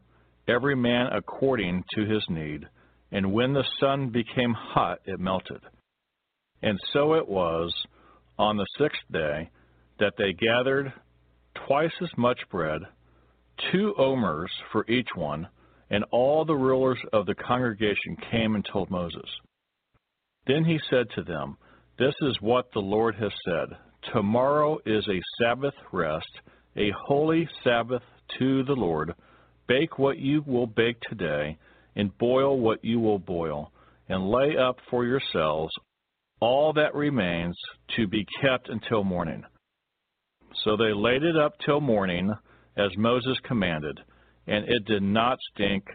every 0.47 0.75
man 0.75 1.07
according 1.07 1.83
to 1.95 2.05
his 2.05 2.23
need, 2.29 2.65
and 3.11 3.33
when 3.33 3.53
the 3.53 3.65
sun 3.79 4.09
became 4.09 4.53
hot, 4.53 4.99
it 5.05 5.19
melted. 5.19 5.61
And 6.61 6.77
so 6.93 7.13
it 7.15 7.27
was 7.27 7.73
on 8.37 8.57
the 8.57 8.67
sixth 8.77 9.01
day 9.11 9.49
that 9.99 10.13
they 10.17 10.33
gathered 10.33 10.93
twice 11.67 11.91
as 12.01 12.09
much 12.17 12.39
bread, 12.51 12.81
two 13.71 13.93
omers 13.97 14.51
for 14.71 14.89
each 14.89 15.09
one, 15.15 15.47
and 15.89 16.03
all 16.11 16.45
the 16.45 16.55
rulers 16.55 16.99
of 17.13 17.25
the 17.25 17.35
congregation 17.35 18.15
came 18.31 18.55
and 18.55 18.65
told 18.71 18.89
Moses. 18.89 19.29
Then 20.47 20.65
he 20.65 20.79
said 20.89 21.07
to 21.15 21.23
them, 21.23 21.57
This 21.97 22.13
is 22.21 22.37
what 22.41 22.71
the 22.73 22.79
Lord 22.79 23.15
has 23.15 23.31
said 23.45 23.77
Tomorrow 24.13 24.79
is 24.85 25.07
a 25.07 25.21
Sabbath 25.39 25.73
rest, 25.91 26.39
a 26.75 26.91
holy 27.05 27.47
Sabbath 27.63 28.03
to 28.39 28.63
the 28.63 28.73
Lord. 28.73 29.13
Bake 29.67 29.99
what 29.99 30.17
you 30.17 30.43
will 30.47 30.67
bake 30.67 30.99
today, 31.01 31.57
and 31.95 32.17
boil 32.17 32.59
what 32.59 32.83
you 32.83 32.99
will 32.99 33.19
boil, 33.19 33.71
and 34.07 34.29
lay 34.29 34.55
up 34.57 34.77
for 34.89 35.05
yourselves 35.05 35.71
all 36.39 36.73
that 36.73 36.95
remains 36.95 37.55
to 37.97 38.07
be 38.07 38.25
kept 38.41 38.69
until 38.69 39.03
morning. 39.03 39.43
So 40.63 40.75
they 40.75 40.93
laid 40.93 41.23
it 41.23 41.37
up 41.37 41.53
till 41.65 41.81
morning, 41.81 42.33
as 42.77 42.91
Moses 42.97 43.37
commanded, 43.43 43.99
and 44.47 44.65
it 44.67 44.85
did 44.85 45.03
not 45.03 45.37
stink, 45.53 45.85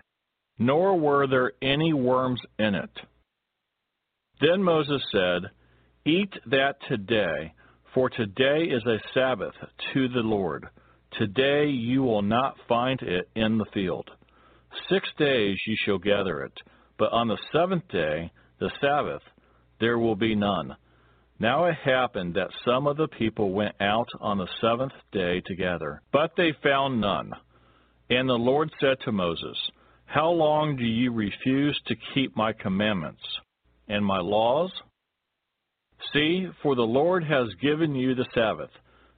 nor 0.59 0.99
were 0.99 1.27
there 1.27 1.53
any 1.63 1.93
worms 1.93 2.41
in 2.59 2.75
it. 2.75 2.91
Then 4.41 4.63
Moses 4.63 5.03
said, 5.13 5.51
Eat 6.07 6.33
that 6.47 6.77
today 6.89 7.53
for 7.95 8.11
today 8.11 8.65
is 8.65 8.85
a 8.87 8.99
Sabbath 9.15 9.55
to 9.93 10.09
the 10.09 10.21
Lord. 10.21 10.67
Today 11.19 11.67
you 11.69 12.03
will 12.03 12.23
not 12.23 12.57
find 12.69 13.01
it 13.01 13.29
in 13.37 13.57
the 13.57 13.67
field. 13.73 14.11
Six 14.91 15.09
days 15.17 15.57
you 15.67 15.77
shall 15.85 15.99
gather 15.99 16.43
it, 16.43 16.53
but 16.99 17.13
on 17.13 17.29
the 17.29 17.39
seventh 17.53 17.87
day, 17.89 18.33
the 18.59 18.71
Sabbath, 18.81 19.23
there 19.79 19.99
will 19.99 20.17
be 20.17 20.35
none. 20.35 20.75
Now 21.39 21.65
it 21.65 21.75
happened 21.85 22.35
that 22.35 22.51
some 22.65 22.87
of 22.87 22.97
the 22.97 23.09
people 23.09 23.53
went 23.53 23.75
out 23.81 24.09
on 24.21 24.39
the 24.39 24.49
seventh 24.61 24.93
day 25.13 25.41
together, 25.41 26.01
but 26.13 26.33
they 26.37 26.53
found 26.63 27.01
none. 27.01 27.33
And 28.09 28.29
the 28.29 28.35
Lord 28.35 28.71
said 28.81 28.99
to 29.05 29.13
Moses, 29.13 29.57
How 30.05 30.31
long 30.31 30.77
do 30.77 30.85
you 30.85 31.13
refuse 31.13 31.81
to 31.87 31.97
keep 32.15 32.37
my 32.37 32.53
commandments 32.53 33.23
and 33.89 34.05
my 34.05 34.21
laws? 34.21 34.71
See, 36.13 36.47
for 36.63 36.77
the 36.77 36.83
Lord 36.83 37.25
has 37.25 37.49
given 37.61 37.95
you 37.95 38.15
the 38.15 38.27
Sabbath. 38.35 38.71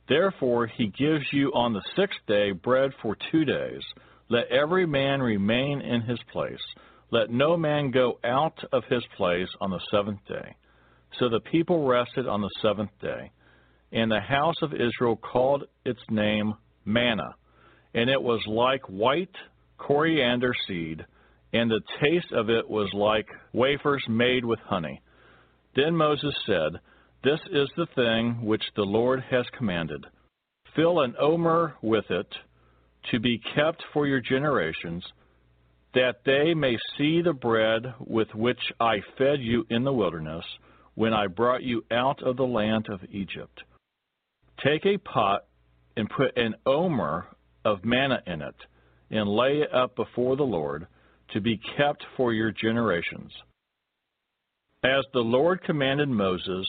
Therefore 0.08 0.66
he 0.66 0.86
gives 0.86 1.24
you 1.32 1.52
on 1.52 1.72
the 1.72 1.84
sixth 1.96 2.20
day 2.26 2.52
bread 2.52 2.92
for 3.02 3.16
two 3.30 3.44
days. 3.44 3.82
Let 4.30 4.46
every 4.50 4.86
man 4.86 5.20
remain 5.20 5.80
in 5.80 6.00
his 6.02 6.18
place. 6.32 6.62
Let 7.10 7.30
no 7.30 7.56
man 7.56 7.90
go 7.90 8.18
out 8.24 8.58
of 8.72 8.84
his 8.88 9.04
place 9.16 9.48
on 9.60 9.70
the 9.70 9.80
seventh 9.90 10.20
day. 10.26 10.56
So 11.18 11.28
the 11.28 11.40
people 11.40 11.86
rested 11.86 12.26
on 12.26 12.40
the 12.40 12.50
seventh 12.62 12.90
day. 13.00 13.30
And 13.92 14.10
the 14.10 14.20
house 14.20 14.56
of 14.62 14.74
Israel 14.74 15.16
called 15.16 15.64
its 15.84 16.00
name 16.10 16.54
manna. 16.84 17.34
And 17.94 18.10
it 18.10 18.20
was 18.20 18.40
like 18.46 18.82
white 18.88 19.34
coriander 19.78 20.52
seed, 20.66 21.04
and 21.52 21.70
the 21.70 21.80
taste 22.00 22.32
of 22.32 22.50
it 22.50 22.68
was 22.68 22.90
like 22.92 23.26
wafers 23.52 24.04
made 24.08 24.44
with 24.44 24.58
honey. 24.60 25.00
Then 25.74 25.96
Moses 25.96 26.34
said, 26.46 26.80
This 27.22 27.40
is 27.52 27.68
the 27.76 27.86
thing 27.94 28.44
which 28.44 28.62
the 28.74 28.82
Lord 28.82 29.22
has 29.30 29.44
commanded. 29.56 30.04
Fill 30.74 31.00
an 31.00 31.14
omer 31.20 31.74
with 31.82 32.04
it 32.10 32.26
to 33.10 33.20
be 33.20 33.40
kept 33.54 33.82
for 33.92 34.06
your 34.06 34.20
generations, 34.20 35.04
that 35.94 36.16
they 36.26 36.52
may 36.54 36.76
see 36.98 37.22
the 37.22 37.32
bread 37.32 37.94
with 38.00 38.28
which 38.34 38.60
I 38.80 38.96
fed 39.16 39.40
you 39.40 39.64
in 39.70 39.84
the 39.84 39.92
wilderness 39.92 40.44
when 40.96 41.14
I 41.14 41.28
brought 41.28 41.62
you 41.62 41.84
out 41.92 42.22
of 42.22 42.36
the 42.36 42.42
land 42.42 42.88
of 42.90 43.00
Egypt. 43.10 43.62
Take 44.64 44.84
a 44.84 44.98
pot 44.98 45.44
and 45.96 46.10
put 46.10 46.36
an 46.36 46.54
omer 46.66 47.26
of 47.64 47.84
manna 47.84 48.22
in 48.26 48.42
it, 48.42 48.54
and 49.10 49.28
lay 49.28 49.58
it 49.58 49.72
up 49.72 49.94
before 49.94 50.36
the 50.36 50.42
Lord 50.42 50.86
to 51.32 51.40
be 51.40 51.60
kept 51.76 52.04
for 52.16 52.32
your 52.32 52.50
generations. 52.50 53.32
As 54.84 55.04
the 55.12 55.20
Lord 55.20 55.62
commanded 55.62 56.08
Moses, 56.08 56.66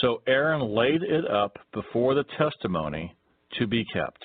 so 0.00 0.22
Aaron 0.26 0.62
laid 0.74 1.02
it 1.02 1.30
up 1.30 1.58
before 1.72 2.14
the 2.14 2.24
testimony 2.36 3.14
to 3.58 3.66
be 3.66 3.84
kept. 3.92 4.22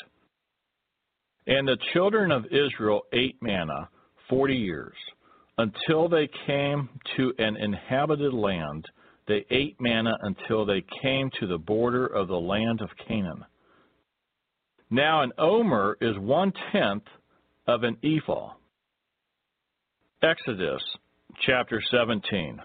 And 1.47 1.67
the 1.67 1.77
children 1.93 2.31
of 2.31 2.45
Israel 2.45 3.01
ate 3.11 3.41
manna 3.41 3.89
forty 4.29 4.55
years, 4.55 4.95
until 5.57 6.07
they 6.07 6.29
came 6.45 6.89
to 7.17 7.33
an 7.39 7.57
inhabited 7.57 8.33
land. 8.33 8.85
They 9.27 9.45
ate 9.49 9.79
manna 9.79 10.17
until 10.21 10.65
they 10.65 10.83
came 11.01 11.29
to 11.39 11.47
the 11.47 11.57
border 11.57 12.05
of 12.05 12.27
the 12.27 12.39
land 12.39 12.81
of 12.81 12.89
Canaan. 13.07 13.45
Now 14.89 15.21
an 15.23 15.31
omer 15.37 15.97
is 16.01 16.17
one 16.17 16.53
tenth 16.71 17.03
of 17.67 17.83
an 17.83 17.97
ephah. 18.03 18.51
Exodus 20.21 20.81
chapter 21.45 21.81
17. 21.91 22.61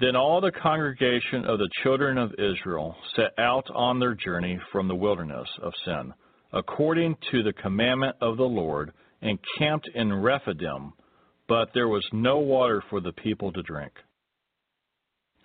Then 0.00 0.16
all 0.16 0.40
the 0.40 0.50
congregation 0.50 1.44
of 1.44 1.58
the 1.58 1.68
children 1.82 2.18
of 2.18 2.32
Israel 2.32 2.96
set 3.14 3.32
out 3.38 3.66
on 3.74 4.00
their 4.00 4.14
journey 4.14 4.58
from 4.72 4.88
the 4.88 4.94
wilderness 4.94 5.48
of 5.62 5.72
Sin, 5.84 6.12
according 6.52 7.16
to 7.30 7.42
the 7.42 7.52
commandment 7.52 8.16
of 8.20 8.36
the 8.36 8.42
Lord, 8.42 8.92
and 9.20 9.38
camped 9.58 9.88
in 9.94 10.12
Rephidim, 10.12 10.92
but 11.46 11.68
there 11.72 11.88
was 11.88 12.04
no 12.12 12.38
water 12.38 12.82
for 12.90 13.00
the 13.00 13.12
people 13.12 13.52
to 13.52 13.62
drink. 13.62 13.92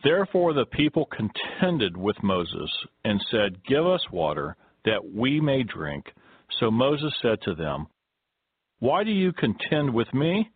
Therefore 0.04 0.54
the 0.54 0.66
people 0.66 1.06
contended 1.06 1.98
with 1.98 2.22
Moses, 2.22 2.72
and 3.04 3.20
said, 3.32 3.64
Give 3.66 3.86
us 3.86 4.02
water, 4.12 4.56
that 4.86 5.02
we 5.14 5.40
may 5.42 5.64
drink. 5.64 6.06
So 6.60 6.72
Moses 6.72 7.14
said 7.22 7.42
to 7.44 7.56
them, 7.56 7.88
Why 8.80 9.04
do 9.04 9.12
you 9.12 9.34
contend 9.34 9.94
with 9.94 10.14
me? 10.14 10.50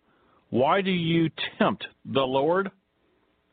Why 0.50 0.82
do 0.82 0.92
you 0.92 1.30
tempt 1.58 1.86
the 2.06 2.22
Lord? 2.22 2.70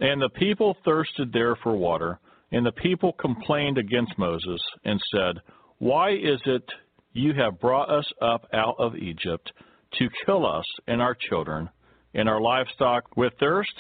And 0.01 0.21
the 0.21 0.29
people 0.29 0.77
thirsted 0.85 1.33
there 1.33 1.57
for 1.57 1.77
water, 1.77 2.21
And 2.51 2.65
the 2.65 2.73
people 2.73 3.13
complained 3.13 3.79
against 3.79 4.19
Moses 4.19 4.61
and 4.85 5.01
said, 5.13 5.41
Why 5.79 6.13
is 6.13 6.41
it 6.47 6.65
you 7.13 7.35
have 7.35 7.61
brought 7.61 7.91
us 7.91 8.11
up 8.23 8.47
out 8.53 8.77
of 8.79 8.97
Egypt 8.97 9.53
to 9.99 10.09
kill 10.25 10.47
us 10.47 10.65
and 10.87 11.03
our 11.03 11.17
children 11.29 11.69
and 12.15 12.29
our 12.29 12.41
livestock 12.41 13.17
with 13.17 13.33
thirst? 13.41 13.73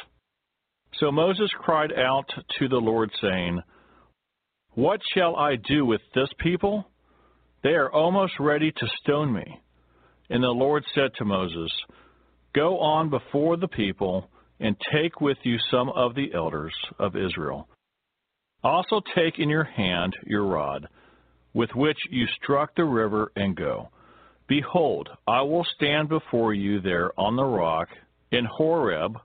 So 0.95 1.13
Moses 1.13 1.51
cried 1.59 1.93
out 1.93 2.29
to 2.59 2.69
the 2.69 2.77
Lord, 2.77 3.11
saying, 3.21 3.61
What 4.75 5.01
shall 5.15 5.37
I 5.37 5.57
do 5.57 5.85
with 5.85 6.01
this 6.15 6.29
people? 6.39 6.91
They 7.63 7.71
are 7.71 7.93
almost 7.93 8.35
ready 8.39 8.73
to 8.73 8.89
stone 9.03 9.33
me. 9.33 9.61
And 10.31 10.43
the 10.43 10.49
Lord 10.49 10.85
said 10.95 11.11
to 11.19 11.25
Moses, 11.25 11.71
Go 12.55 12.79
on 12.79 13.11
before 13.11 13.57
the 13.57 13.69
people 13.69 14.31
and 14.61 14.77
take 14.93 15.21
with 15.21 15.39
you 15.45 15.59
some 15.71 15.91
of 15.91 16.15
the 16.15 16.33
elders 16.35 16.75
of 16.99 17.17
Israel. 17.17 17.69
Also 18.65 19.01
take 19.15 19.39
in 19.39 19.49
your 19.49 19.65
hand 19.65 20.15
your 20.27 20.45
rod, 20.45 20.89
with 21.55 21.71
which 21.75 21.99
you 22.11 22.27
struck 22.43 22.75
the 22.75 22.85
river, 22.85 23.31
and 23.37 23.57
go. 23.57 23.89
Behold, 24.49 25.09
I 25.27 25.43
will 25.43 25.67
stand 25.77 26.09
before 26.09 26.55
you 26.55 26.81
there 26.81 27.13
on 27.19 27.37
the 27.37 27.45
rock 27.45 27.89
in 28.33 28.45
Horeb, 28.45 29.19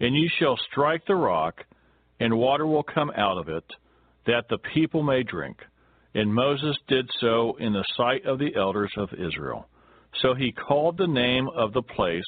and 0.00 0.14
you 0.14 0.28
shall 0.38 0.56
strike 0.70 1.04
the 1.06 1.14
rock, 1.14 1.64
and 2.20 2.36
water 2.36 2.66
will 2.66 2.82
come 2.82 3.10
out 3.16 3.38
of 3.38 3.48
it, 3.48 3.64
that 4.26 4.44
the 4.48 4.58
people 4.74 5.02
may 5.02 5.22
drink. 5.22 5.58
And 6.14 6.34
Moses 6.34 6.76
did 6.88 7.08
so 7.20 7.56
in 7.58 7.72
the 7.72 7.84
sight 7.96 8.26
of 8.26 8.38
the 8.38 8.54
elders 8.56 8.92
of 8.96 9.10
Israel. 9.12 9.68
So 10.22 10.34
he 10.34 10.52
called 10.52 10.96
the 10.96 11.06
name 11.06 11.48
of 11.54 11.72
the 11.72 11.82
place 11.82 12.24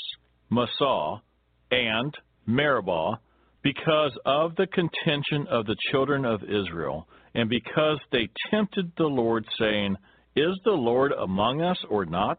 Massah 0.50 1.22
and 1.70 2.14
Meribah, 2.46 3.20
because 3.62 4.18
of 4.24 4.56
the 4.56 4.66
contention 4.66 5.46
of 5.48 5.66
the 5.66 5.76
children 5.90 6.24
of 6.24 6.42
Israel, 6.42 7.06
and 7.34 7.48
because 7.48 8.00
they 8.10 8.28
tempted 8.50 8.92
the 8.96 9.04
Lord, 9.04 9.44
saying, 9.58 9.96
Is 10.34 10.58
the 10.64 10.72
Lord 10.72 11.12
among 11.12 11.60
us 11.60 11.78
or 11.88 12.06
not? 12.06 12.38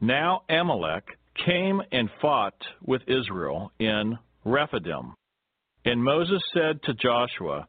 Now 0.00 0.42
Amalek 0.48 1.17
came 1.44 1.82
and 1.92 2.08
fought 2.20 2.60
with 2.84 3.02
Israel 3.06 3.72
in 3.78 4.18
Rephidim. 4.44 5.14
And 5.84 6.02
Moses 6.02 6.42
said 6.52 6.82
to 6.84 6.94
Joshua, 6.94 7.66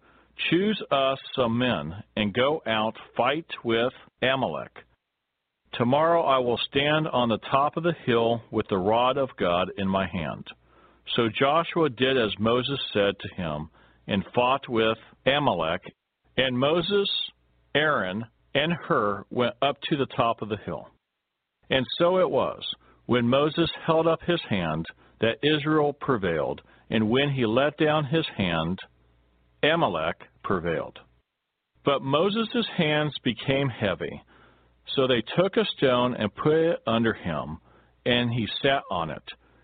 Choose 0.49 0.81
us 0.89 1.19
some 1.35 1.57
men, 1.57 1.93
and 2.15 2.33
go 2.33 2.61
out 2.65 2.95
fight 3.17 3.47
with 3.63 3.93
Amalek. 4.21 4.71
Tomorrow 5.73 6.23
I 6.23 6.39
will 6.39 6.59
stand 6.69 7.07
on 7.07 7.29
the 7.29 7.39
top 7.51 7.77
of 7.77 7.83
the 7.83 7.95
hill 8.05 8.41
with 8.49 8.67
the 8.69 8.77
rod 8.77 9.17
of 9.17 9.29
God 9.37 9.69
in 9.77 9.87
my 9.87 10.07
hand. 10.07 10.47
So 11.15 11.29
Joshua 11.37 11.89
did 11.89 12.17
as 12.17 12.31
Moses 12.39 12.79
said 12.93 13.15
to 13.19 13.35
him, 13.35 13.69
and 14.07 14.25
fought 14.33 14.67
with 14.67 14.97
Amalek. 15.25 15.81
And 16.37 16.57
Moses, 16.57 17.09
Aaron, 17.75 18.25
and 18.55 18.73
Hur 18.73 19.25
went 19.29 19.55
up 19.61 19.77
to 19.89 19.97
the 19.97 20.07
top 20.07 20.41
of 20.41 20.49
the 20.49 20.57
hill. 20.65 20.87
And 21.69 21.85
so 21.99 22.17
it 22.17 22.29
was, 22.29 22.63
when 23.09 23.27
Moses 23.27 23.71
held 23.87 24.05
up 24.05 24.19
his 24.21 24.39
hand, 24.51 24.85
that 25.19 25.39
Israel 25.41 25.93
prevailed, 25.93 26.61
and 26.91 27.09
when 27.09 27.31
he 27.31 27.43
let 27.43 27.75
down 27.77 28.05
his 28.05 28.27
hand, 28.37 28.77
Amalek 29.63 30.15
prevailed. 30.43 30.99
But 31.83 32.03
Moses' 32.03 32.67
hands 32.77 33.15
became 33.23 33.67
heavy, 33.67 34.21
so 34.95 35.07
they 35.07 35.23
took 35.35 35.57
a 35.57 35.65
stone 35.75 36.17
and 36.19 36.35
put 36.35 36.53
it 36.53 36.77
under 36.85 37.13
him, 37.13 37.57
and 38.05 38.31
he 38.31 38.47
sat 38.61 38.83
on 38.91 39.09
it. 39.09 39.23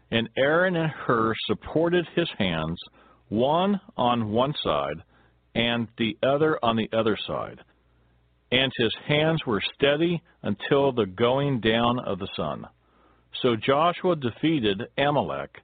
And 0.10 0.28
Aaron 0.36 0.76
and 0.76 0.90
Hur 0.90 1.36
supported 1.46 2.08
his 2.16 2.30
hands, 2.40 2.80
one 3.30 3.80
on 3.96 4.32
one 4.32 4.56
side 4.64 5.04
and 5.54 5.88
the 6.00 6.18
other 6.24 6.58
on 6.64 6.78
the 6.78 6.90
other 6.98 7.16
side. 7.28 7.60
And 8.52 8.72
his 8.76 8.96
hands 9.08 9.42
were 9.46 9.62
steady 9.76 10.24
until 10.42 10.92
the 10.92 11.06
going 11.06 11.60
down 11.60 12.00
of 12.00 12.18
the 12.18 12.30
sun. 12.36 12.66
So 13.42 13.56
Joshua 13.56 14.16
defeated 14.16 14.84
Amalek 14.98 15.62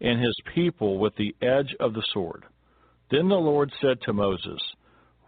and 0.00 0.20
his 0.20 0.34
people 0.54 0.98
with 0.98 1.14
the 1.16 1.34
edge 1.42 1.74
of 1.78 1.92
the 1.92 2.04
sword. 2.12 2.44
Then 3.10 3.28
the 3.28 3.34
Lord 3.34 3.72
said 3.80 4.00
to 4.02 4.12
Moses, 4.12 4.58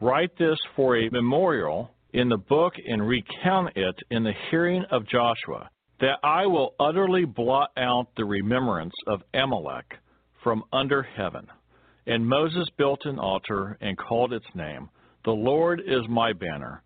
Write 0.00 0.36
this 0.38 0.58
for 0.74 0.96
a 0.96 1.10
memorial 1.10 1.90
in 2.12 2.28
the 2.28 2.36
book 2.36 2.74
and 2.86 3.06
recount 3.06 3.76
it 3.76 3.94
in 4.10 4.24
the 4.24 4.32
hearing 4.50 4.84
of 4.90 5.08
Joshua, 5.08 5.70
that 6.00 6.18
I 6.22 6.46
will 6.46 6.74
utterly 6.80 7.24
blot 7.24 7.70
out 7.76 8.08
the 8.16 8.24
remembrance 8.24 8.94
of 9.06 9.22
Amalek 9.34 9.86
from 10.42 10.64
under 10.72 11.02
heaven. 11.02 11.46
And 12.06 12.26
Moses 12.26 12.66
built 12.76 13.00
an 13.04 13.18
altar 13.18 13.78
and 13.80 13.96
called 13.96 14.32
its 14.32 14.46
name, 14.54 14.88
The 15.24 15.30
Lord 15.30 15.80
is 15.86 16.02
my 16.08 16.32
banner. 16.32 16.82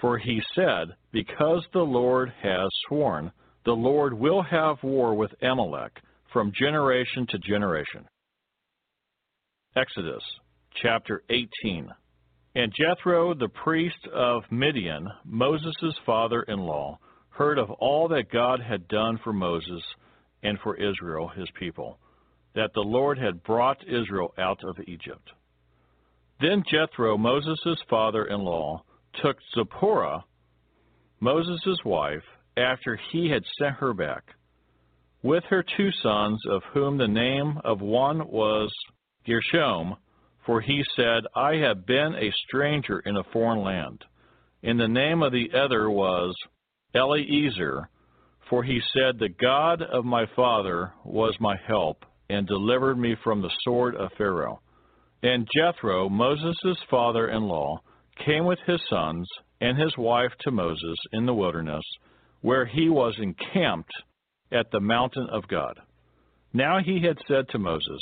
For 0.00 0.18
he 0.18 0.40
said, 0.54 0.94
Because 1.10 1.64
the 1.72 1.80
Lord 1.80 2.32
has 2.42 2.68
sworn, 2.86 3.32
the 3.64 3.72
Lord 3.72 4.14
will 4.14 4.42
have 4.42 4.82
war 4.82 5.14
with 5.14 5.30
Amalek 5.42 5.92
from 6.32 6.52
generation 6.58 7.26
to 7.30 7.38
generation. 7.38 8.06
Exodus 9.76 10.22
chapter 10.82 11.22
18. 11.30 11.88
And 12.54 12.72
Jethro, 12.74 13.34
the 13.34 13.48
priest 13.48 14.08
of 14.12 14.42
Midian, 14.50 15.08
Moses' 15.24 15.94
father 16.04 16.42
in 16.42 16.58
law, 16.58 16.98
heard 17.30 17.58
of 17.58 17.70
all 17.70 18.08
that 18.08 18.32
God 18.32 18.60
had 18.60 18.88
done 18.88 19.18
for 19.22 19.32
Moses 19.32 19.82
and 20.42 20.58
for 20.60 20.76
Israel, 20.76 21.28
his 21.28 21.48
people, 21.58 21.98
that 22.54 22.70
the 22.74 22.80
Lord 22.80 23.18
had 23.18 23.42
brought 23.44 23.86
Israel 23.86 24.34
out 24.38 24.58
of 24.64 24.76
Egypt. 24.88 25.30
Then 26.40 26.62
Jethro, 26.70 27.16
Moses' 27.16 27.78
father 27.88 28.24
in 28.24 28.40
law, 28.40 28.82
took 29.22 29.36
Zipporah, 29.54 30.24
Moses' 31.20 31.78
wife, 31.84 32.22
after 32.58 32.98
he 33.10 33.30
had 33.30 33.44
sent 33.58 33.76
her 33.76 33.94
back, 33.94 34.24
with 35.22 35.44
her 35.44 35.64
two 35.76 35.90
sons, 36.02 36.40
of 36.48 36.62
whom 36.72 36.96
the 36.96 37.08
name 37.08 37.58
of 37.64 37.80
one 37.80 38.28
was 38.28 38.72
Gershom, 39.26 39.96
for 40.46 40.60
he 40.60 40.82
said, 40.96 41.24
I 41.34 41.56
have 41.56 41.86
been 41.86 42.14
a 42.14 42.32
stranger 42.46 43.00
in 43.00 43.16
a 43.16 43.24
foreign 43.32 43.62
land. 43.62 44.04
And 44.62 44.78
the 44.78 44.88
name 44.88 45.22
of 45.22 45.32
the 45.32 45.50
other 45.54 45.90
was 45.90 46.34
Eliezer, 46.94 47.88
for 48.48 48.62
he 48.62 48.80
said, 48.92 49.18
The 49.18 49.28
God 49.28 49.82
of 49.82 50.04
my 50.04 50.24
father 50.34 50.92
was 51.04 51.36
my 51.40 51.56
help, 51.66 52.04
and 52.30 52.46
delivered 52.46 52.98
me 52.98 53.14
from 53.22 53.42
the 53.42 53.52
sword 53.62 53.94
of 53.94 54.10
Pharaoh. 54.16 54.60
And 55.22 55.48
Jethro, 55.54 56.08
Moses' 56.08 56.78
father 56.88 57.28
in 57.28 57.42
law, 57.42 57.80
came 58.24 58.44
with 58.44 58.58
his 58.66 58.80
sons 58.88 59.28
and 59.60 59.78
his 59.78 59.96
wife 59.98 60.32
to 60.40 60.50
Moses 60.50 60.96
in 61.12 61.26
the 61.26 61.34
wilderness, 61.34 61.84
where 62.40 62.66
he 62.66 62.88
was 62.88 63.14
encamped 63.18 63.92
at 64.52 64.70
the 64.70 64.80
mountain 64.80 65.28
of 65.30 65.46
God. 65.48 65.78
Now 66.52 66.78
he 66.84 67.02
had 67.02 67.18
said 67.26 67.48
to 67.50 67.58
Moses, 67.58 68.00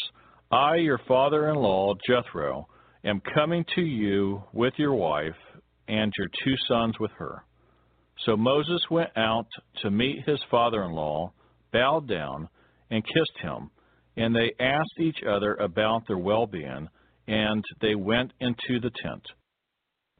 I, 0.51 0.76
your 0.76 1.01
father 1.09 1.49
in 1.49 1.57
law, 1.57 1.95
Jethro, 2.07 2.68
am 3.05 3.20
coming 3.34 3.64
to 3.74 3.82
you 3.82 4.43
with 4.53 4.74
your 4.76 4.95
wife 4.95 5.34
and 5.89 6.12
your 6.16 6.28
two 6.45 6.55
sons 6.68 6.95
with 7.01 7.11
her. 7.18 7.45
So 8.24 8.37
Moses 8.37 8.80
went 8.91 9.11
out 9.16 9.47
to 9.82 9.91
meet 9.91 10.24
his 10.26 10.41
father 10.51 10.84
in 10.84 10.93
law, 10.93 11.32
bowed 11.72 12.09
down, 12.09 12.49
and 12.91 13.05
kissed 13.05 13.39
him. 13.43 13.70
And 14.16 14.34
they 14.34 14.53
asked 14.59 14.99
each 14.99 15.18
other 15.28 15.55
about 15.55 16.07
their 16.07 16.18
well 16.18 16.47
being, 16.47 16.89
and 17.26 17.64
they 17.80 17.95
went 17.95 18.32
into 18.41 18.80
the 18.80 18.91
tent. 19.03 19.22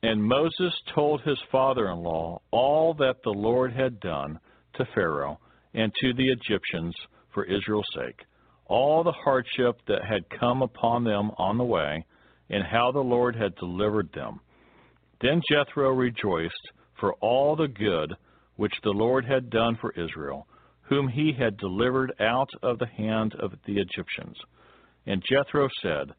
And 0.07 0.23
Moses 0.23 0.73
told 0.95 1.21
his 1.23 1.39
father 1.51 1.91
in 1.91 1.99
law 1.99 2.41
all 2.51 2.95
that 2.95 3.17
the 3.25 3.31
Lord 3.31 3.73
had 3.73 4.01
done 4.01 4.39
to 4.75 4.87
Pharaoh 4.95 5.41
and 5.75 5.93
to 6.01 6.15
the 6.15 6.31
Egyptians 6.31 6.95
for 7.33 7.45
Israel's 7.45 7.87
sake 7.95 8.25
all 8.69 9.05
the 9.05 9.13
hardship 9.13 9.81
that 9.87 10.05
had 10.05 10.29
come 10.41 10.63
upon 10.63 11.05
them 11.05 11.31
on 11.39 11.57
the 11.57 11.65
way, 11.65 12.05
and 12.51 12.65
how 12.65 12.91
the 12.93 12.99
Lord 12.99 13.37
had 13.37 13.55
delivered 13.57 14.13
them. 14.13 14.41
Then 15.21 15.41
Jethro 15.51 15.91
rejoiced 15.91 16.71
for 17.01 17.15
all 17.15 17.57
the 17.57 17.69
good 17.69 18.15
which 18.57 18.75
the 18.83 18.91
Lord 18.91 19.25
had 19.25 19.51
done 19.51 19.77
for 19.81 19.93
Israel, 19.93 20.47
whom 20.83 21.09
he 21.09 21.33
had 21.33 21.57
delivered 21.59 22.13
out 22.21 22.49
of 22.63 22.79
the 22.79 22.87
hand 22.87 23.35
of 23.39 23.53
the 23.67 23.79
Egyptians. 23.79 24.37
And 25.07 25.23
Jethro 25.29 25.69
said, 25.83 26.13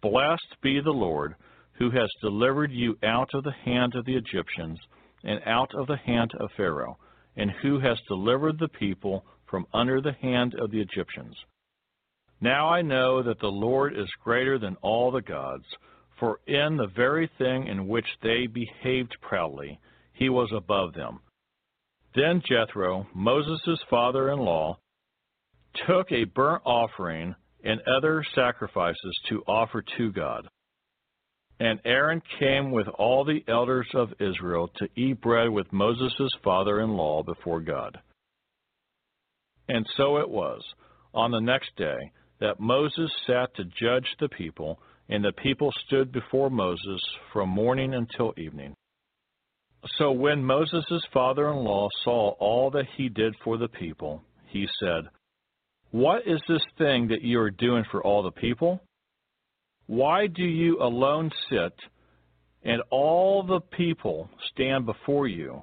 Blessed 0.00 0.56
be 0.62 0.80
the 0.80 0.90
Lord, 0.90 1.34
who 1.74 1.90
has 1.90 2.08
delivered 2.20 2.70
you 2.70 2.96
out 3.02 3.30
of 3.34 3.44
the 3.44 3.54
hand 3.64 3.94
of 3.94 4.04
the 4.04 4.16
Egyptians, 4.16 4.78
and 5.24 5.40
out 5.46 5.74
of 5.74 5.86
the 5.86 5.96
hand 5.96 6.32
of 6.38 6.50
Pharaoh, 6.56 6.98
and 7.36 7.50
who 7.62 7.78
has 7.80 7.98
delivered 8.08 8.58
the 8.58 8.68
people 8.68 9.24
from 9.46 9.66
under 9.72 10.00
the 10.00 10.12
hand 10.20 10.54
of 10.54 10.70
the 10.70 10.80
Egyptians. 10.80 11.36
Now 12.40 12.68
I 12.68 12.82
know 12.82 13.22
that 13.22 13.38
the 13.40 13.46
Lord 13.46 13.96
is 13.96 14.10
greater 14.24 14.58
than 14.58 14.76
all 14.82 15.10
the 15.10 15.22
gods, 15.22 15.64
for 16.18 16.40
in 16.46 16.76
the 16.76 16.88
very 16.94 17.30
thing 17.38 17.66
in 17.66 17.88
which 17.88 18.06
they 18.22 18.46
behaved 18.46 19.16
proudly, 19.20 19.78
he 20.12 20.28
was 20.28 20.50
above 20.54 20.92
them. 20.94 21.20
Then 22.14 22.42
Jethro, 22.46 23.06
Moses' 23.14 23.80
father 23.88 24.30
in 24.30 24.38
law, 24.38 24.78
took 25.86 26.10
a 26.12 26.24
burnt 26.24 26.62
offering 26.64 27.34
and 27.64 27.80
other 27.82 28.24
sacrifices 28.34 29.20
to 29.28 29.42
offer 29.46 29.82
to 29.96 30.12
God. 30.12 30.48
And 31.62 31.78
Aaron 31.84 32.20
came 32.40 32.72
with 32.72 32.88
all 32.88 33.24
the 33.24 33.44
elders 33.46 33.86
of 33.94 34.12
Israel 34.18 34.68
to 34.78 34.88
eat 34.96 35.20
bread 35.20 35.48
with 35.48 35.72
Moses' 35.72 36.32
father 36.42 36.80
in 36.80 36.90
law 36.96 37.22
before 37.22 37.60
God. 37.60 38.00
And 39.68 39.86
so 39.96 40.16
it 40.16 40.28
was, 40.28 40.60
on 41.14 41.30
the 41.30 41.38
next 41.38 41.70
day, 41.76 42.10
that 42.40 42.58
Moses 42.58 43.12
sat 43.28 43.54
to 43.54 43.64
judge 43.80 44.08
the 44.18 44.28
people, 44.28 44.80
and 45.08 45.24
the 45.24 45.30
people 45.40 45.70
stood 45.86 46.10
before 46.10 46.50
Moses 46.50 47.00
from 47.32 47.50
morning 47.50 47.94
until 47.94 48.34
evening. 48.36 48.74
So 49.98 50.10
when 50.10 50.42
Moses' 50.42 51.06
father 51.14 51.48
in 51.48 51.58
law 51.58 51.86
saw 52.02 52.30
all 52.40 52.72
that 52.72 52.86
he 52.96 53.08
did 53.08 53.36
for 53.44 53.56
the 53.56 53.68
people, 53.68 54.20
he 54.48 54.66
said, 54.80 55.04
What 55.92 56.26
is 56.26 56.40
this 56.48 56.64
thing 56.76 57.06
that 57.06 57.22
you 57.22 57.38
are 57.38 57.52
doing 57.52 57.84
for 57.92 58.02
all 58.02 58.24
the 58.24 58.32
people? 58.32 58.82
Why 59.86 60.26
do 60.26 60.44
you 60.44 60.80
alone 60.80 61.30
sit, 61.50 61.74
and 62.62 62.82
all 62.90 63.42
the 63.42 63.60
people 63.60 64.30
stand 64.52 64.86
before 64.86 65.26
you 65.26 65.62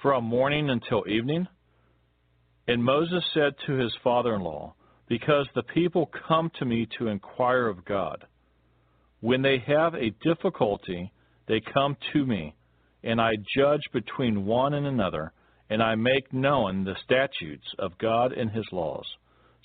from 0.00 0.24
morning 0.24 0.70
until 0.70 1.08
evening? 1.08 1.46
And 2.68 2.84
Moses 2.84 3.24
said 3.34 3.54
to 3.66 3.72
his 3.74 3.94
father 4.04 4.34
in 4.34 4.42
law, 4.42 4.74
Because 5.08 5.48
the 5.54 5.62
people 5.62 6.10
come 6.28 6.50
to 6.58 6.64
me 6.64 6.86
to 6.98 7.08
inquire 7.08 7.66
of 7.66 7.84
God. 7.84 8.24
When 9.20 9.42
they 9.42 9.58
have 9.66 9.94
a 9.94 10.10
difficulty, 10.22 11.10
they 11.48 11.60
come 11.60 11.96
to 12.12 12.24
me, 12.24 12.54
and 13.02 13.20
I 13.20 13.32
judge 13.56 13.82
between 13.92 14.44
one 14.46 14.74
and 14.74 14.86
another, 14.86 15.32
and 15.70 15.82
I 15.82 15.94
make 15.96 16.32
known 16.32 16.84
the 16.84 16.96
statutes 17.04 17.66
of 17.78 17.98
God 17.98 18.32
and 18.32 18.50
his 18.50 18.66
laws. 18.70 19.06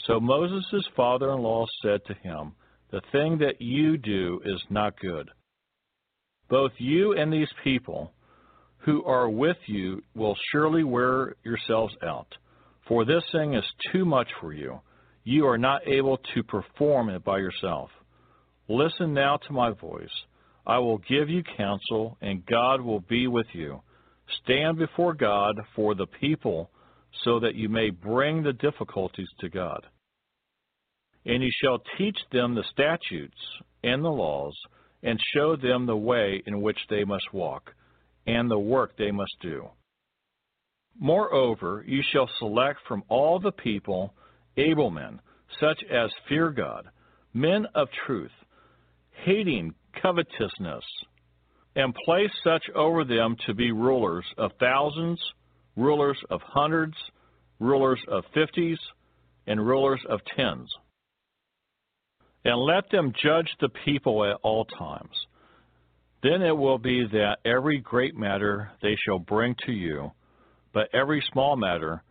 So 0.08 0.20
Moses' 0.20 0.88
father 0.96 1.32
in 1.32 1.42
law 1.42 1.66
said 1.82 2.04
to 2.06 2.14
him, 2.16 2.54
the 2.94 3.02
thing 3.12 3.40
that 3.40 3.60
you 3.60 3.98
do 3.98 4.40
is 4.46 4.62
not 4.70 5.00
good. 5.00 5.28
Both 6.48 6.74
you 6.78 7.14
and 7.14 7.34
these 7.34 7.52
people 7.64 8.14
who 8.86 9.04
are 9.06 9.28
with 9.28 9.58
you 9.66 10.04
will 10.16 10.38
surely 10.52 10.84
wear 10.84 11.34
yourselves 11.44 11.96
out. 12.04 12.28
For 12.88 13.04
this 13.04 13.24
thing 13.32 13.56
is 13.56 13.64
too 13.92 14.06
much 14.06 14.28
for 14.40 14.54
you. 14.54 14.80
You 15.24 15.48
are 15.48 15.58
not 15.58 15.88
able 15.88 16.20
to 16.36 16.44
perform 16.44 17.10
it 17.10 17.24
by 17.24 17.40
yourself. 17.40 17.90
Listen 18.70 19.12
now 19.12 19.38
to 19.38 19.54
my 19.54 19.72
voice. 19.72 20.14
I 20.68 20.78
will 20.78 21.00
give 21.00 21.30
you 21.30 21.42
counsel, 21.58 22.16
and 22.22 22.46
God 22.46 22.80
will 22.80 23.00
be 23.00 23.26
with 23.26 23.48
you. 23.54 23.82
Stand 24.44 24.78
before 24.78 25.16
God 25.16 25.60
for 25.76 25.96
the 25.96 26.08
people, 26.22 26.70
so 27.24 27.40
that 27.40 27.56
you 27.56 27.70
may 27.70 27.90
bring 27.90 28.44
the 28.44 28.54
difficulties 28.54 29.30
to 29.40 29.50
God. 29.50 29.84
And 31.26 31.42
you 31.42 31.52
shall 31.62 31.82
teach 31.98 32.18
them 32.32 32.54
the 32.54 32.64
statutes 32.72 33.38
and 33.84 34.04
the 34.04 34.10
laws, 34.10 34.56
and 35.04 35.20
show 35.34 35.56
them 35.56 35.86
the 35.86 35.96
way 35.96 36.42
in 36.46 36.62
which 36.62 36.78
they 36.90 37.04
must 37.04 37.34
walk, 37.34 37.74
and 38.26 38.50
the 38.50 38.60
work 38.60 38.96
they 38.98 39.12
must 39.12 39.36
do. 39.42 39.68
Moreover, 41.00 41.84
you 41.88 42.02
shall 42.12 42.30
select 42.40 42.80
from 42.88 43.04
all 43.10 43.40
the 43.40 43.52
people 43.52 44.14
able 44.58 44.90
men, 44.90 45.20
such 45.60 45.84
as 45.92 46.10
fear 46.30 46.52
God, 46.52 46.88
men 47.34 47.66
of 47.76 47.90
truth, 48.06 48.32
hating 49.26 49.74
covetousness, 50.02 50.84
and 51.76 51.96
place 52.06 52.32
such 52.44 52.64
over 52.76 53.04
them 53.04 53.36
to 53.46 53.54
be 53.54 53.72
rulers 53.72 54.26
of 54.38 54.52
thousands, 54.60 55.20
rulers 55.76 56.18
of 56.30 56.42
hundreds, 56.42 56.96
rulers 57.60 58.00
of 58.08 58.24
fifties, 58.34 58.80
and 59.48 59.66
rulers 59.66 60.02
of 60.10 60.20
tens 60.38 60.74
and 62.46 62.60
let 62.60 62.90
them 62.90 63.14
judge 63.22 63.50
the 63.60 63.70
people 63.86 64.26
at 64.26 64.38
all 64.44 64.66
times. 64.66 65.16
Then 66.22 66.42
it 66.42 66.56
will 66.56 66.78
be 66.78 67.06
that 67.12 67.38
every 67.46 67.80
great 67.80 68.16
matter 68.16 68.72
they 68.82 68.96
shall 69.06 69.20
bring 69.20 69.56
to 69.66 69.72
you, 69.72 70.12
but 70.74 70.90
every 70.94 71.24
small 71.32 71.56
matter 71.56 72.02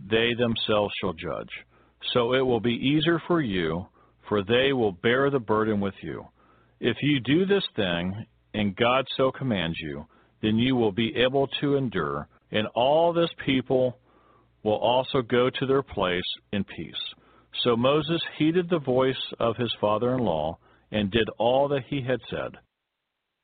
they 0.00 0.34
themselves 0.34 0.94
shall 1.00 1.12
judge. 1.12 1.50
So 2.12 2.34
it 2.34 2.40
will 2.40 2.60
be 2.60 2.74
easier 2.74 3.20
for 3.26 3.40
you, 3.40 3.86
for 4.28 4.42
they 4.42 4.72
will 4.72 4.92
bear 4.92 5.30
the 5.30 5.38
burden 5.38 5.80
with 5.80 5.94
you. 6.02 6.26
If 6.80 6.96
you 7.00 7.20
do 7.20 7.46
this 7.46 7.64
thing, 7.76 8.26
and 8.54 8.76
God 8.76 9.06
so 9.16 9.30
commands 9.30 9.78
you, 9.80 10.06
then 10.42 10.58
you 10.58 10.76
will 10.76 10.92
be 10.92 11.14
able 11.16 11.46
to 11.60 11.76
endure, 11.76 12.28
and 12.50 12.66
all 12.74 13.12
this 13.12 13.30
people 13.44 13.98
will 14.62 14.78
also 14.78 15.22
go 15.22 15.50
to 15.50 15.66
their 15.66 15.82
place 15.82 16.22
in 16.52 16.64
peace. 16.64 16.94
So 17.62 17.76
Moses 17.76 18.20
heeded 18.38 18.68
the 18.68 18.78
voice 18.78 19.32
of 19.38 19.56
his 19.56 19.72
father 19.80 20.14
in 20.14 20.20
law 20.20 20.58
and 20.90 21.10
did 21.10 21.28
all 21.38 21.68
that 21.68 21.84
he 21.88 22.02
had 22.02 22.20
said. 22.30 22.58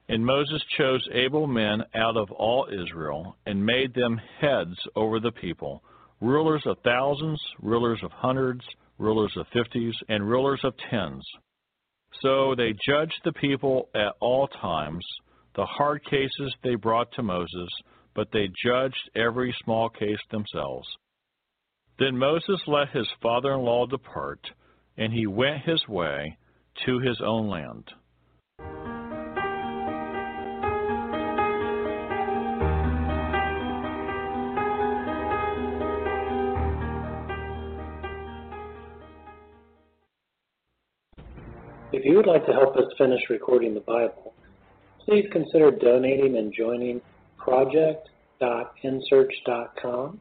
And 0.08 0.24
Moses 0.24 0.62
chose 0.78 1.06
able 1.12 1.46
men 1.46 1.82
out 1.94 2.16
of 2.16 2.30
all 2.30 2.66
Israel 2.72 3.36
and 3.44 3.64
made 3.64 3.92
them 3.94 4.18
heads 4.40 4.76
over 4.96 5.20
the 5.20 5.32
people, 5.32 5.82
rulers 6.20 6.62
of 6.64 6.78
thousands, 6.82 7.40
rulers 7.60 8.00
of 8.02 8.10
hundreds, 8.12 8.64
rulers 8.98 9.32
of 9.36 9.46
fifties, 9.52 9.94
and 10.08 10.28
rulers 10.28 10.60
of 10.64 10.74
tens. 10.90 11.24
So 12.22 12.54
they 12.54 12.74
judged 12.86 13.20
the 13.24 13.32
people 13.32 13.90
at 13.94 14.14
all 14.20 14.48
times. 14.48 15.04
The 15.54 15.66
hard 15.66 16.02
cases 16.04 16.54
they 16.62 16.74
brought 16.74 17.12
to 17.12 17.22
Moses, 17.22 17.68
but 18.14 18.28
they 18.32 18.48
judged 18.64 19.10
every 19.14 19.54
small 19.62 19.90
case 19.90 20.18
themselves. 20.30 20.88
Then 21.98 22.16
Moses 22.16 22.60
let 22.68 22.90
his 22.90 23.08
father 23.20 23.54
in 23.54 23.60
law 23.60 23.86
depart, 23.86 24.52
and 24.96 25.12
he 25.12 25.26
went 25.26 25.64
his 25.64 25.88
way 25.88 26.38
to 26.86 27.00
his 27.00 27.20
own 27.20 27.48
land. 27.48 27.90
If 41.90 42.04
you 42.04 42.16
would 42.16 42.26
like 42.26 42.44
to 42.46 42.52
help 42.52 42.76
us 42.76 42.84
finish 42.96 43.22
recording 43.28 43.74
the 43.74 43.80
Bible, 43.80 44.34
please 45.04 45.24
consider 45.32 45.72
donating 45.72 46.36
and 46.36 46.54
joining 46.56 47.00
project.nsearch.com 47.38 50.20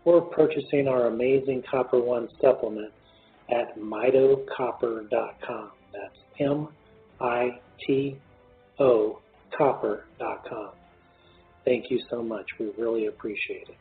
or 0.05 0.21
purchasing 0.23 0.89
our 0.89 1.07
amazing 1.07 1.63
Copper 1.71 2.01
One 2.01 2.29
supplement 2.41 2.93
at 3.51 3.79
mitocopper.com. 3.79 5.71
That's 5.93 6.17
M 6.39 6.69
I 7.21 7.61
T 7.87 8.17
O 8.79 9.21
copper.com. 9.57 10.71
Thank 11.65 11.91
you 11.91 12.01
so 12.09 12.23
much. 12.23 12.47
We 12.59 12.71
really 12.79 13.07
appreciate 13.07 13.69
it. 13.69 13.77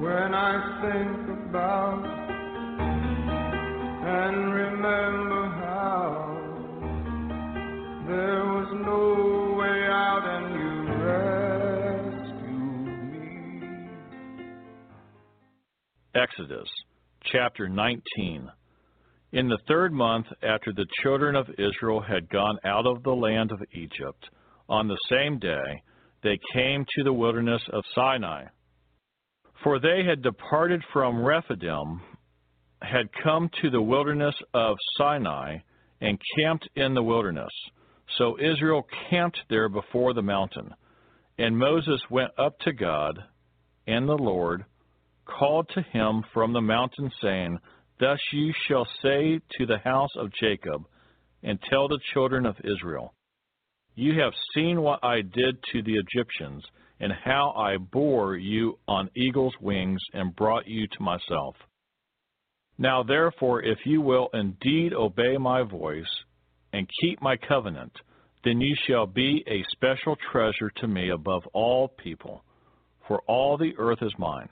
When 0.00 0.34
I 0.34 0.80
think 0.80 1.28
about 1.50 2.04
and 4.02 4.54
remember 4.54 5.42
how 5.60 6.38
there 8.08 8.44
was 8.46 8.68
no 8.86 9.56
way 9.58 9.84
out 9.90 10.24
and 10.24 10.54
you 10.56 10.72
rescued 12.24 12.50
me. 13.12 13.28
Exodus 16.14 16.68
chapter 17.30 17.68
19. 17.68 18.50
In 19.32 19.48
the 19.48 19.58
third 19.68 19.92
month 19.92 20.26
after 20.42 20.72
the 20.72 20.86
children 21.02 21.36
of 21.36 21.46
Israel 21.58 22.00
had 22.00 22.30
gone 22.30 22.58
out 22.64 22.86
of 22.86 23.02
the 23.02 23.10
land 23.10 23.52
of 23.52 23.60
Egypt, 23.74 24.30
on 24.66 24.88
the 24.88 24.98
same 25.10 25.38
day 25.38 25.82
they 26.22 26.38
came 26.54 26.86
to 26.96 27.04
the 27.04 27.12
wilderness 27.12 27.60
of 27.70 27.84
Sinai. 27.94 28.46
For 29.62 29.78
they 29.78 30.04
had 30.04 30.22
departed 30.22 30.82
from 30.92 31.22
Rephidim, 31.22 32.00
had 32.80 33.10
come 33.22 33.50
to 33.60 33.70
the 33.70 33.82
wilderness 33.82 34.34
of 34.54 34.76
Sinai, 34.96 35.58
and 36.00 36.18
camped 36.36 36.68
in 36.76 36.94
the 36.94 37.02
wilderness. 37.02 37.52
So 38.16 38.38
Israel 38.40 38.86
camped 39.10 39.38
there 39.50 39.68
before 39.68 40.14
the 40.14 40.22
mountain. 40.22 40.74
And 41.38 41.58
Moses 41.58 42.00
went 42.10 42.30
up 42.38 42.58
to 42.60 42.72
God, 42.72 43.18
and 43.86 44.08
the 44.08 44.16
Lord 44.16 44.64
called 45.26 45.68
to 45.74 45.82
him 45.82 46.24
from 46.32 46.52
the 46.52 46.60
mountain, 46.60 47.10
saying, 47.22 47.58
Thus 47.98 48.18
you 48.32 48.52
shall 48.66 48.86
say 49.02 49.40
to 49.58 49.66
the 49.66 49.78
house 49.78 50.10
of 50.16 50.32
Jacob, 50.40 50.86
and 51.42 51.58
tell 51.70 51.86
the 51.86 52.00
children 52.14 52.46
of 52.46 52.56
Israel, 52.64 53.14
You 53.94 54.20
have 54.20 54.32
seen 54.54 54.80
what 54.80 55.04
I 55.04 55.20
did 55.20 55.62
to 55.72 55.82
the 55.82 55.96
Egyptians 55.96 56.64
and 57.00 57.12
how 57.24 57.52
I 57.56 57.78
bore 57.78 58.36
you 58.36 58.78
on 58.86 59.10
eagle's 59.16 59.54
wings 59.60 60.00
and 60.12 60.36
brought 60.36 60.66
you 60.66 60.86
to 60.86 61.02
myself. 61.02 61.56
Now 62.78 63.02
therefore, 63.02 63.62
if 63.62 63.78
you 63.84 64.00
will 64.00 64.28
indeed 64.32 64.92
obey 64.92 65.36
my 65.38 65.62
voice 65.62 66.10
and 66.72 66.88
keep 67.00 67.20
my 67.20 67.36
covenant, 67.36 67.92
then 68.44 68.60
you 68.60 68.74
shall 68.86 69.06
be 69.06 69.44
a 69.46 69.64
special 69.72 70.16
treasure 70.32 70.70
to 70.76 70.88
me 70.88 71.10
above 71.10 71.42
all 71.52 71.88
people, 71.88 72.42
for 73.06 73.20
all 73.26 73.58
the 73.58 73.72
earth 73.78 73.98
is 74.02 74.14
mine. 74.18 74.48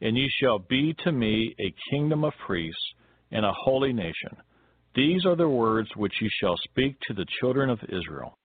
And 0.00 0.16
you 0.16 0.28
shall 0.42 0.58
be 0.58 0.94
to 1.04 1.12
me 1.12 1.54
a 1.58 1.74
kingdom 1.90 2.24
of 2.24 2.32
priests 2.46 2.92
and 3.30 3.46
a 3.46 3.52
holy 3.64 3.92
nation. 3.92 4.36
These 4.94 5.24
are 5.24 5.36
the 5.36 5.48
words 5.48 5.88
which 5.96 6.14
you 6.20 6.28
shall 6.40 6.56
speak 6.64 6.96
to 7.08 7.14
the 7.14 7.26
children 7.40 7.70
of 7.70 7.78
Israel. 7.88 8.36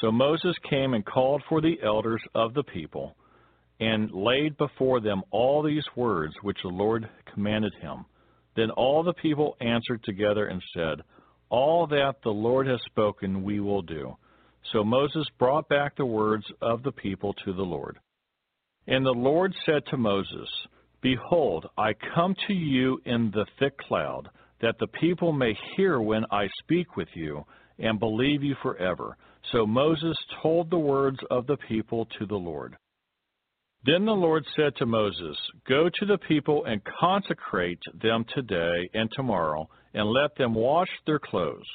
So 0.00 0.12
Moses 0.12 0.54
came 0.68 0.94
and 0.94 1.04
called 1.04 1.42
for 1.48 1.60
the 1.60 1.78
elders 1.82 2.22
of 2.34 2.54
the 2.54 2.64
people, 2.64 3.16
and 3.80 4.10
laid 4.12 4.56
before 4.56 5.00
them 5.00 5.22
all 5.30 5.62
these 5.62 5.84
words 5.94 6.34
which 6.42 6.58
the 6.62 6.68
Lord 6.68 7.08
commanded 7.32 7.74
him. 7.80 8.04
Then 8.56 8.70
all 8.70 9.02
the 9.02 9.12
people 9.14 9.56
answered 9.60 10.02
together 10.02 10.46
and 10.46 10.62
said, 10.74 11.02
All 11.50 11.86
that 11.88 12.16
the 12.22 12.30
Lord 12.30 12.66
has 12.66 12.80
spoken 12.86 13.42
we 13.42 13.60
will 13.60 13.82
do. 13.82 14.16
So 14.72 14.82
Moses 14.82 15.26
brought 15.38 15.68
back 15.68 15.96
the 15.96 16.06
words 16.06 16.44
of 16.60 16.82
the 16.82 16.92
people 16.92 17.34
to 17.44 17.52
the 17.52 17.62
Lord. 17.62 17.98
And 18.86 19.04
the 19.04 19.10
Lord 19.10 19.54
said 19.64 19.82
to 19.90 19.96
Moses, 19.96 20.48
Behold, 21.02 21.66
I 21.76 21.92
come 22.14 22.34
to 22.46 22.54
you 22.54 23.00
in 23.04 23.30
the 23.30 23.46
thick 23.58 23.76
cloud, 23.78 24.28
that 24.60 24.76
the 24.78 24.86
people 24.86 25.32
may 25.32 25.56
hear 25.76 26.00
when 26.00 26.24
I 26.30 26.48
speak 26.62 26.96
with 26.96 27.08
you, 27.14 27.44
and 27.78 28.00
believe 28.00 28.42
you 28.42 28.56
forever. 28.62 29.16
So 29.52 29.66
Moses 29.66 30.16
told 30.42 30.70
the 30.70 30.78
words 30.78 31.18
of 31.30 31.46
the 31.46 31.56
people 31.56 32.06
to 32.18 32.26
the 32.26 32.36
Lord. 32.36 32.76
Then 33.84 34.04
the 34.04 34.12
Lord 34.12 34.44
said 34.56 34.74
to 34.76 34.86
Moses, 34.86 35.36
Go 35.68 35.88
to 35.88 36.06
the 36.06 36.18
people 36.18 36.64
and 36.64 36.82
consecrate 36.98 37.78
them 38.02 38.24
today 38.34 38.90
and 38.94 39.08
tomorrow, 39.12 39.68
and 39.94 40.10
let 40.10 40.34
them 40.36 40.54
wash 40.54 40.88
their 41.06 41.20
clothes, 41.20 41.68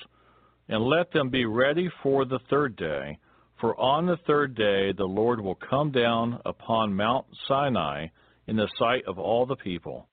and 0.67 0.83
let 0.83 1.11
them 1.11 1.29
be 1.29 1.45
ready 1.45 1.89
for 2.03 2.25
the 2.25 2.39
third 2.49 2.75
day. 2.75 3.17
For 3.61 3.79
on 3.79 4.07
the 4.07 4.17
third 4.27 4.55
day 4.55 4.91
the 4.91 5.05
Lord 5.05 5.39
will 5.39 5.55
come 5.69 5.91
down 5.91 6.41
upon 6.45 6.93
Mount 6.95 7.27
Sinai 7.47 8.07
in 8.47 8.57
the 8.57 8.67
sight 8.77 9.03
of 9.07 9.17
all 9.17 9.45
the 9.45 9.55
people. 9.55 10.09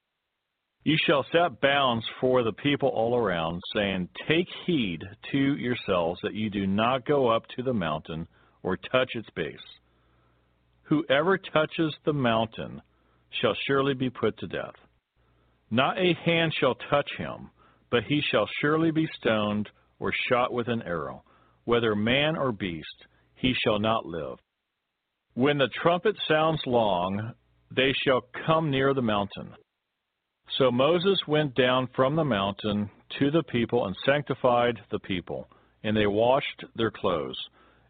You 0.84 0.96
shall 1.06 1.26
set 1.32 1.60
bounds 1.60 2.06
for 2.20 2.42
the 2.42 2.52
people 2.52 2.88
all 2.88 3.16
around, 3.16 3.60
saying, 3.74 4.08
Take 4.28 4.46
heed 4.64 5.02
to 5.32 5.56
yourselves 5.56 6.20
that 6.22 6.34
you 6.34 6.50
do 6.50 6.66
not 6.66 7.04
go 7.04 7.28
up 7.28 7.44
to 7.56 7.62
the 7.62 7.74
mountain 7.74 8.26
or 8.62 8.76
touch 8.76 9.10
its 9.14 9.28
base. 9.34 9.56
Whoever 10.84 11.36
touches 11.36 11.94
the 12.04 12.12
mountain 12.12 12.80
shall 13.40 13.54
surely 13.66 13.94
be 13.94 14.08
put 14.08 14.38
to 14.38 14.46
death. 14.46 14.74
Not 15.70 15.98
a 15.98 16.14
hand 16.24 16.54
shall 16.58 16.76
touch 16.88 17.10
him, 17.18 17.50
but 17.90 18.04
he 18.04 18.22
shall 18.30 18.48
surely 18.60 18.90
be 18.90 19.08
stoned 19.20 19.68
or 19.98 20.12
shot 20.28 20.52
with 20.52 20.68
an 20.68 20.82
arrow. 20.82 21.24
Whether 21.64 21.94
man 21.94 22.36
or 22.36 22.52
beast, 22.52 23.06
he 23.34 23.52
shall 23.62 23.78
not 23.78 24.06
live. 24.06 24.38
When 25.34 25.58
the 25.58 25.68
trumpet 25.82 26.16
sounds 26.26 26.60
long, 26.66 27.34
they 27.70 27.92
shall 28.04 28.22
come 28.46 28.70
near 28.70 28.94
the 28.94 29.02
mountain. 29.02 29.54
So 30.56 30.70
Moses 30.70 31.18
went 31.26 31.54
down 31.54 31.88
from 31.94 32.16
the 32.16 32.24
mountain 32.24 32.90
to 33.18 33.30
the 33.30 33.42
people 33.42 33.86
and 33.86 33.96
sanctified 34.04 34.78
the 34.90 34.98
people, 35.00 35.48
and 35.84 35.96
they 35.96 36.06
washed 36.06 36.64
their 36.74 36.90
clothes. 36.90 37.38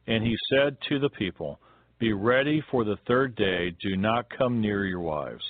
And 0.06 0.24
he 0.24 0.36
said 0.50 0.76
to 0.88 0.98
the 0.98 1.10
people, 1.10 1.60
Be 1.98 2.12
ready 2.12 2.62
for 2.70 2.84
the 2.84 2.98
third 3.06 3.36
day, 3.36 3.70
do 3.80 3.96
not 3.96 4.26
come 4.36 4.60
near 4.60 4.84
your 4.84 5.00
wives. 5.00 5.44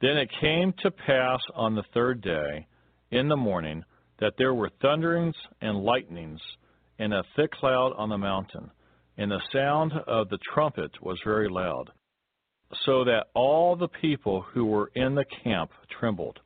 Then 0.00 0.18
it 0.18 0.30
came 0.40 0.74
to 0.82 0.90
pass 0.90 1.40
on 1.54 1.74
the 1.74 1.84
third 1.94 2.20
day, 2.20 2.66
in 3.10 3.28
the 3.28 3.36
morning, 3.36 3.82
that 4.18 4.34
there 4.36 4.54
were 4.54 4.70
thunderings 4.82 5.36
and 5.60 5.84
lightnings, 5.84 6.40
and 6.98 7.14
a 7.14 7.22
thick 7.36 7.52
cloud 7.52 7.92
on 7.96 8.10
the 8.10 8.18
mountain, 8.18 8.70
and 9.16 9.30
the 9.30 9.42
sound 9.52 9.92
of 10.06 10.28
the 10.28 10.38
trumpet 10.52 10.90
was 11.02 11.18
very 11.24 11.48
loud 11.48 11.90
so 12.84 13.04
that 13.04 13.26
all 13.34 13.76
the 13.76 13.88
people 13.88 14.42
who 14.52 14.64
were 14.64 14.90
in 14.94 15.14
the 15.14 15.24
camp 15.44 15.70
trembled. 15.98 16.40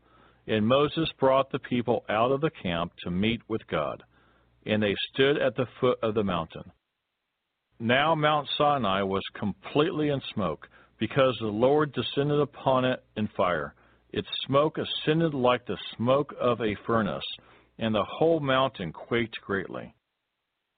And 0.46 0.66
Moses 0.66 1.08
brought 1.18 1.50
the 1.50 1.58
people 1.58 2.04
out 2.08 2.32
of 2.32 2.40
the 2.40 2.50
camp 2.62 2.92
to 3.04 3.10
meet 3.10 3.40
with 3.48 3.66
God, 3.68 4.02
and 4.66 4.82
they 4.82 4.94
stood 5.12 5.38
at 5.38 5.54
the 5.56 5.66
foot 5.80 5.98
of 6.02 6.14
the 6.14 6.24
mountain. 6.24 6.70
Now 7.78 8.14
Mount 8.14 8.48
Sinai 8.58 9.02
was 9.02 9.22
completely 9.38 10.08
in 10.08 10.20
smoke, 10.34 10.66
because 10.98 11.36
the 11.40 11.46
Lord 11.46 11.92
descended 11.92 12.40
upon 12.40 12.84
it 12.84 13.02
in 13.16 13.28
fire. 13.36 13.74
Its 14.12 14.28
smoke 14.46 14.76
ascended 14.76 15.32
like 15.32 15.66
the 15.66 15.78
smoke 15.96 16.34
of 16.38 16.60
a 16.60 16.76
furnace, 16.86 17.24
and 17.78 17.94
the 17.94 18.04
whole 18.04 18.40
mountain 18.40 18.92
quaked 18.92 19.40
greatly. 19.40 19.94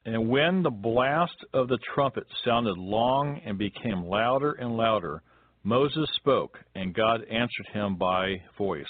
And 0.05 0.29
when 0.29 0.63
the 0.63 0.71
blast 0.71 1.45
of 1.53 1.69
the 1.69 1.79
trumpet 1.95 2.25
sounded 2.45 2.77
long 2.77 3.41
and 3.45 3.59
became 3.59 4.05
louder 4.05 4.53
and 4.53 4.77
louder, 4.77 5.23
Moses 5.65 6.09
spoke, 6.17 6.59
and 6.75 6.95
God 6.95 7.23
answered 7.31 7.69
him 7.73 7.97
by 7.97 8.43
voice. 8.59 8.85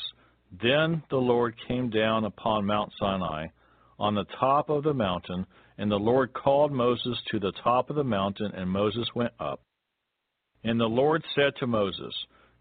Then 0.63 1.03
the 1.11 1.17
Lord 1.17 1.55
came 1.69 1.91
down 1.91 2.25
upon 2.25 2.67
Mount 2.67 2.93
Sinai 2.99 3.49
on 3.99 4.15
the 4.15 4.27
top 4.41 4.71
of 4.71 4.83
the 4.83 4.95
mountain, 4.95 5.47
and 5.79 5.91
the 5.91 5.97
Lord 5.97 6.33
called 6.33 6.73
Moses 6.73 7.19
to 7.31 7.39
the 7.39 7.53
top 7.63 7.91
of 7.91 7.97
the 7.97 8.05
mountain, 8.05 8.53
and 8.55 8.69
Moses 8.69 9.07
went 9.15 9.33
up. 9.39 9.61
And 10.65 10.79
the 10.79 10.85
Lord 10.85 11.23
said 11.35 11.53
to 11.59 11.67
Moses, 11.67 12.15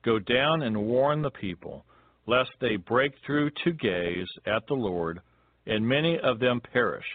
Go 0.04 0.20
down 0.20 0.64
and 0.64 0.86
warn 0.88 1.22
the 1.22 1.32
people, 1.32 1.86
lest 2.28 2.50
they 2.60 2.76
break 2.76 3.14
through 3.26 3.52
to 3.64 3.72
gaze 3.72 4.28
at 4.46 4.66
the 4.68 4.74
Lord, 4.74 5.20
and 5.66 5.88
many 5.88 6.20
of 6.20 6.40
them 6.40 6.62
perish. 6.74 7.06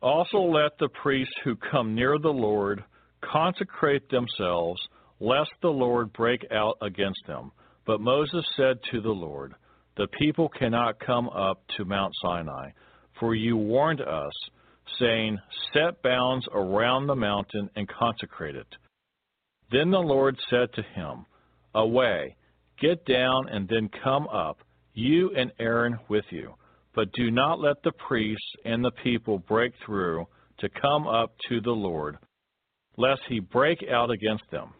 Also 0.00 0.38
let 0.38 0.78
the 0.78 0.88
priests 1.02 1.34
who 1.44 1.56
come 1.56 1.94
near 1.94 2.18
the 2.18 2.28
Lord 2.28 2.82
consecrate 3.20 4.08
themselves 4.10 4.80
lest 5.22 5.52
the 5.62 5.68
Lord 5.68 6.12
break 6.12 6.44
out 6.50 6.76
against 6.82 7.20
them. 7.28 7.52
But 7.86 8.00
Moses 8.00 8.44
said 8.56 8.78
to 8.90 9.00
the 9.00 9.10
Lord, 9.10 9.54
The 9.96 10.08
people 10.18 10.48
cannot 10.48 10.98
come 10.98 11.28
up 11.28 11.62
to 11.76 11.84
Mount 11.84 12.12
Sinai, 12.20 12.70
for 13.20 13.36
you 13.36 13.56
warned 13.56 14.00
us, 14.00 14.32
saying, 14.98 15.38
Set 15.72 16.02
bounds 16.02 16.44
around 16.52 17.06
the 17.06 17.14
mountain 17.14 17.70
and 17.76 17.88
consecrate 17.88 18.56
it. 18.56 18.66
Then 19.70 19.92
the 19.92 19.98
Lord 19.98 20.36
said 20.50 20.72
to 20.74 20.82
him, 20.82 21.24
Away, 21.72 22.36
get 22.80 23.04
down 23.06 23.48
and 23.48 23.68
then 23.68 23.90
come 24.02 24.26
up, 24.26 24.58
you 24.92 25.30
and 25.36 25.52
Aaron 25.60 26.00
with 26.08 26.24
you. 26.30 26.54
But 26.96 27.12
do 27.12 27.30
not 27.30 27.60
let 27.60 27.76
the 27.84 27.92
priests 28.08 28.44
and 28.64 28.84
the 28.84 28.90
people 28.90 29.38
break 29.38 29.72
through 29.86 30.26
to 30.58 30.68
come 30.68 31.06
up 31.06 31.32
to 31.48 31.60
the 31.60 31.70
Lord, 31.70 32.18
lest 32.96 33.22
he 33.28 33.38
break 33.38 33.84
out 33.88 34.10
against 34.10 34.50
them. 34.50 34.72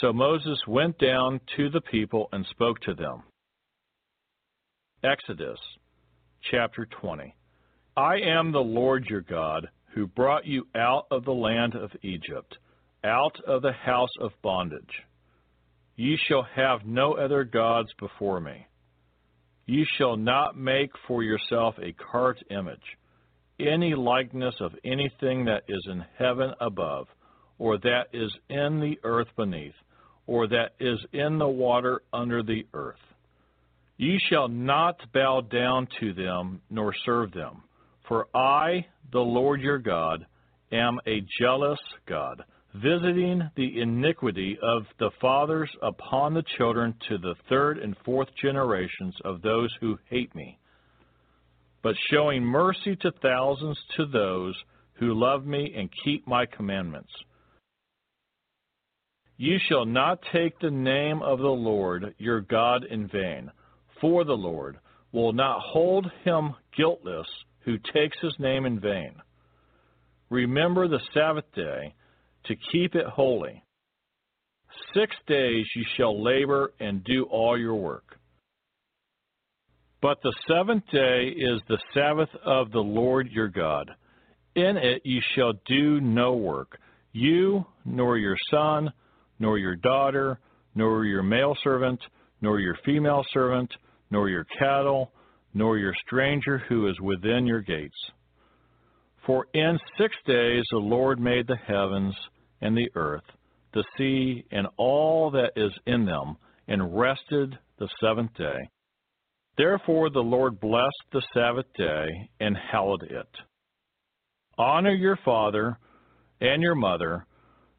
So 0.00 0.12
Moses 0.12 0.58
went 0.66 0.98
down 0.98 1.40
to 1.56 1.70
the 1.70 1.80
people 1.80 2.28
and 2.32 2.44
spoke 2.46 2.80
to 2.80 2.94
them. 2.94 3.22
Exodus 5.04 5.58
chapter 6.50 6.86
20. 7.00 7.34
I 7.96 8.16
am 8.16 8.50
the 8.50 8.58
Lord 8.58 9.06
your 9.06 9.20
God, 9.20 9.68
who 9.94 10.08
brought 10.08 10.46
you 10.46 10.66
out 10.74 11.06
of 11.10 11.24
the 11.24 11.32
land 11.32 11.76
of 11.76 11.90
Egypt, 12.02 12.58
out 13.04 13.38
of 13.46 13.62
the 13.62 13.72
house 13.72 14.10
of 14.20 14.32
bondage. 14.42 15.02
Ye 15.96 16.18
shall 16.26 16.46
have 16.54 16.84
no 16.84 17.12
other 17.12 17.44
gods 17.44 17.90
before 18.00 18.40
me. 18.40 18.66
Ye 19.66 19.86
shall 19.96 20.16
not 20.16 20.56
make 20.56 20.90
for 21.06 21.22
yourself 21.22 21.76
a 21.78 21.92
carved 21.92 22.44
image, 22.50 22.98
any 23.60 23.94
likeness 23.94 24.56
of 24.60 24.72
anything 24.84 25.44
that 25.44 25.62
is 25.68 25.86
in 25.88 26.04
heaven 26.18 26.52
above, 26.60 27.06
or 27.58 27.78
that 27.78 28.08
is 28.12 28.32
in 28.50 28.80
the 28.80 28.98
earth 29.04 29.28
beneath, 29.36 29.74
or 30.26 30.46
that 30.48 30.74
is 30.80 30.98
in 31.12 31.38
the 31.38 31.48
water 31.48 32.02
under 32.12 32.42
the 32.42 32.66
earth. 32.72 32.96
Ye 33.96 34.20
shall 34.28 34.48
not 34.48 34.96
bow 35.12 35.40
down 35.40 35.86
to 36.00 36.12
them, 36.12 36.60
nor 36.70 36.94
serve 37.04 37.32
them. 37.32 37.62
For 38.08 38.26
I, 38.34 38.86
the 39.12 39.20
Lord 39.20 39.60
your 39.60 39.78
God, 39.78 40.26
am 40.72 40.98
a 41.06 41.24
jealous 41.40 41.78
God, 42.06 42.42
visiting 42.74 43.48
the 43.56 43.80
iniquity 43.80 44.58
of 44.62 44.82
the 44.98 45.10
fathers 45.20 45.70
upon 45.82 46.34
the 46.34 46.44
children 46.58 46.94
to 47.08 47.18
the 47.18 47.34
third 47.48 47.78
and 47.78 47.96
fourth 48.04 48.28
generations 48.42 49.14
of 49.24 49.42
those 49.42 49.70
who 49.80 49.98
hate 50.10 50.34
me, 50.34 50.58
but 51.82 51.94
showing 52.10 52.42
mercy 52.42 52.96
to 52.96 53.12
thousands 53.22 53.78
to 53.96 54.06
those 54.06 54.56
who 54.94 55.14
love 55.14 55.46
me 55.46 55.72
and 55.76 55.88
keep 56.04 56.26
my 56.26 56.44
commandments. 56.46 57.12
You 59.36 59.58
shall 59.68 59.84
not 59.84 60.20
take 60.32 60.58
the 60.58 60.70
name 60.70 61.20
of 61.22 61.38
the 61.38 61.48
Lord 61.48 62.14
your 62.18 62.40
God 62.40 62.84
in 62.84 63.08
vain, 63.08 63.50
for 64.00 64.24
the 64.24 64.32
Lord 64.32 64.78
will 65.12 65.32
not 65.32 65.60
hold 65.60 66.10
him 66.24 66.54
guiltless 66.76 67.26
who 67.60 67.78
takes 67.92 68.16
his 68.20 68.34
name 68.38 68.64
in 68.66 68.78
vain. 68.78 69.14
Remember 70.30 70.86
the 70.86 71.00
Sabbath 71.12 71.44
day 71.54 71.94
to 72.46 72.56
keep 72.72 72.94
it 72.94 73.06
holy. 73.06 73.62
Six 74.94 75.14
days 75.26 75.66
you 75.74 75.84
shall 75.96 76.22
labor 76.22 76.72
and 76.80 77.02
do 77.04 77.24
all 77.24 77.58
your 77.58 77.74
work. 77.74 78.18
But 80.00 80.18
the 80.22 80.34
seventh 80.46 80.84
day 80.92 81.28
is 81.36 81.60
the 81.66 81.78
Sabbath 81.94 82.28
of 82.44 82.70
the 82.70 82.80
Lord 82.80 83.30
your 83.30 83.48
God. 83.48 83.90
In 84.54 84.76
it 84.76 85.02
you 85.04 85.20
shall 85.34 85.54
do 85.66 86.00
no 86.00 86.34
work, 86.34 86.78
you, 87.12 87.64
nor 87.84 88.18
your 88.18 88.36
son, 88.50 88.92
nor 89.38 89.58
your 89.58 89.76
daughter, 89.76 90.38
nor 90.74 91.04
your 91.04 91.22
male 91.22 91.56
servant, 91.62 92.00
nor 92.40 92.60
your 92.60 92.76
female 92.84 93.24
servant, 93.32 93.70
nor 94.10 94.28
your 94.28 94.46
cattle, 94.58 95.12
nor 95.54 95.78
your 95.78 95.94
stranger 96.06 96.58
who 96.68 96.88
is 96.88 97.00
within 97.00 97.46
your 97.46 97.60
gates. 97.60 97.96
For 99.26 99.46
in 99.54 99.78
six 99.98 100.14
days 100.26 100.64
the 100.70 100.78
Lord 100.78 101.18
made 101.18 101.46
the 101.46 101.56
heavens 101.56 102.14
and 102.60 102.76
the 102.76 102.90
earth, 102.94 103.24
the 103.72 103.84
sea, 103.96 104.44
and 104.50 104.66
all 104.76 105.30
that 105.30 105.52
is 105.56 105.72
in 105.86 106.04
them, 106.04 106.36
and 106.68 106.98
rested 106.98 107.58
the 107.78 107.88
seventh 108.00 108.34
day. 108.34 108.58
Therefore 109.56 110.10
the 110.10 110.20
Lord 110.20 110.60
blessed 110.60 111.04
the 111.12 111.22
Sabbath 111.32 111.66
day 111.76 112.06
and 112.40 112.56
hallowed 112.56 113.04
it. 113.04 113.28
Honor 114.58 114.94
your 114.94 115.18
father 115.24 115.78
and 116.40 116.62
your 116.62 116.74
mother, 116.74 117.26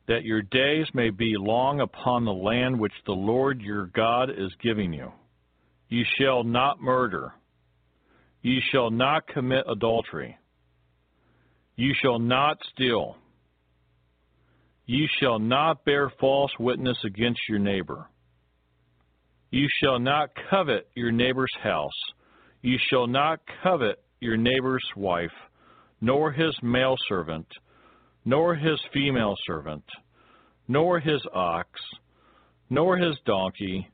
that 0.08 0.24
your 0.24 0.41
days 0.41 0.88
may 0.93 1.10
be 1.10 1.36
long 1.38 1.80
upon 1.82 2.26
the 2.26 2.34
land 2.34 2.80
which 2.80 2.93
the 3.06 3.14
Lord 3.14 3.62
your 3.62 3.88
God 3.88 4.30
is 4.30 4.53
giving 4.62 4.93
you. 4.93 5.12
You 5.89 6.03
shall 6.20 6.43
not 6.43 6.82
murder. 6.82 7.34
You 8.41 8.60
shall 8.72 8.91
not 8.91 9.28
commit 9.28 9.66
adultery. 9.68 10.38
You 11.76 11.93
shall 12.01 12.20
not 12.20 12.58
steal. 12.74 13.18
You 14.86 15.08
shall 15.20 15.39
not 15.39 15.84
bear 15.84 16.12
false 16.20 16.51
witness 16.60 16.97
against 17.03 17.39
your 17.49 17.60
neighbor. 17.60 18.08
You 19.49 19.68
shall 19.82 19.99
not 19.99 20.30
covet 20.49 20.88
your 20.95 21.12
neighbor's 21.12 21.53
house. 21.64 21.91
You 22.62 22.78
shall 22.89 23.08
not 23.08 23.39
covet 23.64 24.03
your 24.20 24.38
neighbor's 24.38 24.86
wife, 24.95 25.32
nor 26.01 26.32
his 26.32 26.56
male 26.62 26.95
servant, 27.08 27.47
nor 28.26 28.55
his 28.55 28.80
female 28.91 29.36
servant, 29.47 29.84
nor 30.67 30.99
his 30.99 31.21
ox, 31.34 31.69
nor 32.69 32.97
his 32.97 33.15
donkey, 33.26 33.88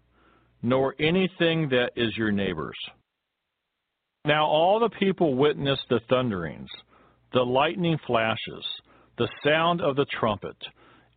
nor 0.63 0.95
anything 0.99 1.69
that 1.69 1.91
is 1.95 2.15
your 2.17 2.31
neighbor's. 2.31 2.77
Now 4.25 4.45
all 4.45 4.79
the 4.79 4.95
people 4.97 5.35
witnessed 5.35 5.85
the 5.89 5.99
thunderings, 6.09 6.69
the 7.33 7.41
lightning 7.41 7.97
flashes, 8.05 8.65
the 9.17 9.29
sound 9.43 9.81
of 9.81 9.95
the 9.95 10.05
trumpet, 10.19 10.55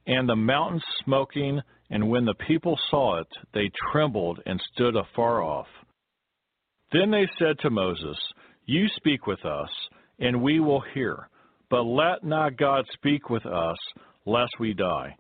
and 0.07 0.29
the 0.29 0.37
mountain 0.37 0.81
smoking, 1.05 1.61
and 1.91 2.09
when 2.09 2.25
the 2.25 2.35
people 2.47 2.79
saw 2.91 3.21
it, 3.21 3.27
they 3.53 3.71
trembled 3.93 4.41
and 4.47 4.61
stood 4.73 4.97
afar 4.97 5.43
off. 5.43 5.67
Then 6.93 7.11
they 7.11 7.29
said 7.39 7.59
to 7.61 7.71
Moses, 7.71 8.17
You 8.67 8.87
speak 8.97 9.27
with 9.27 9.45
us, 9.45 9.71
and 10.19 10.43
we 10.43 10.61
will 10.61 10.83
hear, 10.95 11.29
but 11.75 11.87
let 11.87 12.23
not 12.23 12.57
God 12.57 12.85
speak 12.93 13.31
with 13.31 13.45
us, 13.47 13.77
lest 14.27 14.61
we 14.61 14.75
die. 14.75 15.17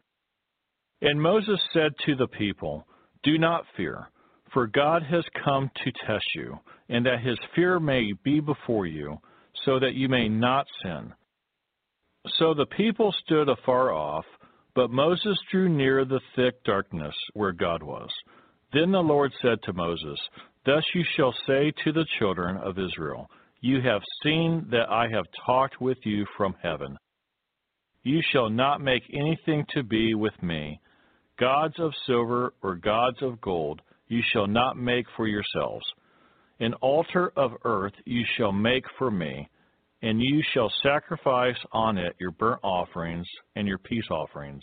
And 1.02 1.20
Moses 1.20 1.58
said 1.72 1.90
to 2.06 2.14
the 2.14 2.28
people, 2.28 2.86
Do 3.24 3.38
not 3.38 3.64
fear, 3.76 4.08
for 4.52 4.68
God 4.68 5.02
has 5.02 5.24
come 5.44 5.68
to 5.82 6.06
test 6.06 6.24
you, 6.36 6.56
and 6.88 7.04
that 7.06 7.24
his 7.24 7.36
fear 7.56 7.80
may 7.80 8.12
be 8.22 8.38
before 8.38 8.86
you, 8.86 9.18
so 9.64 9.80
that 9.80 9.94
you 9.94 10.08
may 10.08 10.28
not 10.28 10.66
sin. 10.84 11.12
So 12.38 12.54
the 12.54 12.66
people 12.66 13.12
stood 13.24 13.48
afar 13.48 13.92
off, 13.92 14.24
but 14.76 14.92
Moses 14.92 15.36
drew 15.50 15.68
near 15.68 16.04
the 16.04 16.20
thick 16.36 16.62
darkness 16.62 17.16
where 17.32 17.50
God 17.50 17.82
was. 17.82 18.10
Then 18.72 18.92
the 18.92 19.00
Lord 19.00 19.32
said 19.42 19.58
to 19.64 19.72
Moses, 19.72 20.20
Thus 20.64 20.84
you 20.94 21.02
shall 21.16 21.34
say 21.48 21.72
to 21.82 21.90
the 21.90 22.06
children 22.20 22.58
of 22.58 22.78
Israel, 22.78 23.28
You 23.66 23.80
have 23.80 24.02
seen 24.22 24.66
that 24.72 24.90
I 24.90 25.08
have 25.08 25.24
talked 25.46 25.80
with 25.80 25.96
you 26.04 26.26
from 26.36 26.54
heaven. 26.62 26.98
You 28.02 28.20
shall 28.30 28.50
not 28.50 28.82
make 28.82 29.04
anything 29.10 29.64
to 29.70 29.82
be 29.82 30.14
with 30.14 30.34
me, 30.42 30.78
gods 31.40 31.72
of 31.78 31.94
silver 32.06 32.52
or 32.62 32.74
gods 32.74 33.16
of 33.22 33.40
gold, 33.40 33.80
you 34.06 34.20
shall 34.34 34.46
not 34.46 34.76
make 34.76 35.06
for 35.16 35.26
yourselves. 35.26 35.86
An 36.60 36.74
altar 36.82 37.32
of 37.38 37.52
earth 37.64 37.94
you 38.04 38.22
shall 38.36 38.52
make 38.52 38.84
for 38.98 39.10
me, 39.10 39.48
and 40.02 40.20
you 40.20 40.42
shall 40.52 40.70
sacrifice 40.82 41.56
on 41.72 41.96
it 41.96 42.14
your 42.20 42.32
burnt 42.32 42.60
offerings 42.62 43.26
and 43.56 43.66
your 43.66 43.78
peace 43.78 44.10
offerings, 44.10 44.62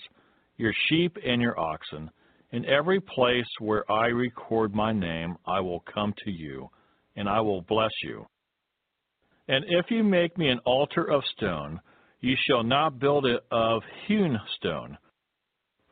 your 0.57 0.73
sheep 0.89 1.17
and 1.25 1.41
your 1.41 1.59
oxen. 1.59 2.11
In 2.51 2.65
every 2.65 2.99
place 3.01 3.49
where 3.57 3.91
I 3.91 4.09
record 4.09 4.75
my 4.75 4.93
name, 4.93 5.37
I 5.47 5.59
will 5.59 5.83
come 5.91 6.13
to 6.23 6.29
you, 6.29 6.69
and 7.15 7.27
I 7.27 7.41
will 7.41 7.63
bless 7.63 7.89
you. 8.03 8.27
And 9.47 9.65
if 9.67 9.89
you 9.89 10.03
make 10.03 10.37
me 10.37 10.49
an 10.49 10.59
altar 10.59 11.03
of 11.09 11.23
stone, 11.35 11.79
you 12.19 12.35
shall 12.47 12.63
not 12.63 12.99
build 12.99 13.25
it 13.25 13.43
of 13.51 13.81
hewn 14.07 14.39
stone. 14.57 14.97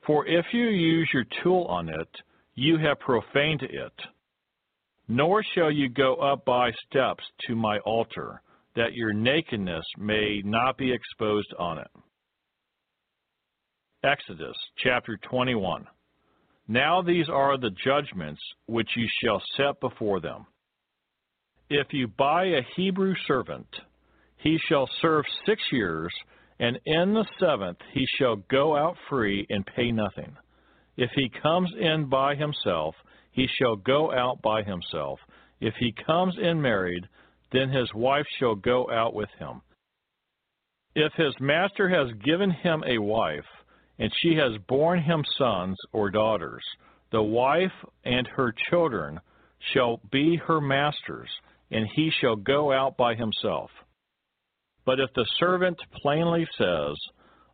For 0.06 0.26
if 0.28 0.46
you 0.54 0.66
use 0.66 1.10
your 1.14 1.26
tool 1.44 1.66
on 1.66 1.90
it, 1.90 2.10
you 2.56 2.78
have 2.78 3.00
profaned 3.00 3.64
it. 3.64 3.94
Nor 5.08 5.44
shall 5.56 5.72
you 5.72 5.90
go 5.90 6.16
up 6.16 6.46
by 6.46 6.72
steps 6.88 7.24
to 7.48 7.56
my 7.56 7.80
altar, 7.80 8.42
that 8.76 8.94
your 8.94 9.12
nakedness 9.12 9.86
may 9.98 10.42
not 10.46 10.78
be 10.78 10.94
exposed 10.94 11.52
on 11.58 11.80
it. 11.80 11.92
Exodus 14.04 14.56
chapter 14.78 15.18
21. 15.30 15.86
Now 16.68 17.02
these 17.02 17.28
are 17.28 17.58
the 17.58 17.72
judgments 17.84 18.42
which 18.68 18.90
you 18.96 19.08
shall 19.22 19.42
set 19.58 19.80
before 19.82 20.20
them. 20.20 20.46
If 21.70 21.94
you 21.94 22.08
buy 22.08 22.46
a 22.46 22.66
Hebrew 22.76 23.14
servant, 23.28 23.68
he 24.38 24.58
shall 24.68 24.90
serve 25.02 25.26
six 25.46 25.62
years, 25.72 26.12
and 26.60 26.80
in 26.86 27.14
the 27.14 27.26
seventh 27.40 27.78
he 27.94 28.08
shall 28.18 28.38
go 28.50 28.76
out 28.76 28.98
free 29.08 29.46
and 29.52 29.64
pay 29.66 29.92
nothing. 29.92 30.36
If 30.98 31.12
he 31.16 31.30
comes 31.30 31.72
in 31.80 32.10
by 32.10 32.36
himself, 32.36 32.96
he 33.32 33.48
shall 33.58 33.76
go 33.76 34.12
out 34.12 34.42
by 34.42 34.64
himself. 34.64 35.20
If 35.62 35.76
he 35.76 35.94
comes 36.06 36.36
in 36.42 36.60
married, 36.60 37.08
then 37.52 37.70
his 37.70 37.94
wife 37.94 38.26
shall 38.40 38.56
go 38.56 38.90
out 38.90 39.14
with 39.14 39.30
him. 39.38 39.62
If 40.96 41.14
his 41.14 41.36
master 41.40 41.88
has 41.88 42.12
given 42.24 42.50
him 42.50 42.84
a 42.88 42.98
wife, 42.98 43.46
and 44.00 44.12
she 44.22 44.36
has 44.36 44.60
borne 44.68 45.04
him 45.04 45.24
sons 45.38 45.78
or 45.92 46.10
daughters, 46.10 46.64
the 47.12 47.22
wife 47.22 47.72
and 48.04 48.26
her 48.28 48.54
children 48.70 49.20
shall 49.74 50.02
be 50.12 50.36
her 50.38 50.60
master's, 50.60 51.30
and 51.72 51.88
he 51.96 52.12
shall 52.20 52.36
go 52.36 52.72
out 52.72 52.98
by 52.98 53.16
himself. 53.16 53.70
But 54.86 55.00
if 55.00 55.10
the 55.16 55.28
servant 55.40 55.78
plainly 56.02 56.48
says, 56.58 56.96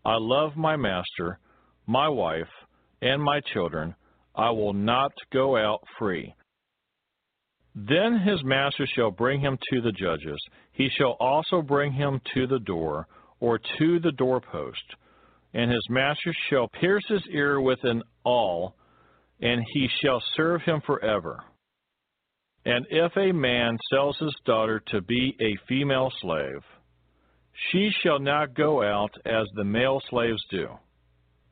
I 0.05 0.15
love 0.17 0.55
my 0.55 0.75
master, 0.75 1.39
my 1.85 2.07
wife, 2.07 2.47
and 3.01 3.21
my 3.21 3.41
children, 3.53 3.95
I 4.35 4.51
will 4.51 4.73
not 4.73 5.11
go 5.33 5.57
out 5.57 5.81
free. 5.99 6.33
Then 7.75 8.19
his 8.19 8.41
master 8.43 8.87
shall 8.95 9.11
bring 9.11 9.41
him 9.41 9.57
to 9.71 9.81
the 9.81 9.91
judges. 9.91 10.39
He 10.71 10.87
shall 10.97 11.17
also 11.19 11.61
bring 11.61 11.91
him 11.91 12.21
to 12.33 12.47
the 12.47 12.59
door, 12.59 13.07
or 13.41 13.59
to 13.77 13.99
the 13.99 14.13
doorpost. 14.13 14.95
And 15.53 15.69
his 15.69 15.85
master 15.89 16.33
shall 16.49 16.69
pierce 16.69 17.03
his 17.07 17.23
ear 17.31 17.59
with 17.59 17.79
an 17.83 18.01
awl, 18.23 18.75
and 19.41 19.61
he 19.73 19.89
shall 20.01 20.23
serve 20.35 20.61
him 20.61 20.81
forever. 20.85 21.43
And 22.65 22.85
if 22.89 23.15
a 23.15 23.31
man 23.31 23.77
sells 23.91 24.17
his 24.17 24.35
daughter 24.45 24.81
to 24.87 25.01
be 25.01 25.35
a 25.39 25.57
female 25.67 26.11
slave, 26.21 26.63
she 27.71 27.91
shall 28.01 28.19
not 28.19 28.55
go 28.55 28.83
out 28.83 29.11
as 29.25 29.47
the 29.53 29.63
male 29.63 30.01
slaves 30.09 30.43
do. 30.49 30.67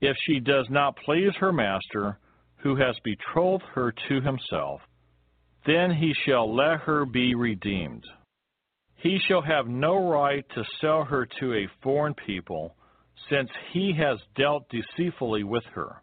If 0.02 0.18
she 0.26 0.40
does 0.40 0.68
not 0.70 0.98
please 1.06 1.32
her 1.40 1.54
master, 1.54 2.18
who 2.58 2.76
has 2.76 2.96
betrothed 3.04 3.64
her 3.74 3.94
to 4.10 4.22
himself, 4.22 4.82
then 5.66 5.92
he 5.92 6.14
shall 6.26 6.54
let 6.54 6.80
her 6.82 7.06
be 7.06 7.36
redeemed. 7.36 8.04
He 8.96 9.20
shall 9.28 9.42
have 9.42 9.68
no 9.68 10.10
right 10.10 10.46
to 10.56 10.64
sell 10.82 11.04
her 11.04 11.28
to 11.40 11.54
a 11.54 11.70
foreign 11.82 12.16
people, 12.16 12.76
since 13.30 13.50
he 13.72 13.94
has 13.98 14.18
dealt 14.36 14.70
deceitfully 14.70 15.44
with 15.44 15.64
her. 15.74 16.02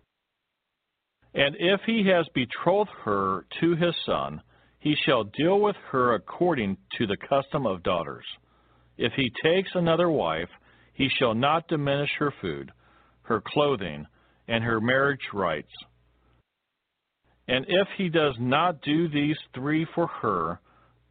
And 1.34 1.56
if 1.58 1.80
he 1.86 2.06
has 2.08 2.26
betrothed 2.34 2.90
her 3.04 3.46
to 3.60 3.74
his 3.74 3.94
son, 4.06 4.42
he 4.80 4.94
shall 5.06 5.24
deal 5.24 5.60
with 5.60 5.76
her 5.90 6.14
according 6.14 6.76
to 6.98 7.06
the 7.06 7.16
custom 7.16 7.66
of 7.66 7.82
daughters. 7.82 8.24
If 8.98 9.12
he 9.14 9.32
takes 9.42 9.70
another 9.74 10.10
wife, 10.10 10.48
he 10.92 11.08
shall 11.08 11.34
not 11.34 11.68
diminish 11.68 12.10
her 12.18 12.34
food 12.40 12.72
her 13.30 13.40
clothing, 13.46 14.04
and 14.48 14.64
her 14.64 14.80
marriage 14.80 15.28
rights. 15.32 15.72
And 17.46 17.64
if 17.68 17.86
he 17.96 18.08
does 18.08 18.34
not 18.40 18.82
do 18.82 19.08
these 19.08 19.38
three 19.54 19.86
for 19.94 20.08
her, 20.08 20.60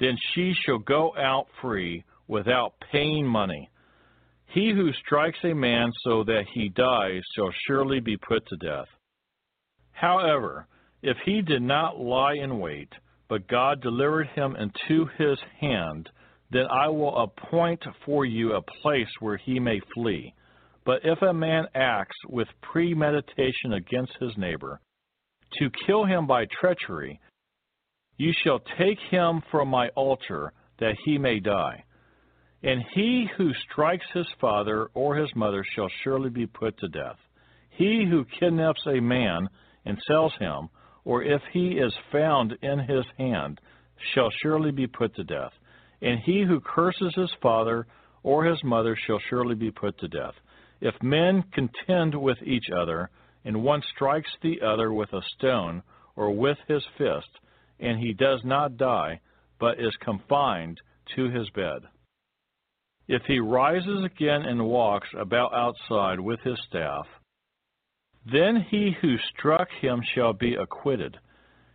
then 0.02 0.18
she 0.34 0.54
shall 0.54 0.80
go 0.80 1.16
out 1.18 1.48
free 1.62 2.04
without 2.28 2.74
paying 2.92 3.26
money. 3.26 3.70
He 4.48 4.72
who 4.72 4.92
strikes 5.06 5.38
a 5.46 5.54
man 5.54 5.92
so 6.04 6.26
that 6.26 6.44
he 6.54 6.68
dies 6.68 7.22
shall 7.36 7.52
surely 7.66 8.02
be 8.02 8.18
put 8.18 8.46
to 8.48 8.58
death. 8.58 8.88
However, 9.94 10.68
if 11.02 11.16
he 11.26 11.42
did 11.42 11.62
not 11.62 12.00
lie 12.00 12.34
in 12.34 12.60
wait, 12.60 12.90
but 13.30 13.48
God 13.48 13.82
delivered 13.82 14.28
him 14.30 14.56
into 14.56 15.06
his 15.18 15.38
hand, 15.62 16.10
then 16.52 16.66
I 16.72 16.88
will 16.88 17.16
appoint 17.16 17.84
for 18.04 18.26
you 18.26 18.54
a 18.54 18.62
place 18.82 19.08
where 19.20 19.38
he 19.38 19.60
may 19.60 19.80
flee. 19.94 20.34
But 20.84 21.02
if 21.04 21.22
a 21.22 21.34
man 21.34 21.68
acts 21.76 22.18
with 22.28 22.48
premeditation 22.62 23.74
against 23.74 24.14
his 24.20 24.36
neighbor, 24.36 24.82
to 25.60 25.70
kill 25.86 26.06
him 26.06 26.26
by 26.26 26.46
treachery, 26.60 27.20
you 28.18 28.34
shall 28.44 28.60
take 28.78 29.00
him 29.12 29.42
from 29.52 29.68
my 29.68 29.90
altar, 29.90 30.52
that 30.80 30.96
he 31.06 31.18
may 31.18 31.40
die. 31.40 31.84
And 32.64 32.84
he 32.94 33.28
who 33.38 33.52
strikes 33.72 34.06
his 34.14 34.28
father 34.42 34.90
or 34.94 35.16
his 35.16 35.34
mother 35.36 35.64
shall 35.76 35.90
surely 36.04 36.30
be 36.30 36.48
put 36.48 36.78
to 36.80 36.88
death. 36.88 37.18
He 37.70 38.06
who 38.10 38.26
kidnaps 38.40 38.82
a 38.88 39.00
man 39.00 39.48
and 39.86 39.98
sells 40.08 40.34
him, 40.40 40.70
or 41.06 41.24
if 41.24 41.42
he 41.52 41.72
is 41.72 41.94
found 42.12 42.58
in 42.62 42.80
his 42.80 43.06
hand, 43.18 43.60
shall 44.14 44.30
surely 44.42 44.72
be 44.72 44.88
put 44.88 45.16
to 45.16 45.24
death. 45.24 45.52
And 46.02 46.20
he 46.20 46.44
who 46.44 46.60
curses 46.60 47.14
his 47.16 47.32
father 47.42 47.86
or 48.24 48.46
his 48.46 48.64
mother 48.64 48.96
shall 48.96 49.20
surely 49.30 49.56
be 49.56 49.72
put 49.72 49.98
to 50.00 50.08
death. 50.08 50.34
If 50.82 50.96
men 51.02 51.44
contend 51.54 52.16
with 52.16 52.38
each 52.44 52.70
other, 52.70 53.10
and 53.46 53.64
one 53.64 53.82
strikes 53.96 54.30
the 54.42 54.62
other 54.62 54.94
with 54.94 55.12
a 55.14 55.22
stone 55.38 55.84
or 56.16 56.32
with 56.32 56.58
his 56.68 56.84
fist, 56.98 57.40
and 57.80 58.00
he 58.00 58.14
does 58.14 58.42
not 58.44 58.78
die, 58.78 59.20
but 59.60 59.80
is 59.80 59.96
confined 60.04 60.80
to 61.16 61.30
his 61.30 61.50
bed. 61.52 61.82
If 63.08 63.24
he 63.26 63.40
rises 63.40 64.04
again 64.04 64.44
and 64.44 64.66
walks 64.66 65.08
about 65.18 65.54
outside 65.54 66.20
with 66.20 66.40
his 66.42 66.60
staff, 66.68 67.08
then 68.26 68.66
he 68.70 68.96
who 69.02 69.18
struck 69.18 69.70
him 69.82 70.02
shall 70.14 70.34
be 70.34 70.56
acquitted. 70.56 71.18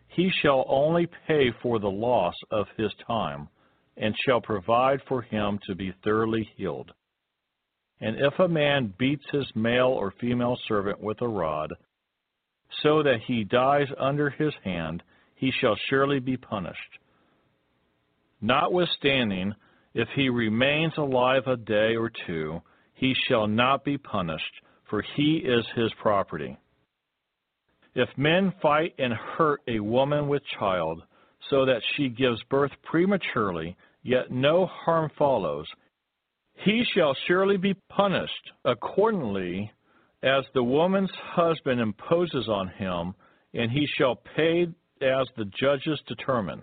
He 0.08 0.30
shall 0.42 0.64
only 0.68 1.08
pay 1.26 1.50
for 1.62 1.78
the 1.78 1.90
loss 1.90 2.34
of 2.50 2.66
his 2.76 2.92
time, 3.06 3.48
and 3.96 4.14
shall 4.24 4.40
provide 4.40 5.00
for 5.08 5.22
him 5.22 5.58
to 5.66 5.74
be 5.74 5.92
thoroughly 6.04 6.48
healed. 6.56 6.92
And 8.00 8.16
if 8.18 8.38
a 8.38 8.48
man 8.48 8.92
beats 8.98 9.24
his 9.32 9.46
male 9.54 9.88
or 9.88 10.12
female 10.20 10.58
servant 10.68 11.00
with 11.00 11.20
a 11.22 11.28
rod, 11.28 11.72
so 12.82 13.02
that 13.02 13.20
he 13.26 13.44
dies 13.44 13.88
under 13.98 14.30
his 14.30 14.52
hand, 14.64 15.02
he 15.36 15.50
shall 15.60 15.76
surely 15.88 16.20
be 16.20 16.36
punished. 16.36 16.98
Notwithstanding, 18.40 19.54
if 19.94 20.08
he 20.14 20.28
remains 20.28 20.92
alive 20.98 21.46
a 21.46 21.56
day 21.56 21.96
or 21.96 22.10
two, 22.26 22.60
he 22.94 23.14
shall 23.26 23.46
not 23.46 23.84
be 23.84 23.96
punished, 23.96 24.60
for 24.94 25.02
he 25.16 25.42
is 25.44 25.66
his 25.74 25.90
property. 26.00 26.56
If 27.96 28.08
men 28.16 28.52
fight 28.62 28.94
and 28.96 29.12
hurt 29.12 29.60
a 29.66 29.80
woman 29.80 30.28
with 30.28 30.42
child, 30.56 31.02
so 31.50 31.66
that 31.66 31.82
she 31.96 32.08
gives 32.08 32.40
birth 32.44 32.70
prematurely, 32.84 33.76
yet 34.04 34.30
no 34.30 34.66
harm 34.66 35.10
follows, 35.18 35.66
he 36.64 36.84
shall 36.94 37.16
surely 37.26 37.56
be 37.56 37.74
punished 37.88 38.52
accordingly 38.64 39.72
as 40.22 40.44
the 40.54 40.62
woman's 40.62 41.10
husband 41.34 41.80
imposes 41.80 42.48
on 42.48 42.68
him, 42.68 43.14
and 43.52 43.72
he 43.72 43.88
shall 43.98 44.14
pay 44.36 44.68
as 45.02 45.26
the 45.36 45.50
judges 45.60 46.00
determine. 46.06 46.62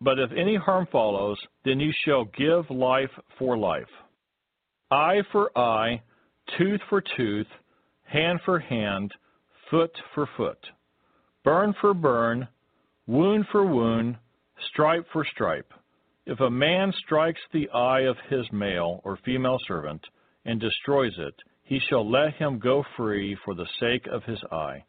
But 0.00 0.20
if 0.20 0.30
any 0.30 0.54
harm 0.54 0.86
follows, 0.92 1.38
then 1.64 1.80
you 1.80 1.92
shall 2.04 2.26
give 2.26 2.70
life 2.70 3.10
for 3.40 3.58
life. 3.58 3.90
Eye 4.92 5.22
for 5.32 5.50
eye, 5.58 6.02
tooth 6.58 6.80
for 6.88 7.02
tooth, 7.16 7.46
hand 8.04 8.40
for 8.44 8.58
hand, 8.58 9.12
foot 9.70 9.92
for 10.14 10.28
foot. 10.36 10.58
Burn 11.44 11.74
for 11.80 11.94
burn, 11.94 12.48
wound 13.06 13.46
for 13.50 13.64
wound, 13.64 14.16
stripe 14.70 15.06
for 15.12 15.24
stripe. 15.24 15.72
If 16.26 16.40
a 16.40 16.50
man 16.50 16.92
strikes 17.04 17.40
the 17.52 17.68
eye 17.70 18.02
of 18.02 18.16
his 18.28 18.46
male 18.52 19.00
or 19.04 19.18
female 19.24 19.58
servant 19.66 20.04
and 20.44 20.60
destroys 20.60 21.14
it, 21.18 21.34
he 21.62 21.80
shall 21.88 22.08
let 22.08 22.34
him 22.34 22.58
go 22.58 22.84
free 22.96 23.36
for 23.44 23.54
the 23.54 23.68
sake 23.78 24.06
of 24.06 24.24
his 24.24 24.38
eye. 24.50 24.84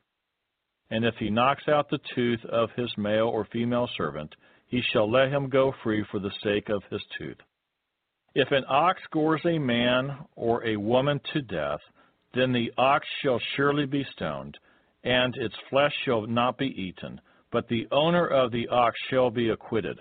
And 0.89 1.05
if 1.05 1.15
he 1.19 1.29
knocks 1.29 1.67
out 1.67 1.89
the 1.89 1.99
tooth 2.15 2.43
of 2.45 2.69
his 2.75 2.91
male 2.97 3.27
or 3.27 3.45
female 3.45 3.89
servant, 3.95 4.35
he 4.67 4.81
shall 4.91 5.09
let 5.09 5.29
him 5.29 5.49
go 5.49 5.73
free 5.83 6.05
for 6.11 6.19
the 6.19 6.31
sake 6.43 6.69
of 6.69 6.83
his 6.89 7.01
tooth. 7.17 7.37
If 8.33 8.51
an 8.51 8.63
ox 8.69 9.01
gores 9.11 9.41
a 9.45 9.59
man 9.59 10.25
or 10.35 10.65
a 10.65 10.77
woman 10.77 11.19
to 11.33 11.41
death, 11.41 11.81
then 12.33 12.53
the 12.53 12.71
ox 12.77 13.05
shall 13.21 13.39
surely 13.55 13.85
be 13.85 14.05
stoned, 14.13 14.57
and 15.03 15.35
its 15.35 15.55
flesh 15.69 15.93
shall 16.05 16.25
not 16.27 16.57
be 16.57 16.67
eaten, 16.67 17.19
but 17.51 17.67
the 17.67 17.87
owner 17.91 18.25
of 18.25 18.51
the 18.51 18.69
ox 18.69 18.97
shall 19.09 19.29
be 19.29 19.49
acquitted. 19.49 19.99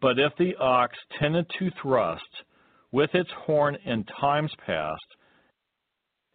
But 0.00 0.18
if 0.18 0.34
the 0.36 0.56
ox 0.56 0.98
tended 1.20 1.48
to 1.58 1.70
thrust 1.80 2.42
with 2.90 3.14
its 3.14 3.30
horn 3.30 3.76
in 3.84 4.02
times 4.04 4.52
past, 4.66 5.06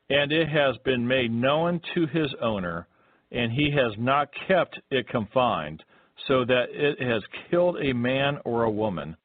and 0.09 0.31
it 0.31 0.47
has 0.47 0.77
been 0.85 1.05
made 1.05 1.31
known 1.31 1.81
to 1.95 2.07
his 2.07 2.33
owner, 2.41 2.87
and 3.29 3.51
he 3.51 3.71
has 3.71 3.91
not 3.97 4.29
kept 4.47 4.79
it 4.89 5.09
confined, 5.09 5.83
so 6.27 6.45
that 6.45 6.69
it 6.71 7.01
has 7.01 7.23
killed 7.49 7.75
a 7.81 7.91
man 7.91 8.39
or 8.45 8.63
a 8.63 8.71
woman, 8.71 9.17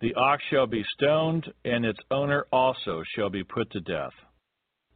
the 0.00 0.14
ox 0.14 0.42
shall 0.50 0.66
be 0.66 0.84
stoned, 0.94 1.52
and 1.64 1.84
its 1.84 1.98
owner 2.10 2.46
also 2.52 3.02
shall 3.14 3.28
be 3.28 3.44
put 3.44 3.70
to 3.72 3.80
death. 3.80 4.12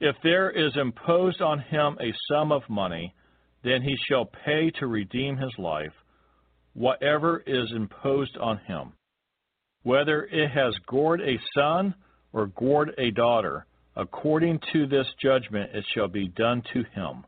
If 0.00 0.16
there 0.22 0.50
is 0.50 0.76
imposed 0.76 1.40
on 1.40 1.61
him 1.61 1.98
a 2.00 2.12
sum 2.28 2.52
of 2.52 2.62
money, 2.68 3.14
then 3.62 3.82
he 3.82 3.96
shall 4.09 4.24
pay 4.24 4.70
to 4.78 4.86
redeem 4.86 5.36
his 5.36 5.52
life, 5.59 5.92
whatever 6.72 7.42
is 7.46 7.70
imposed 7.72 8.36
on 8.38 8.59
him. 8.66 8.92
Whether 9.82 10.24
it 10.24 10.50
has 10.50 10.74
gored 10.86 11.20
a 11.20 11.38
son 11.55 11.94
or 12.32 12.46
gored 12.46 12.94
a 12.98 13.11
daughter, 13.11 13.66
according 13.96 14.61
to 14.72 14.86
this 14.86 15.07
judgment 15.22 15.70
it 15.74 15.84
shall 15.94 16.09
be 16.09 16.28
done 16.28 16.62
to 16.72 16.82
him. 16.94 17.24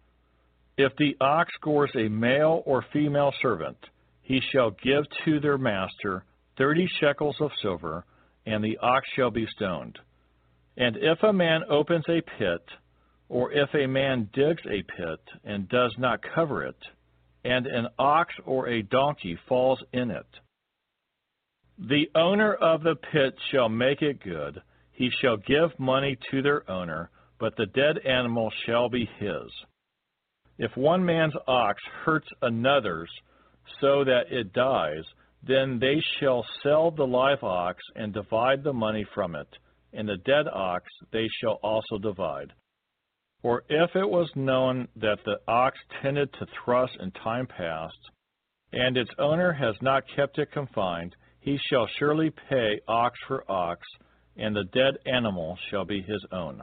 If 0.79 0.93
the 0.97 1.16
ox 1.20 1.53
gores 1.62 1.93
a 1.95 2.09
male 2.09 2.62
or 2.66 2.85
female 2.93 3.33
servant, 3.41 3.79
he 4.22 4.41
shall 4.53 4.70
give 4.70 5.05
to 5.24 5.41
their 5.41 5.59
master 5.59 6.24
thirty 6.59 6.89
shekels 7.01 7.37
of 7.41 7.51
silver, 7.63 8.05
and 8.45 8.63
the 8.63 8.79
ox 8.79 9.07
shall 9.15 9.31
be 9.31 9.47
stoned. 9.57 9.99
And 10.77 10.97
if 10.97 11.23
a 11.23 11.33
man 11.33 11.63
opens 11.71 12.05
a 12.09 12.21
pit, 12.39 12.63
or 13.29 13.53
if 13.53 13.75
a 13.75 13.87
man 13.87 14.29
digs 14.33 14.63
a 14.67 14.83
pit 14.83 15.21
and 15.45 15.69
does 15.69 15.95
not 15.99 16.21
cover 16.35 16.65
it, 16.65 16.77
and 17.45 17.67
an 17.67 17.89
ox 17.99 18.35
or 18.45 18.69
a 18.69 18.83
donkey 18.83 19.39
falls 19.49 19.83
in 19.93 20.11
it, 20.11 20.27
the 21.79 22.09
owner 22.15 22.55
of 22.55 22.83
the 22.83 22.97
pit 23.13 23.35
shall 23.51 23.69
make 23.69 24.01
it 24.01 24.23
good. 24.23 24.63
He 24.93 25.11
shall 25.21 25.37
give 25.37 25.79
money 25.79 26.17
to 26.30 26.41
their 26.41 26.68
owner, 26.71 27.11
but 27.39 27.55
the 27.57 27.67
dead 27.67 27.99
animal 28.07 28.51
shall 28.64 28.89
be 28.89 29.09
his. 29.18 29.53
If 30.59 30.75
one 30.75 31.05
man's 31.05 31.35
ox 31.47 31.83
hurts 32.05 32.29
another's 32.41 33.11
so 33.80 34.05
that 34.05 34.25
it 34.30 34.55
dies, 34.55 35.05
then 35.42 35.79
they 35.79 36.00
shall 36.18 36.45
sell 36.63 36.91
the 36.91 37.07
live 37.07 37.42
ox 37.42 37.83
and 37.95 38.13
divide 38.13 38.63
the 38.63 38.72
money 38.72 39.04
from 39.14 39.34
it, 39.34 39.49
and 39.92 40.08
the 40.08 40.17
dead 40.18 40.46
ox 40.53 40.84
they 41.13 41.29
shall 41.41 41.58
also 41.63 41.99
divide. 41.99 42.53
For 43.42 43.64
if 43.68 43.95
it 43.95 44.08
was 44.08 44.30
known 44.34 44.88
that 44.96 45.18
the 45.25 45.38
ox 45.46 45.79
tended 46.03 46.33
to 46.34 46.46
thrust 46.64 46.96
in 47.00 47.11
time 47.13 47.46
past, 47.46 47.99
and 48.72 48.96
its 48.96 49.11
owner 49.18 49.53
has 49.53 49.76
not 49.80 50.03
kept 50.14 50.38
it 50.38 50.50
confined, 50.53 51.14
he 51.38 51.58
shall 51.71 51.87
surely 51.99 52.30
pay 52.49 52.80
ox 52.88 53.18
for 53.29 53.49
ox, 53.50 53.87
and 54.37 54.54
the 54.54 54.64
dead 54.64 54.99
animal 55.07 55.57
shall 55.71 55.84
be 55.84 56.03
his 56.03 56.25
own. 56.33 56.63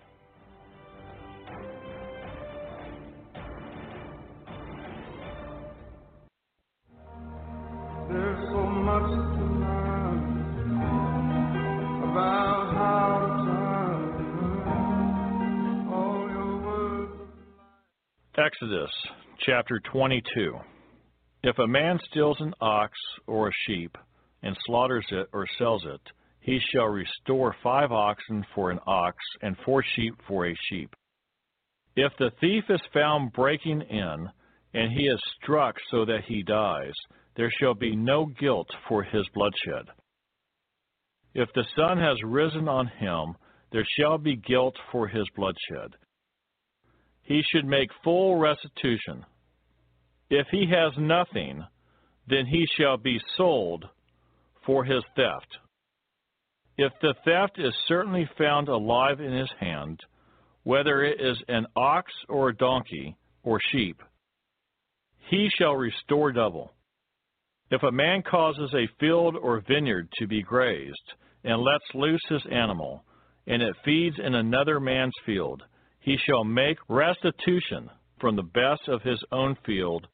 Exodus 18.61 18.91
chapter 19.39 19.79
22. 19.91 20.55
If 21.41 21.57
a 21.57 21.67
man 21.67 21.99
steals 22.09 22.37
an 22.41 22.53
ox 22.61 22.93
or 23.25 23.47
a 23.47 23.51
sheep 23.65 23.97
and 24.43 24.55
slaughters 24.67 25.05
it 25.09 25.27
or 25.33 25.47
sells 25.57 25.83
it, 25.83 26.01
he 26.41 26.59
shall 26.71 26.85
restore 26.85 27.55
five 27.63 27.91
oxen 27.91 28.45
for 28.53 28.69
an 28.69 28.77
ox 28.85 29.17
and 29.41 29.55
four 29.65 29.83
sheep 29.95 30.13
for 30.27 30.45
a 30.45 30.55
sheep. 30.69 30.93
If 31.95 32.11
the 32.19 32.29
thief 32.39 32.65
is 32.69 32.81
found 32.93 33.33
breaking 33.33 33.81
in, 33.81 34.29
and 34.75 34.91
he 34.91 35.07
is 35.07 35.19
struck 35.41 35.75
so 35.89 36.05
that 36.05 36.25
he 36.27 36.43
dies, 36.43 36.93
there 37.35 37.51
shall 37.59 37.73
be 37.73 37.95
no 37.95 38.27
guilt 38.39 38.69
for 38.87 39.01
his 39.01 39.25
bloodshed. 39.33 39.87
If 41.33 41.49
the 41.55 41.65
sun 41.75 41.97
has 41.97 42.17
risen 42.23 42.67
on 42.67 42.85
him, 42.85 43.35
there 43.71 43.87
shall 43.99 44.19
be 44.19 44.35
guilt 44.35 44.75
for 44.91 45.07
his 45.07 45.25
bloodshed. 45.35 45.95
He 47.31 47.43
should 47.49 47.65
make 47.65 47.89
full 48.03 48.35
restitution. 48.35 49.25
If 50.29 50.47
he 50.51 50.65
has 50.69 50.91
nothing, 50.97 51.63
then 52.27 52.45
he 52.45 52.67
shall 52.77 52.97
be 52.97 53.21
sold 53.37 53.85
for 54.65 54.83
his 54.83 55.01
theft. 55.15 55.47
If 56.77 56.91
the 57.01 57.13
theft 57.23 57.57
is 57.57 57.73
certainly 57.87 58.29
found 58.37 58.67
alive 58.67 59.21
in 59.21 59.31
his 59.31 59.49
hand, 59.61 60.01
whether 60.63 61.05
it 61.05 61.21
is 61.21 61.41
an 61.47 61.67
ox 61.73 62.11
or 62.27 62.49
a 62.49 62.55
donkey 62.57 63.15
or 63.43 63.61
sheep, 63.71 64.01
he 65.29 65.49
shall 65.57 65.75
restore 65.77 66.33
double. 66.33 66.73
If 67.69 67.81
a 67.83 67.93
man 67.93 68.23
causes 68.23 68.73
a 68.73 68.89
field 68.99 69.37
or 69.41 69.63
vineyard 69.65 70.09
to 70.17 70.27
be 70.27 70.41
grazed, 70.41 71.13
and 71.45 71.61
lets 71.61 71.85
loose 71.93 72.25
his 72.27 72.45
animal, 72.51 73.05
and 73.47 73.61
it 73.61 73.77
feeds 73.85 74.17
in 74.19 74.35
another 74.35 74.81
man's 74.81 75.15
field, 75.25 75.63
he 76.01 76.17
shall 76.25 76.43
make 76.43 76.77
restitution 76.89 77.89
from 78.19 78.35
the 78.35 78.43
best 78.43 78.87
of 78.87 79.01
his 79.01 79.23
own 79.31 79.55
field 79.65 80.07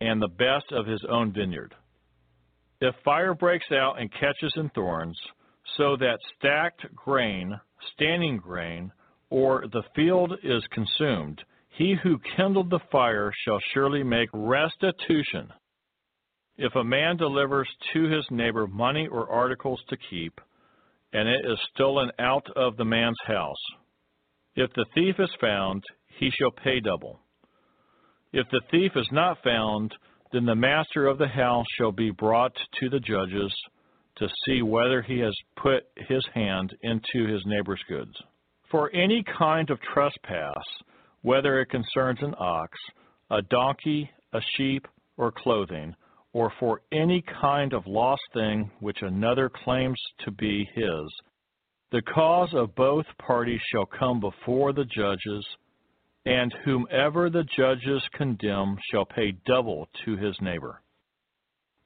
and 0.00 0.20
the 0.20 0.28
best 0.28 0.72
of 0.72 0.86
his 0.86 1.04
own 1.08 1.32
vineyard. 1.32 1.74
If 2.80 2.94
fire 3.04 3.34
breaks 3.34 3.70
out 3.70 4.00
and 4.00 4.10
catches 4.12 4.52
in 4.56 4.68
thorns, 4.70 5.18
so 5.76 5.96
that 5.96 6.18
stacked 6.36 6.84
grain, 6.94 7.58
standing 7.94 8.38
grain, 8.38 8.90
or 9.30 9.64
the 9.72 9.84
field 9.94 10.32
is 10.42 10.62
consumed, 10.72 11.40
he 11.70 11.94
who 12.02 12.18
kindled 12.36 12.70
the 12.70 12.80
fire 12.90 13.32
shall 13.44 13.60
surely 13.72 14.02
make 14.02 14.28
restitution. 14.32 15.52
If 16.56 16.74
a 16.74 16.84
man 16.84 17.16
delivers 17.16 17.68
to 17.92 18.04
his 18.04 18.26
neighbor 18.30 18.66
money 18.66 19.06
or 19.06 19.30
articles 19.30 19.80
to 19.88 19.96
keep, 20.10 20.40
and 21.12 21.28
it 21.28 21.44
is 21.46 21.58
stolen 21.74 22.10
out 22.18 22.46
of 22.56 22.76
the 22.76 22.84
man's 22.84 23.18
house, 23.26 23.56
if 24.54 24.70
the 24.74 24.86
thief 24.94 25.16
is 25.18 25.30
found, 25.40 25.82
he 26.18 26.30
shall 26.30 26.50
pay 26.50 26.80
double. 26.80 27.20
If 28.32 28.46
the 28.50 28.60
thief 28.70 28.92
is 28.96 29.08
not 29.12 29.42
found, 29.42 29.94
then 30.32 30.46
the 30.46 30.54
master 30.54 31.06
of 31.06 31.18
the 31.18 31.28
house 31.28 31.66
shall 31.76 31.92
be 31.92 32.10
brought 32.10 32.54
to 32.80 32.88
the 32.88 33.00
judges 33.00 33.54
to 34.16 34.28
see 34.44 34.62
whether 34.62 35.02
he 35.02 35.18
has 35.20 35.36
put 35.56 35.84
his 36.08 36.24
hand 36.34 36.74
into 36.82 37.26
his 37.26 37.42
neighbor's 37.46 37.82
goods. 37.88 38.12
For 38.70 38.90
any 38.94 39.22
kind 39.38 39.68
of 39.70 39.78
trespass, 39.92 40.64
whether 41.22 41.60
it 41.60 41.70
concerns 41.70 42.18
an 42.22 42.34
ox, 42.38 42.78
a 43.30 43.42
donkey, 43.42 44.10
a 44.32 44.40
sheep, 44.56 44.86
or 45.16 45.32
clothing, 45.32 45.94
or 46.32 46.52
for 46.58 46.80
any 46.92 47.22
kind 47.40 47.72
of 47.74 47.86
lost 47.86 48.22
thing 48.32 48.70
which 48.80 49.02
another 49.02 49.50
claims 49.64 50.00
to 50.24 50.30
be 50.30 50.68
his, 50.74 51.12
the 51.92 52.02
cause 52.02 52.48
of 52.54 52.74
both 52.74 53.04
parties 53.18 53.60
shall 53.70 53.84
come 53.84 54.18
before 54.18 54.72
the 54.72 54.86
judges, 54.86 55.46
and 56.24 56.52
whomever 56.64 57.28
the 57.28 57.44
judges 57.56 58.02
condemn 58.14 58.78
shall 58.90 59.04
pay 59.04 59.32
double 59.46 59.86
to 60.04 60.16
his 60.16 60.34
neighbor. 60.40 60.80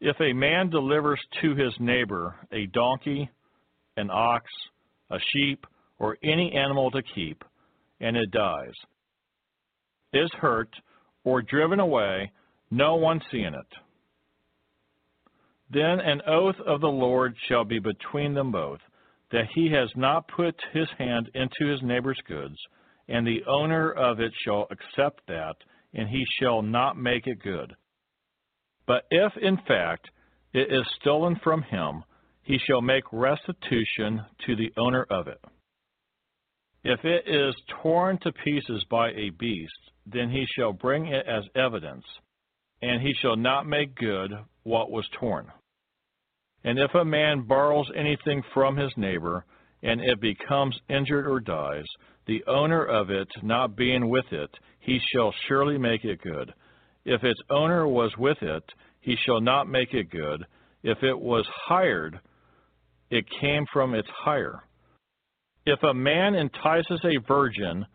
If 0.00 0.16
a 0.20 0.32
man 0.32 0.70
delivers 0.70 1.20
to 1.42 1.56
his 1.56 1.74
neighbor 1.80 2.36
a 2.52 2.66
donkey, 2.66 3.28
an 3.96 4.08
ox, 4.12 4.44
a 5.10 5.18
sheep, 5.32 5.66
or 5.98 6.16
any 6.22 6.52
animal 6.52 6.90
to 6.92 7.02
keep, 7.14 7.42
and 8.00 8.16
it 8.16 8.30
dies, 8.30 8.74
is 10.12 10.30
hurt, 10.40 10.68
or 11.24 11.42
driven 11.42 11.80
away, 11.80 12.30
no 12.70 12.94
one 12.94 13.20
seeing 13.32 13.54
it. 13.54 13.72
Then 15.70 15.98
an 15.98 16.20
oath 16.28 16.60
of 16.64 16.80
the 16.80 16.86
Lord 16.86 17.34
shall 17.48 17.64
be 17.64 17.80
between 17.80 18.34
them 18.34 18.52
both, 18.52 18.78
that 19.32 19.46
he 19.54 19.70
has 19.72 19.90
not 19.96 20.28
put 20.28 20.54
his 20.72 20.88
hand 20.98 21.30
into 21.34 21.70
his 21.70 21.82
neighbor's 21.82 22.20
goods, 22.28 22.56
and 23.08 23.26
the 23.26 23.44
owner 23.46 23.90
of 23.92 24.20
it 24.20 24.32
shall 24.44 24.66
accept 24.70 25.20
that, 25.28 25.56
and 25.94 26.08
he 26.08 26.24
shall 26.38 26.62
not 26.62 26.96
make 26.96 27.26
it 27.26 27.42
good. 27.42 27.74
But 28.86 29.04
if, 29.10 29.32
in 29.40 29.56
fact, 29.68 30.08
it 30.52 30.72
is 30.72 30.86
stolen 31.00 31.36
from 31.42 31.62
him, 31.62 32.04
he 32.42 32.58
shall 32.58 32.80
make 32.80 33.04
restitution 33.12 34.24
to 34.46 34.54
the 34.56 34.72
owner 34.76 35.06
of 35.10 35.26
it. 35.26 35.40
If 36.84 37.04
it 37.04 37.24
is 37.26 37.54
torn 37.82 38.18
to 38.18 38.32
pieces 38.32 38.84
by 38.88 39.10
a 39.10 39.30
beast, 39.30 39.72
then 40.06 40.30
he 40.30 40.46
shall 40.54 40.72
bring 40.72 41.06
it 41.06 41.26
as 41.26 41.42
evidence, 41.56 42.04
and 42.80 43.02
he 43.02 43.12
shall 43.20 43.36
not 43.36 43.66
make 43.66 43.96
good 43.96 44.30
what 44.62 44.90
was 44.90 45.08
torn. 45.18 45.50
And 46.66 46.80
if 46.80 46.92
a 46.96 47.04
man 47.04 47.42
borrows 47.42 47.88
anything 47.94 48.42
from 48.52 48.76
his 48.76 48.90
neighbor, 48.96 49.44
and 49.84 50.00
it 50.00 50.20
becomes 50.20 50.76
injured 50.88 51.24
or 51.28 51.38
dies, 51.38 51.84
the 52.26 52.42
owner 52.48 52.84
of 52.84 53.08
it 53.08 53.28
not 53.40 53.76
being 53.76 54.08
with 54.08 54.24
it, 54.32 54.50
he 54.80 54.98
shall 55.12 55.32
surely 55.46 55.78
make 55.78 56.04
it 56.04 56.20
good. 56.20 56.52
If 57.04 57.22
its 57.22 57.38
owner 57.50 57.86
was 57.86 58.10
with 58.18 58.42
it, 58.42 58.64
he 59.00 59.14
shall 59.24 59.40
not 59.40 59.68
make 59.68 59.94
it 59.94 60.10
good. 60.10 60.44
If 60.82 61.04
it 61.04 61.16
was 61.16 61.46
hired, 61.66 62.18
it 63.10 63.24
came 63.40 63.64
from 63.72 63.94
its 63.94 64.08
hire. 64.24 64.64
If 65.66 65.80
a 65.84 65.94
man 65.94 66.34
entices 66.34 67.00
a 67.04 67.24
virgin 67.28 67.86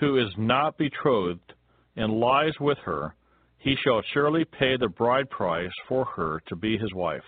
who 0.00 0.18
is 0.18 0.34
not 0.36 0.76
betrothed 0.76 1.54
and 1.94 2.18
lies 2.18 2.58
with 2.58 2.78
her, 2.78 3.14
he 3.58 3.76
shall 3.76 4.02
surely 4.12 4.44
pay 4.44 4.76
the 4.76 4.88
bride 4.88 5.30
price 5.30 5.70
for 5.88 6.04
her 6.04 6.42
to 6.48 6.56
be 6.56 6.76
his 6.76 6.92
wife. 6.94 7.22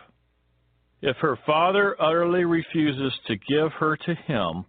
If 1.06 1.18
her 1.18 1.36
father 1.44 1.94
utterly 2.00 2.46
refuses 2.46 3.12
to 3.26 3.36
give 3.36 3.70
her 3.74 3.94
to 3.94 4.14
him, 4.14 4.64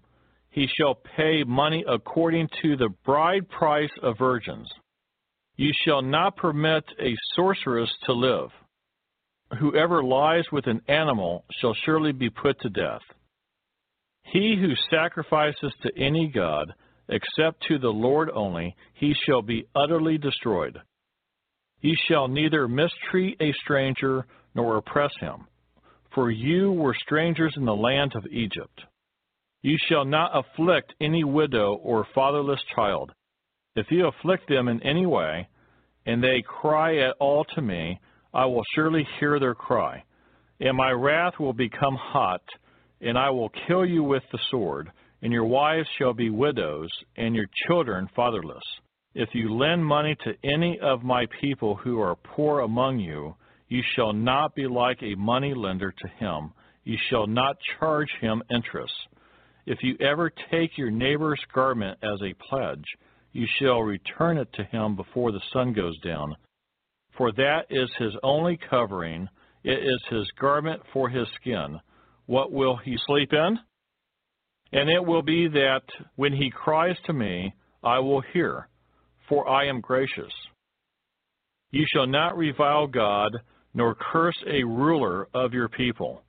he 0.49 0.67
shall 0.67 0.95
pay 1.15 1.45
money 1.45 1.85
according 1.87 2.49
to 2.61 2.75
the 2.75 2.89
bride 3.05 3.47
price 3.47 3.91
of 4.03 4.17
virgins. 4.17 4.69
You 5.55 5.71
shall 5.85 6.01
not 6.01 6.35
permit 6.35 6.83
a 6.99 7.15
sorceress 7.37 7.89
to 8.03 8.11
live. 8.11 8.49
Whoever 9.59 10.03
lies 10.03 10.43
with 10.51 10.67
an 10.67 10.81
animal 10.89 11.45
shall 11.61 11.73
surely 11.85 12.11
be 12.11 12.29
put 12.29 12.59
to 12.59 12.69
death. 12.69 13.03
He 14.23 14.57
who 14.59 14.73
sacrifices 14.89 15.73
to 15.83 15.97
any 15.97 16.27
god, 16.27 16.73
except 17.07 17.63
to 17.69 17.79
the 17.79 17.93
Lord 17.93 18.29
only, 18.33 18.75
he 18.93 19.15
shall 19.25 19.41
be 19.41 19.67
utterly 19.73 20.17
destroyed. 20.17 20.81
Ye 21.79 21.95
shall 22.09 22.27
neither 22.27 22.67
mistreat 22.67 23.37
a 23.39 23.53
stranger 23.53 24.25
nor 24.53 24.75
oppress 24.75 25.13
him, 25.21 25.47
for 26.15 26.31
you 26.31 26.71
were 26.71 26.95
strangers 27.05 27.53
in 27.57 27.65
the 27.65 27.75
land 27.75 28.13
of 28.15 28.25
Egypt. 28.31 28.81
You 29.61 29.77
shall 29.87 30.05
not 30.05 30.31
afflict 30.33 30.93
any 30.99 31.23
widow 31.23 31.75
or 31.75 32.07
fatherless 32.15 32.61
child. 32.75 33.11
If 33.75 33.87
you 33.91 34.07
afflict 34.07 34.49
them 34.49 34.67
in 34.67 34.81
any 34.81 35.05
way, 35.05 35.47
and 36.05 36.23
they 36.23 36.41
cry 36.41 36.97
at 36.97 37.15
all 37.19 37.45
to 37.55 37.61
me, 37.61 37.99
I 38.33 38.45
will 38.45 38.63
surely 38.73 39.07
hear 39.19 39.39
their 39.39 39.55
cry, 39.55 40.03
and 40.59 40.77
my 40.77 40.91
wrath 40.91 41.33
will 41.39 41.53
become 41.53 41.95
hot 41.95 42.41
and 43.01 43.17
I 43.17 43.29
will 43.29 43.51
kill 43.67 43.85
you 43.85 44.03
with 44.03 44.23
the 44.31 44.39
sword, 44.49 44.91
and 45.21 45.31
your 45.31 45.45
wives 45.45 45.87
shall 45.97 46.13
be 46.13 46.29
widows, 46.29 46.89
and 47.17 47.35
your 47.35 47.47
children 47.67 48.09
fatherless. 48.15 48.63
If 49.13 49.29
you 49.33 49.53
lend 49.53 49.85
money 49.85 50.15
to 50.23 50.33
any 50.43 50.79
of 50.81 51.03
my 51.03 51.25
people 51.41 51.75
who 51.75 51.99
are 52.01 52.15
poor 52.15 52.61
among 52.61 52.99
you, 52.99 53.35
you 53.75 53.83
shall 53.95 54.13
not 54.13 54.55
be 54.55 54.67
like 54.67 55.01
a 55.01 55.15
money 55.15 55.53
lender 55.53 55.91
to 55.91 56.07
him. 56.19 56.53
You 56.83 56.97
shall 57.09 57.27
not 57.27 57.57
charge 57.79 58.09
him 58.21 58.43
interest. 58.49 58.93
If 59.65 59.79
you 59.81 59.97
ever 59.99 60.31
take 60.51 60.77
your 60.77 60.91
neighbor's 60.91 61.41
garment 61.53 61.97
as 62.03 62.21
a 62.21 62.35
pledge, 62.47 62.85
you 63.33 63.47
shall 63.59 63.81
return 63.81 64.37
it 64.37 64.51
to 64.53 64.63
him 64.63 64.95
before 64.95 65.31
the 65.31 65.41
sun 65.51 65.73
goes 65.73 65.99
down. 65.99 66.35
For 67.17 67.31
that 67.33 67.65
is 67.69 67.89
his 67.97 68.13
only 68.23 68.59
covering, 68.69 69.27
it 69.63 69.79
is 69.79 70.01
his 70.09 70.29
garment 70.39 70.81
for 70.93 71.09
his 71.09 71.27
skin 71.41 71.79
what 72.25 72.51
will 72.51 72.75
he 72.77 72.97
sleep 73.05 73.33
in? 73.33 73.59
And 74.71 74.89
it 74.89 75.03
will 75.03 75.21
be 75.21 75.47
that 75.47 75.83
when 76.15 76.33
he 76.33 76.49
cries 76.49 76.97
to 77.05 77.13
me, 77.13 77.53
I 77.83 77.99
will 77.99 78.21
hear, 78.33 78.67
for 79.29 79.47
I 79.47 79.67
am 79.67 79.79
gracious. 79.79 80.33
You 81.71 81.85
shall 81.93 82.07
not 82.07 82.37
revile 82.37 82.87
God, 82.87 83.31
nor 83.75 83.93
curse 83.93 84.37
a 84.47 84.63
ruler 84.63 85.27
of 85.35 85.53
your 85.53 85.69
people. 85.69 86.23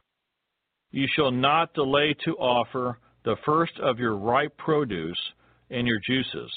You 0.91 1.07
shall 1.15 1.31
not 1.31 1.73
delay 1.75 2.15
to 2.25 2.33
offer 2.37 2.99
the 3.25 3.37
first 3.47 3.73
of 3.81 3.99
your 3.99 4.17
ripe 4.17 4.57
produce 4.59 5.19
and 5.71 5.87
your 5.87 6.01
juices, 6.07 6.53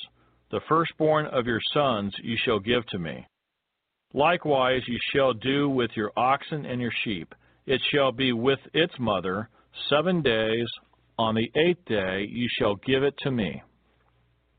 The 0.51 0.61
firstborn 0.67 1.27
of 1.27 1.45
your 1.45 1.61
sons 1.73 2.13
you 2.23 2.35
shall 2.43 2.59
give 2.59 2.85
to 2.87 2.99
me. 2.99 3.27
Likewise 4.13 4.81
you 4.87 4.97
shall 5.13 5.33
do 5.33 5.69
with 5.69 5.91
your 5.95 6.11
oxen 6.17 6.65
and 6.65 6.81
your 6.81 6.91
sheep. 7.03 7.33
It 7.67 7.79
shall 7.91 8.11
be 8.11 8.33
with 8.33 8.59
its 8.73 8.93
mother 8.99 9.49
seven 9.89 10.23
days. 10.23 10.67
On 11.19 11.35
the 11.35 11.51
eighth 11.55 11.85
day 11.85 12.27
you 12.27 12.47
shall 12.57 12.75
give 12.75 13.03
it 13.03 13.13
to 13.19 13.31
me. 13.31 13.61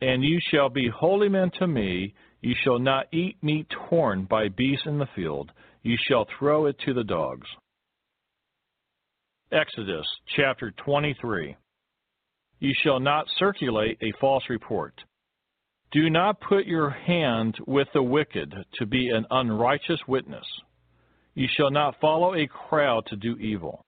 And 0.00 0.22
you 0.22 0.38
shall 0.50 0.68
be 0.68 0.88
holy 0.88 1.28
men 1.28 1.50
to 1.58 1.66
me. 1.66 2.14
You 2.40 2.54
shall 2.62 2.78
not 2.78 3.06
eat 3.12 3.42
meat 3.42 3.66
torn 3.88 4.24
by 4.24 4.48
beasts 4.48 4.86
in 4.86 4.98
the 4.98 5.08
field. 5.16 5.50
You 5.82 5.96
shall 6.08 6.26
throw 6.38 6.66
it 6.66 6.76
to 6.84 6.94
the 6.94 7.04
dogs. 7.04 7.46
Exodus 9.52 10.06
chapter 10.36 10.72
23. 10.84 11.56
You 12.60 12.74
shall 12.82 13.00
not 13.00 13.26
circulate 13.38 13.98
a 14.02 14.12
false 14.20 14.44
report. 14.50 14.94
Do 15.92 16.08
not 16.10 16.40
put 16.40 16.66
your 16.66 16.90
hand 16.90 17.56
with 17.66 17.88
the 17.94 18.02
wicked 18.02 18.54
to 18.74 18.86
be 18.86 19.08
an 19.08 19.26
unrighteous 19.30 20.00
witness. 20.06 20.46
You 21.34 21.48
shall 21.56 21.70
not 21.70 21.98
follow 22.00 22.34
a 22.34 22.46
crowd 22.46 23.06
to 23.06 23.16
do 23.16 23.36
evil. 23.38 23.84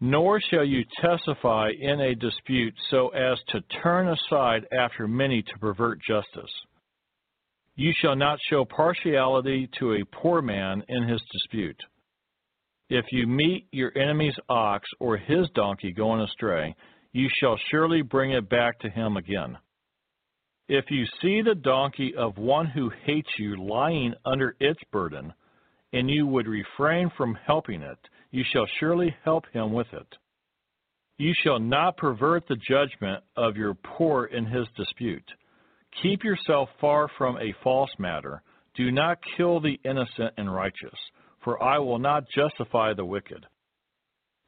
Nor 0.00 0.40
shall 0.40 0.64
you 0.64 0.84
testify 1.00 1.70
in 1.80 2.00
a 2.00 2.14
dispute 2.14 2.74
so 2.90 3.08
as 3.08 3.38
to 3.48 3.62
turn 3.82 4.08
aside 4.08 4.66
after 4.72 5.08
many 5.08 5.42
to 5.42 5.58
pervert 5.58 6.00
justice. 6.02 6.50
You 7.76 7.92
shall 8.00 8.16
not 8.16 8.38
show 8.48 8.64
partiality 8.64 9.68
to 9.78 9.92
a 9.92 10.04
poor 10.04 10.40
man 10.40 10.82
in 10.88 11.06
his 11.06 11.20
dispute. 11.30 11.80
If 12.88 13.04
you 13.12 13.26
meet 13.26 13.66
your 13.70 13.96
enemy's 13.96 14.36
ox 14.48 14.88
or 14.98 15.16
his 15.16 15.48
donkey 15.54 15.92
going 15.92 16.22
astray, 16.22 16.74
you 17.12 17.28
shall 17.38 17.58
surely 17.70 18.00
bring 18.02 18.32
it 18.32 18.48
back 18.48 18.78
to 18.80 18.90
him 18.90 19.16
again. 19.16 19.58
If 20.68 20.90
you 20.90 21.04
see 21.20 21.42
the 21.42 21.54
donkey 21.54 22.14
of 22.16 22.38
one 22.38 22.66
who 22.66 22.90
hates 23.04 23.30
you 23.38 23.62
lying 23.62 24.14
under 24.24 24.56
its 24.58 24.80
burden, 24.90 25.32
and 25.92 26.10
you 26.10 26.26
would 26.26 26.46
refrain 26.46 27.10
from 27.16 27.38
helping 27.46 27.82
it, 27.82 27.98
you 28.30 28.42
shall 28.52 28.66
surely 28.80 29.14
help 29.22 29.44
him 29.52 29.72
with 29.72 29.86
it. 29.92 30.08
You 31.18 31.32
shall 31.42 31.58
not 31.58 31.96
pervert 31.96 32.46
the 32.48 32.56
judgment 32.56 33.22
of 33.36 33.56
your 33.56 33.74
poor 33.74 34.26
in 34.26 34.46
his 34.46 34.66
dispute. 34.76 35.24
Keep 36.02 36.24
yourself 36.24 36.68
far 36.80 37.08
from 37.16 37.36
a 37.38 37.54
false 37.62 37.90
matter. 37.98 38.42
Do 38.74 38.90
not 38.90 39.18
kill 39.36 39.60
the 39.60 39.78
innocent 39.84 40.34
and 40.36 40.52
righteous, 40.52 40.98
for 41.42 41.62
I 41.62 41.78
will 41.78 41.98
not 41.98 42.24
justify 42.34 42.92
the 42.92 43.04
wicked. 43.04 43.46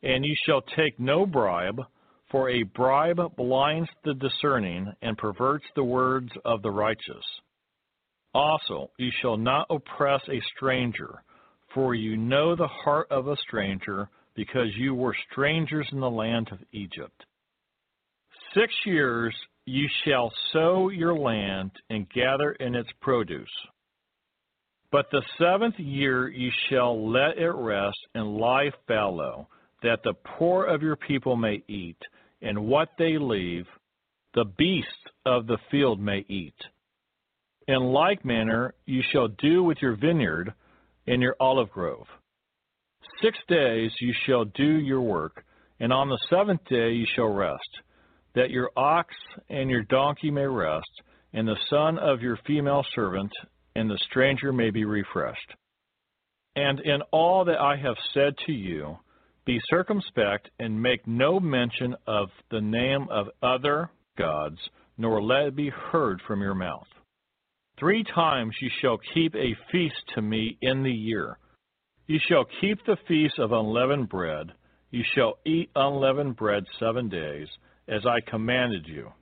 And 0.02 0.24
you 0.24 0.34
shall 0.46 0.62
take 0.76 0.98
no 1.00 1.26
bribe 1.26 1.80
for 2.30 2.50
a 2.50 2.62
bribe 2.62 3.20
blinds 3.36 3.88
the 4.04 4.14
discerning 4.14 4.92
and 5.00 5.16
perverts 5.16 5.64
the 5.74 5.84
words 5.84 6.30
of 6.44 6.62
the 6.62 6.70
righteous. 6.70 7.24
Also, 8.34 8.90
you 8.98 9.10
shall 9.22 9.38
not 9.38 9.66
oppress 9.70 10.20
a 10.28 10.40
stranger, 10.54 11.22
for 11.72 11.94
you 11.94 12.16
know 12.16 12.54
the 12.54 12.68
heart 12.68 13.06
of 13.10 13.28
a 13.28 13.36
stranger, 13.36 14.08
because 14.34 14.68
you 14.76 14.94
were 14.94 15.16
strangers 15.32 15.88
in 15.92 16.00
the 16.00 16.10
land 16.10 16.48
of 16.52 16.58
Egypt. 16.72 17.24
Six 18.54 18.72
years 18.84 19.34
you 19.68 19.88
shall 20.04 20.32
sow 20.52 20.88
your 20.88 21.14
land 21.14 21.70
and 21.90 22.08
gather 22.10 22.52
in 22.52 22.74
its 22.74 22.88
produce. 23.00 23.48
But 24.90 25.06
the 25.10 25.22
seventh 25.38 25.78
year 25.78 26.28
you 26.28 26.50
shall 26.68 27.10
let 27.10 27.36
it 27.36 27.50
rest 27.50 27.98
and 28.14 28.36
lie 28.36 28.70
fallow, 28.86 29.48
that 29.82 30.00
the 30.02 30.14
poor 30.38 30.64
of 30.64 30.82
your 30.82 30.96
people 30.96 31.36
may 31.36 31.62
eat 31.68 31.98
and 32.40 32.66
what 32.66 32.88
they 32.98 33.18
leave, 33.18 33.66
the 34.34 34.46
beasts 34.56 34.90
of 35.26 35.46
the 35.46 35.58
field 35.70 36.00
may 36.00 36.24
eat. 36.28 36.54
In 37.66 37.92
like 37.92 38.24
manner 38.24 38.74
you 38.86 39.02
shall 39.12 39.28
do 39.28 39.62
with 39.62 39.78
your 39.82 39.96
vineyard 39.96 40.54
and 41.06 41.20
your 41.20 41.36
olive 41.38 41.70
grove. 41.70 42.06
Six 43.22 43.36
days 43.48 43.90
you 44.00 44.14
shall 44.26 44.44
do 44.44 44.64
your 44.64 45.00
work, 45.00 45.44
and 45.80 45.92
on 45.92 46.08
the 46.08 46.18
seventh 46.30 46.64
day 46.68 46.92
you 46.92 47.06
shall 47.14 47.28
rest, 47.28 47.68
that 48.34 48.50
your 48.50 48.70
ox 48.76 49.14
and 49.48 49.70
your 49.70 49.82
donkey 49.84 50.30
may 50.30 50.46
rest, 50.46 50.90
and 51.32 51.46
the 51.46 51.58
son 51.70 51.98
of 51.98 52.22
your 52.22 52.38
female 52.46 52.84
servant 52.94 53.32
and 53.74 53.90
the 53.90 53.98
stranger 54.10 54.52
may 54.52 54.70
be 54.70 54.84
refreshed. 54.84 55.54
And 56.56 56.80
in 56.80 57.02
all 57.12 57.44
that 57.44 57.60
I 57.60 57.76
have 57.76 57.96
said 58.12 58.34
to 58.46 58.52
you, 58.52 58.98
be 59.44 59.60
circumspect, 59.70 60.50
and 60.58 60.82
make 60.82 61.06
no 61.06 61.40
mention 61.40 61.96
of 62.06 62.28
the 62.50 62.60
name 62.60 63.06
of 63.10 63.28
other 63.42 63.90
gods, 64.18 64.58
nor 64.98 65.22
let 65.22 65.46
it 65.46 65.56
be 65.56 65.70
heard 65.70 66.20
from 66.26 66.42
your 66.42 66.54
mouth. 66.54 66.86
Three 67.78 68.04
times 68.14 68.54
you 68.60 68.68
shall 68.82 68.98
keep 69.14 69.34
a 69.36 69.56
feast 69.70 69.94
to 70.14 70.22
me 70.22 70.58
in 70.60 70.82
the 70.82 70.92
year. 70.92 71.38
You 72.08 72.18
shall 72.28 72.44
keep 72.60 72.84
the 72.84 72.98
feast 73.06 73.38
of 73.38 73.52
unleavened 73.52 74.08
bread. 74.08 74.52
You 74.90 75.04
shall 75.14 75.38
eat 75.46 75.70
unleavened 75.76 76.36
bread 76.36 76.64
seven 76.80 77.08
days, 77.08 77.48
as 77.88 78.04
I 78.06 78.20
commanded 78.30 78.86
you. 78.86 79.12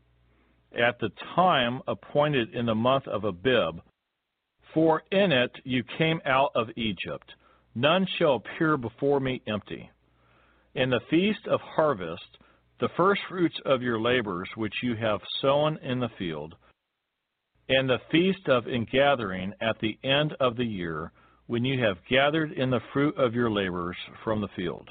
At 0.73 0.99
the 0.99 1.11
time 1.35 1.81
appointed 1.87 2.55
in 2.55 2.67
the 2.67 2.75
month 2.75 3.07
of 3.07 3.25
Abib, 3.25 3.81
for 4.75 5.03
in 5.11 5.33
it 5.33 5.53
you 5.65 5.83
came 5.97 6.21
out 6.27 6.51
of 6.55 6.69
Egypt. 6.77 7.33
None 7.75 8.07
shall 8.19 8.35
appear 8.35 8.77
before 8.77 9.21
me 9.21 9.41
empty. 9.47 9.91
In 10.75 10.91
the 10.91 11.01
feast 11.09 11.47
of 11.47 11.61
harvest, 11.61 12.39
the 12.81 12.89
firstfruits 12.97 13.59
of 13.65 13.81
your 13.81 14.01
labors 14.01 14.49
which 14.57 14.75
you 14.83 14.95
have 14.97 15.21
sown 15.41 15.79
in 15.83 16.01
the 16.01 16.11
field, 16.19 16.55
and 17.69 17.89
the 17.89 18.01
feast 18.11 18.49
of 18.49 18.69
ingathering 18.69 19.53
at 19.61 19.79
the 19.81 19.99
end 20.05 20.35
of 20.41 20.57
the 20.57 20.65
year, 20.65 21.13
when 21.47 21.65
you 21.65 21.83
have 21.83 21.97
gathered 22.11 22.53
in 22.53 22.71
the 22.71 22.81
fruit 22.93 23.17
of 23.17 23.35
your 23.35 23.51
labors 23.51 23.97
from 24.23 24.41
the 24.41 24.49
field. 24.57 24.91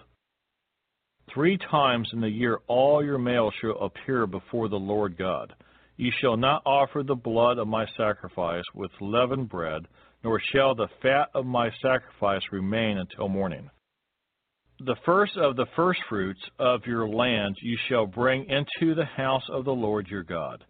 Three 1.33 1.57
times 1.57 2.09
in 2.13 2.21
the 2.21 2.29
year 2.29 2.59
all 2.67 3.03
your 3.03 3.17
males 3.17 3.53
shall 3.59 3.77
appear 3.79 4.27
before 4.27 4.69
the 4.69 4.75
Lord 4.75 5.17
God. 5.17 5.53
Ye 5.97 6.11
shall 6.21 6.37
not 6.37 6.61
offer 6.65 7.03
the 7.03 7.15
blood 7.15 7.57
of 7.57 7.67
my 7.67 7.85
sacrifice 7.97 8.63
with 8.73 8.91
leavened 9.01 9.49
bread, 9.49 9.87
nor 10.23 10.39
shall 10.51 10.75
the 10.75 10.89
fat 11.01 11.29
of 11.33 11.45
my 11.45 11.69
sacrifice 11.81 12.41
remain 12.51 12.97
until 12.97 13.29
morning. 13.29 13.69
The 14.79 14.97
first 15.05 15.37
of 15.37 15.55
the 15.55 15.67
firstfruits 15.75 16.41
of 16.59 16.85
your 16.85 17.07
land 17.07 17.55
you 17.61 17.77
shall 17.87 18.05
bring 18.05 18.45
into 18.49 18.93
the 18.93 19.05
house 19.05 19.47
of 19.49 19.63
the 19.63 19.71
Lord 19.71 20.07
your 20.07 20.23
God. 20.23 20.65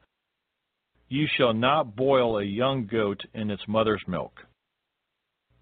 You 1.10 1.28
shall 1.38 1.54
not 1.54 1.96
boil 1.96 2.38
a 2.38 2.44
young 2.44 2.86
goat 2.86 3.22
in 3.34 3.50
its 3.50 3.68
mother's 3.68 4.04
milk. 4.08 4.42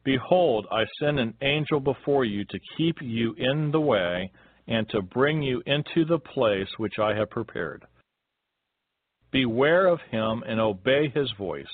Behold, 0.04 0.68
I 0.72 0.84
send 1.00 1.20
an 1.20 1.36
angel 1.42 1.80
before 1.80 2.26
you 2.26 2.44
to 2.46 2.60
keep 2.78 2.98
you 3.02 3.34
in 3.38 3.72
the 3.72 3.80
way 3.80 4.32
and 4.68 4.88
to 4.90 5.02
bring 5.02 5.42
you 5.42 5.62
into 5.66 6.06
the 6.06 6.20
place 6.20 6.68
which 6.78 7.00
I 7.00 7.16
have 7.16 7.30
prepared. 7.30 7.84
Beware 9.32 9.88
of 9.88 10.00
him 10.12 10.44
and 10.48 10.60
obey 10.60 11.10
his 11.10 11.32
voice. 11.38 11.66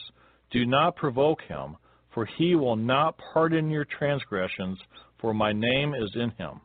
Do 0.51 0.65
not 0.65 0.95
provoke 0.95 1.41
him, 1.41 1.77
for 2.13 2.25
he 2.25 2.55
will 2.55 2.75
not 2.75 3.19
pardon 3.33 3.69
your 3.69 3.85
transgressions 3.85 4.79
for 5.19 5.33
my 5.33 5.51
name 5.51 5.93
is 5.93 6.11
in 6.15 6.31
him. 6.31 6.61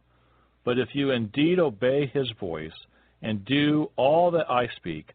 But 0.65 0.79
if 0.79 0.89
you 0.95 1.11
indeed 1.11 1.59
obey 1.59 2.11
his 2.13 2.31
voice 2.41 2.73
and 3.23 3.45
do 3.45 3.91
all 3.97 4.31
that 4.31 4.51
I 4.51 4.69
speak, 4.77 5.11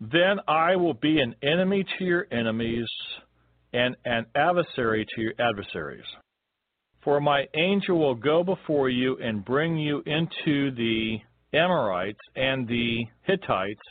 then 0.00 0.38
I 0.46 0.76
will 0.76 0.94
be 0.94 1.20
an 1.20 1.34
enemy 1.42 1.84
to 1.98 2.04
your 2.04 2.26
enemies 2.30 2.88
and 3.72 3.96
an 4.04 4.26
adversary 4.34 5.06
to 5.14 5.20
your 5.22 5.32
adversaries. 5.38 6.04
For 7.04 7.20
my 7.20 7.46
angel 7.54 7.98
will 7.98 8.14
go 8.14 8.42
before 8.42 8.88
you 8.88 9.18
and 9.18 9.44
bring 9.44 9.76
you 9.76 10.02
into 10.06 10.70
the 10.70 11.18
Amorites 11.52 12.20
and 12.34 12.66
the 12.66 13.06
Hittites 13.22 13.82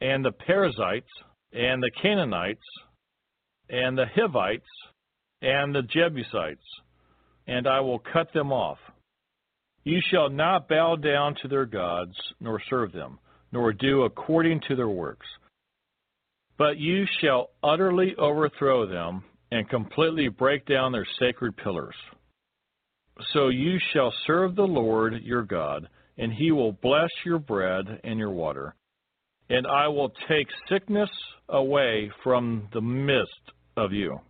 and 0.00 0.24
the 0.24 0.32
Perizzites 0.32 1.10
and 1.52 1.82
the 1.82 1.90
Canaanites 2.00 2.60
and 3.70 3.96
the 3.96 4.06
Hivites 4.14 4.68
and 5.40 5.74
the 5.74 5.82
Jebusites 5.82 6.62
and 7.46 7.66
I 7.66 7.80
will 7.80 7.98
cut 7.98 8.32
them 8.32 8.52
off. 8.52 8.78
You 9.84 10.00
shall 10.10 10.30
not 10.30 10.68
bow 10.68 10.96
down 10.96 11.34
to 11.42 11.48
their 11.48 11.66
gods, 11.66 12.14
nor 12.40 12.60
serve 12.70 12.92
them, 12.92 13.18
nor 13.50 13.72
do 13.72 14.02
according 14.02 14.60
to 14.68 14.76
their 14.76 14.88
works. 14.88 15.26
But 16.56 16.78
you 16.78 17.04
shall 17.20 17.50
utterly 17.62 18.14
overthrow 18.16 18.86
them 18.86 19.24
and 19.50 19.68
completely 19.68 20.28
break 20.28 20.66
down 20.66 20.92
their 20.92 21.06
sacred 21.18 21.56
pillars. 21.56 21.96
So 23.32 23.48
you 23.48 23.78
shall 23.92 24.12
serve 24.26 24.54
the 24.54 24.62
Lord 24.62 25.22
your 25.22 25.42
God, 25.42 25.88
and 26.18 26.32
he 26.32 26.52
will 26.52 26.72
bless 26.72 27.10
your 27.24 27.38
bread 27.38 28.00
and 28.04 28.18
your 28.18 28.30
water. 28.30 28.74
And 29.48 29.66
I 29.66 29.88
will 29.88 30.12
take 30.28 30.48
sickness 30.68 31.10
away 31.48 32.10
from 32.22 32.68
the 32.72 32.80
midst 32.80 33.52
of 33.76 33.92
you. 33.92 34.20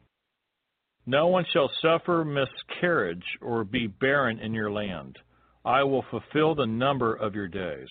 No 1.06 1.26
one 1.26 1.44
shall 1.52 1.70
suffer 1.80 2.24
miscarriage 2.24 3.24
or 3.40 3.64
be 3.64 3.86
barren 3.88 4.38
in 4.38 4.54
your 4.54 4.70
land. 4.70 5.18
I 5.64 5.82
will 5.84 6.04
fulfill 6.10 6.54
the 6.54 6.66
number 6.66 7.14
of 7.14 7.34
your 7.34 7.48
days. 7.48 7.88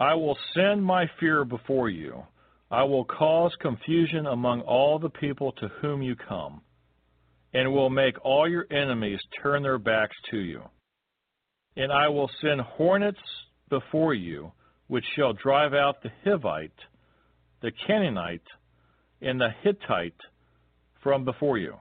I 0.00 0.14
will 0.14 0.38
send 0.54 0.84
my 0.84 1.06
fear 1.18 1.44
before 1.44 1.88
you. 1.88 2.22
I 2.70 2.84
will 2.84 3.04
cause 3.04 3.52
confusion 3.60 4.26
among 4.26 4.60
all 4.60 4.98
the 4.98 5.10
people 5.10 5.52
to 5.52 5.68
whom 5.80 6.02
you 6.02 6.14
come, 6.14 6.60
and 7.54 7.72
will 7.72 7.90
make 7.90 8.24
all 8.24 8.48
your 8.48 8.66
enemies 8.70 9.20
turn 9.42 9.62
their 9.62 9.78
backs 9.78 10.16
to 10.30 10.38
you. 10.38 10.62
And 11.76 11.92
I 11.92 12.08
will 12.08 12.30
send 12.42 12.60
hornets 12.60 13.20
before 13.68 14.14
you, 14.14 14.52
which 14.88 15.04
shall 15.16 15.32
drive 15.32 15.74
out 15.74 16.02
the 16.02 16.10
Hivite, 16.24 16.70
the 17.62 17.72
Canaanite, 17.86 18.42
and 19.20 19.40
the 19.40 19.50
Hittite 19.62 20.20
from 21.02 21.24
before 21.24 21.58
you. 21.58 21.74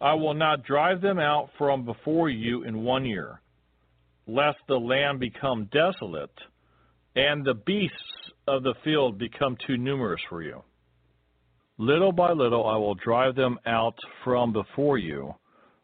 I 0.00 0.14
will 0.14 0.34
not 0.34 0.64
drive 0.64 1.00
them 1.00 1.18
out 1.18 1.50
from 1.58 1.84
before 1.84 2.28
you 2.28 2.64
in 2.64 2.82
one 2.82 3.04
year, 3.04 3.40
lest 4.26 4.58
the 4.66 4.78
land 4.78 5.20
become 5.20 5.70
desolate, 5.72 6.36
and 7.14 7.44
the 7.44 7.54
beasts 7.54 7.96
of 8.48 8.62
the 8.62 8.74
field 8.82 9.18
become 9.18 9.56
too 9.66 9.76
numerous 9.76 10.20
for 10.28 10.42
you. 10.42 10.62
Little 11.82 12.12
by 12.12 12.30
little 12.30 12.64
I 12.64 12.76
will 12.76 12.94
drive 12.94 13.34
them 13.34 13.58
out 13.66 13.96
from 14.22 14.52
before 14.52 14.98
you, 14.98 15.34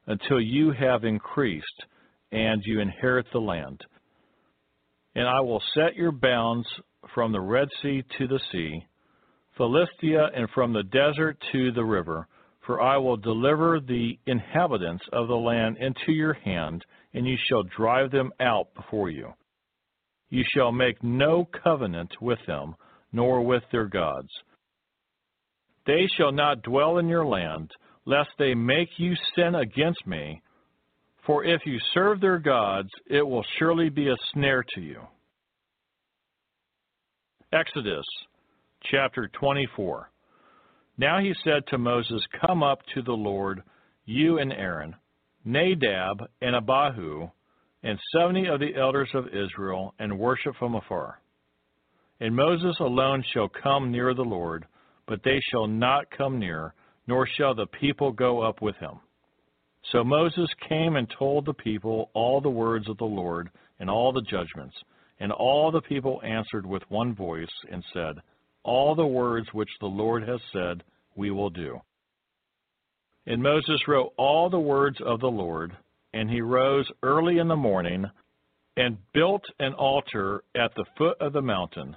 until 0.07 0.41
you 0.41 0.70
have 0.70 1.03
increased, 1.03 1.66
and 2.31 2.62
you 2.65 2.79
inherit 2.79 3.27
the 3.33 3.41
land. 3.41 3.81
And 5.16 5.27
I 5.27 5.41
will 5.41 5.61
set 5.75 5.97
your 5.97 6.12
bounds 6.12 6.69
from 7.12 7.33
the 7.33 7.41
Red 7.41 7.66
Sea 7.83 8.05
to 8.16 8.29
the 8.29 8.39
sea, 8.53 8.87
Philistia, 9.57 10.31
and 10.37 10.49
from 10.51 10.73
the 10.73 10.85
desert 10.85 11.37
to 11.51 11.73
the 11.73 11.85
river. 11.85 12.29
For 12.65 12.81
I 12.81 12.97
will 12.97 13.16
deliver 13.16 13.81
the 13.81 14.20
inhabitants 14.27 15.05
of 15.12 15.27
the 15.27 15.35
land 15.35 15.79
into 15.79 16.12
your 16.12 16.35
hand, 16.35 16.85
and 17.12 17.27
you 17.27 17.37
shall 17.49 17.65
drive 17.65 18.12
them 18.12 18.31
out 18.39 18.73
before 18.77 19.11
you. 19.11 19.35
You 20.31 20.45
shall 20.55 20.70
make 20.70 21.03
no 21.03 21.49
covenant 21.65 22.12
with 22.20 22.39
them, 22.47 22.77
nor 23.12 23.45
with 23.45 23.65
their 23.73 23.87
gods. 23.87 24.31
They 25.89 26.06
shall 26.19 26.32
not 26.32 26.60
dwell 26.60 26.98
in 26.98 27.09
your 27.09 27.24
land, 27.24 27.70
lest 28.05 28.28
they 28.39 28.55
make 28.55 28.90
you 28.98 29.15
sin 29.35 29.55
against 29.55 30.06
me. 30.06 30.43
For 31.24 31.44
if 31.44 31.62
you 31.65 31.78
serve 31.94 32.20
their 32.20 32.39
gods, 32.39 32.90
it 33.09 33.27
will 33.27 33.44
surely 33.59 33.89
be 33.89 34.09
a 34.09 34.16
snare 34.32 34.62
to 34.74 34.82
you. 34.82 35.01
Exodus 37.55 38.05
chapter 38.90 39.31
24. 39.40 40.10
Now 40.98 41.20
he 41.20 41.32
said 41.43 41.66
to 41.69 41.78
Moses, 41.78 42.20
Come 42.39 42.62
up 42.62 42.81
to 42.93 43.01
the 43.01 43.12
Lord, 43.12 43.62
you 44.05 44.40
and 44.40 44.52
Aaron, 44.52 44.94
Nadab 45.47 46.23
and 46.43 46.55
Abihu, 46.55 47.31
and 47.82 47.98
seventy 48.15 48.47
of 48.47 48.60
the 48.60 48.77
elders 48.77 49.09
of 49.15 49.28
Israel, 49.28 49.94
and 49.98 50.19
worship 50.19 50.55
from 50.59 50.74
afar. 50.74 51.23
And 52.20 52.36
Moses 52.36 52.77
alone 52.78 53.24
shall 53.32 53.48
come 53.48 53.90
near 53.90 54.12
the 54.12 54.20
Lord, 54.20 54.66
but 55.09 55.22
they 55.24 55.40
shall 55.51 55.66
not 55.66 56.10
come 56.16 56.39
near, 56.39 56.74
nor 57.06 57.26
shall 57.26 57.55
the 57.55 57.66
people 57.66 58.12
go 58.12 58.43
up 58.43 58.62
with 58.62 58.76
him. 58.76 59.01
So 59.90 60.05
Moses 60.05 60.48
came 60.68 60.97
and 60.97 61.09
told 61.18 61.47
the 61.47 61.55
people 61.55 62.10
all 62.12 62.40
the 62.40 62.51
words 62.51 62.89
of 62.89 62.98
the 62.98 63.05
Lord 63.05 63.48
and 63.80 63.89
all 63.89 64.12
the 64.12 64.22
judgments. 64.30 64.76
And 65.20 65.32
all 65.32 65.70
the 65.72 65.80
people 65.80 66.20
answered 66.22 66.66
with 66.66 66.82
one 66.90 67.14
voice 67.14 67.47
and 67.72 67.82
said, 67.93 68.16
All 68.62 68.94
the 68.94 69.06
words 69.06 69.48
which 69.52 69.70
the 69.80 69.86
Lord 69.86 70.28
has 70.28 70.40
said, 70.52 70.85
we 71.16 71.30
will 71.30 71.51
do. 71.51 71.80
And 73.26 73.43
Moses 73.43 73.80
wrote 73.89 74.12
all 74.16 74.48
the 74.48 74.60
words 74.60 74.98
of 75.05 75.20
the 75.20 75.26
Lord, 75.26 75.76
and 76.14 76.30
he 76.30 76.40
rose 76.40 76.89
early 77.02 77.39
in 77.39 77.48
the 77.48 77.56
morning 77.56 78.05
and 78.76 78.97
built 79.12 79.43
an 79.59 79.74
altar 79.74 80.44
at 80.55 80.72
the 80.76 80.85
foot 80.97 81.16
of 81.20 81.32
the 81.32 81.43
mountain, 81.43 81.97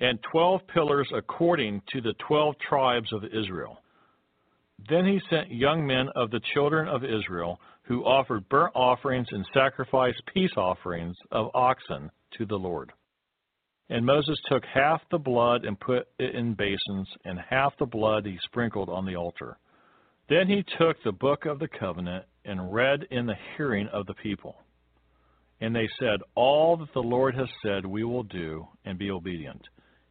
and 0.00 0.18
twelve 0.30 0.60
pillars 0.68 1.08
according 1.14 1.82
to 1.92 2.00
the 2.00 2.14
twelve 2.26 2.54
tribes 2.68 3.12
of 3.12 3.24
Israel. 3.24 3.78
Then 4.88 5.06
he 5.06 5.20
sent 5.30 5.50
young 5.50 5.86
men 5.86 6.08
of 6.14 6.30
the 6.30 6.40
children 6.52 6.88
of 6.88 7.02
Israel 7.02 7.58
who 7.82 8.04
offered 8.04 8.48
burnt 8.48 8.72
offerings 8.74 9.28
and 9.30 9.46
sacrificed 9.54 10.20
peace 10.32 10.52
offerings 10.56 11.16
of 11.30 11.50
oxen 11.54 12.10
to 12.36 12.44
the 12.44 12.56
Lord. 12.56 12.92
And 13.88 14.04
Moses 14.04 14.38
took 14.46 14.64
half 14.64 15.00
the 15.10 15.18
blood 15.18 15.64
and 15.64 15.78
put 15.78 16.08
it 16.18 16.34
in 16.34 16.54
basins, 16.54 17.08
and 17.24 17.38
half 17.38 17.72
the 17.78 17.86
blood 17.86 18.26
he 18.26 18.36
sprinkled 18.44 18.88
on 18.88 19.06
the 19.06 19.14
altar. 19.14 19.58
Then 20.28 20.48
he 20.48 20.64
took 20.76 20.96
the 21.04 21.12
book 21.12 21.46
of 21.46 21.60
the 21.60 21.68
covenant 21.68 22.24
and 22.44 22.72
read 22.72 23.06
in 23.12 23.26
the 23.26 23.36
hearing 23.56 23.86
of 23.92 24.06
the 24.06 24.14
people. 24.14 24.56
And 25.60 25.74
they 25.74 25.88
said, 26.00 26.20
All 26.34 26.76
that 26.78 26.92
the 26.92 27.00
Lord 27.00 27.36
has 27.36 27.48
said 27.62 27.86
we 27.86 28.02
will 28.02 28.24
do, 28.24 28.66
and 28.84 28.98
be 28.98 29.10
obedient. 29.12 29.62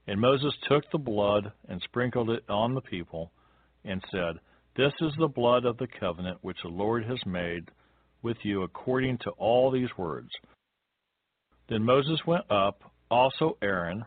And 0.08 0.22
Moses 0.22 0.54
took 0.70 0.84
the 0.92 0.98
blood 0.98 1.52
and 1.68 1.82
sprinkled 1.82 2.30
it 2.30 2.44
on 2.48 2.74
the 2.74 2.82
people, 2.82 3.32
and 3.84 4.04
said, 4.12 4.40
This 4.76 4.94
is 5.02 5.14
the 5.18 5.28
blood 5.28 5.66
of 5.66 5.78
the 5.78 5.88
covenant 6.00 6.40
which 6.42 6.58
the 6.64 6.70
Lord 6.70 7.06
has 7.06 7.20
made 7.26 7.70
with 8.22 8.38
you 8.44 8.64
according 8.64 9.20
to 9.20 9.32
all 9.32 9.72
these 9.72 9.90
words. 9.98 10.30
Then 11.70 11.84
Moses 11.84 12.20
went 12.26 12.50
up, 12.52 12.82
also 13.10 13.58
Aaron, 13.62 14.06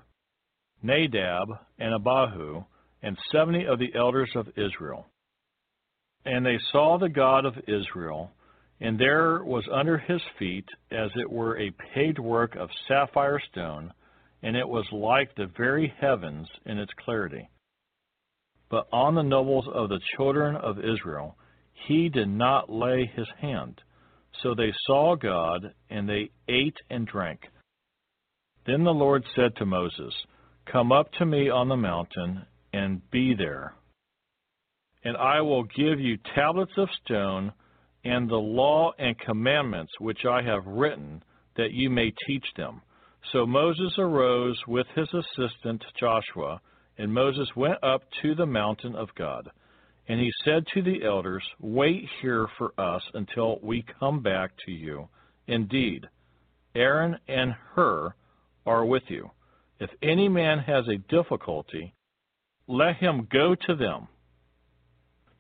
Nadab, 0.83 1.49
and 1.79 1.95
Abihu, 1.95 2.65
and 3.03 3.17
seventy 3.33 3.65
of 3.67 3.79
the 3.79 3.93
elders 3.97 4.31
of 4.35 4.49
Israel. 4.57 5.07
And 6.25 6.45
they 6.45 6.59
saw 6.73 6.99
the 6.99 7.09
God 7.09 7.45
of 7.45 7.55
Israel, 7.67 8.31
and 8.81 8.99
there 8.99 9.43
was 9.43 9.65
under 9.73 9.99
his 9.99 10.21
feet 10.39 10.67
as 10.91 11.11
it 11.17 11.31
were 11.31 11.59
a 11.59 11.73
paved 11.95 12.19
work 12.19 12.55
of 12.57 12.71
sapphire 12.87 13.41
stone, 13.51 13.93
and 14.43 14.57
it 14.57 14.69
was 14.69 14.87
like 14.93 15.35
the 15.35 15.51
very 15.57 15.93
heavens 16.01 16.49
in 16.67 16.79
its 16.79 16.93
clarity. 17.05 17.49
But 18.71 18.87
on 18.93 19.15
the 19.15 19.23
nobles 19.23 19.67
of 19.73 19.89
the 19.89 20.01
children 20.17 20.57
of 20.57 20.79
Israel 20.79 21.37
he 21.87 22.09
did 22.09 22.29
not 22.29 22.71
lay 22.71 23.07
his 23.07 23.29
hand. 23.41 23.81
So 24.43 24.55
they 24.55 24.73
saw 24.87 25.17
God, 25.17 25.73
and 25.91 26.09
they 26.09 26.31
ate 26.49 26.77
and 26.91 27.07
drank. 27.07 27.41
Then 28.67 28.85
the 28.85 28.91
Lord 28.91 29.25
said 29.35 29.57
to 29.57 29.67
Moses, 29.67 30.15
Come 30.71 30.93
up 30.93 31.11
to 31.13 31.27
me 31.27 31.49
on 31.49 31.69
the 31.69 31.77
mountain, 31.77 32.45
and 32.73 33.11
be 33.11 33.35
there. 33.35 33.75
And 35.05 35.17
I 35.17 35.41
will 35.41 35.65
give 35.65 35.99
you 35.99 36.19
tablets 36.35 36.73
of 36.77 36.89
stone, 37.05 37.53
and 38.05 38.29
the 38.29 38.37
law 38.37 38.93
and 38.99 39.19
commandments 39.19 39.93
which 39.99 40.25
I 40.25 40.43
have 40.43 40.67
written, 40.67 41.23
that 41.57 41.73
you 41.73 41.91
may 41.91 42.13
teach 42.27 42.47
them. 42.57 42.83
So 43.33 43.45
Moses 43.45 43.93
arose 43.99 44.59
with 44.67 44.87
his 44.95 45.09
assistant 45.13 45.85
Joshua, 46.01 46.61
and 46.97 47.13
Moses 47.13 47.49
went 47.55 47.83
up 47.83 48.03
to 48.23 48.35
the 48.35 48.47
mountain 48.47 48.97
of 48.97 49.09
God. 49.17 49.51
And 50.09 50.19
he 50.19 50.31
said 50.45 50.65
to 50.73 50.83
the 50.83 51.05
elders, 51.05 51.45
Wait 51.61 52.09
here 52.23 52.49
for 52.57 52.73
us 52.79 53.03
until 53.13 53.59
we 53.63 53.85
come 54.01 54.23
back 54.23 54.53
to 54.65 54.73
you. 54.73 55.09
Indeed, 55.47 56.07
Aaron 56.75 57.19
and 57.29 57.55
Hur 57.75 58.15
are 58.65 58.85
with 58.87 59.03
you. 59.09 59.31
If 59.79 59.91
any 60.03 60.29
man 60.29 60.61
has 60.61 60.87
a 60.89 60.97
difficulty, 60.97 61.95
let 62.67 62.97
him 62.97 63.29
go 63.31 63.55
to 63.67 63.75
them. 63.77 64.09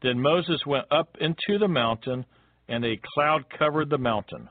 Then 0.02 0.20
Moses 0.20 0.60
went 0.66 0.86
up 0.90 1.16
into 1.20 1.58
the 1.58 1.68
mountain, 1.68 2.26
and 2.68 2.84
a 2.84 3.00
cloud 3.14 3.44
covered 3.58 3.88
the 3.88 3.98
mountain. 3.98 4.48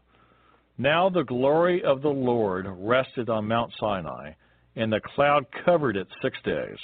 Now 0.78 1.10
the 1.10 1.24
glory 1.24 1.84
of 1.84 2.02
the 2.02 2.10
Lord 2.10 2.68
rested 2.70 3.30
on 3.30 3.48
Mount 3.48 3.74
Sinai, 3.80 4.34
and 4.76 4.92
the 4.92 5.02
cloud 5.16 5.46
covered 5.66 5.98
it 5.98 6.08
six 6.22 6.38
days. 6.44 6.78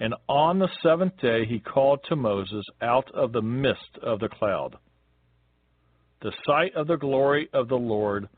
And 0.00 0.14
on 0.28 0.58
the 0.58 0.68
seventh 0.82 1.16
day 1.20 1.46
he 1.46 1.58
called 1.58 2.00
to 2.08 2.16
Moses 2.16 2.64
out 2.82 3.10
of 3.14 3.32
the 3.32 3.42
midst 3.42 3.98
of 4.02 4.20
the 4.20 4.28
cloud. 4.28 4.76
The 6.20 6.32
sight 6.46 6.74
of 6.74 6.86
the 6.88 6.96
glory 6.96 7.48
of 7.52 7.68
the 7.68 7.76
Lord 7.76 8.28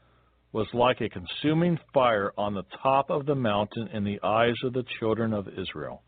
was 0.52 0.66
like 0.72 1.00
a 1.00 1.08
consuming 1.08 1.78
fire 1.94 2.32
on 2.36 2.54
the 2.54 2.64
top 2.82 3.10
of 3.10 3.26
the 3.26 3.34
mountain 3.34 3.88
in 3.92 4.04
the 4.04 4.20
eyes 4.22 4.56
of 4.64 4.72
the 4.72 4.84
children 4.98 5.32
of 5.32 5.48
Israel. 5.48 6.02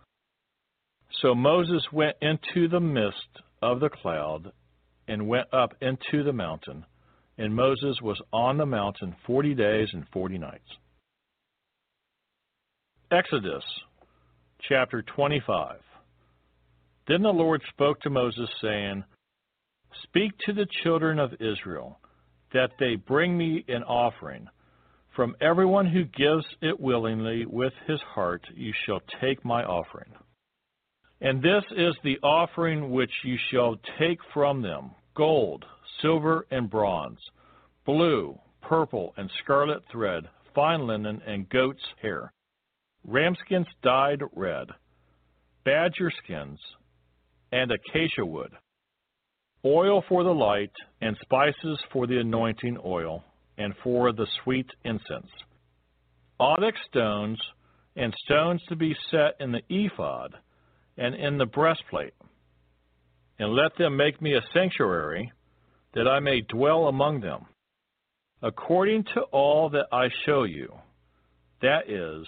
So 1.20 1.34
Moses 1.34 1.82
went 1.92 2.16
into 2.20 2.68
the 2.68 2.80
midst 2.80 3.40
of 3.60 3.80
the 3.80 3.90
cloud 3.90 4.52
and 5.06 5.28
went 5.28 5.52
up 5.52 5.74
into 5.80 6.24
the 6.24 6.32
mountain, 6.32 6.84
and 7.38 7.54
Moses 7.54 7.96
was 8.02 8.20
on 8.32 8.58
the 8.58 8.66
mountain 8.66 9.14
forty 9.26 9.54
days 9.54 9.88
and 9.92 10.04
forty 10.12 10.38
nights. 10.38 10.68
Exodus 13.10 13.64
chapter 14.68 15.02
25. 15.02 15.76
Then 17.08 17.22
the 17.22 17.28
Lord 17.28 17.62
spoke 17.68 18.00
to 18.00 18.10
Moses, 18.10 18.48
saying, 18.62 19.04
Speak 20.04 20.32
to 20.46 20.52
the 20.52 20.66
children 20.82 21.18
of 21.18 21.32
Israel, 21.34 21.98
that 22.52 22.70
they 22.78 22.94
bring 22.94 23.36
me 23.36 23.64
an 23.68 23.82
offering. 23.82 24.46
From 25.16 25.36
everyone 25.40 25.86
who 25.86 26.04
gives 26.04 26.46
it 26.62 26.80
willingly 26.80 27.44
with 27.44 27.72
his 27.86 28.00
heart, 28.14 28.42
you 28.54 28.72
shall 28.86 29.00
take 29.20 29.44
my 29.44 29.62
offering. 29.62 30.12
And 31.20 31.42
this 31.42 31.64
is 31.76 31.94
the 32.02 32.18
offering 32.22 32.90
which 32.90 33.12
you 33.24 33.36
shall 33.50 33.76
take 33.98 34.18
from 34.32 34.62
them 34.62 34.92
gold, 35.14 35.64
silver, 36.00 36.46
and 36.50 36.70
bronze, 36.70 37.18
blue, 37.84 38.38
purple, 38.60 39.12
and 39.16 39.30
scarlet 39.42 39.82
thread, 39.90 40.24
fine 40.54 40.86
linen, 40.86 41.20
and 41.26 41.48
goat's 41.48 41.82
hair. 42.00 42.32
Ramskins 43.06 43.66
dyed 43.82 44.22
red, 44.34 44.68
badger 45.64 46.10
skins, 46.22 46.60
and 47.50 47.70
acacia 47.70 48.24
wood, 48.24 48.52
oil 49.64 50.04
for 50.08 50.24
the 50.24 50.30
light, 50.30 50.72
and 51.00 51.16
spices 51.22 51.78
for 51.92 52.06
the 52.06 52.18
anointing 52.18 52.78
oil, 52.84 53.24
and 53.58 53.74
for 53.82 54.12
the 54.12 54.26
sweet 54.42 54.66
incense, 54.84 55.30
onyx 56.38 56.78
stones, 56.88 57.38
and 57.96 58.14
stones 58.24 58.62
to 58.68 58.76
be 58.76 58.96
set 59.10 59.36
in 59.40 59.52
the 59.52 59.62
ephod 59.68 60.34
and 60.96 61.14
in 61.14 61.38
the 61.38 61.46
breastplate. 61.46 62.14
And 63.38 63.52
let 63.54 63.76
them 63.76 63.96
make 63.96 64.22
me 64.22 64.34
a 64.34 64.42
sanctuary, 64.54 65.32
that 65.94 66.08
I 66.08 66.20
may 66.20 66.40
dwell 66.42 66.88
among 66.88 67.20
them, 67.20 67.46
according 68.42 69.04
to 69.14 69.22
all 69.32 69.70
that 69.70 69.86
I 69.92 70.08
show 70.26 70.44
you. 70.44 70.72
That 71.60 71.88
is, 71.88 72.26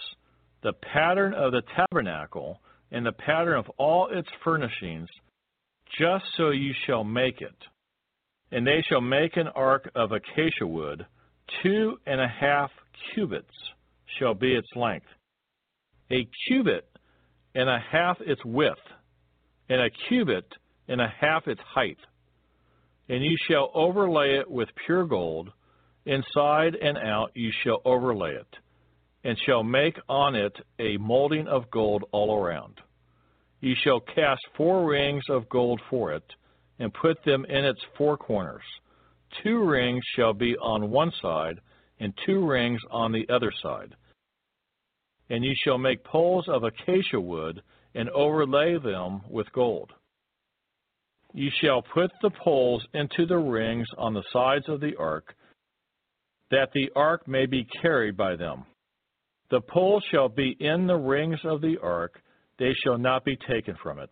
the 0.63 0.73
pattern 0.93 1.33
of 1.33 1.51
the 1.51 1.63
tabernacle 1.75 2.59
and 2.91 3.05
the 3.05 3.11
pattern 3.11 3.57
of 3.57 3.69
all 3.77 4.07
its 4.11 4.29
furnishings, 4.43 5.09
just 5.99 6.25
so 6.37 6.49
you 6.49 6.73
shall 6.85 7.03
make 7.03 7.41
it. 7.41 7.55
And 8.51 8.65
they 8.65 8.83
shall 8.87 9.01
make 9.01 9.37
an 9.37 9.47
ark 9.49 9.89
of 9.95 10.11
acacia 10.11 10.65
wood, 10.65 11.05
two 11.61 11.97
and 12.05 12.21
a 12.21 12.27
half 12.27 12.71
cubits 13.13 13.53
shall 14.19 14.33
be 14.33 14.53
its 14.53 14.67
length, 14.75 15.07
a 16.11 16.27
cubit 16.47 16.87
and 17.53 17.69
a 17.69 17.79
half 17.91 18.17
its 18.21 18.43
width, 18.45 18.79
and 19.69 19.81
a 19.81 19.89
cubit 20.07 20.45
and 20.87 21.01
a 21.01 21.11
half 21.19 21.47
its 21.47 21.61
height. 21.61 21.97
And 23.07 23.23
you 23.23 23.37
shall 23.47 23.71
overlay 23.73 24.37
it 24.39 24.49
with 24.49 24.69
pure 24.85 25.05
gold, 25.05 25.51
inside 26.05 26.75
and 26.75 26.97
out 26.97 27.31
you 27.35 27.51
shall 27.63 27.81
overlay 27.85 28.35
it, 28.35 28.57
and 29.23 29.37
shall 29.45 29.63
make 29.63 29.97
on 30.09 30.35
it 30.35 30.53
a 30.79 30.97
molding 30.97 31.47
of 31.47 31.69
gold 31.71 32.05
all 32.11 32.35
around. 32.35 32.79
You 33.61 33.75
shall 33.83 33.99
cast 33.99 34.41
four 34.55 34.85
rings 34.87 35.23
of 35.29 35.49
gold 35.49 35.81
for 35.89 36.13
it, 36.13 36.23
and 36.79 36.93
put 36.93 37.23
them 37.23 37.45
in 37.45 37.65
its 37.65 37.79
four 37.97 38.17
corners. 38.17 38.63
Two 39.43 39.63
rings 39.63 40.03
shall 40.15 40.33
be 40.33 40.55
on 40.57 40.91
one 40.91 41.11
side, 41.21 41.59
and 41.99 42.13
two 42.25 42.45
rings 42.45 42.81
on 42.91 43.11
the 43.11 43.27
other 43.29 43.51
side. 43.63 43.95
And 45.29 45.43
you 45.43 45.53
shall 45.63 45.77
make 45.77 46.03
poles 46.03 46.47
of 46.47 46.63
acacia 46.63 47.19
wood, 47.19 47.61
and 47.95 48.09
overlay 48.09 48.77
them 48.77 49.21
with 49.29 49.51
gold. 49.53 49.91
You 51.35 51.51
shall 51.61 51.81
put 51.81 52.11
the 52.21 52.29
poles 52.29 52.87
into 52.93 53.25
the 53.25 53.37
rings 53.37 53.87
on 53.97 54.13
the 54.13 54.23
sides 54.31 54.69
of 54.69 54.79
the 54.79 54.95
ark, 54.97 55.35
that 56.49 56.69
the 56.73 56.89
ark 56.95 57.27
may 57.27 57.45
be 57.45 57.67
carried 57.81 58.15
by 58.15 58.37
them. 58.37 58.63
The 59.51 59.59
poles 59.59 60.01
shall 60.09 60.29
be 60.29 60.55
in 60.61 60.87
the 60.87 60.95
rings 60.95 61.39
of 61.43 61.59
the 61.59 61.77
ark, 61.83 62.21
they 62.57 62.73
shall 62.81 62.97
not 62.97 63.25
be 63.25 63.35
taken 63.35 63.75
from 63.83 63.99
it. 63.99 64.09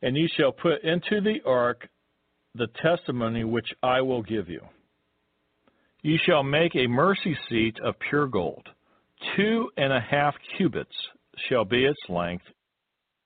And 0.00 0.16
you 0.16 0.28
shall 0.36 0.52
put 0.52 0.84
into 0.84 1.20
the 1.20 1.40
ark 1.44 1.88
the 2.54 2.68
testimony 2.80 3.42
which 3.42 3.68
I 3.82 4.00
will 4.00 4.22
give 4.22 4.48
you. 4.48 4.60
You 6.02 6.16
shall 6.24 6.44
make 6.44 6.76
a 6.76 6.86
mercy 6.86 7.36
seat 7.48 7.76
of 7.82 7.98
pure 8.08 8.28
gold. 8.28 8.68
Two 9.36 9.68
and 9.76 9.92
a 9.92 10.00
half 10.00 10.36
cubits 10.56 10.94
shall 11.48 11.64
be 11.64 11.84
its 11.84 11.98
length, 12.08 12.44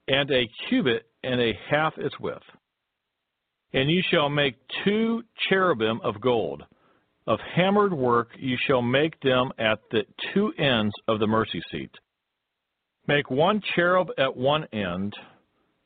and 0.09 0.31
a 0.31 0.49
cubit 0.71 1.03
and 1.23 1.39
a 1.39 1.53
half 1.71 1.99
its 1.99 2.19
width. 2.19 2.43
And 3.73 3.91
you 3.91 4.03
shall 4.11 4.29
make 4.29 4.57
two 4.85 5.23
cherubim 5.49 6.01
of 6.03 6.21
gold. 6.21 6.63
Of 7.27 7.39
hammered 7.55 7.93
work 7.93 8.31
you 8.39 8.57
shall 8.67 8.83
make 8.83 9.19
them 9.21 9.53
at 9.59 9.79
the 9.91 10.03
two 10.35 10.53
ends 10.59 10.93
of 11.09 11.21
the 11.21 11.27
mercy 11.27 11.61
seat. 11.71 11.91
Make 13.07 13.31
one 13.31 13.63
cherub 13.75 14.09
at 14.19 14.37
one 14.37 14.67
end, 14.73 15.15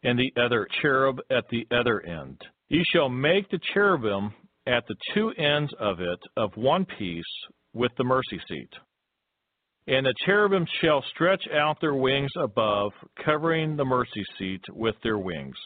and 0.03 0.19
the 0.19 0.33
other 0.41 0.67
cherub 0.81 1.21
at 1.31 1.45
the 1.51 1.67
other 1.71 2.01
end. 2.01 2.41
You 2.69 2.83
shall 2.93 3.09
make 3.09 3.49
the 3.51 3.61
cherubim 3.73 4.33
at 4.67 4.87
the 4.89 4.97
two 5.15 5.31
ends 5.31 5.73
of 5.79 6.01
it 6.01 6.19
of 6.37 6.57
one 6.57 6.85
piece 6.99 7.25
with 7.73 7.93
the 7.97 8.05
mercy 8.05 8.41
seat. 8.49 8.71
And 9.87 10.05
the 10.05 10.15
cherubim 10.25 10.67
shall 10.81 11.05
stretch 11.15 11.45
out 11.55 11.81
their 11.81 11.95
wings 11.95 12.33
above, 12.37 12.93
covering 13.25 13.77
the 13.77 13.85
mercy 13.85 14.25
seat 14.39 14.63
with 14.73 14.97
their 15.03 15.19
wings. 15.19 15.57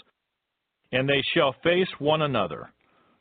And 0.93 1.09
they 1.09 1.23
shall 1.35 1.55
face 1.63 1.89
one 1.99 2.23
another. 2.23 2.71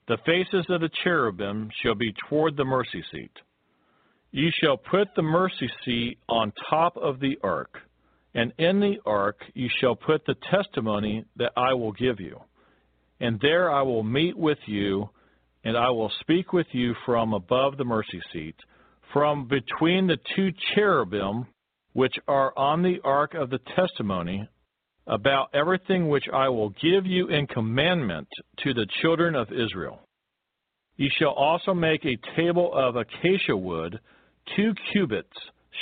The 0.08 0.18
faces 0.26 0.66
of 0.70 0.82
the 0.82 0.90
cherubim 1.04 1.70
shall 1.82 1.96
be 1.96 2.14
toward 2.28 2.58
the 2.58 2.66
mercy 2.66 3.04
seat. 3.12 3.32
You 4.32 4.50
shall 4.62 4.78
put 4.78 5.10
the 5.16 5.22
mercy 5.22 5.70
seat 5.86 6.18
on 6.28 6.52
top 6.70 6.98
of 6.98 7.20
the 7.20 7.38
ark 7.44 7.80
and 8.36 8.54
in 8.58 8.80
the 8.80 8.98
ark 9.06 9.40
you 9.54 9.70
shall 9.80 9.96
put 9.96 10.26
the 10.26 10.36
testimony 10.52 11.26
that 11.38 11.52
I 11.58 11.74
will 11.74 11.92
give 11.92 12.20
you. 12.20 12.40
And 13.20 13.40
there 13.42 13.72
I 13.72 13.82
will 13.82 14.04
meet 14.04 14.38
with 14.38 14.60
you, 14.66 15.10
and 15.64 15.76
I 15.76 15.90
will 15.90 16.12
speak 16.22 16.54
with 16.54 16.68
you 16.72 16.94
from 17.06 17.34
above 17.34 17.78
the 17.78 17.84
mercy 17.84 18.22
seat, 18.32 18.56
from 19.12 19.48
between 19.48 20.08
the 20.08 20.18
two 20.36 20.52
cherubim 20.74 21.48
which 21.94 22.14
are 22.28 22.58
on 22.58 22.84
the 22.84 23.00
ark 23.04 23.34
of 23.34 23.50
the 23.50 23.60
testimony, 23.76 24.48
about 25.10 25.50
everything 25.54 26.08
which 26.08 26.26
I 26.32 26.48
will 26.50 26.70
give 26.82 27.06
you 27.06 27.28
in 27.28 27.48
commandment 27.48 28.28
to 28.64 28.74
the 28.74 28.88
children 29.02 29.36
of 29.36 29.48
Israel. 29.52 30.00
You 30.98 31.10
shall 31.18 31.32
also 31.32 31.74
make 31.74 32.06
a 32.06 32.20
table 32.36 32.72
of 32.74 32.96
acacia 32.96 33.58
wood, 33.58 34.00
two 34.56 34.74
cubits 34.92 35.36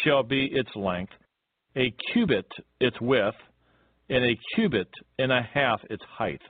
shall 0.04 0.24
be 0.24 0.45
its 0.45 0.70
length, 0.76 1.12
a 1.76 1.94
cubit 2.14 2.48
its 2.80 2.99
width, 3.02 3.36
and 4.10 4.24
a 4.24 4.38
cubit 4.56 4.90
and 5.20 5.32
a 5.32 5.41
half 5.54 5.82
its 5.90 6.04
height. 6.10 6.41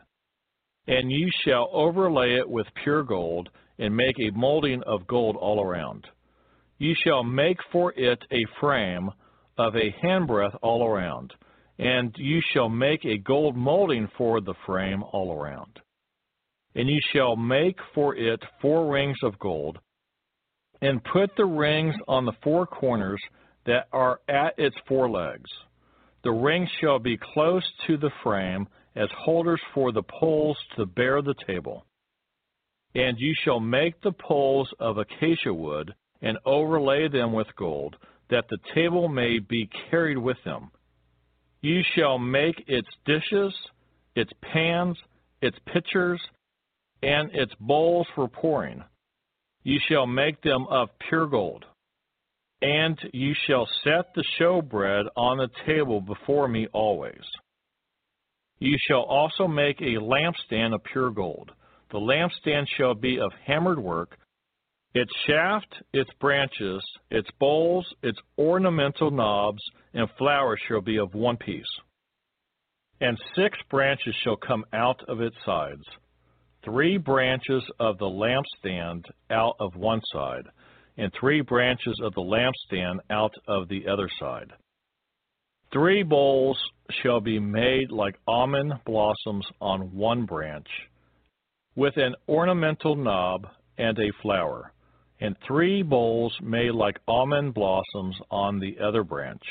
And 0.87 1.11
you 1.11 1.29
shall 1.43 1.69
overlay 1.73 2.35
it 2.35 2.47
with 2.47 2.67
pure 2.83 3.03
gold, 3.03 3.49
and 3.79 3.95
make 3.95 4.15
a 4.19 4.37
molding 4.37 4.83
of 4.83 5.07
gold 5.07 5.35
all 5.35 5.63
around. 5.63 6.05
You 6.77 6.93
shall 7.03 7.23
make 7.23 7.57
for 7.71 7.93
it 7.93 8.19
a 8.31 8.45
frame 8.59 9.09
of 9.57 9.75
a 9.75 9.95
handbreadth 10.03 10.55
all 10.61 10.85
around, 10.85 11.33
and 11.79 12.15
you 12.17 12.41
shall 12.53 12.69
make 12.69 13.05
a 13.05 13.17
gold 13.17 13.55
molding 13.55 14.07
for 14.17 14.41
the 14.41 14.55
frame 14.65 15.03
all 15.11 15.31
around. 15.31 15.79
And 16.75 16.89
you 16.89 16.99
shall 17.13 17.35
make 17.35 17.77
for 17.93 18.15
it 18.15 18.41
four 18.61 18.91
rings 18.91 19.17
of 19.23 19.37
gold, 19.39 19.79
and 20.81 21.03
put 21.03 21.31
the 21.35 21.45
rings 21.45 21.95
on 22.07 22.25
the 22.25 22.35
four 22.43 22.65
corners 22.67 23.21
that 23.65 23.87
are 23.91 24.19
at 24.27 24.57
its 24.57 24.75
forelegs. 24.87 25.49
The 26.23 26.31
rings 26.31 26.69
shall 26.81 26.99
be 26.99 27.17
close 27.33 27.63
to 27.87 27.97
the 27.97 28.11
frame 28.23 28.67
as 28.95 29.09
holders 29.17 29.61
for 29.73 29.91
the 29.91 30.03
poles 30.03 30.57
to 30.75 30.85
bear 30.85 31.21
the 31.21 31.35
table. 31.45 31.85
And 32.95 33.17
you 33.19 33.33
shall 33.43 33.59
make 33.59 34.01
the 34.01 34.11
poles 34.11 34.69
of 34.79 34.97
acacia 34.97 35.53
wood 35.53 35.93
and 36.21 36.37
overlay 36.45 37.07
them 37.07 37.33
with 37.33 37.47
gold, 37.55 37.95
that 38.29 38.45
the 38.49 38.57
table 38.73 39.07
may 39.07 39.39
be 39.39 39.69
carried 39.89 40.17
with 40.17 40.37
them. 40.43 40.71
You 41.61 41.81
shall 41.95 42.19
make 42.19 42.63
its 42.67 42.87
dishes, 43.05 43.53
its 44.15 44.31
pans, 44.41 44.97
its 45.41 45.57
pitchers, 45.73 46.21
and 47.01 47.33
its 47.33 47.53
bowls 47.59 48.07
for 48.15 48.27
pouring. 48.27 48.83
You 49.63 49.79
shall 49.89 50.07
make 50.07 50.41
them 50.41 50.65
of 50.69 50.89
pure 51.09 51.27
gold. 51.27 51.65
And 52.61 52.97
you 53.13 53.33
shall 53.45 53.67
set 53.83 54.13
the 54.15 54.23
showbread 54.39 55.05
on 55.15 55.37
the 55.37 55.49
table 55.65 56.01
before 56.01 56.47
me 56.47 56.67
always. 56.73 57.21
You 58.59 58.77
shall 58.87 59.03
also 59.03 59.47
make 59.47 59.79
a 59.81 59.99
lampstand 60.01 60.73
of 60.73 60.83
pure 60.83 61.11
gold. 61.11 61.51
The 61.91 61.99
lampstand 61.99 62.67
shall 62.77 62.95
be 62.95 63.19
of 63.19 63.31
hammered 63.45 63.79
work. 63.79 64.17
Its 64.95 65.11
shaft, 65.27 65.75
its 65.93 66.09
branches, 66.19 66.81
its 67.11 67.29
bowls, 67.39 67.85
its 68.01 68.17
ornamental 68.39 69.11
knobs, 69.11 69.61
and 69.97 70.07
flowers 70.17 70.59
shall 70.67 70.79
be 70.79 70.97
of 70.97 71.15
one 71.15 71.37
piece. 71.37 71.65
And 73.01 73.17
six 73.35 73.57
branches 73.69 74.15
shall 74.23 74.37
come 74.37 74.63
out 74.71 75.01
of 75.07 75.21
its 75.21 75.35
sides. 75.43 75.83
Three 76.63 76.97
branches 76.97 77.63
of 77.79 77.97
the 77.97 78.05
lampstand 78.05 79.03
out 79.31 79.55
of 79.59 79.75
one 79.75 80.01
side 80.13 80.45
and 80.97 81.11
three 81.19 81.41
branches 81.41 81.99
of 82.03 82.13
the 82.13 82.21
lampstand 82.21 82.99
out 83.09 83.33
of 83.47 83.67
the 83.69 83.87
other 83.87 84.07
side. 84.19 84.51
Three 85.73 86.03
bowls 86.03 86.57
shall 87.01 87.19
be 87.19 87.39
made 87.39 87.91
like 87.91 88.15
almond 88.27 88.73
blossoms 88.85 89.45
on 89.59 89.95
one 89.95 90.25
branch, 90.25 90.67
with 91.75 91.97
an 91.97 92.15
ornamental 92.29 92.95
knob 92.95 93.47
and 93.77 93.97
a 93.99 94.11
flower, 94.21 94.71
and 95.19 95.35
three 95.47 95.83
bowls 95.83 96.35
made 96.41 96.71
like 96.71 96.97
almond 97.07 97.53
blossoms 97.53 98.15
on 98.31 98.59
the 98.59 98.77
other 98.83 99.03
branch, 99.03 99.43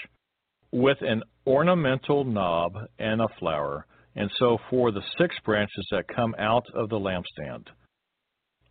with 0.77 0.99
an 1.01 1.23
ornamental 1.47 2.25
knob 2.25 2.73
and 2.99 3.21
a 3.21 3.29
flower, 3.39 3.87
and 4.15 4.31
so 4.39 4.59
for 4.71 4.91
the 4.91 5.03
six 5.19 5.35
branches 5.45 5.87
that 5.91 6.09
come 6.15 6.35
out 6.39 6.65
of 6.75 6.89
the 6.89 6.99
lampstand. 6.99 7.67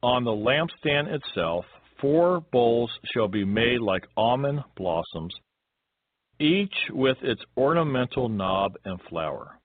On 0.01 0.23
the 0.23 0.31
lampstand 0.31 1.07
itself, 1.07 1.65
Four 2.01 2.41
bowls 2.51 2.91
shall 3.13 3.27
be 3.27 3.45
made 3.45 3.79
like 3.79 4.07
almond 4.17 4.63
blossoms, 4.75 5.33
each 6.39 6.75
with 6.89 7.17
its 7.21 7.41
ornamental 7.55 8.27
knob 8.27 8.73
and 8.83 8.99
flower. 9.09 9.59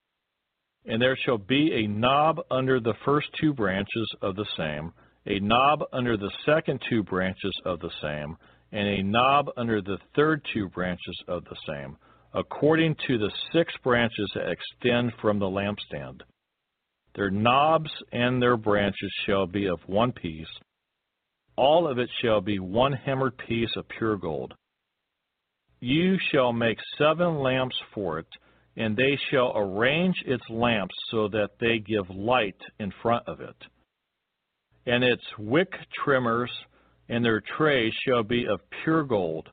And 0.87 1.03
there 1.03 1.17
shall 1.17 1.39
be 1.39 1.73
a 1.75 1.89
knob 1.89 2.41
under 2.51 2.79
the 2.79 2.95
first 3.05 3.29
two 3.41 3.53
branches 3.53 4.09
of 4.23 4.37
the 4.37 4.47
same, 4.57 4.93
a 5.27 5.41
knob 5.41 5.83
under 5.93 6.17
the 6.17 6.31
second 6.47 6.81
two 6.89 7.03
branches 7.03 7.53
of 7.65 7.81
the 7.81 7.91
same, 8.01 8.37
and 8.73 8.87
a 8.89 9.03
knob 9.03 9.51
under 9.57 9.83
the 9.83 9.99
third 10.15 10.47
two 10.55 10.69
branches 10.69 11.23
of 11.27 11.45
the 11.45 11.57
same, 11.67 11.97
according 12.35 12.97
to 13.07 13.19
the 13.19 13.31
six 13.53 13.73
branches 13.83 14.31
that 14.35 14.51
extend 14.51 15.13
from 15.21 15.39
the 15.39 15.47
lampstand. 15.47 16.21
Their 17.15 17.31
knobs 17.31 17.91
and 18.13 18.41
their 18.41 18.57
branches 18.57 19.13
shall 19.27 19.47
be 19.47 19.67
of 19.67 19.81
one 19.87 20.13
piece. 20.13 20.47
All 21.57 21.89
of 21.91 21.99
it 21.99 22.09
shall 22.23 22.41
be 22.41 22.59
one 22.59 22.93
hammered 22.93 23.37
piece 23.37 23.71
of 23.77 23.89
pure 23.89 24.17
gold. 24.17 24.55
You 25.81 26.19
shall 26.31 26.53
make 26.53 26.79
seven 26.99 27.39
lamps 27.39 27.77
for 27.95 28.19
it, 28.19 28.29
and 28.77 28.97
they 28.97 29.19
shall 29.31 29.53
arrange 29.57 30.23
its 30.25 30.45
lamps 30.49 30.95
so 31.11 31.29
that 31.29 31.51
they 31.59 31.79
give 31.79 32.09
light 32.11 32.61
in 32.79 32.93
front 33.03 33.27
of 33.27 33.41
it. 33.41 33.57
And 34.87 35.03
its 35.03 35.25
wick 35.39 35.73
trimmers 36.05 36.51
and 37.09 37.25
their 37.25 37.43
trays 37.59 37.93
shall 38.07 38.23
be 38.23 38.47
of 38.47 38.61
pure 38.85 39.03
gold. 39.03 39.49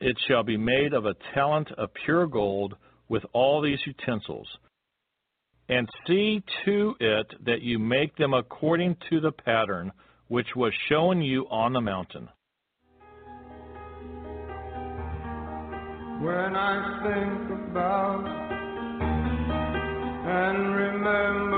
It 0.00 0.16
shall 0.28 0.44
be 0.44 0.56
made 0.56 0.92
of 0.94 1.06
a 1.06 1.14
talent 1.34 1.70
of 1.72 1.92
pure 2.04 2.26
gold 2.26 2.76
with 3.08 3.24
all 3.32 3.60
these 3.60 3.80
utensils. 3.84 4.46
And 5.68 5.88
see 6.06 6.42
to 6.64 6.94
it 7.00 7.26
that 7.44 7.62
you 7.62 7.78
make 7.78 8.16
them 8.16 8.32
according 8.32 8.96
to 9.10 9.20
the 9.20 9.32
pattern 9.32 9.92
which 10.28 10.54
was 10.54 10.72
shown 10.88 11.20
you 11.22 11.46
on 11.50 11.72
the 11.72 11.80
mountain. 11.80 12.28
When 16.20 16.56
I 16.56 17.02
think 17.02 17.70
about 17.70 18.26
and 20.26 20.74
remember 20.74 21.57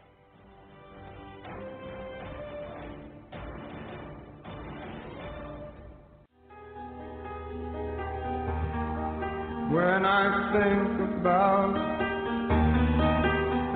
When 9.71 10.05
I 10.05 10.51
think 10.51 10.99
about 11.19 11.75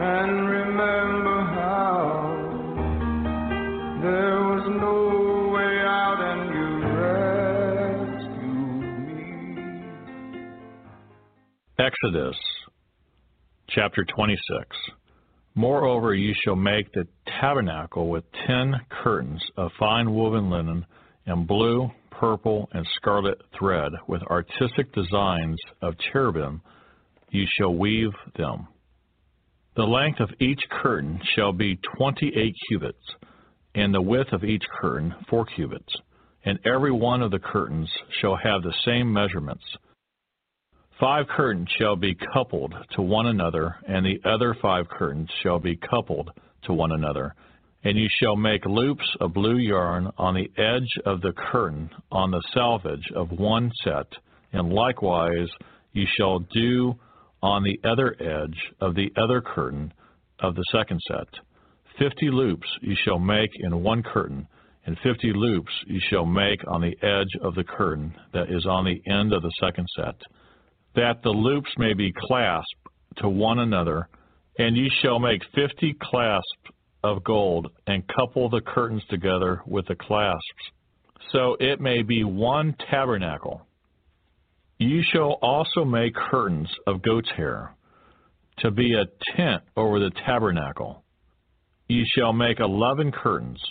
and 0.02 0.50
remember 0.50 1.38
how 1.56 2.04
there 4.02 4.40
was 4.44 4.66
no 4.82 4.98
way 5.54 5.80
out 5.80 6.20
and 6.20 6.42
you 6.54 6.68
rescued 8.28 9.08
me. 9.08 9.24
Exodus 11.80 12.38
chapter 13.70 14.04
26. 14.04 14.92
Moreover, 15.56 16.14
you 16.14 16.34
shall 16.44 16.58
make 16.58 16.92
the 16.92 17.08
tabernacle 17.40 18.10
with 18.10 18.26
ten 18.46 18.74
curtains 18.90 19.42
of 19.56 19.72
fine 19.80 20.14
woven 20.14 20.50
linen 20.50 20.86
and 21.26 21.48
blue, 21.48 21.90
purple, 22.20 22.70
and 22.74 22.86
scarlet 22.96 23.42
thread 23.58 23.92
with 24.08 24.22
artistic 24.24 24.94
designs 24.94 25.58
of 25.82 25.96
cherubim. 26.12 26.62
You 27.30 27.46
shall 27.58 27.74
weave 27.76 28.14
them. 28.38 28.68
The 29.76 29.84
length 29.84 30.20
of 30.22 30.30
each 30.40 30.62
curtain 30.70 31.20
shall 31.36 31.52
be 31.52 31.80
twenty 31.98 32.32
eight 32.36 32.56
cubits, 32.70 33.04
and 33.74 33.94
the 33.94 34.02
width 34.02 34.32
of 34.32 34.44
each 34.44 34.64
curtain 34.80 35.14
four 35.30 35.46
cubits. 35.46 35.94
And 36.46 36.60
every 36.66 36.92
one 36.92 37.22
of 37.22 37.32
the 37.32 37.40
curtains 37.40 37.90
shall 38.22 38.36
have 38.36 38.62
the 38.62 38.74
same 38.86 39.12
measurements. 39.12 39.64
Five 41.00 41.28
curtains 41.28 41.68
shall 41.78 41.96
be 41.96 42.16
coupled 42.34 42.74
to 42.92 43.02
one 43.02 43.28
another, 43.28 43.76
and 43.88 44.06
the 44.06 44.22
other 44.24 44.56
five 44.62 44.88
curtains 44.88 45.30
shall 45.44 45.60
be 45.60 45.76
coupled 45.76 46.30
to 46.64 46.74
one 46.74 46.94
another. 46.94 47.36
And 47.86 47.98
you 47.98 48.08
shall 48.20 48.36
make 48.36 48.66
loops 48.66 49.06
of 49.22 49.36
blue 49.36 49.58
yarn 49.60 50.12
on 50.18 50.34
the 50.34 50.50
edge 50.62 50.90
of 51.06 51.22
the 51.22 51.34
curtain 51.34 51.92
on 52.12 52.32
the 52.32 52.42
selvage 52.52 53.12
of 53.16 53.30
one 53.32 53.72
set, 53.84 54.08
and 54.54 54.74
likewise 54.74 55.48
you 55.94 56.06
shall 56.18 56.40
do 56.40 56.96
on 57.44 57.62
the 57.64 57.80
other 57.88 58.16
edge 58.20 58.60
of 58.82 58.96
the 58.96 59.12
other 59.16 59.40
curtain 59.40 59.94
of 60.40 60.56
the 60.56 60.64
second 60.72 61.00
set. 61.08 61.28
Fifty 62.00 62.32
loops 62.32 62.68
you 62.82 62.96
shall 63.06 63.20
make 63.20 63.52
in 63.60 63.84
one 63.84 64.02
curtain, 64.02 64.48
and 64.88 64.98
fifty 65.04 65.32
loops 65.32 65.72
you 65.86 66.02
shall 66.10 66.26
make 66.26 66.62
on 66.68 66.82
the 66.82 66.98
edge 67.04 67.40
of 67.44 67.54
the 67.54 67.64
curtain 67.64 68.16
that 68.34 68.50
is 68.50 68.66
on 68.66 68.86
the 68.86 69.00
end 69.12 69.32
of 69.32 69.44
the 69.44 69.54
second 69.62 69.88
set 69.96 70.16
that 70.96 71.22
the 71.24 71.30
loops 71.30 71.70
may 71.78 71.94
be 71.94 72.12
clasped 72.18 72.88
to 73.18 73.30
one 73.30 73.60
another, 73.60 74.08
and 74.58 74.76
ye 74.76 74.90
shall 75.02 75.20
make 75.20 75.42
fifty 75.54 75.94
clasps 76.02 76.72
of 77.06 77.24
gold, 77.24 77.72
and 77.88 78.08
couple 78.08 78.50
the 78.50 78.62
curtains 78.62 79.04
together 79.10 79.62
with 79.66 79.88
the 79.88 79.96
clasps, 79.96 80.72
so 81.32 81.56
it 81.60 81.80
may 81.80 82.02
be 82.02 82.24
one 82.24 82.76
tabernacle. 82.90 83.66
You 84.78 85.02
shall 85.12 85.38
also 85.42 85.86
make 85.86 86.16
curtains 86.16 86.70
of 86.88 87.02
goat's 87.02 87.30
hair, 87.38 87.76
to 88.60 88.72
be 88.72 88.94
a 88.94 89.06
tent 89.36 89.64
over 89.78 90.00
the 90.00 90.12
tabernacle. 90.26 91.04
You 91.88 92.04
shall 92.16 92.34
make 92.34 92.60
eleven 92.60 93.12
curtains. 93.12 93.62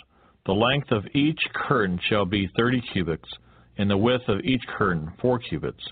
The 0.45 0.53
length 0.53 0.91
of 0.91 1.05
each 1.13 1.39
curtain 1.53 1.99
shall 2.09 2.25
be 2.25 2.49
thirty 2.57 2.81
cubits, 2.93 3.29
and 3.77 3.89
the 3.89 3.97
width 3.97 4.27
of 4.27 4.41
each 4.41 4.63
curtain 4.77 5.11
four 5.21 5.39
cubits 5.39 5.83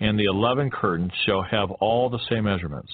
and 0.00 0.18
the 0.18 0.26
eleven 0.26 0.70
curtains 0.70 1.12
shall 1.26 1.42
have 1.42 1.70
all 1.72 2.08
the 2.08 2.20
same 2.30 2.44
measurements. 2.44 2.92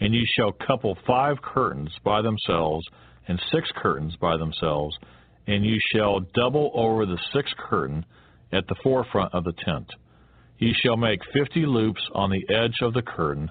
And 0.00 0.14
you 0.14 0.24
shall 0.34 0.52
couple 0.52 0.96
five 1.06 1.42
curtains 1.42 1.90
by 2.04 2.22
themselves, 2.22 2.86
and 3.28 3.40
six 3.52 3.68
curtains 3.76 4.16
by 4.16 4.36
themselves, 4.36 4.96
and 5.46 5.64
you 5.64 5.78
shall 5.94 6.20
double 6.34 6.70
over 6.74 7.06
the 7.06 7.18
sixth 7.32 7.54
curtain 7.56 8.04
at 8.52 8.66
the 8.68 8.74
forefront 8.82 9.32
of 9.34 9.44
the 9.44 9.52
tent. 9.64 9.88
You 10.58 10.72
shall 10.82 10.96
make 10.96 11.20
fifty 11.32 11.66
loops 11.66 12.02
on 12.14 12.30
the 12.30 12.44
edge 12.52 12.76
of 12.82 12.94
the 12.94 13.02
curtain, 13.02 13.50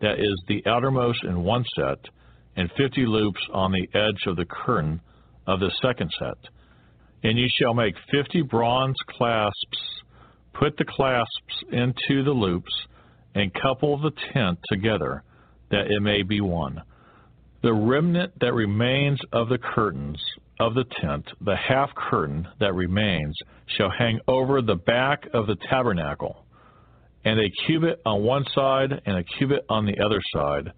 that 0.00 0.18
is 0.18 0.42
the 0.48 0.62
outermost 0.66 1.24
in 1.24 1.42
one 1.42 1.64
set, 1.76 1.98
and 2.56 2.70
fifty 2.76 3.06
loops 3.06 3.40
on 3.54 3.72
the 3.72 3.88
edge 3.98 4.26
of 4.26 4.36
the 4.36 4.44
curtain 4.44 5.00
of 5.46 5.60
the 5.60 5.70
second 5.80 6.10
set. 6.18 6.50
And 7.22 7.38
you 7.38 7.48
shall 7.58 7.72
make 7.72 7.94
fifty 8.10 8.42
bronze 8.42 8.96
clasps 9.08 10.02
Put 10.54 10.76
the 10.76 10.84
clasps 10.84 11.64
into 11.72 12.22
the 12.24 12.30
loops 12.30 12.72
and 13.34 13.52
couple 13.54 13.98
the 13.98 14.12
tent 14.32 14.58
together 14.70 15.22
that 15.70 15.90
it 15.90 16.00
may 16.00 16.22
be 16.22 16.40
one. 16.40 16.82
The 17.62 17.72
remnant 17.72 18.40
that 18.40 18.54
remains 18.54 19.20
of 19.32 19.48
the 19.48 19.58
curtains 19.58 20.20
of 20.58 20.74
the 20.74 20.84
tent, 21.00 21.24
the 21.40 21.56
half 21.56 21.94
curtain 21.94 22.48
that 22.58 22.74
remains, 22.74 23.36
shall 23.76 23.90
hang 23.90 24.18
over 24.26 24.60
the 24.60 24.74
back 24.74 25.28
of 25.32 25.46
the 25.46 25.56
tabernacle, 25.70 26.44
and 27.24 27.38
a 27.38 27.50
cubit 27.66 28.00
on 28.04 28.24
one 28.24 28.44
side 28.52 29.00
and 29.06 29.16
a 29.16 29.22
cubit 29.22 29.64
on 29.68 29.86
the 29.86 30.04
other 30.04 30.20
side 30.34 30.72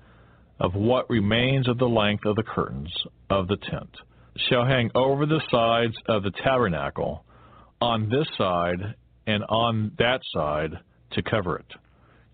of 0.60 0.74
what 0.74 1.08
remains 1.08 1.68
of 1.68 1.78
the 1.78 1.88
length 1.88 2.26
of 2.26 2.36
the 2.36 2.42
curtains 2.42 2.92
of 3.30 3.48
the 3.48 3.56
tent 3.56 3.90
shall 4.36 4.64
hang 4.64 4.90
over 4.94 5.26
the 5.26 5.42
sides 5.50 5.94
of 6.06 6.22
the 6.22 6.32
tabernacle 6.42 7.24
on 7.80 8.08
this 8.08 8.26
side 8.36 8.94
and 9.26 9.42
on 9.48 9.92
that 9.98 10.20
side 10.34 10.78
to 11.12 11.22
cover 11.22 11.56
it. 11.56 11.66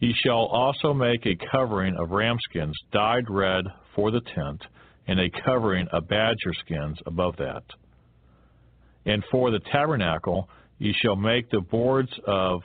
Ye 0.01 0.15
shall 0.25 0.47
also 0.47 0.95
make 0.95 1.27
a 1.27 1.37
covering 1.53 1.95
of 1.97 2.11
ram 2.11 2.39
skins 2.49 2.77
dyed 2.91 3.29
red 3.29 3.67
for 3.95 4.11
the 4.11 4.23
tent, 4.35 4.63
and 5.07 5.21
a 5.21 5.31
covering 5.45 5.87
of 5.93 6.09
badger 6.09 6.55
skins 6.65 6.99
above 7.07 7.37
that. 7.37 7.63
And 9.05 9.23
for 9.31 9.51
the 9.51 9.61
tabernacle 9.71 10.49
ye 10.79 10.95
shall 11.03 11.17
make 11.17 11.51
the 11.51 11.61
boards 11.61 12.11
of 12.27 12.63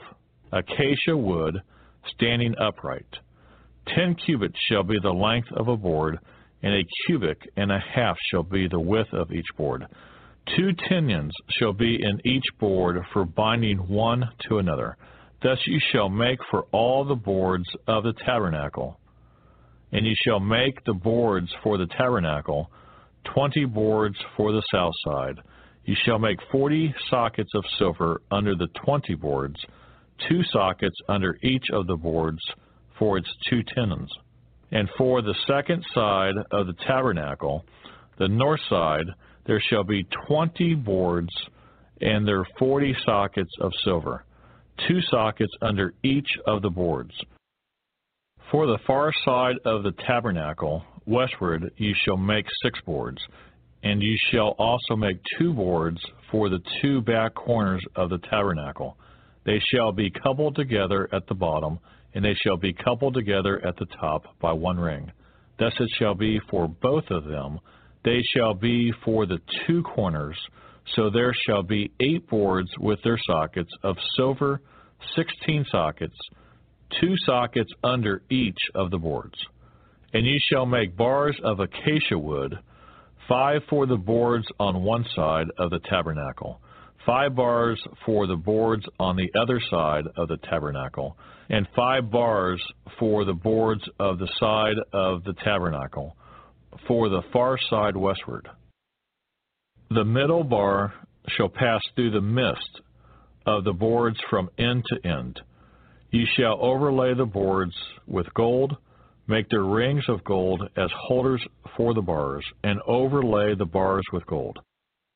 acacia 0.50 1.16
wood 1.16 1.60
standing 2.14 2.54
upright. 2.58 3.06
Ten 3.94 4.14
cubits 4.14 4.58
shall 4.68 4.82
be 4.82 4.98
the 4.98 5.12
length 5.12 5.52
of 5.52 5.68
a 5.68 5.76
board, 5.76 6.18
and 6.62 6.74
a 6.74 6.86
cubit 7.06 7.38
and 7.56 7.70
a 7.70 7.78
half 7.78 8.16
shall 8.30 8.42
be 8.42 8.66
the 8.66 8.80
width 8.80 9.12
of 9.12 9.30
each 9.30 9.46
board. 9.56 9.86
Two 10.56 10.70
pinions 10.88 11.32
shall 11.58 11.72
be 11.72 12.02
in 12.02 12.20
each 12.24 12.46
board 12.58 12.96
for 13.12 13.24
binding 13.24 13.78
one 13.88 14.24
to 14.48 14.58
another. 14.58 14.96
Thus 15.42 15.58
you 15.66 15.80
shall 15.92 16.08
make 16.08 16.38
for 16.50 16.64
all 16.72 17.04
the 17.04 17.14
boards 17.14 17.66
of 17.86 18.04
the 18.04 18.14
tabernacle. 18.24 18.98
And 19.92 20.06
you 20.06 20.14
shall 20.24 20.40
make 20.40 20.84
the 20.84 20.94
boards 20.94 21.48
for 21.62 21.78
the 21.78 21.86
tabernacle, 21.86 22.70
twenty 23.24 23.64
boards 23.64 24.16
for 24.36 24.52
the 24.52 24.62
south 24.72 24.94
side. 25.04 25.38
You 25.84 25.94
shall 26.04 26.18
make 26.18 26.38
forty 26.50 26.94
sockets 27.10 27.50
of 27.54 27.64
silver 27.78 28.20
under 28.30 28.54
the 28.54 28.68
twenty 28.84 29.14
boards, 29.14 29.56
two 30.28 30.42
sockets 30.50 30.96
under 31.08 31.38
each 31.42 31.66
of 31.72 31.86
the 31.86 31.96
boards 31.96 32.40
for 32.98 33.18
its 33.18 33.28
two 33.48 33.62
tenons. 33.74 34.10
And 34.72 34.88
for 34.98 35.22
the 35.22 35.34
second 35.46 35.84
side 35.94 36.34
of 36.50 36.66
the 36.66 36.74
tabernacle, 36.86 37.64
the 38.18 38.26
north 38.28 38.60
side, 38.68 39.06
there 39.46 39.62
shall 39.70 39.84
be 39.84 40.06
twenty 40.26 40.74
boards, 40.74 41.30
and 42.00 42.26
their 42.26 42.44
forty 42.58 42.96
sockets 43.04 43.52
of 43.60 43.70
silver, 43.84 44.24
two 44.88 45.00
sockets 45.10 45.52
under 45.62 45.94
each 46.02 46.28
of 46.46 46.62
the 46.62 46.70
boards. 46.70 47.12
For 48.50 48.66
the 48.66 48.78
far 48.86 49.12
side 49.24 49.56
of 49.64 49.82
the 49.82 49.92
tabernacle, 50.06 50.84
westward, 51.06 51.72
you 51.76 51.94
shall 52.04 52.16
make 52.16 52.46
six 52.62 52.80
boards, 52.86 53.18
and 53.82 54.02
you 54.02 54.16
shall 54.30 54.54
also 54.58 54.96
make 54.96 55.18
two 55.38 55.52
boards 55.52 56.00
for 56.30 56.48
the 56.48 56.60
two 56.80 57.00
back 57.00 57.34
corners 57.34 57.84
of 57.96 58.10
the 58.10 58.18
tabernacle. 58.30 58.96
They 59.44 59.60
shall 59.72 59.92
be 59.92 60.10
coupled 60.10 60.56
together 60.56 61.08
at 61.12 61.26
the 61.26 61.34
bottom, 61.34 61.78
and 62.14 62.24
they 62.24 62.34
shall 62.34 62.56
be 62.56 62.72
coupled 62.72 63.14
together 63.14 63.64
at 63.66 63.76
the 63.76 63.86
top 64.00 64.24
by 64.40 64.52
one 64.52 64.78
ring. 64.78 65.10
Thus 65.58 65.72
it 65.78 65.90
shall 65.98 66.14
be 66.14 66.40
for 66.50 66.68
both 66.68 67.04
of 67.10 67.24
them 67.24 67.60
they 68.06 68.22
shall 68.36 68.54
be 68.54 68.92
for 69.04 69.26
the 69.26 69.40
two 69.66 69.82
corners. 69.82 70.38
So 70.94 71.10
there 71.10 71.34
shall 71.46 71.62
be 71.62 71.90
eight 72.00 72.28
boards 72.28 72.70
with 72.78 73.00
their 73.02 73.18
sockets 73.26 73.70
of 73.82 73.96
silver, 74.16 74.60
sixteen 75.16 75.64
sockets, 75.70 76.16
two 77.00 77.16
sockets 77.24 77.72
under 77.82 78.22
each 78.30 78.58
of 78.74 78.90
the 78.90 78.98
boards. 78.98 79.34
And 80.14 80.24
ye 80.24 80.40
shall 80.48 80.66
make 80.66 80.96
bars 80.96 81.36
of 81.42 81.60
acacia 81.60 82.18
wood, 82.18 82.58
five 83.28 83.62
for 83.68 83.86
the 83.86 83.96
boards 83.96 84.46
on 84.60 84.84
one 84.84 85.04
side 85.14 85.48
of 85.58 85.70
the 85.70 85.80
tabernacle, 85.80 86.60
five 87.04 87.34
bars 87.34 87.82
for 88.04 88.26
the 88.26 88.36
boards 88.36 88.84
on 89.00 89.16
the 89.16 89.30
other 89.38 89.60
side 89.68 90.04
of 90.16 90.28
the 90.28 90.38
tabernacle, 90.48 91.18
and 91.50 91.66
five 91.74 92.10
bars 92.10 92.62
for 92.98 93.24
the 93.24 93.34
boards 93.34 93.82
of 93.98 94.18
the 94.18 94.28
side 94.38 94.76
of 94.92 95.24
the 95.24 95.34
tabernacle 95.44 96.16
for 96.86 97.08
the 97.08 97.22
far 97.32 97.58
side 97.68 97.96
westward. 97.96 98.48
The 99.90 100.04
middle 100.04 100.42
bar 100.42 100.92
shall 101.28 101.48
pass 101.48 101.80
through 101.94 102.10
the 102.10 102.20
midst 102.20 102.80
of 103.46 103.62
the 103.62 103.72
boards 103.72 104.18
from 104.28 104.50
end 104.58 104.84
to 104.86 105.06
end. 105.06 105.40
Ye 106.10 106.26
shall 106.36 106.58
overlay 106.60 107.14
the 107.14 107.24
boards 107.24 107.74
with 108.06 108.32
gold, 108.34 108.76
make 109.28 109.48
their 109.48 109.62
rings 109.62 110.04
of 110.08 110.24
gold 110.24 110.68
as 110.76 110.90
holders 110.92 111.40
for 111.76 111.94
the 111.94 112.02
bars, 112.02 112.44
and 112.64 112.80
overlay 112.86 113.54
the 113.54 113.64
bars 113.64 114.04
with 114.12 114.26
gold. 114.26 114.58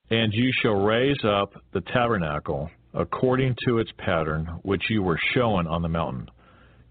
And 0.08 0.32
you 0.32 0.52
shall 0.62 0.84
raise 0.84 1.24
up 1.24 1.52
the 1.72 1.80
tabernacle 1.80 2.70
according 2.94 3.56
to 3.66 3.78
its 3.78 3.90
pattern 3.98 4.46
which 4.62 4.82
you 4.88 5.02
were 5.02 5.18
shown 5.34 5.66
on 5.66 5.82
the 5.82 5.88
mountain. 5.88 6.28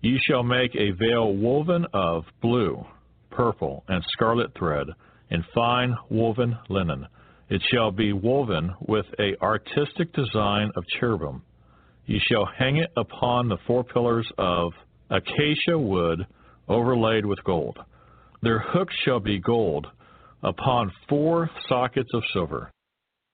Ye 0.01 0.19
shall 0.27 0.43
make 0.43 0.75
a 0.75 0.91
veil 0.91 1.33
woven 1.33 1.85
of 1.93 2.25
blue, 2.41 2.85
purple, 3.29 3.83
and 3.87 4.03
scarlet 4.11 4.53
thread, 4.57 4.87
and 5.29 5.45
fine 5.53 5.95
woven 6.09 6.57
linen. 6.69 7.07
It 7.49 7.61
shall 7.73 7.91
be 7.91 8.13
woven 8.13 8.75
with 8.81 9.07
a 9.19 9.35
artistic 9.41 10.13
design 10.13 10.71
of 10.75 10.83
cherubim. 10.99 11.41
You 12.05 12.19
shall 12.27 12.45
hang 12.45 12.77
it 12.77 12.91
upon 12.95 13.47
the 13.47 13.57
four 13.65 13.83
pillars 13.83 14.27
of 14.37 14.71
acacia 15.09 15.77
wood 15.77 16.25
overlaid 16.67 17.25
with 17.25 17.43
gold. 17.43 17.77
Their 18.41 18.59
hooks 18.59 18.95
shall 19.03 19.19
be 19.19 19.39
gold 19.39 19.87
upon 20.43 20.91
four 21.07 21.49
sockets 21.67 22.09
of 22.13 22.23
silver. 22.33 22.71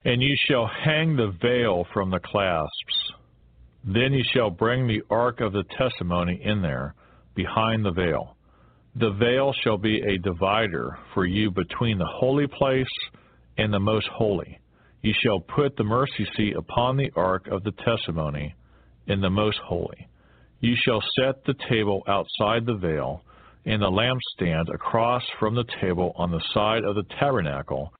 And 0.04 0.22
you 0.22 0.34
shall 0.48 0.66
hang 0.66 1.16
the 1.16 1.34
veil 1.42 1.86
from 1.92 2.10
the 2.10 2.20
clasps. 2.20 3.12
Then 3.84 4.12
you 4.12 4.24
shall 4.32 4.50
bring 4.50 4.86
the 4.86 5.02
ark 5.10 5.40
of 5.40 5.52
the 5.52 5.64
testimony 5.76 6.40
in 6.42 6.62
there, 6.62 6.94
behind 7.34 7.84
the 7.84 7.92
veil. 7.92 8.36
The 8.96 9.12
veil 9.12 9.52
shall 9.62 9.78
be 9.78 10.00
a 10.00 10.18
divider 10.18 10.98
for 11.12 11.26
you 11.26 11.50
between 11.50 11.98
the 11.98 12.08
holy 12.18 12.46
place 12.46 12.86
and 13.58 13.72
the 13.72 13.80
most 13.80 14.08
holy. 14.08 14.58
You 15.02 15.12
shall 15.22 15.40
put 15.40 15.76
the 15.76 15.84
mercy 15.84 16.26
seat 16.36 16.56
upon 16.56 16.96
the 16.96 17.10
ark 17.14 17.46
of 17.48 17.62
the 17.64 17.72
testimony 17.84 18.54
in 19.06 19.20
the 19.20 19.30
most 19.30 19.58
holy. 19.58 20.08
You 20.60 20.74
shall 20.84 21.02
set 21.16 21.44
the 21.44 21.54
table 21.68 22.02
outside 22.08 22.66
the 22.66 22.74
veil, 22.74 23.22
and 23.64 23.82
the 23.82 23.90
lampstand 23.90 24.72
across 24.72 25.22
from 25.38 25.54
the 25.54 25.64
table 25.80 26.12
on 26.16 26.30
the 26.30 26.42
side 26.54 26.84
of 26.84 26.94
the 26.94 27.04
tabernacle 27.18 27.92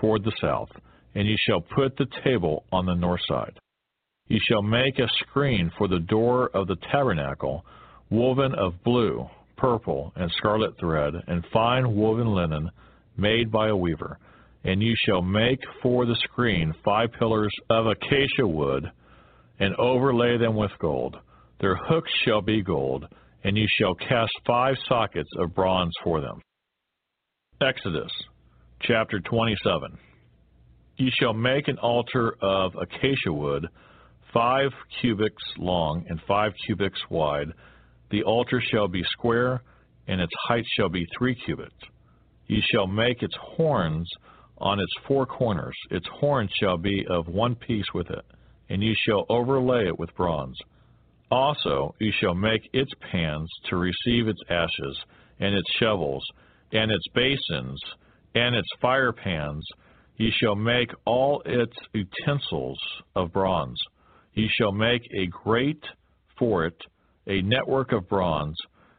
toward 0.00 0.24
the 0.24 0.32
south, 0.40 0.68
and 1.14 1.26
you 1.26 1.36
shall 1.46 1.60
put 1.60 1.96
the 1.96 2.06
table 2.24 2.64
on 2.72 2.86
the 2.86 2.94
north 2.94 3.20
side. 3.28 3.58
You 4.28 4.40
shall 4.48 4.62
make 4.62 4.98
a 4.98 5.08
screen 5.20 5.70
for 5.76 5.88
the 5.88 6.00
door 6.00 6.50
of 6.54 6.66
the 6.66 6.76
tabernacle, 6.90 7.64
woven 8.10 8.54
of 8.54 8.82
blue, 8.84 9.28
purple, 9.56 10.12
and 10.16 10.30
scarlet 10.38 10.78
thread, 10.78 11.14
and 11.26 11.44
fine 11.52 11.94
woven 11.94 12.34
linen 12.34 12.70
made 13.16 13.50
by 13.50 13.68
a 13.68 13.76
weaver. 13.76 14.18
And 14.64 14.82
you 14.82 14.94
shall 15.06 15.22
make 15.22 15.60
for 15.82 16.06
the 16.06 16.16
screen 16.24 16.72
five 16.84 17.10
pillars 17.18 17.52
of 17.68 17.86
acacia 17.86 18.46
wood, 18.46 18.90
and 19.58 19.74
overlay 19.76 20.38
them 20.38 20.54
with 20.56 20.70
gold. 20.80 21.16
Their 21.60 21.76
hooks 21.76 22.10
shall 22.24 22.42
be 22.42 22.62
gold, 22.62 23.06
and 23.44 23.56
you 23.56 23.66
shall 23.78 23.94
cast 23.94 24.32
five 24.46 24.76
sockets 24.88 25.30
of 25.38 25.54
bronze 25.54 25.92
for 26.02 26.20
them. 26.20 26.40
Exodus 27.60 28.12
chapter 28.80 29.20
27. 29.20 29.98
You 30.96 31.10
shall 31.20 31.32
make 31.32 31.68
an 31.68 31.78
altar 31.78 32.34
of 32.40 32.72
acacia 32.80 33.32
wood, 33.32 33.66
five 34.32 34.70
cubits 35.00 35.42
long 35.58 36.04
and 36.08 36.20
five 36.26 36.52
cubits 36.66 36.98
wide, 37.10 37.48
the 38.12 38.22
altar 38.24 38.62
shall 38.70 38.88
be 38.88 39.02
square, 39.04 39.62
and 40.06 40.20
its 40.20 40.32
height 40.46 40.64
shall 40.76 40.90
be 40.90 41.06
three 41.16 41.34
cubits. 41.46 41.74
Ye 42.46 42.62
shall 42.70 42.86
make 42.86 43.22
its 43.22 43.34
horns 43.40 44.06
on 44.62 44.80
its 44.80 44.92
four 45.06 45.26
corners. 45.26 45.76
Its 45.90 46.06
horns 46.20 46.50
shall 46.60 46.78
be 46.78 47.04
of 47.10 47.26
one 47.26 47.54
piece 47.56 47.92
with 47.92 48.08
it, 48.10 48.24
and 48.70 48.82
you 48.82 48.94
shall 49.04 49.26
overlay 49.28 49.86
it 49.86 49.98
with 49.98 50.14
bronze. 50.16 50.56
Also 51.30 51.94
you 51.98 52.12
shall 52.20 52.34
make 52.34 52.68
its 52.72 52.92
pans 53.10 53.50
to 53.68 53.76
receive 53.76 54.28
its 54.28 54.40
ashes, 54.48 54.98
and 55.40 55.54
its 55.54 55.70
shovels, 55.80 56.24
and 56.72 56.90
its 56.90 57.06
basins, 57.14 57.80
and 58.34 58.54
its 58.54 58.68
fire 58.80 59.12
pans. 59.12 59.66
Ye 60.16 60.30
shall 60.40 60.54
make 60.54 60.90
all 61.04 61.42
its 61.44 61.76
utensils 61.92 62.78
of 63.16 63.32
bronze. 63.32 63.80
Ye 64.34 64.48
shall 64.56 64.72
make 64.72 65.02
a 65.14 65.26
grate 65.26 65.84
for 66.38 66.66
it, 66.66 66.76
a 67.26 67.42
network 67.42 67.92
of 67.92 68.08
bronze, 68.08 68.56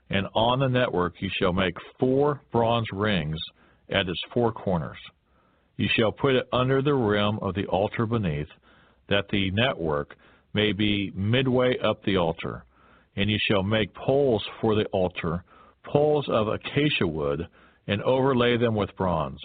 and 0.10 0.28
on 0.36 0.60
the 0.60 0.68
network 0.68 1.14
you 1.20 1.30
shall 1.40 1.54
make 1.54 1.76
four 2.00 2.42
bronze 2.52 2.88
rings 2.92 3.40
at 3.90 4.08
its 4.08 4.22
four 4.34 4.52
corners. 4.52 4.98
You 5.78 5.88
shall 5.96 6.12
put 6.12 6.36
it 6.36 6.48
under 6.54 6.82
the 6.82 6.94
rim 6.94 7.40
of 7.40 7.56
the 7.56 7.66
altar 7.66 8.06
beneath, 8.06 8.50
that 9.10 9.28
the 9.30 9.52
network 9.52 10.16
may 10.54 10.72
be 10.72 11.12
midway 11.16 11.78
up 11.80 12.04
the 12.04 12.18
altar. 12.18 12.64
And 13.16 13.30
you 13.30 13.38
shall 13.48 13.64
make 13.64 13.94
poles 13.94 14.44
for 14.62 14.76
the 14.76 14.86
altar, 14.86 15.44
poles 15.84 16.28
of 16.30 16.48
acacia 16.48 17.08
wood, 17.08 17.48
and 17.88 18.02
overlay 18.04 18.58
them 18.58 18.76
with 18.76 18.96
bronze. 18.96 19.40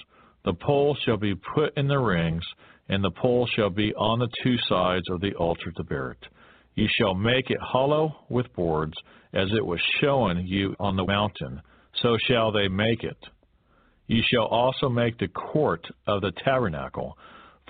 The 0.45 0.55
poles 0.55 0.99
shall 1.05 1.17
be 1.17 1.35
put 1.35 1.77
in 1.77 1.89
the 1.89 1.99
rings, 1.99 2.45
and 2.89 3.03
the 3.03 3.11
poles 3.11 3.51
shall 3.55 3.71
be 3.71 3.95
on 3.95 4.19
the 4.19 4.29
two 4.43 4.57
sides 4.69 5.05
of 5.11 5.21
the 5.21 5.35
altar 5.35 5.71
to 5.77 5.85
bear 5.85 6.13
it. 6.13 6.27
You 6.75 6.89
shall 6.97 7.15
make 7.15 7.51
it 7.51 7.59
hollow 7.61 8.25
with 8.29 8.53
boards, 8.55 8.95
as 9.33 9.49
it 9.53 9.65
was 9.65 9.81
shown 10.01 10.47
you 10.47 10.75
on 10.79 10.97
the 10.97 11.05
mountain, 11.05 11.61
so 12.03 12.17
shall 12.27 12.53
they 12.53 12.69
make 12.69 13.03
it. 13.03 13.19
Ye 14.09 14.23
shall 14.23 14.47
also 14.47 14.89
make 14.89 15.19
the 15.19 15.29
court 15.29 15.87
of 16.07 16.23
the 16.23 16.33
tabernacle. 16.45 17.17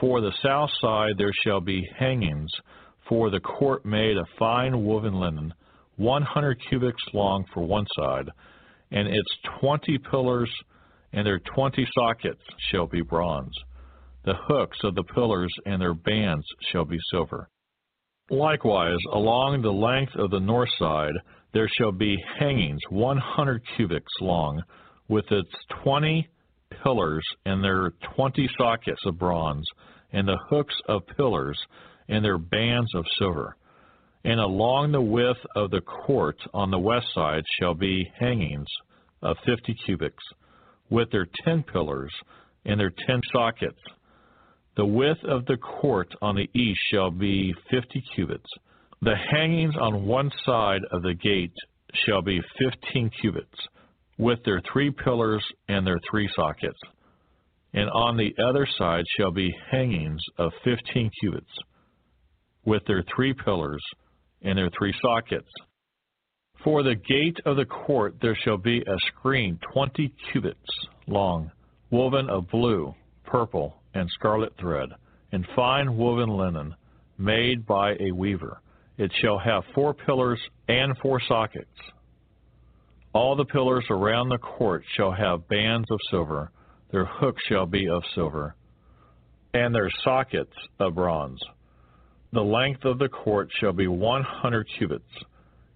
For 0.00 0.20
the 0.20 0.32
south 0.42 0.70
side 0.80 1.18
there 1.18 1.32
shall 1.44 1.60
be 1.60 1.86
hangings 1.98 2.50
for 3.08 3.30
the 3.30 3.40
court 3.40 3.84
made 3.84 4.16
of 4.16 4.26
fine 4.38 4.84
woven 4.84 5.14
linen, 5.14 5.52
one 5.96 6.22
hundred 6.22 6.60
cubits 6.68 7.02
long 7.12 7.44
for 7.52 7.62
one 7.64 7.86
side, 7.98 8.28
and 8.92 9.08
its 9.08 9.28
twenty 9.58 9.98
pillars 9.98 10.50
and 11.12 11.26
their 11.26 11.40
twenty 11.40 11.86
sockets 11.94 12.42
shall 12.70 12.86
be 12.86 13.02
bronze. 13.02 13.52
The 14.24 14.36
hooks 14.46 14.78
of 14.84 14.94
the 14.94 15.04
pillars 15.04 15.52
and 15.66 15.80
their 15.80 15.94
bands 15.94 16.46
shall 16.70 16.84
be 16.84 16.98
silver. 17.10 17.48
Likewise, 18.30 18.98
along 19.12 19.62
the 19.62 19.72
length 19.72 20.14
of 20.16 20.30
the 20.30 20.38
north 20.38 20.70
side 20.78 21.14
there 21.52 21.68
shall 21.78 21.92
be 21.92 22.16
hangings 22.38 22.80
one 22.90 23.16
hundred 23.16 23.62
cubits 23.76 24.12
long, 24.20 24.62
with 25.08 25.24
its 25.30 25.50
twenty 25.82 26.28
pillars 26.82 27.26
and 27.46 27.64
their 27.64 27.92
twenty 28.14 28.48
sockets 28.58 29.00
of 29.06 29.18
bronze, 29.18 29.66
and 30.12 30.28
the 30.28 30.38
hooks 30.48 30.74
of 30.88 31.06
pillars 31.16 31.58
and 32.08 32.24
their 32.24 32.38
bands 32.38 32.94
of 32.94 33.04
silver. 33.18 33.56
And 34.24 34.40
along 34.40 34.92
the 34.92 35.00
width 35.00 35.38
of 35.54 35.70
the 35.70 35.80
court 35.80 36.36
on 36.52 36.70
the 36.70 36.78
west 36.78 37.06
side 37.14 37.44
shall 37.58 37.74
be 37.74 38.10
hangings 38.18 38.66
of 39.22 39.36
fifty 39.46 39.74
cubits, 39.86 40.22
with 40.90 41.10
their 41.10 41.26
ten 41.44 41.62
pillars 41.62 42.12
and 42.64 42.78
their 42.78 42.92
ten 43.06 43.20
sockets. 43.32 43.80
The 44.76 44.86
width 44.86 45.24
of 45.24 45.46
the 45.46 45.56
court 45.56 46.14
on 46.20 46.36
the 46.36 46.48
east 46.58 46.80
shall 46.92 47.10
be 47.10 47.54
fifty 47.70 48.02
cubits. 48.14 48.50
The 49.00 49.16
hangings 49.30 49.74
on 49.80 50.06
one 50.06 50.30
side 50.44 50.82
of 50.90 51.02
the 51.02 51.14
gate 51.14 51.54
shall 52.04 52.22
be 52.22 52.40
fifteen 52.58 53.10
cubits, 53.20 53.58
with 54.18 54.40
their 54.44 54.60
three 54.72 54.90
pillars 54.90 55.44
and 55.68 55.86
their 55.86 55.98
three 56.10 56.28
sockets. 56.34 56.78
And 57.72 57.88
on 57.90 58.16
the 58.16 58.34
other 58.42 58.66
side 58.78 59.04
shall 59.16 59.30
be 59.30 59.54
hangings 59.70 60.20
of 60.38 60.52
fifteen 60.64 61.10
cubits, 61.20 61.50
with 62.64 62.82
their 62.86 63.04
three 63.14 63.32
pillars 63.32 63.82
and 64.42 64.58
their 64.58 64.70
three 64.76 64.94
sockets. 65.00 65.48
For 66.64 66.82
the 66.82 66.96
gate 66.96 67.38
of 67.46 67.56
the 67.56 67.64
court 67.64 68.16
there 68.20 68.36
shall 68.44 68.58
be 68.58 68.80
a 68.80 68.98
screen 69.06 69.58
twenty 69.72 70.12
cubits 70.32 70.58
long, 71.06 71.50
woven 71.90 72.28
of 72.28 72.48
blue, 72.48 72.94
purple, 73.24 73.80
and 73.94 74.08
scarlet 74.18 74.52
thread, 74.58 74.88
and 75.32 75.46
fine 75.54 75.96
woven 75.96 76.30
linen, 76.30 76.74
made 77.18 77.66
by 77.66 77.92
a 78.00 78.12
weaver. 78.12 78.60
It 78.96 79.12
shall 79.20 79.38
have 79.38 79.62
four 79.74 79.94
pillars 79.94 80.40
and 80.68 80.96
four 80.98 81.20
sockets. 81.28 81.70
All 83.14 83.36
the 83.36 83.44
pillars 83.44 83.86
around 83.90 84.28
the 84.28 84.38
court 84.38 84.84
shall 84.96 85.12
have 85.12 85.48
bands 85.48 85.90
of 85.90 85.98
silver, 86.10 86.50
their 86.90 87.06
hooks 87.06 87.42
shall 87.48 87.66
be 87.66 87.88
of 87.88 88.02
silver, 88.14 88.54
and 89.54 89.74
their 89.74 89.90
sockets 90.04 90.52
of 90.78 90.94
bronze. 90.94 91.40
The 92.32 92.42
length 92.42 92.84
of 92.84 92.98
the 92.98 93.08
court 93.08 93.48
shall 93.58 93.72
be 93.72 93.88
one 93.88 94.22
hundred 94.22 94.66
cubits, 94.78 95.08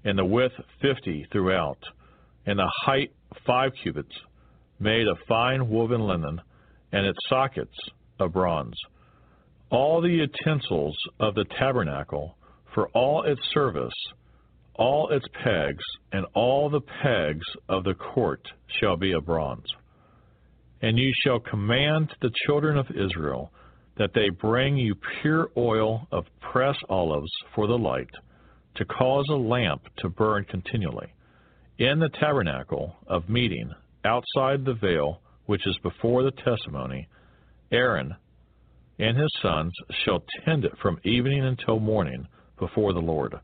and 0.04 0.18
the 0.18 0.24
width 0.24 0.54
fifty 0.80 1.26
throughout, 1.32 1.78
and 2.44 2.58
the 2.58 2.70
height 2.84 3.12
five 3.46 3.72
cubits, 3.82 4.12
made 4.78 5.06
of 5.08 5.16
fine 5.26 5.68
woven 5.68 6.02
linen, 6.02 6.40
and 6.92 7.06
its 7.06 7.18
sockets 7.28 7.76
of 8.20 8.34
bronze. 8.34 8.76
All 9.70 10.02
the 10.02 10.08
utensils 10.10 10.96
of 11.18 11.34
the 11.34 11.46
tabernacle, 11.58 12.36
for 12.74 12.88
all 12.88 13.22
its 13.22 13.40
service, 13.54 13.92
all 14.74 15.10
its 15.10 15.26
pegs, 15.42 15.84
and 16.12 16.26
all 16.34 16.70
the 16.70 16.80
pegs 17.02 17.46
of 17.68 17.84
the 17.84 17.94
court 17.94 18.40
shall 18.80 18.96
be 18.96 19.12
of 19.12 19.26
bronze. 19.26 19.66
And 20.80 20.98
you 20.98 21.12
shall 21.22 21.38
command 21.38 22.10
the 22.20 22.32
children 22.46 22.76
of 22.76 22.86
Israel 22.90 23.52
that 23.98 24.14
they 24.14 24.30
bring 24.30 24.76
you 24.76 24.94
pure 25.20 25.50
oil 25.56 26.06
of 26.10 26.24
press 26.40 26.76
olives 26.88 27.30
for 27.54 27.66
the 27.66 27.78
light, 27.78 28.10
to 28.76 28.84
cause 28.86 29.26
a 29.30 29.34
lamp 29.34 29.82
to 29.98 30.08
burn 30.08 30.44
continually. 30.44 31.12
In 31.78 31.98
the 31.98 32.08
tabernacle 32.08 32.96
of 33.06 33.28
meeting, 33.28 33.70
outside 34.04 34.64
the 34.64 34.74
veil 34.80 35.20
which 35.46 35.66
is 35.66 35.76
before 35.82 36.22
the 36.22 36.30
testimony, 36.30 37.08
Aaron 37.70 38.14
and 38.98 39.16
his 39.16 39.30
sons 39.42 39.72
shall 40.04 40.22
tend 40.44 40.64
it 40.64 40.72
from 40.80 41.00
evening 41.04 41.44
until 41.44 41.80
morning 41.80 42.26
before 42.58 42.92
the 42.92 43.00
Lord. 43.00 43.34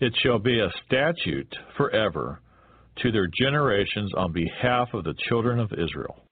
It 0.00 0.14
shall 0.22 0.38
be 0.38 0.60
a 0.60 0.70
statute 0.86 1.52
forever 1.76 2.40
to 3.02 3.10
their 3.10 3.26
generations 3.26 4.12
on 4.16 4.32
behalf 4.32 4.88
of 4.94 5.04
the 5.04 5.14
children 5.28 5.58
of 5.58 5.72
Israel. 5.72 6.22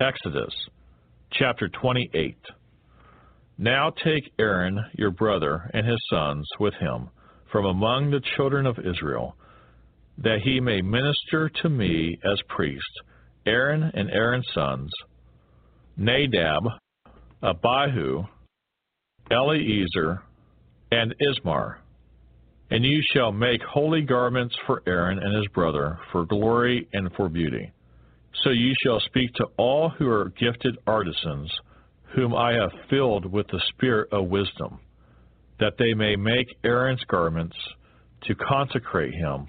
Exodus 0.00 0.54
chapter 1.32 1.68
28. 1.68 2.36
Now 3.58 3.90
take 4.04 4.32
Aaron 4.38 4.78
your 4.94 5.10
brother 5.10 5.68
and 5.74 5.84
his 5.86 5.98
sons 6.10 6.46
with 6.60 6.74
him 6.74 7.10
from 7.50 7.64
among 7.64 8.10
the 8.10 8.22
children 8.36 8.66
of 8.66 8.78
Israel, 8.78 9.34
that 10.18 10.40
he 10.44 10.60
may 10.60 10.80
minister 10.80 11.50
to 11.62 11.68
me 11.68 12.18
as 12.24 12.40
priest, 12.48 12.84
Aaron 13.46 13.90
and 13.94 14.10
Aaron's 14.10 14.46
sons, 14.54 14.90
Nadab, 15.96 16.64
Abihu, 17.42 18.22
Eleazar, 19.30 20.22
and 20.92 21.14
Ithamar. 21.18 21.80
And 22.70 22.84
you 22.84 23.02
shall 23.14 23.32
make 23.32 23.62
holy 23.62 24.02
garments 24.02 24.54
for 24.66 24.82
Aaron 24.86 25.18
and 25.18 25.34
his 25.34 25.46
brother, 25.48 25.98
for 26.12 26.26
glory 26.26 26.86
and 26.92 27.10
for 27.16 27.28
beauty. 27.28 27.72
So 28.44 28.50
you 28.50 28.74
shall 28.84 29.00
speak 29.00 29.32
to 29.34 29.46
all 29.56 29.88
who 29.88 30.08
are 30.08 30.32
gifted 30.38 30.76
artisans, 30.86 31.50
whom 32.14 32.34
I 32.34 32.52
have 32.52 32.70
filled 32.90 33.24
with 33.24 33.46
the 33.48 33.62
spirit 33.70 34.12
of 34.12 34.28
wisdom, 34.28 34.80
that 35.58 35.74
they 35.78 35.94
may 35.94 36.14
make 36.14 36.46
Aaron's 36.62 37.02
garments 37.04 37.56
to 38.24 38.34
consecrate 38.34 39.14
him, 39.14 39.48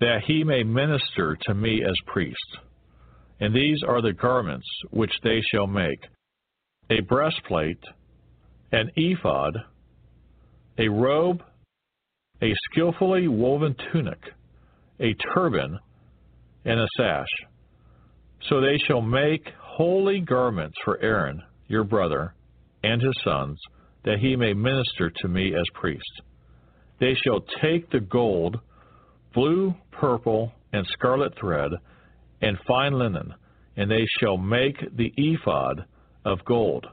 that 0.00 0.22
he 0.26 0.44
may 0.44 0.62
minister 0.62 1.36
to 1.42 1.54
me 1.54 1.82
as 1.82 1.96
priest. 2.06 2.58
And 3.40 3.54
these 3.54 3.82
are 3.86 4.02
the 4.02 4.12
garments 4.12 4.66
which 4.90 5.12
they 5.22 5.40
shall 5.50 5.66
make 5.66 6.00
a 6.90 7.00
breastplate, 7.00 7.82
an 8.72 8.90
ephod, 8.96 9.56
a 10.78 10.88
robe, 10.88 11.42
a 12.42 12.52
skillfully 12.70 13.28
woven 13.28 13.74
tunic, 13.92 14.20
a 15.00 15.14
turban, 15.34 15.78
and 16.64 16.80
a 16.80 16.86
sash. 16.96 17.28
So 18.48 18.60
they 18.60 18.78
shall 18.86 19.02
make 19.02 19.48
holy 19.60 20.20
garments 20.20 20.76
for 20.84 21.00
Aaron, 21.00 21.42
your 21.66 21.84
brother, 21.84 22.34
and 22.82 23.02
his 23.02 23.14
sons, 23.24 23.58
that 24.04 24.18
he 24.20 24.36
may 24.36 24.52
minister 24.52 25.10
to 25.10 25.28
me 25.28 25.54
as 25.54 25.64
priest. 25.74 26.22
They 27.00 27.14
shall 27.24 27.40
take 27.62 27.90
the 27.90 28.00
gold, 28.00 28.58
blue, 29.34 29.74
purple, 29.92 30.52
and 30.72 30.86
scarlet 30.92 31.32
thread, 31.38 31.72
and 32.40 32.58
fine 32.66 32.92
linen, 32.92 33.34
and 33.76 33.90
they 33.90 34.06
shall 34.20 34.36
make 34.36 34.76
the 34.96 35.12
ephod 35.16 35.84
of 36.24 36.44
gold, 36.44 36.86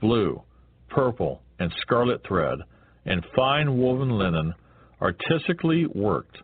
blue, 0.00 0.42
purple, 0.88 1.42
and 1.58 1.72
scarlet 1.80 2.20
thread, 2.26 2.58
and 3.04 3.24
fine 3.36 3.78
woven 3.78 4.10
linen, 4.10 4.54
artistically 5.00 5.86
worked. 5.86 6.36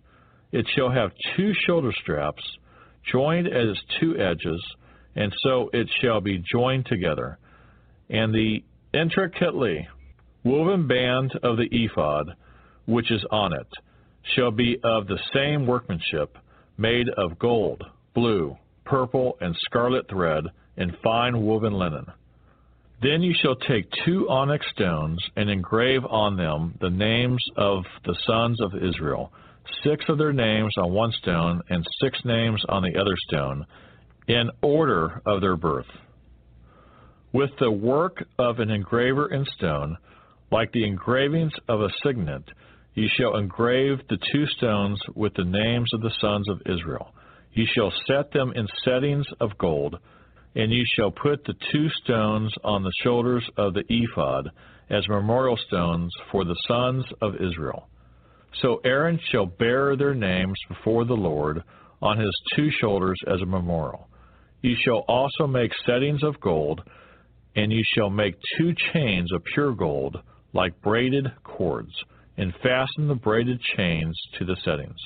It 0.52 0.66
shall 0.74 0.90
have 0.90 1.10
two 1.36 1.52
shoulder 1.66 1.92
straps, 2.02 2.42
joined 3.10 3.46
at 3.46 3.66
its 3.66 3.80
two 4.00 4.16
edges, 4.18 4.62
and 5.14 5.32
so 5.42 5.70
it 5.72 5.88
shall 6.00 6.20
be 6.20 6.42
joined 6.50 6.86
together. 6.86 7.38
And 8.08 8.32
the 8.32 8.62
intricately 8.94 9.88
woven 10.44 10.86
band 10.86 11.32
of 11.42 11.56
the 11.56 11.68
ephod, 11.70 12.34
which 12.86 13.10
is 13.10 13.24
on 13.30 13.52
it, 13.52 13.68
shall 14.34 14.50
be 14.50 14.78
of 14.82 15.06
the 15.06 15.18
same 15.34 15.66
workmanship, 15.66 16.36
made 16.78 17.08
of 17.10 17.38
gold, 17.38 17.82
blue, 18.14 18.56
purple, 18.84 19.36
and 19.40 19.56
scarlet 19.64 20.08
thread, 20.08 20.44
and 20.76 20.96
fine 21.02 21.42
woven 21.42 21.72
linen. 21.72 22.06
Then 23.02 23.22
you 23.22 23.34
shall 23.34 23.56
take 23.56 23.90
two 24.04 24.28
onyx 24.28 24.64
stones 24.72 25.18
and 25.36 25.50
engrave 25.50 26.04
on 26.06 26.36
them 26.36 26.76
the 26.80 26.90
names 26.90 27.44
of 27.56 27.84
the 28.04 28.16
sons 28.26 28.60
of 28.60 28.72
Israel, 28.74 29.32
six 29.84 30.04
of 30.08 30.16
their 30.16 30.32
names 30.32 30.72
on 30.78 30.92
one 30.92 31.12
stone 31.12 31.60
and 31.68 31.84
six 32.00 32.18
names 32.24 32.62
on 32.68 32.82
the 32.82 32.98
other 32.98 33.16
stone, 33.28 33.66
in 34.28 34.50
order 34.62 35.20
of 35.26 35.42
their 35.42 35.56
birth. 35.56 35.86
With 37.32 37.50
the 37.60 37.70
work 37.70 38.24
of 38.38 38.60
an 38.60 38.70
engraver 38.70 39.30
in 39.30 39.44
stone, 39.56 39.98
like 40.50 40.72
the 40.72 40.86
engravings 40.86 41.52
of 41.68 41.82
a 41.82 41.90
signet, 42.02 42.44
you 42.94 43.08
shall 43.18 43.36
engrave 43.36 43.98
the 44.08 44.18
two 44.32 44.46
stones 44.56 44.98
with 45.14 45.34
the 45.34 45.44
names 45.44 45.92
of 45.92 46.00
the 46.00 46.14
sons 46.18 46.48
of 46.48 46.62
Israel. 46.64 47.12
You 47.52 47.66
shall 47.74 47.92
set 48.06 48.32
them 48.32 48.52
in 48.56 48.66
settings 48.84 49.26
of 49.38 49.58
gold 49.58 49.98
and 50.56 50.72
you 50.72 50.84
shall 50.96 51.10
put 51.10 51.44
the 51.44 51.54
two 51.70 51.88
stones 52.02 52.52
on 52.64 52.82
the 52.82 52.92
shoulders 53.04 53.44
of 53.58 53.74
the 53.74 53.84
ephod 53.90 54.50
as 54.88 55.06
memorial 55.06 55.58
stones 55.68 56.10
for 56.32 56.44
the 56.44 56.56
sons 56.66 57.04
of 57.20 57.34
Israel. 57.34 57.88
So 58.62 58.80
Aaron 58.82 59.20
shall 59.30 59.44
bear 59.44 59.96
their 59.96 60.14
names 60.14 60.56
before 60.68 61.04
the 61.04 61.12
Lord 61.14 61.62
on 62.00 62.18
his 62.18 62.34
two 62.54 62.70
shoulders 62.80 63.18
as 63.26 63.42
a 63.42 63.46
memorial. 63.46 64.08
You 64.62 64.74
shall 64.82 65.04
also 65.08 65.46
make 65.46 65.72
settings 65.84 66.22
of 66.22 66.40
gold, 66.40 66.80
and 67.54 67.70
you 67.70 67.84
shall 67.94 68.08
make 68.08 68.34
two 68.56 68.72
chains 68.94 69.30
of 69.32 69.44
pure 69.52 69.74
gold, 69.74 70.16
like 70.54 70.80
braided 70.80 71.26
cords, 71.44 71.92
and 72.38 72.54
fasten 72.62 73.08
the 73.08 73.14
braided 73.14 73.60
chains 73.76 74.18
to 74.38 74.46
the 74.46 74.56
settings. 74.64 74.98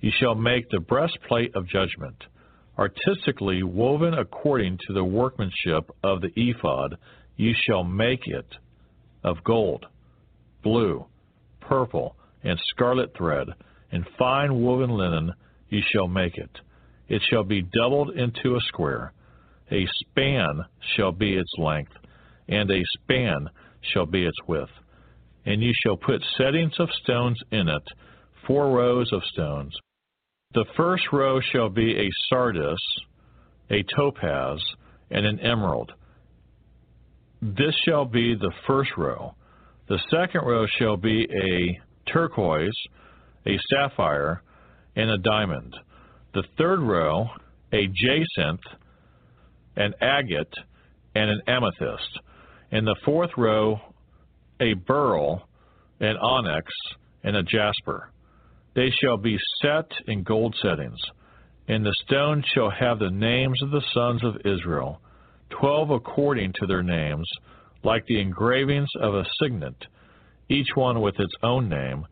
You 0.00 0.10
shall 0.18 0.34
make 0.34 0.68
the 0.68 0.80
breastplate 0.80 1.54
of 1.54 1.68
judgment 1.68 2.16
artistically 2.78 3.62
woven 3.62 4.14
according 4.14 4.78
to 4.86 4.92
the 4.92 5.04
workmanship 5.04 5.90
of 6.02 6.20
the 6.20 6.32
ephod, 6.36 6.96
you 7.36 7.54
shall 7.66 7.84
make 7.84 8.26
it 8.26 8.46
of 9.22 9.42
gold, 9.44 9.86
blue, 10.62 11.04
purple, 11.60 12.16
and 12.42 12.58
scarlet 12.70 13.16
thread, 13.16 13.48
and 13.90 14.04
fine 14.18 14.60
woven 14.60 14.90
linen 14.90 15.32
you 15.68 15.80
shall 15.92 16.08
make 16.08 16.36
it. 16.36 16.50
it 17.08 17.22
shall 17.30 17.44
be 17.44 17.62
doubled 17.62 18.10
into 18.10 18.56
a 18.56 18.60
square. 18.68 19.12
A 19.70 19.86
span 20.00 20.64
shall 20.96 21.12
be 21.12 21.34
its 21.36 21.52
length, 21.58 21.92
and 22.48 22.70
a 22.70 22.82
span 22.94 23.48
shall 23.80 24.06
be 24.06 24.24
its 24.24 24.36
width. 24.46 24.70
And 25.46 25.62
you 25.62 25.72
shall 25.74 25.96
put 25.96 26.22
settings 26.36 26.74
of 26.78 26.88
stones 27.02 27.38
in 27.50 27.68
it, 27.68 27.82
four 28.46 28.70
rows 28.70 29.12
of 29.12 29.22
stones. 29.24 29.74
The 30.54 30.64
first 30.76 31.02
row 31.12 31.40
shall 31.52 31.68
be 31.68 31.96
a 31.96 32.08
sardius, 32.30 32.78
a 33.70 33.82
topaz, 33.96 34.60
and 35.10 35.26
an 35.26 35.40
emerald. 35.40 35.92
This 37.42 37.74
shall 37.84 38.04
be 38.04 38.36
the 38.36 38.52
first 38.64 38.90
row. 38.96 39.34
The 39.88 39.98
second 40.10 40.46
row 40.46 40.64
shall 40.78 40.96
be 40.96 41.24
a 41.24 41.80
turquoise, 42.10 42.72
a 43.46 43.58
sapphire, 43.68 44.42
and 44.94 45.10
a 45.10 45.18
diamond. 45.18 45.74
The 46.34 46.44
third 46.56 46.80
row, 46.80 47.26
a 47.72 47.88
jacinth, 47.88 48.60
an 49.76 49.92
agate, 50.00 50.54
and 51.16 51.30
an 51.30 51.40
amethyst. 51.48 52.20
In 52.70 52.84
the 52.84 52.96
fourth 53.04 53.30
row, 53.36 53.80
a 54.60 54.74
beryl, 54.74 55.42
an 55.98 56.16
onyx, 56.16 56.72
and 57.24 57.36
a 57.36 57.42
jasper. 57.42 58.10
They 58.74 58.90
shall 58.90 59.16
be 59.16 59.38
set 59.62 59.90
in 60.06 60.22
gold 60.22 60.56
settings. 60.60 61.00
And 61.68 61.84
the 61.84 61.94
stone 62.04 62.42
shall 62.54 62.70
have 62.70 62.98
the 62.98 63.10
names 63.10 63.62
of 63.62 63.70
the 63.70 63.82
sons 63.94 64.22
of 64.22 64.36
Israel, 64.44 65.00
twelve 65.48 65.90
according 65.90 66.52
to 66.54 66.66
their 66.66 66.82
names, 66.82 67.28
like 67.82 68.04
the 68.06 68.20
engravings 68.20 68.88
of 69.00 69.14
a 69.14 69.24
signet, 69.40 69.76
each 70.48 70.68
one 70.74 71.00
with 71.00 71.18
its 71.18 71.32
own 71.42 71.68
name. 71.68 72.06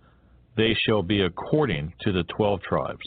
They 0.57 0.75
shall 0.87 1.03
be 1.03 1.23
according 1.23 1.95
to 2.03 2.13
the 2.13 2.25
twelve 2.37 2.63
tribes. 2.63 3.05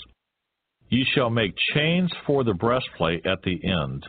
Ye 0.90 1.06
shall 1.16 1.30
make 1.30 1.56
chains 1.74 2.12
for 2.28 2.44
the 2.44 2.54
breastplate 2.54 3.26
at 3.26 3.42
the 3.44 3.60
end, 3.64 4.06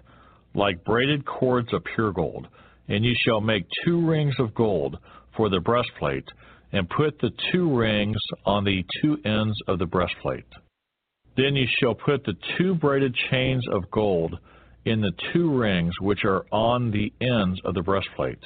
like 0.55 0.85
braided 0.85 1.25
cords 1.25 1.73
of 1.73 1.85
pure 1.95 2.13
gold. 2.13 2.49
And 2.89 3.05
ye 3.05 3.17
shall 3.25 3.41
make 3.41 3.67
two 3.85 4.07
rings 4.07 4.35
of 4.39 4.55
gold 4.55 4.99
for 5.37 5.49
the 5.49 5.61
breastplate, 5.61 6.29
and 6.73 6.89
put 6.89 7.19
the 7.21 7.31
two 7.53 7.75
rings 7.77 8.17
on 8.45 8.65
the 8.65 8.85
two 9.01 9.19
ends 9.25 9.57
of 9.69 9.79
the 9.79 9.87
breastplate. 9.87 10.47
Then 11.37 11.55
you 11.55 11.67
shall 11.79 11.95
put 11.95 12.25
the 12.25 12.37
two 12.57 12.75
braided 12.75 13.15
chains 13.31 13.65
of 13.71 13.91
gold 13.91 14.39
in 14.85 15.01
the 15.01 15.13
two 15.33 15.55
rings 15.55 15.93
which 16.01 16.25
are 16.25 16.47
on 16.51 16.91
the 16.91 17.13
ends 17.21 17.61
of 17.65 17.75
the 17.75 17.83
breastplate, 17.83 18.43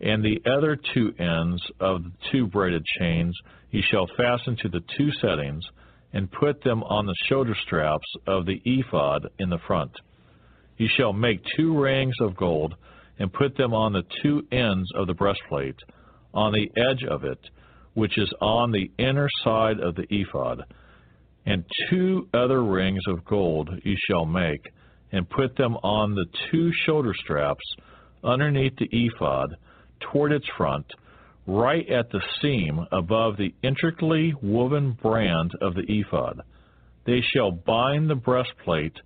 and 0.00 0.24
the 0.24 0.40
other 0.50 0.76
two 0.94 1.12
ends 1.18 1.62
of 1.80 2.04
the 2.04 2.12
two 2.30 2.46
braided 2.46 2.84
chains 2.98 3.36
you 3.70 3.82
shall 3.90 4.06
fasten 4.16 4.56
to 4.62 4.68
the 4.68 4.82
two 4.96 5.10
settings, 5.20 5.64
and 6.12 6.30
put 6.30 6.62
them 6.62 6.82
on 6.84 7.06
the 7.06 7.14
shoulder 7.28 7.56
straps 7.64 8.06
of 8.26 8.46
the 8.46 8.60
ephod 8.64 9.28
in 9.38 9.48
the 9.48 9.58
front. 9.66 9.92
You 10.76 10.88
shall 10.96 11.12
make 11.12 11.42
two 11.56 11.78
rings 11.78 12.14
of 12.20 12.36
gold, 12.36 12.74
and 13.18 13.32
put 13.32 13.56
them 13.56 13.72
on 13.72 13.92
the 13.92 14.04
two 14.22 14.46
ends 14.52 14.88
of 14.94 15.06
the 15.06 15.14
breastplate, 15.14 15.76
on 16.34 16.52
the 16.52 16.70
edge 16.76 17.04
of 17.08 17.24
it, 17.24 17.38
which 17.94 18.16
is 18.18 18.32
on 18.40 18.70
the 18.70 18.90
inner 18.98 19.28
side 19.44 19.80
of 19.80 19.94
the 19.94 20.06
ephod. 20.10 20.62
And 21.44 21.64
two 21.90 22.28
other 22.32 22.62
rings 22.62 23.02
of 23.08 23.24
gold 23.24 23.70
you 23.84 23.96
shall 24.08 24.24
make, 24.24 24.60
and 25.10 25.28
put 25.28 25.56
them 25.56 25.76
on 25.82 26.14
the 26.14 26.26
two 26.50 26.70
shoulder 26.86 27.12
straps 27.14 27.64
underneath 28.24 28.76
the 28.76 28.88
ephod, 28.90 29.56
toward 30.00 30.32
its 30.32 30.46
front, 30.56 30.86
right 31.46 31.88
at 31.90 32.10
the 32.10 32.22
seam 32.40 32.86
above 32.92 33.36
the 33.36 33.54
intricately 33.62 34.32
woven 34.42 34.96
brand 35.02 35.50
of 35.60 35.74
the 35.74 35.84
ephod. 35.88 36.40
They 37.04 37.20
shall 37.20 37.50
bind 37.50 38.08
the 38.08 38.14
breastplate 38.14 38.96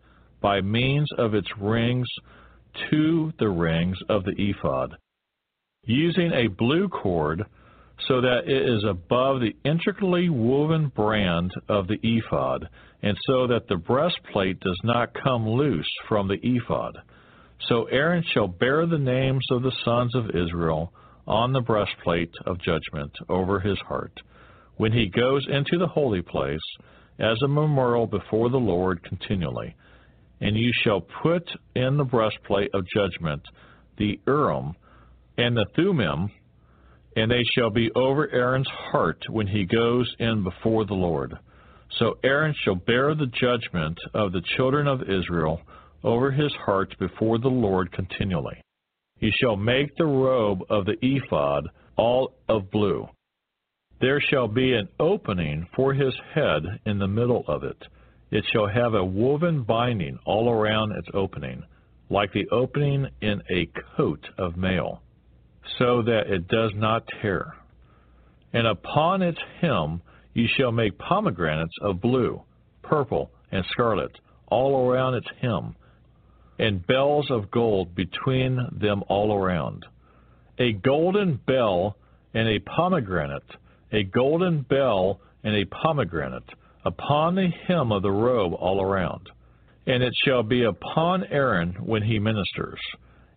by 0.41 0.61
means 0.61 1.09
of 1.17 1.35
its 1.35 1.49
rings 1.59 2.07
to 2.91 3.33
the 3.39 3.49
rings 3.49 3.97
of 4.09 4.25
the 4.25 4.35
ephod, 4.37 4.97
using 5.87 6.33
a 6.33 6.49
blue 6.49 6.89
cord 6.89 7.45
so 8.07 8.21
that 8.21 8.43
it 8.47 8.69
is 8.69 8.85
above 8.85 9.41
the 9.41 9.57
intricately 9.65 10.29
woven 10.29 10.93
brand 10.95 11.51
of 11.69 11.89
the 11.89 11.99
ephod, 12.03 12.69
and 13.03 13.17
so 13.27 13.47
that 13.47 13.69
the 13.69 13.77
breastplate 13.77 14.61
does 14.61 14.79
not 14.85 15.15
come 15.15 15.49
loose 15.49 15.91
from 16.09 16.29
the 16.29 16.39
ephod. 16.43 16.99
So 17.69 17.85
Aaron 17.85 18.23
shall 18.35 18.49
bear 18.49 18.85
the 18.85 18.99
names 18.99 19.47
of 19.51 19.63
the 19.63 19.73
sons 19.85 20.15
of 20.15 20.31
Israel 20.31 20.93
on 21.27 21.53
the 21.53 21.61
breastplate 21.61 22.33
of 22.45 22.61
judgment 22.61 23.13
over 23.29 23.61
his 23.61 23.79
heart, 23.89 24.13
when 24.77 24.93
he 24.93 25.07
goes 25.09 25.47
into 25.49 25.79
the 25.79 25.89
holy 25.89 26.23
place, 26.23 26.61
as 27.19 27.41
a 27.43 27.49
memorial 27.49 28.07
before 28.07 28.51
the 28.51 28.59
Lord 28.59 29.03
continually. 29.03 29.75
And 30.41 30.55
you 30.55 30.71
shall 30.85 31.01
put 31.01 31.49
in 31.75 31.97
the 31.97 32.05
breastplate 32.05 32.71
of 32.75 32.85
judgment 32.95 33.43
the 33.97 34.21
Urim 34.27 34.75
and 35.39 35.57
the 35.57 35.67
Thummim, 35.75 36.31
and 37.17 37.31
they 37.31 37.45
shall 37.55 37.71
be 37.71 37.91
over 37.95 38.31
Aaron's 38.31 38.69
heart 38.69 39.23
when 39.31 39.47
he 39.47 39.65
goes 39.65 40.15
in 40.19 40.45
before 40.45 40.85
the 40.85 40.95
Lord. 40.95 41.35
So 41.99 42.19
Aaron 42.25 42.55
shall 42.63 42.75
bear 42.75 43.15
the 43.15 43.27
judgment 43.27 43.99
of 44.13 44.33
the 44.33 44.43
children 44.57 44.87
of 44.87 45.03
Israel 45.03 45.61
over 46.05 46.31
his 46.31 46.53
heart 46.55 46.95
before 46.99 47.39
the 47.39 47.49
Lord 47.49 47.91
continually. 47.93 48.61
He 49.19 49.31
shall 49.31 49.57
make 49.57 49.97
the 49.97 50.05
robe 50.05 50.61
of 50.69 50.85
the 50.85 50.97
ephod 51.01 51.69
all 51.97 52.35
of 52.49 52.71
blue. 52.71 53.09
There 54.01 54.21
shall 54.21 54.47
be 54.47 54.75
an 54.75 54.89
opening 55.01 55.67
for 55.75 55.95
his 55.95 56.15
head 56.35 56.63
in 56.85 56.99
the 56.99 57.09
middle 57.09 57.45
of 57.49 57.65
it. 57.65 57.83
It 58.31 58.45
shall 58.53 58.67
have 58.67 58.95
a 58.95 59.05
woven 59.05 59.63
binding 59.63 60.19
all 60.27 60.51
around 60.51 60.93
its 60.93 61.09
opening, 61.15 61.63
like 62.11 62.33
the 62.33 62.47
opening 62.51 63.07
in 63.23 63.41
a 63.49 63.71
coat 63.97 64.29
of 64.37 64.57
mail, 64.59 65.01
so 65.79 66.03
that 66.03 66.27
it 66.29 66.49
does 66.49 66.73
not 66.75 67.05
tear. 67.21 67.55
And 68.53 68.67
upon 68.67 69.23
its 69.23 69.39
hem 69.61 70.01
ye 70.35 70.49
shall 70.57 70.73
make 70.73 70.99
pomegranates 70.99 71.75
of 71.83 72.01
blue, 72.01 72.43
purple, 72.83 73.31
and 73.51 73.65
scarlet, 73.71 74.13
all 74.49 74.89
around 74.89 75.15
its 75.15 75.29
hem 75.41 75.75
and 76.59 76.87
bells 76.87 77.31
of 77.31 77.51
gold 77.51 77.95
between 77.95 78.59
them 78.73 79.03
all 79.09 79.35
around. 79.35 79.85
A 80.59 80.73
golden 80.73 81.39
bell 81.47 81.97
and 82.35 82.49
a 82.49 82.61
pomegranate, 82.61 83.57
a 83.93 84.05
golden 84.05 84.63
bell 84.63 85.21
and 85.45 85.55
a 85.55 85.67
pomegranate, 85.67 86.49
upon 86.85 87.35
the 87.35 87.49
hem 87.67 87.93
of 87.93 88.03
the 88.03 88.11
robe 88.11 88.55
all 88.55 88.81
around. 88.81 89.29
And 89.87 90.03
it 90.03 90.15
shall 90.25 90.43
be 90.43 90.65
upon 90.65 91.25
Aaron 91.25 91.77
when 91.81 92.03
he 92.03 92.19
ministers, 92.19 92.81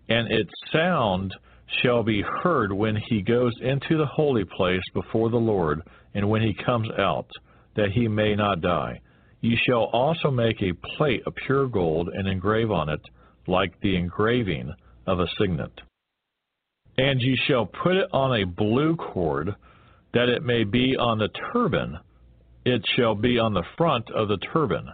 and 0.07 0.31
its 0.31 0.51
sound 0.71 1.33
shall 1.81 2.03
be 2.03 2.23
heard 2.41 2.71
when 2.71 2.95
he 2.95 3.21
goes 3.21 3.53
into 3.61 3.97
the 3.97 4.05
holy 4.05 4.45
place 4.45 4.81
before 4.93 5.29
the 5.29 5.37
Lord, 5.37 5.81
and 6.13 6.29
when 6.29 6.41
he 6.41 6.53
comes 6.65 6.89
out, 6.97 7.29
that 7.75 7.91
he 7.91 8.07
may 8.07 8.35
not 8.35 8.61
die. 8.61 8.99
Ye 9.41 9.57
shall 9.65 9.83
also 9.93 10.31
make 10.31 10.61
a 10.61 10.73
plate 10.97 11.23
of 11.25 11.35
pure 11.35 11.67
gold, 11.67 12.09
and 12.09 12.27
engrave 12.27 12.71
on 12.71 12.89
it, 12.89 13.01
like 13.47 13.79
the 13.81 13.95
engraving 13.95 14.73
of 15.07 15.19
a 15.19 15.27
signet. 15.37 15.81
And 16.97 17.21
ye 17.21 17.37
shall 17.47 17.65
put 17.65 17.95
it 17.95 18.09
on 18.11 18.41
a 18.41 18.45
blue 18.45 18.95
cord, 18.95 19.55
that 20.13 20.27
it 20.27 20.43
may 20.43 20.63
be 20.63 20.97
on 20.97 21.19
the 21.19 21.29
turban. 21.53 21.99
It 22.65 22.85
shall 22.95 23.15
be 23.15 23.39
on 23.39 23.53
the 23.53 23.63
front 23.77 24.09
of 24.11 24.27
the 24.27 24.37
turban. 24.37 24.89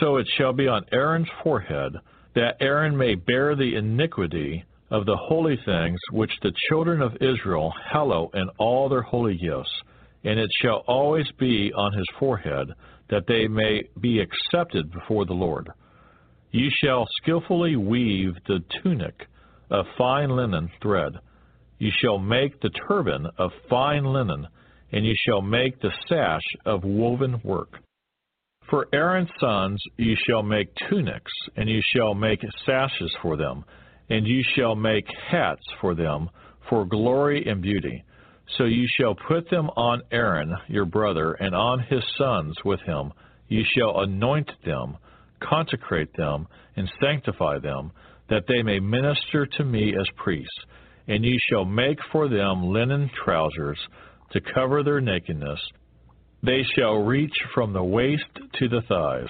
So 0.00 0.16
it 0.16 0.26
shall 0.38 0.52
be 0.52 0.66
on 0.66 0.86
Aaron's 0.92 1.28
forehead, 1.42 1.96
that 2.34 2.56
Aaron 2.60 2.96
may 2.96 3.14
bear 3.16 3.54
the 3.54 3.76
iniquity 3.76 4.64
of 4.90 5.06
the 5.06 5.16
holy 5.16 5.58
things 5.64 5.98
which 6.10 6.32
the 6.42 6.52
children 6.68 7.02
of 7.02 7.16
Israel 7.20 7.72
hallow 7.90 8.30
in 8.34 8.48
all 8.58 8.88
their 8.88 9.02
holy 9.02 9.36
gifts 9.36 9.82
and 10.24 10.38
it 10.40 10.50
shall 10.60 10.82
always 10.88 11.30
be 11.38 11.72
on 11.74 11.92
his 11.92 12.06
forehead, 12.18 12.68
that 13.10 13.26
they 13.28 13.46
may 13.46 13.84
be 14.00 14.20
accepted 14.20 14.90
before 14.90 15.26
the 15.26 15.34
Lord. 15.34 15.68
Ye 16.50 16.70
shall 16.82 17.06
skillfully 17.22 17.76
weave 17.76 18.34
the 18.46 18.60
tunic 18.82 19.26
of 19.70 19.84
fine 19.98 20.30
linen 20.30 20.70
thread. 20.80 21.12
Ye 21.78 21.92
shall 22.00 22.18
make 22.18 22.60
the 22.60 22.70
turban 22.88 23.26
of 23.36 23.50
fine 23.68 24.04
linen, 24.04 24.46
and 24.92 25.04
ye 25.04 25.14
shall 25.26 25.42
make 25.42 25.80
the 25.80 25.92
sash 26.08 26.42
of 26.64 26.84
woven 26.84 27.40
work. 27.44 27.80
For 28.70 28.88
Aaron's 28.94 29.30
sons 29.38 29.82
ye 29.98 30.16
shall 30.26 30.42
make 30.42 30.74
tunics, 30.88 31.32
and 31.56 31.68
ye 31.68 31.82
shall 31.94 32.14
make 32.14 32.40
sashes 32.64 33.14
for 33.20 33.36
them, 33.36 33.64
and 34.10 34.26
you 34.26 34.42
shall 34.54 34.74
make 34.74 35.06
hats 35.30 35.64
for 35.80 35.94
them, 35.94 36.28
for 36.68 36.84
glory 36.84 37.46
and 37.46 37.62
beauty. 37.62 38.04
So 38.58 38.64
you 38.64 38.86
shall 38.98 39.14
put 39.14 39.48
them 39.50 39.70
on 39.76 40.02
Aaron 40.12 40.54
your 40.68 40.84
brother, 40.84 41.32
and 41.32 41.54
on 41.54 41.80
his 41.80 42.02
sons 42.18 42.56
with 42.64 42.80
him. 42.80 43.12
You 43.48 43.64
shall 43.76 44.00
anoint 44.00 44.50
them, 44.64 44.96
consecrate 45.40 46.14
them, 46.16 46.46
and 46.76 46.90
sanctify 47.00 47.58
them, 47.58 47.92
that 48.28 48.44
they 48.48 48.62
may 48.62 48.80
minister 48.80 49.46
to 49.46 49.64
me 49.64 49.94
as 49.98 50.06
priests. 50.16 50.64
And 51.08 51.24
you 51.24 51.38
shall 51.50 51.64
make 51.64 51.98
for 52.12 52.28
them 52.28 52.68
linen 52.68 53.10
trousers 53.24 53.78
to 54.32 54.40
cover 54.54 54.82
their 54.82 55.00
nakedness. 55.00 55.60
They 56.42 56.62
shall 56.74 56.96
reach 56.96 57.34
from 57.54 57.72
the 57.72 57.84
waist 57.84 58.24
to 58.58 58.68
the 58.68 58.82
thighs. 58.88 59.28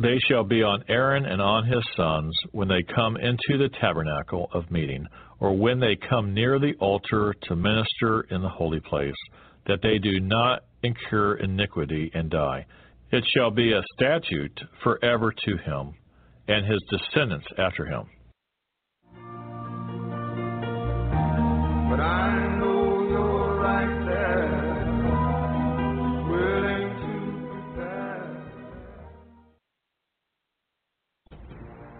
They 0.00 0.18
shall 0.28 0.44
be 0.44 0.62
on 0.62 0.82
Aaron 0.88 1.26
and 1.26 1.42
on 1.42 1.66
his 1.66 1.84
sons 1.94 2.34
when 2.52 2.68
they 2.68 2.82
come 2.82 3.18
into 3.18 3.58
the 3.58 3.68
tabernacle 3.80 4.48
of 4.54 4.70
meeting, 4.70 5.06
or 5.40 5.54
when 5.54 5.78
they 5.78 5.94
come 5.94 6.32
near 6.32 6.58
the 6.58 6.74
altar 6.80 7.34
to 7.42 7.56
minister 7.56 8.22
in 8.30 8.40
the 8.40 8.48
holy 8.48 8.80
place, 8.80 9.14
that 9.66 9.82
they 9.82 9.98
do 9.98 10.18
not 10.18 10.64
incur 10.82 11.34
iniquity 11.34 12.10
and 12.14 12.30
die. 12.30 12.64
It 13.12 13.24
shall 13.34 13.50
be 13.50 13.72
a 13.72 13.82
statute 13.94 14.58
forever 14.82 15.34
to 15.44 15.56
him 15.58 15.94
and 16.48 16.64
his 16.64 16.82
descendants 16.88 17.46
after 17.58 17.84
him. 17.84 18.06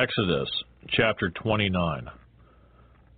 Exodus 0.00 0.48
chapter 0.90 1.30
29. 1.30 2.06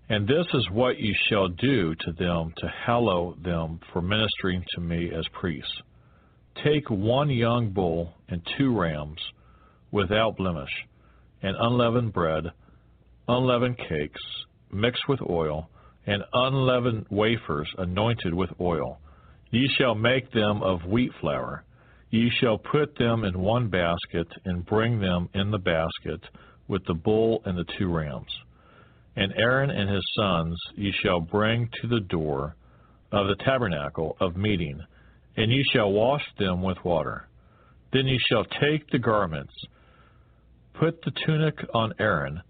And 0.08 0.26
this 0.26 0.46
is 0.54 0.66
what 0.72 0.98
you 0.98 1.14
shall 1.28 1.48
do 1.48 1.94
to 1.94 2.12
them 2.12 2.54
to 2.56 2.72
hallow 2.86 3.36
them 3.44 3.80
for 3.92 4.00
ministering 4.00 4.64
to 4.74 4.80
me 4.80 5.10
as 5.14 5.26
priests. 5.38 5.82
Take 6.64 6.88
one 6.88 7.28
young 7.28 7.70
bull 7.70 8.14
and 8.28 8.40
two 8.56 8.74
rams 8.74 9.18
without 9.90 10.38
blemish, 10.38 10.70
and 11.42 11.54
unleavened 11.58 12.14
bread, 12.14 12.44
unleavened 13.28 13.76
cakes 13.76 14.22
mixed 14.72 15.06
with 15.06 15.20
oil, 15.28 15.68
and 16.06 16.22
unleavened 16.32 17.04
wafers 17.10 17.68
anointed 17.76 18.32
with 18.32 18.50
oil. 18.58 18.98
Ye 19.50 19.68
shall 19.76 19.94
make 19.94 20.32
them 20.32 20.62
of 20.62 20.86
wheat 20.86 21.12
flour. 21.20 21.62
Ye 22.10 22.30
shall 22.40 22.56
put 22.56 22.96
them 22.96 23.24
in 23.24 23.38
one 23.38 23.68
basket, 23.68 24.28
and 24.46 24.64
bring 24.64 24.98
them 24.98 25.28
in 25.34 25.50
the 25.50 25.58
basket 25.58 26.22
with 26.70 26.86
the 26.86 26.94
bull 26.94 27.42
and 27.44 27.58
the 27.58 27.66
two 27.76 27.92
rams. 27.92 28.30
And 29.16 29.34
Aaron 29.36 29.70
and 29.70 29.90
his 29.90 30.06
sons 30.16 30.56
ye 30.76 30.92
shall 31.02 31.20
bring 31.20 31.68
to 31.80 31.88
the 31.88 32.00
door 32.00 32.54
of 33.10 33.26
the 33.26 33.44
tabernacle 33.44 34.16
of 34.20 34.36
meeting, 34.36 34.80
and 35.36 35.50
ye 35.50 35.64
shall 35.72 35.90
wash 35.90 36.22
them 36.38 36.62
with 36.62 36.78
water. 36.84 37.28
Then 37.92 38.06
ye 38.06 38.18
shall 38.28 38.44
take 38.44 38.88
the 38.88 39.00
garments, 39.00 39.52
put 40.74 41.02
the 41.02 41.10
tunic 41.26 41.58
on 41.74 41.92
Aaron, 41.98 42.40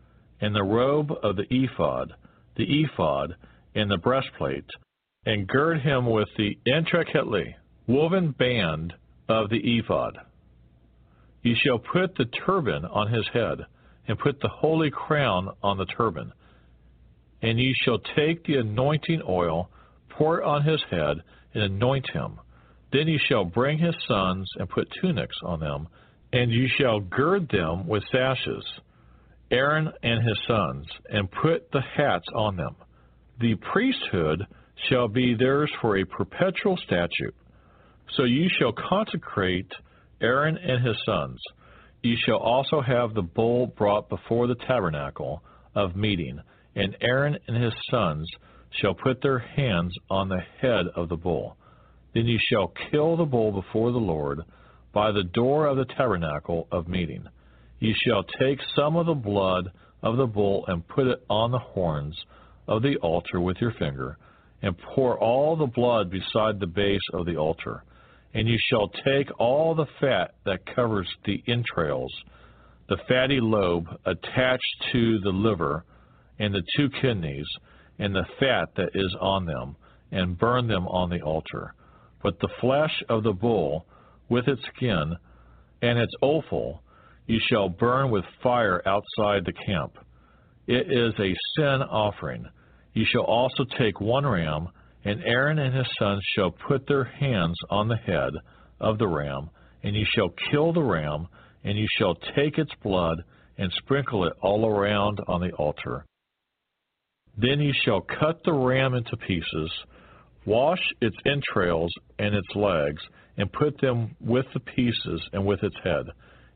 and 0.40 0.54
the 0.54 0.62
robe 0.62 1.10
of 1.22 1.36
the 1.36 1.46
ephod, 1.50 2.12
the 2.56 2.82
ephod, 2.82 3.34
and 3.74 3.90
the 3.90 3.96
breastplate, 3.96 4.68
and 5.24 5.48
gird 5.48 5.80
him 5.80 6.06
with 6.06 6.28
the 6.36 6.58
intricately 6.66 7.56
woven 7.86 8.32
band 8.32 8.92
of 9.28 9.48
the 9.48 9.78
ephod. 9.78 10.18
Ye 11.42 11.54
shall 11.64 11.78
put 11.78 12.14
the 12.16 12.26
turban 12.26 12.84
on 12.84 13.12
his 13.12 13.26
head, 13.32 13.64
and 14.10 14.18
put 14.18 14.40
the 14.40 14.48
holy 14.48 14.90
crown 14.90 15.48
on 15.62 15.78
the 15.78 15.86
turban. 15.86 16.32
And 17.42 17.60
ye 17.60 17.72
shall 17.84 18.00
take 18.16 18.44
the 18.44 18.56
anointing 18.56 19.22
oil, 19.26 19.70
pour 20.08 20.40
it 20.40 20.44
on 20.44 20.64
his 20.64 20.82
head, 20.90 21.18
and 21.54 21.62
anoint 21.62 22.10
him. 22.10 22.40
Then 22.92 23.06
ye 23.06 23.20
shall 23.28 23.44
bring 23.44 23.78
his 23.78 23.94
sons, 24.08 24.50
and 24.56 24.68
put 24.68 24.88
tunics 25.00 25.36
on 25.44 25.60
them, 25.60 25.86
and 26.32 26.50
ye 26.50 26.68
shall 26.76 26.98
gird 26.98 27.48
them 27.50 27.86
with 27.86 28.02
sashes, 28.10 28.64
Aaron 29.52 29.92
and 30.02 30.26
his 30.26 30.38
sons, 30.48 30.86
and 31.08 31.30
put 31.30 31.70
the 31.70 31.82
hats 31.96 32.26
on 32.34 32.56
them. 32.56 32.74
The 33.38 33.54
priesthood 33.54 34.44
shall 34.88 35.06
be 35.06 35.34
theirs 35.34 35.70
for 35.80 35.98
a 35.98 36.04
perpetual 36.04 36.76
statute. 36.78 37.36
So 38.16 38.24
ye 38.24 38.50
shall 38.58 38.72
consecrate 38.72 39.70
Aaron 40.20 40.56
and 40.56 40.84
his 40.84 40.96
sons. 41.06 41.40
Ye 42.02 42.16
shall 42.16 42.38
also 42.38 42.80
have 42.80 43.12
the 43.12 43.22
bull 43.22 43.66
brought 43.66 44.08
before 44.08 44.46
the 44.46 44.54
tabernacle 44.54 45.42
of 45.74 45.96
meeting, 45.96 46.40
and 46.74 46.96
Aaron 47.00 47.38
and 47.46 47.62
his 47.62 47.74
sons 47.90 48.30
shall 48.70 48.94
put 48.94 49.20
their 49.20 49.38
hands 49.38 49.94
on 50.08 50.28
the 50.28 50.40
head 50.60 50.86
of 50.96 51.08
the 51.08 51.16
bull. 51.16 51.56
Then 52.14 52.26
you 52.26 52.38
shall 52.48 52.72
kill 52.90 53.16
the 53.16 53.24
bull 53.24 53.52
before 53.52 53.92
the 53.92 53.98
Lord 53.98 54.40
by 54.92 55.12
the 55.12 55.24
door 55.24 55.66
of 55.66 55.76
the 55.76 55.84
tabernacle 55.84 56.68
of 56.72 56.88
meeting. 56.88 57.24
Ye 57.80 57.94
shall 57.94 58.24
take 58.24 58.60
some 58.74 58.96
of 58.96 59.06
the 59.06 59.14
blood 59.14 59.70
of 60.02 60.16
the 60.16 60.26
bull 60.26 60.64
and 60.68 60.86
put 60.88 61.06
it 61.06 61.22
on 61.28 61.50
the 61.50 61.58
horns 61.58 62.16
of 62.66 62.82
the 62.82 62.96
altar 62.96 63.40
with 63.40 63.58
your 63.60 63.72
finger, 63.72 64.16
and 64.62 64.76
pour 64.78 65.18
all 65.18 65.56
the 65.56 65.66
blood 65.66 66.10
beside 66.10 66.60
the 66.60 66.66
base 66.66 67.00
of 67.12 67.26
the 67.26 67.36
altar. 67.36 67.84
And 68.34 68.48
you 68.48 68.58
shall 68.68 68.88
take 69.04 69.28
all 69.38 69.74
the 69.74 69.86
fat 70.00 70.34
that 70.44 70.74
covers 70.74 71.08
the 71.24 71.42
entrails, 71.48 72.12
the 72.88 72.98
fatty 73.08 73.40
lobe 73.40 73.86
attached 74.06 74.84
to 74.92 75.18
the 75.20 75.30
liver, 75.30 75.84
and 76.38 76.54
the 76.54 76.62
two 76.76 76.88
kidneys, 77.00 77.46
and 77.98 78.14
the 78.14 78.26
fat 78.38 78.68
that 78.76 78.90
is 78.94 79.14
on 79.20 79.46
them, 79.46 79.76
and 80.12 80.38
burn 80.38 80.68
them 80.68 80.86
on 80.88 81.10
the 81.10 81.20
altar. 81.20 81.74
But 82.22 82.38
the 82.40 82.48
flesh 82.60 83.02
of 83.08 83.22
the 83.22 83.32
bull, 83.32 83.86
with 84.28 84.46
its 84.48 84.62
skin, 84.76 85.16
and 85.82 85.98
its 85.98 86.12
offal, 86.20 86.82
you 87.26 87.40
shall 87.48 87.68
burn 87.68 88.10
with 88.10 88.24
fire 88.42 88.82
outside 88.86 89.44
the 89.44 89.52
camp. 89.66 89.98
It 90.66 90.90
is 90.90 91.14
a 91.18 91.34
sin 91.56 91.82
offering. 91.82 92.46
You 92.92 93.04
shall 93.10 93.22
also 93.24 93.64
take 93.78 94.00
one 94.00 94.26
ram, 94.26 94.68
and 95.04 95.22
Aaron 95.24 95.58
and 95.58 95.74
his 95.74 95.86
sons 95.98 96.22
shall 96.34 96.50
put 96.50 96.86
their 96.86 97.04
hands 97.04 97.56
on 97.70 97.88
the 97.88 97.96
head 97.96 98.32
of 98.80 98.98
the 98.98 99.08
ram, 99.08 99.50
and 99.82 99.96
you 99.96 100.04
shall 100.14 100.34
kill 100.50 100.72
the 100.72 100.82
ram, 100.82 101.28
and 101.64 101.78
you 101.78 101.86
shall 101.98 102.14
take 102.36 102.58
its 102.58 102.72
blood 102.82 103.22
and 103.58 103.72
sprinkle 103.78 104.26
it 104.26 104.32
all 104.40 104.66
around 104.66 105.20
on 105.28 105.40
the 105.40 105.52
altar. 105.52 106.04
Then 107.36 107.60
you 107.60 107.72
shall 107.84 108.00
cut 108.00 108.42
the 108.44 108.52
ram 108.52 108.94
into 108.94 109.16
pieces, 109.16 109.70
wash 110.44 110.80
its 111.00 111.16
entrails 111.26 111.92
and 112.18 112.34
its 112.34 112.54
legs, 112.54 113.02
and 113.36 113.52
put 113.52 113.80
them 113.80 114.16
with 114.20 114.46
the 114.52 114.60
pieces 114.60 115.22
and 115.32 115.44
with 115.46 115.62
its 115.62 115.76
head. 115.82 116.06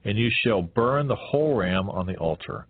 And 0.05 0.19
you 0.19 0.31
shall 0.43 0.62
burn 0.62 1.09
the 1.09 1.16
whole 1.16 1.57
ram 1.57 1.89
on 1.89 2.07
the 2.07 2.16
altar. 2.16 2.66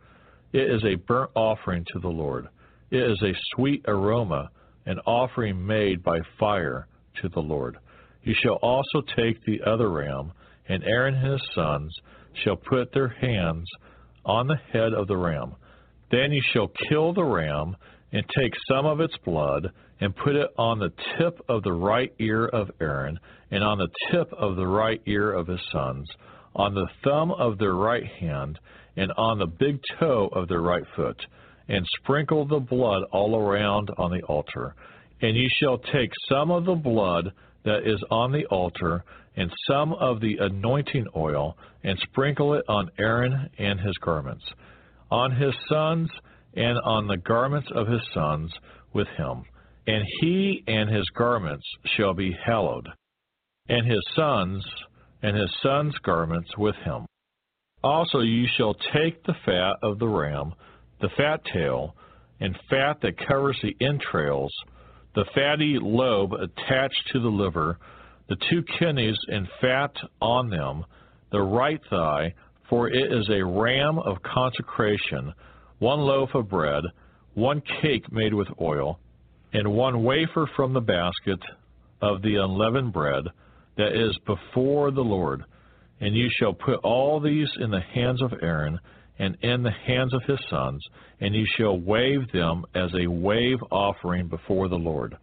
It 0.53 0.71
is 0.71 0.85
a 0.85 0.95
burnt 0.95 1.31
offering 1.35 1.85
to 1.93 1.99
the 1.99 2.09
Lord. 2.09 2.49
It 2.91 3.03
is 3.03 3.21
a 3.23 3.35
sweet 3.55 3.85
aroma, 3.89 4.51
an 4.87 4.99
offering 5.07 5.67
made 5.67 6.03
by 6.03 6.19
fire 6.39 6.87
to 7.21 7.29
the 7.29 7.41
Lord. 7.41 7.77
You 8.23 8.35
shall 8.43 8.57
also 8.57 9.03
take 9.17 9.45
the 9.45 9.63
other 9.63 9.91
ram, 9.91 10.33
and 10.69 10.83
Aaron 10.85 11.15
and 11.15 11.33
his 11.33 11.41
sons 11.55 11.95
shall 12.43 12.57
put 12.57 12.93
their 12.93 13.09
hands 13.09 13.69
on 14.25 14.47
the 14.47 14.59
head 14.73 14.93
of 14.93 15.07
the 15.07 15.17
ram. 15.17 15.55
Then 16.11 16.33
you 16.33 16.43
shall 16.53 16.71
kill 16.89 17.13
the 17.13 17.25
ram, 17.25 17.77
and 18.13 18.25
take 18.39 18.53
some 18.69 18.87
of 18.87 19.01
its 19.01 19.17
blood, 19.25 19.71
and 20.01 20.15
put 20.15 20.37
it 20.37 20.49
on 20.57 20.79
the 20.79 20.93
tip 21.19 21.41
of 21.49 21.63
the 21.63 21.73
right 21.73 22.13
ear 22.19 22.47
of 22.47 22.71
Aaron, 22.81 23.19
and 23.51 23.65
on 23.65 23.79
the 23.79 23.89
tip 24.11 24.33
of 24.33 24.57
the 24.57 24.67
right 24.67 25.01
ear 25.07 25.33
of 25.33 25.47
his 25.47 25.61
sons, 25.73 26.09
on 26.55 26.75
the 26.75 26.89
thumb 27.03 27.33
of 27.33 27.59
their 27.59 27.75
right 27.75 28.07
hand, 28.07 28.59
and 28.97 29.13
on 29.17 29.39
the 29.39 29.47
big 29.47 29.81
toe 29.99 30.29
of 30.33 30.49
their 30.49 30.61
right 30.61 30.85
foot, 30.95 31.21
and 31.69 31.87
sprinkle 32.01 32.47
the 32.47 32.61
blood 32.61 33.05
all 33.13 33.37
around 33.37 33.91
on 33.99 34.11
the 34.11 34.23
altar. 34.23 34.75
And 35.21 35.37
ye 35.37 35.49
shall 35.61 35.79
take 35.79 36.11
some 36.29 36.51
of 36.51 36.65
the 36.65 36.75
blood 36.75 37.33
that 37.65 37.87
is 37.87 38.03
on 38.11 38.33
the 38.33 38.45
altar, 38.47 39.05
and 39.37 39.51
some 39.67 39.95
of 39.95 40.21
the 40.21 40.37
anointing 40.39 41.07
oil, 41.17 41.57
and 41.83 41.99
sprinkle 42.01 42.55
it 42.55 42.65
on 42.69 42.91
Aaron 42.99 43.49
and 43.59 43.81
his 43.81 43.97
garments, 43.99 44.45
on 45.11 45.33
his 45.33 45.55
sons, 45.69 46.11
and 46.55 46.79
on 46.85 47.07
the 47.07 47.17
garments 47.17 47.69
of 47.75 47.89
his 47.89 48.03
sons 48.13 48.53
with 48.93 49.09
him. 49.17 49.45
And 49.87 50.05
he 50.21 50.63
and 50.67 50.89
his 50.89 51.09
garments 51.17 51.67
shall 51.97 52.15
be 52.15 52.37
hallowed, 52.45 52.89
and 53.69 53.87
his 53.87 54.03
sons 54.15 54.65
and 55.23 55.37
his 55.37 55.51
sons' 55.63 55.97
garments 56.05 56.51
with 56.59 56.77
him. 56.85 57.07
Also 57.83 58.21
you 58.21 58.47
shall 58.57 58.75
take 58.95 59.23
the 59.25 59.35
fat 59.45 59.77
of 59.83 59.99
the 59.99 60.07
ram, 60.07 60.55
the 61.01 61.09
fat 61.17 61.41
tail, 61.53 61.95
and 62.41 62.59
fat 62.69 63.01
that 63.03 63.27
covers 63.27 63.59
the 63.63 63.77
entrails, 63.85 64.53
the 65.15 65.25
fatty 65.35 65.79
lobe 65.81 66.33
attached 66.33 67.11
to 67.13 67.21
the 67.21 67.29
liver, 67.29 67.79
the 68.29 68.37
two 68.51 68.63
kidneys 68.79 69.17
and 69.29 69.49
fat 69.61 69.93
on 70.21 70.51
them, 70.51 70.85
the 71.31 71.41
right 71.41 71.81
thigh, 71.91 72.35
for 72.69 72.89
it 72.89 73.13
is 73.13 73.29
a 73.29 73.45
ram 73.45 73.99
of 73.99 74.23
consecration, 74.23 75.33
one 75.79 76.01
loaf 76.01 76.31
of 76.35 76.49
bread, 76.49 76.85
one 77.35 77.63
cake 77.83 78.11
made 78.11 78.33
with 78.33 78.49
oil, 78.61 78.99
and 79.53 79.71
one 79.71 80.03
wafer 80.03 80.49
from 80.57 80.73
the 80.73 80.81
basket 80.81 81.41
of 82.01 82.23
the 82.23 82.37
unleavened 82.37 82.93
bread 82.93 83.25
that 83.77 83.95
is 83.95 84.17
before 84.27 84.91
the 84.91 85.01
Lord. 85.01 85.45
And 86.01 86.15
you 86.15 86.29
shall 86.39 86.53
put 86.53 86.81
all 86.83 87.21
these 87.21 87.49
in 87.61 87.71
the 87.71 87.81
hands 87.81 88.23
of 88.23 88.33
Aaron 88.43 88.79
and 89.19 89.37
in 89.43 89.63
the 89.63 89.71
hands 89.71 90.13
of 90.13 90.23
his 90.25 90.41
sons, 90.51 90.85
and 91.21 91.35
you 91.35 91.47
shall 91.57 91.79
wave 91.79 92.31
them 92.33 92.65
as 92.75 92.91
a 92.95 93.07
wave 93.07 93.59
offering 93.71 94.29
before 94.29 94.69
the 94.69 94.77
Lord. 94.77 95.17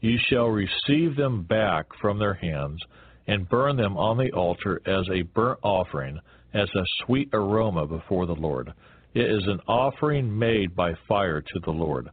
You 0.00 0.18
shall 0.28 0.46
receive 0.46 1.16
them 1.16 1.42
back 1.42 1.86
from 2.00 2.18
their 2.18 2.34
hands, 2.34 2.78
and 3.26 3.48
burn 3.48 3.76
them 3.76 3.96
on 3.96 4.16
the 4.16 4.32
altar 4.32 4.80
as 4.86 5.06
a 5.12 5.22
burnt 5.22 5.58
offering, 5.62 6.18
as 6.54 6.68
a 6.74 6.84
sweet 7.04 7.28
aroma 7.32 7.86
before 7.86 8.26
the 8.26 8.34
Lord. 8.34 8.72
It 9.14 9.30
is 9.30 9.46
an 9.46 9.60
offering 9.68 10.36
made 10.36 10.74
by 10.74 10.92
fire 11.08 11.40
to 11.40 11.60
the 11.64 11.70
Lord. 11.70 12.08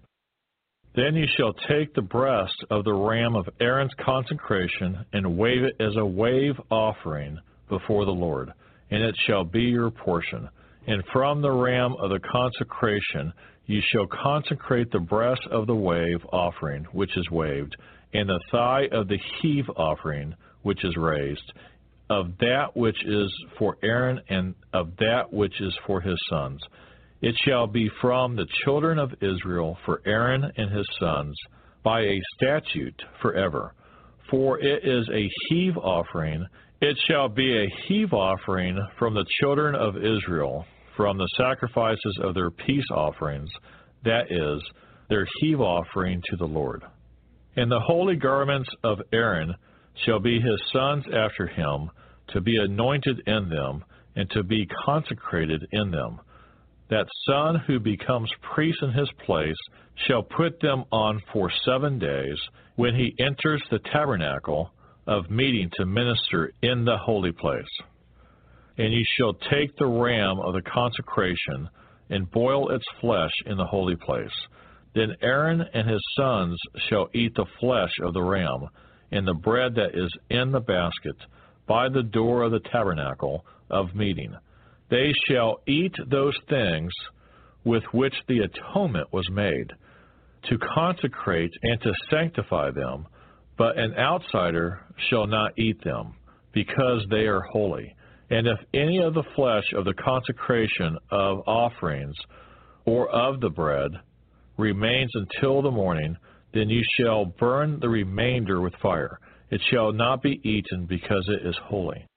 Then 0.96 1.16
you 1.16 1.26
shall 1.36 1.54
take 1.68 1.94
the 1.94 2.02
breast 2.02 2.56
of 2.70 2.86
the 2.86 2.94
ram 2.94 3.36
of 3.36 3.50
Aaron's 3.60 3.94
consecration, 4.00 5.06
and 5.14 5.38
wave 5.38 5.64
it 5.64 5.76
as 5.80 5.96
a 5.98 6.06
wave 6.06 6.56
offering 6.72 7.38
before 7.68 8.06
the 8.06 8.12
Lord, 8.12 8.52
and 8.92 9.04
it 9.04 9.16
shall 9.28 9.44
be 9.44 9.64
your 9.64 9.92
portion. 9.92 10.50
And 10.88 11.04
from 11.12 11.42
the 11.42 11.52
ram 11.52 11.96
of 12.00 12.12
the 12.12 12.20
consecration 12.20 13.34
you 13.66 13.82
shall 13.92 14.06
consecrate 14.06 14.92
the 14.92 15.00
breast 15.00 15.42
of 15.50 15.66
the 15.66 15.76
wave 15.76 16.24
offering 16.32 16.84
which 16.92 17.18
is 17.18 17.30
waved, 17.32 17.76
and 18.14 18.30
the 18.30 18.40
thigh 18.52 18.88
of 18.92 19.08
the 19.08 19.20
heave 19.42 19.70
offering 19.76 20.36
which 20.62 20.84
is 20.84 20.96
raised, 20.96 21.54
of 22.10 22.38
that 22.40 22.76
which 22.76 23.04
is 23.06 23.34
for 23.58 23.78
Aaron 23.82 24.22
and 24.30 24.54
of 24.74 24.96
that 24.98 25.34
which 25.34 25.60
is 25.60 25.76
for 25.88 26.02
his 26.02 26.18
sons. 26.30 26.62
It 27.22 27.36
shall 27.44 27.66
be 27.66 27.90
from 28.02 28.36
the 28.36 28.46
children 28.64 29.00
of 29.00 29.12
Israel 29.22 29.80
for 29.86 30.02
Aaron 30.06 30.44
and 30.44 30.72
his 30.72 30.86
sons 31.00 31.36
by 31.84 32.02
a 32.02 32.22
statute 32.36 33.02
forever. 33.22 33.74
For 34.30 34.60
it 34.60 34.86
is 34.86 35.08
a 35.10 35.30
heave 35.48 35.78
offering. 35.78 36.46
It 36.82 36.98
shall 37.08 37.30
be 37.30 37.58
a 37.58 37.74
heave 37.88 38.14
offering 38.14 38.80
from 39.00 39.16
the 39.16 39.26
children 39.40 39.74
of 39.74 39.98
Israel 39.98 40.66
from 40.96 41.18
the 41.18 41.30
sacrifices 41.38 42.20
of 42.22 42.34
their 42.34 42.52
peace 42.52 42.86
offerings, 42.92 43.50
that 44.04 44.32
is, 44.32 44.62
their 45.10 45.28
heave 45.40 45.62
offering 45.62 46.22
to 46.30 46.36
the 46.36 46.46
Lord. 46.46 46.84
And 47.56 47.72
the 47.72 47.80
holy 47.80 48.16
garments 48.16 48.70
of 48.84 49.02
Aaron 49.14 49.54
shall 50.06 50.20
be 50.20 50.40
his 50.40 50.62
sons 50.74 51.06
after 51.14 51.48
him, 51.48 51.90
to 52.30 52.42
be 52.42 52.58
anointed 52.58 53.22
in 53.28 53.50
them, 53.50 53.84
and 54.16 54.30
to 54.32 54.44
be 54.44 54.68
consecrated 54.86 55.66
in 55.72 55.92
them. 55.92 56.20
That 56.90 57.08
son 57.28 57.56
who 57.68 57.80
becomes 57.80 58.30
priest 58.54 58.80
in 58.82 58.92
his 58.92 59.10
place 59.26 59.56
shall 60.08 60.24
put 60.24 60.60
them 60.60 60.84
on 60.92 61.22
for 61.32 61.52
seven 61.66 62.00
days 62.00 62.38
when 62.76 62.96
he 62.96 63.16
enters 63.20 63.62
the 63.72 63.80
tabernacle 63.92 64.72
of 65.08 65.30
meeting 65.30 65.70
to 65.78 65.86
minister 65.86 66.52
in 66.62 66.86
the 66.86 66.98
holy 66.98 67.32
place. 67.32 67.64
And 68.78 68.94
ye 68.94 69.06
shall 69.18 69.34
take 69.34 69.76
the 69.78 69.88
ram 69.88 70.40
of 70.40 70.54
the 70.54 70.62
consecration, 70.62 71.70
and 72.10 72.30
boil 72.30 72.70
its 72.72 72.86
flesh 73.00 73.32
in 73.46 73.58
the 73.58 73.66
holy 73.66 73.96
place. 73.96 74.34
Then 74.94 75.16
Aaron 75.22 75.62
and 75.74 75.90
his 75.90 76.02
sons 76.18 76.58
shall 76.90 77.10
eat 77.14 77.36
the 77.36 77.46
flesh 77.60 77.92
of 78.02 78.14
the 78.14 78.22
ram, 78.22 78.68
and 79.12 79.28
the 79.28 79.34
bread 79.34 79.76
that 79.76 79.96
is 79.96 80.12
in 80.30 80.52
the 80.52 80.60
basket, 80.60 81.16
by 81.68 81.90
the 81.90 82.04
door 82.04 82.44
of 82.44 82.52
the 82.52 82.60
tabernacle 82.72 83.46
of 83.70 83.96
meeting. 83.96 84.36
They 84.90 85.14
shall 85.28 85.62
eat 85.68 85.96
those 86.10 86.38
things 86.48 86.92
with 87.64 87.84
which 87.92 88.14
the 88.28 88.40
atonement 88.40 89.12
was 89.12 89.28
made, 89.32 89.72
to 90.44 90.58
consecrate 90.60 91.52
and 91.64 91.82
to 91.82 91.94
sanctify 92.10 92.72
them, 92.72 93.08
but 93.58 93.78
an 93.78 93.96
outsider 93.96 94.82
shall 95.10 95.26
not 95.26 95.58
eat 95.58 95.84
them, 95.84 96.14
because 96.54 97.04
they 97.10 97.26
are 97.26 97.42
holy. 97.42 97.96
And 98.30 98.48
if 98.48 98.60
any 98.74 99.00
of 99.00 99.14
the 99.14 99.24
flesh 99.36 99.66
of 99.76 99.86
the 99.86 99.94
consecration 99.94 100.98
of 101.12 101.48
offerings 101.48 102.16
or 102.86 103.08
of 103.10 103.40
the 103.40 103.50
bread 103.50 103.92
remains 104.58 105.12
until 105.14 105.62
the 105.62 105.72
morning, 105.72 106.18
then 106.54 106.70
you 106.70 106.84
shall 106.98 107.26
burn 107.26 107.80
the 107.80 107.90
remainder 107.90 108.62
with 108.62 108.74
fire. 108.82 109.20
It 109.52 109.62
shall 109.70 109.92
not 109.92 110.24
be 110.24 110.40
eaten 110.44 110.86
because 110.86 111.28
it 111.28 111.46
is 111.46 111.56
holy. 111.64 112.08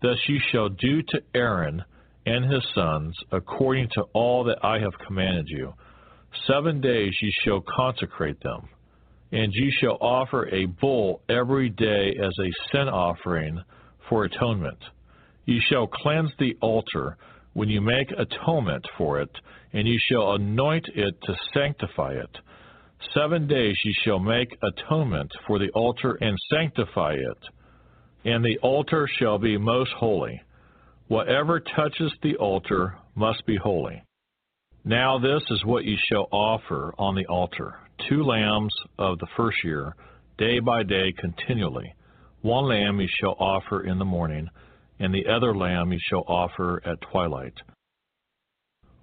Thus 0.00 0.18
you 0.26 0.40
shall 0.50 0.68
do 0.68 1.02
to 1.02 1.22
Aaron 1.34 1.84
and 2.26 2.52
his 2.52 2.64
sons 2.74 3.16
according 3.30 3.88
to 3.94 4.02
all 4.12 4.44
that 4.44 4.58
I 4.64 4.78
have 4.80 4.98
commanded 5.06 5.46
you. 5.48 5.74
Seven 6.46 6.80
days 6.80 7.14
you 7.20 7.30
shall 7.44 7.60
consecrate 7.60 8.40
them, 8.42 8.68
and 9.30 9.52
you 9.52 9.70
shall 9.80 9.98
offer 10.00 10.48
a 10.48 10.66
bull 10.66 11.20
every 11.28 11.68
day 11.68 12.16
as 12.20 12.32
a 12.40 12.50
sin 12.72 12.88
offering 12.88 13.62
for 14.08 14.24
atonement. 14.24 14.78
You 15.44 15.60
shall 15.68 15.86
cleanse 15.86 16.30
the 16.38 16.56
altar 16.60 17.16
when 17.52 17.68
you 17.68 17.80
make 17.80 18.10
atonement 18.12 18.84
for 18.96 19.20
it, 19.20 19.30
and 19.72 19.86
you 19.86 19.98
shall 20.08 20.32
anoint 20.32 20.88
it 20.94 21.14
to 21.22 21.36
sanctify 21.52 22.12
it. 22.12 22.38
Seven 23.14 23.46
days 23.48 23.76
you 23.84 23.92
shall 24.04 24.18
make 24.18 24.56
atonement 24.62 25.32
for 25.46 25.58
the 25.58 25.70
altar 25.70 26.14
and 26.20 26.38
sanctify 26.50 27.14
it, 27.14 27.38
and 28.24 28.44
the 28.44 28.58
altar 28.58 29.08
shall 29.18 29.38
be 29.38 29.58
most 29.58 29.90
holy. 29.92 30.40
Whatever 31.08 31.60
touches 31.60 32.12
the 32.22 32.36
altar 32.36 32.96
must 33.14 33.44
be 33.44 33.56
holy. 33.56 34.02
Now 34.84 35.18
this 35.18 35.42
is 35.50 35.64
what 35.64 35.84
you 35.84 35.96
shall 36.08 36.28
offer 36.30 36.94
on 36.98 37.14
the 37.14 37.26
altar 37.26 37.76
two 38.08 38.22
lambs 38.22 38.74
of 38.98 39.18
the 39.18 39.26
first 39.36 39.62
year, 39.64 39.94
day 40.38 40.58
by 40.58 40.82
day 40.82 41.12
continually. 41.18 41.94
One 42.42 42.68
lamb 42.68 43.00
you 43.00 43.08
shall 43.20 43.36
offer 43.38 43.84
in 43.84 43.98
the 43.98 44.04
morning 44.04 44.48
and 45.02 45.12
the 45.12 45.26
other 45.26 45.52
lamb 45.52 45.92
you 45.92 45.98
shall 46.08 46.24
offer 46.28 46.80
at 46.86 47.00
twilight. 47.10 47.54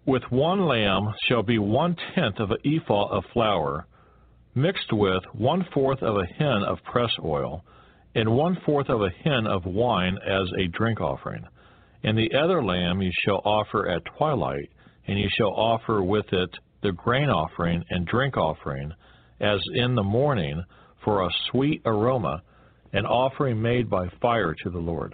With 0.06 0.24
one 0.30 0.66
lamb 0.66 1.14
shall 1.28 1.44
be 1.44 1.60
one 1.60 1.98
tenth 2.16 2.40
of 2.40 2.52
an 2.52 2.58
ephah 2.66 3.10
of 3.10 3.26
flour, 3.34 3.86
mixed 4.56 4.94
with 4.94 5.22
one 5.34 5.68
fourth 5.74 6.02
of 6.02 6.16
a 6.16 6.26
hin 6.26 6.64
of 6.66 6.78
press 6.90 7.12
oil, 7.24 7.66
and 8.16 8.32
one 8.32 8.58
fourth 8.66 8.88
of 8.88 9.02
a 9.02 9.10
hin 9.10 9.46
of 9.46 9.66
wine 9.66 10.18
as 10.26 10.48
a 10.58 10.68
drink 10.68 11.02
offering. 11.02 11.44
And 12.02 12.18
the 12.18 12.32
other 12.34 12.64
lamb 12.64 13.02
you 13.02 13.12
shall 13.26 13.42
offer 13.44 13.90
at 13.90 14.02
twilight, 14.18 14.70
and 15.06 15.20
you 15.20 15.28
shall 15.38 15.52
offer 15.52 16.02
with 16.02 16.32
it 16.32 16.50
the 16.82 16.94
grain 16.94 17.30
offering 17.30 17.84
and 17.90 18.08
drink 18.08 18.38
offering, 18.38 18.94
as 19.42 19.60
in 19.76 19.96
the 19.96 20.04
morning, 20.04 20.64
for 21.04 21.26
a 21.26 21.30
sweet 21.52 21.82
aroma, 21.86 22.42
an 22.94 23.06
offering 23.06 23.62
made 23.62 23.90
by 23.90 24.08
fire 24.22 24.56
to 24.64 24.70
the 24.70 24.80
Lord. 24.80 25.14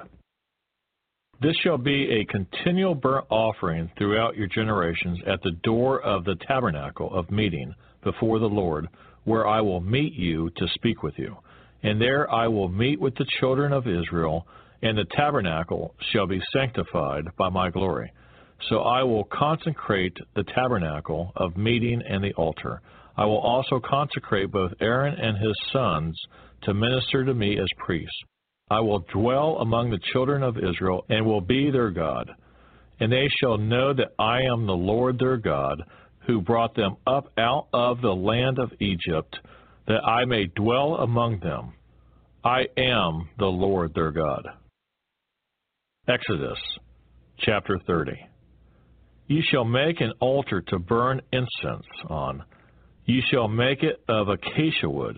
This 1.41 1.55
shall 1.57 1.77
be 1.77 2.09
a 2.11 2.25
continual 2.25 2.95
burnt 2.95 3.25
offering 3.29 3.91
throughout 3.97 4.37
your 4.37 4.47
generations 4.47 5.19
at 5.27 5.41
the 5.43 5.51
door 5.63 6.01
of 6.01 6.23
the 6.23 6.35
tabernacle 6.47 7.13
of 7.13 7.29
meeting 7.29 7.73
before 8.03 8.39
the 8.39 8.49
Lord, 8.49 8.87
where 9.25 9.45
I 9.45 9.59
will 9.59 9.81
meet 9.81 10.13
you 10.13 10.49
to 10.55 10.67
speak 10.75 11.03
with 11.03 11.17
you. 11.17 11.35
And 11.83 11.99
there 11.99 12.31
I 12.33 12.47
will 12.47 12.69
meet 12.69 13.01
with 13.01 13.15
the 13.15 13.25
children 13.39 13.73
of 13.73 13.85
Israel, 13.85 14.47
and 14.81 14.97
the 14.97 15.05
tabernacle 15.11 15.93
shall 16.11 16.25
be 16.25 16.41
sanctified 16.53 17.25
by 17.37 17.49
my 17.49 17.69
glory. 17.69 18.11
So 18.69 18.79
I 18.79 19.03
will 19.03 19.25
consecrate 19.25 20.15
the 20.35 20.45
tabernacle 20.55 21.33
of 21.35 21.57
meeting 21.57 22.01
and 22.07 22.23
the 22.23 22.33
altar. 22.33 22.81
I 23.17 23.25
will 23.25 23.39
also 23.39 23.79
consecrate 23.79 24.51
both 24.51 24.71
Aaron 24.79 25.19
and 25.19 25.37
his 25.37 25.55
sons 25.73 26.17
to 26.63 26.73
minister 26.73 27.25
to 27.25 27.33
me 27.33 27.59
as 27.59 27.67
priests. 27.77 28.23
I 28.69 28.79
will 28.79 29.05
dwell 29.13 29.57
among 29.59 29.91
the 29.91 29.99
children 30.11 30.41
of 30.41 30.57
Israel 30.57 31.05
and 31.09 31.25
will 31.25 31.41
be 31.41 31.69
their 31.69 31.91
God. 31.91 32.31
And 32.99 33.11
they 33.11 33.27
shall 33.39 33.57
know 33.57 33.93
that 33.93 34.13
I 34.17 34.41
am 34.41 34.65
the 34.65 34.73
Lord 34.73 35.19
their 35.19 35.37
God, 35.37 35.83
who 36.25 36.41
brought 36.41 36.75
them 36.75 36.95
up 37.05 37.31
out 37.37 37.67
of 37.73 38.01
the 38.01 38.15
land 38.15 38.57
of 38.57 38.71
Egypt, 38.79 39.37
that 39.87 40.03
I 40.03 40.25
may 40.25 40.45
dwell 40.47 40.95
among 40.95 41.39
them. 41.41 41.73
I 42.43 42.65
am 42.77 43.29
the 43.37 43.45
Lord 43.45 43.93
their 43.93 44.11
God. 44.11 44.47
Exodus 46.07 46.59
chapter 47.39 47.79
30. 47.85 48.13
You 49.27 49.41
shall 49.51 49.65
make 49.65 50.01
an 50.01 50.13
altar 50.19 50.61
to 50.61 50.79
burn 50.79 51.21
incense 51.31 51.85
on. 52.09 52.43
You 53.05 53.21
shall 53.31 53.47
make 53.47 53.83
it 53.83 54.03
of 54.07 54.29
acacia 54.29 54.89
wood. 54.89 55.17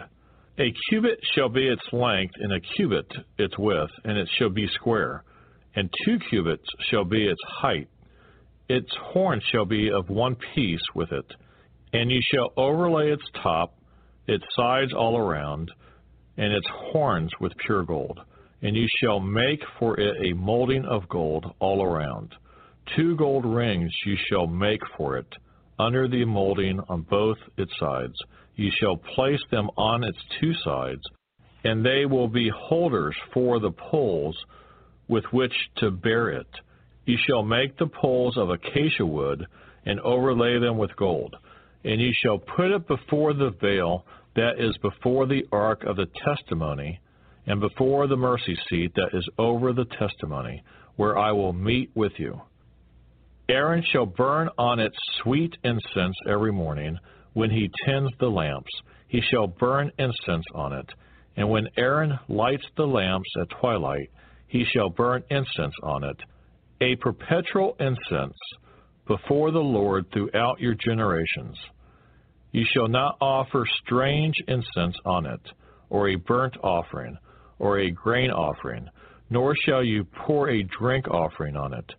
A 0.60 0.74
cubit 0.90 1.20
shall 1.36 1.50
be 1.50 1.68
its 1.68 1.84
length, 1.94 2.34
and 2.40 2.52
a 2.52 2.60
cubit 2.60 3.06
its 3.38 3.58
width, 3.60 3.92
and 4.04 4.18
it 4.18 4.28
shall 4.38 4.50
be 4.50 4.68
square. 4.68 5.24
and 5.78 5.94
two 6.04 6.18
cubits 6.30 6.68
shall 6.90 7.04
be 7.06 7.28
its 7.28 7.42
height. 7.62 7.88
Its 8.68 8.90
horn 9.14 9.40
shall 9.52 9.66
be 9.66 9.92
of 9.92 10.10
one 10.10 10.36
piece 10.56 10.82
with 10.96 11.12
it, 11.12 11.26
and 11.94 12.12
you 12.12 12.20
shall 12.34 12.52
overlay 12.58 13.12
its 13.12 13.24
top, 13.44 13.78
its 14.28 14.44
sides 14.56 14.92
all 14.92 15.18
around, 15.18 15.72
and 16.38 16.52
its 16.52 16.68
horns 16.68 17.32
with 17.40 17.56
pure 17.66 17.84
gold. 17.84 18.20
And 18.64 18.76
you 18.76 18.88
shall 19.00 19.20
make 19.20 19.62
for 19.78 20.00
it 20.00 20.16
a 20.26 20.34
molding 20.34 20.84
of 20.86 21.08
gold 21.08 21.46
all 21.60 21.84
around. 21.84 22.34
Two 22.96 23.16
gold 23.16 23.46
rings 23.46 23.92
ye 24.06 24.18
shall 24.30 24.48
make 24.48 24.82
for 24.98 25.18
it, 25.18 25.32
under 25.78 26.08
the 26.08 26.26
molding 26.26 26.80
on 26.90 27.04
both 27.04 27.38
its 27.58 27.72
sides. 27.80 28.16
Ye 28.58 28.72
shall 28.72 28.98
place 28.98 29.42
them 29.52 29.70
on 29.78 30.04
its 30.04 30.18
two 30.40 30.54
sides, 30.66 31.04
and 31.64 31.86
they 31.86 32.08
will 32.08 32.28
be 32.28 32.50
holders 32.50 33.16
for 33.32 33.60
the 33.60 33.72
poles 33.72 34.36
with 35.08 35.24
which 35.32 35.54
to 35.78 35.92
bear 35.92 36.30
it. 36.30 36.48
Ye 37.06 37.18
shall 37.28 37.44
make 37.44 37.78
the 37.78 37.88
poles 37.88 38.36
of 38.36 38.50
acacia 38.50 39.06
wood, 39.06 39.46
and 39.86 40.00
overlay 40.00 40.60
them 40.60 40.78
with 40.78 40.96
gold. 40.96 41.36
And 41.84 42.02
ye 42.02 42.14
shall 42.22 42.40
put 42.40 42.72
it 42.72 42.88
before 42.88 43.34
the 43.34 43.52
veil 43.62 44.06
that 44.36 44.60
is 44.60 44.76
before 44.80 45.28
the 45.28 45.46
ark 45.52 45.84
of 45.84 45.96
the 45.96 46.08
testimony, 46.26 47.00
and 47.46 47.62
before 47.62 48.08
the 48.08 48.18
mercy 48.18 48.58
seat 48.70 48.94
that 48.96 49.14
is 49.14 49.30
over 49.38 49.72
the 49.72 49.86
testimony, 49.86 50.64
where 50.96 51.18
I 51.18 51.32
will 51.32 51.54
meet 51.54 51.92
with 51.96 52.14
you. 52.18 52.42
Aaron 53.50 53.84
shall 53.84 54.08
burn 54.08 54.50
on 54.58 54.80
it 54.80 54.94
sweet 55.22 55.58
incense 55.64 56.18
every 56.28 56.52
morning 56.52 56.98
when 57.38 57.52
he 57.52 57.70
tends 57.86 58.10
the 58.20 58.28
lamps. 58.28 58.72
He 59.10 59.22
shall 59.22 59.46
burn 59.46 59.92
incense 60.00 60.46
on 60.56 60.74
it. 60.74 60.90
And 61.36 61.48
when 61.48 61.68
Aaron 61.78 62.18
lights 62.28 62.66
the 62.76 62.88
lamps 62.88 63.30
at 63.40 63.60
twilight, 63.62 64.10
he 64.48 64.66
shall 64.66 64.90
burn 64.90 65.22
incense 65.30 65.76
on 65.84 66.04
it, 66.04 66.18
a 66.82 66.96
perpetual 66.96 67.76
incense 67.80 68.36
before 69.06 69.52
the 69.52 69.60
Lord 69.60 70.06
throughout 70.12 70.60
your 70.60 70.74
generations. 70.74 71.56
You 72.54 72.66
shall 72.74 72.88
not 72.88 73.18
offer 73.22 73.68
strange 73.86 74.42
incense 74.48 74.96
on 75.06 75.28
it, 75.28 75.42
or 75.92 76.10
a 76.10 76.16
burnt 76.16 76.58
offering, 76.64 77.20
or 77.60 77.78
a 77.78 77.92
grain 77.92 78.32
offering, 78.32 78.90
nor 79.30 79.56
shall 79.64 79.84
you 79.84 80.06
pour 80.26 80.50
a 80.50 80.64
drink 80.64 81.08
offering 81.08 81.56
on 81.56 81.76
it. 81.76 81.94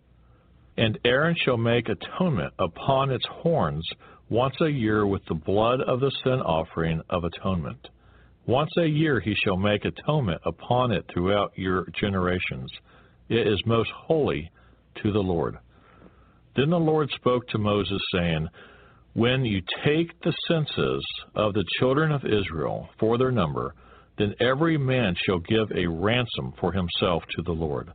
And 0.75 0.99
Aaron 1.05 1.37
shall 1.45 1.57
make 1.57 1.87
atonement 1.87 2.53
upon 2.59 3.11
its 3.11 3.25
horns 3.41 3.89
once 4.29 4.55
a 4.61 4.69
year 4.69 5.07
with 5.07 5.25
the 5.27 5.33
blood 5.33 5.81
of 5.81 5.99
the 5.99 6.11
sin 6.23 6.39
offering 6.41 7.01
of 7.09 7.23
atonement. 7.23 7.89
Once 8.45 8.69
a 8.77 8.85
year 8.85 9.19
he 9.19 9.35
shall 9.43 9.57
make 9.57 9.85
atonement 9.85 10.41
upon 10.45 10.91
it 10.91 11.05
throughout 11.11 11.51
your 11.55 11.87
generations. 11.99 12.69
It 13.27 13.47
is 13.47 13.61
most 13.65 13.89
holy 13.91 14.51
to 15.01 15.11
the 15.11 15.19
Lord. 15.19 15.57
Then 16.55 16.69
the 16.69 16.77
Lord 16.77 17.09
spoke 17.15 17.47
to 17.49 17.57
Moses, 17.57 18.01
saying, 18.13 18.47
When 19.13 19.45
you 19.45 19.61
take 19.85 20.19
the 20.21 20.33
census 20.47 21.03
of 21.35 21.53
the 21.53 21.65
children 21.79 22.11
of 22.11 22.25
Israel 22.25 22.89
for 22.99 23.17
their 23.17 23.31
number, 23.31 23.73
then 24.17 24.35
every 24.41 24.77
man 24.77 25.15
shall 25.25 25.39
give 25.39 25.71
a 25.71 25.87
ransom 25.87 26.53
for 26.59 26.71
himself 26.71 27.23
to 27.35 27.41
the 27.43 27.51
Lord. 27.51 27.91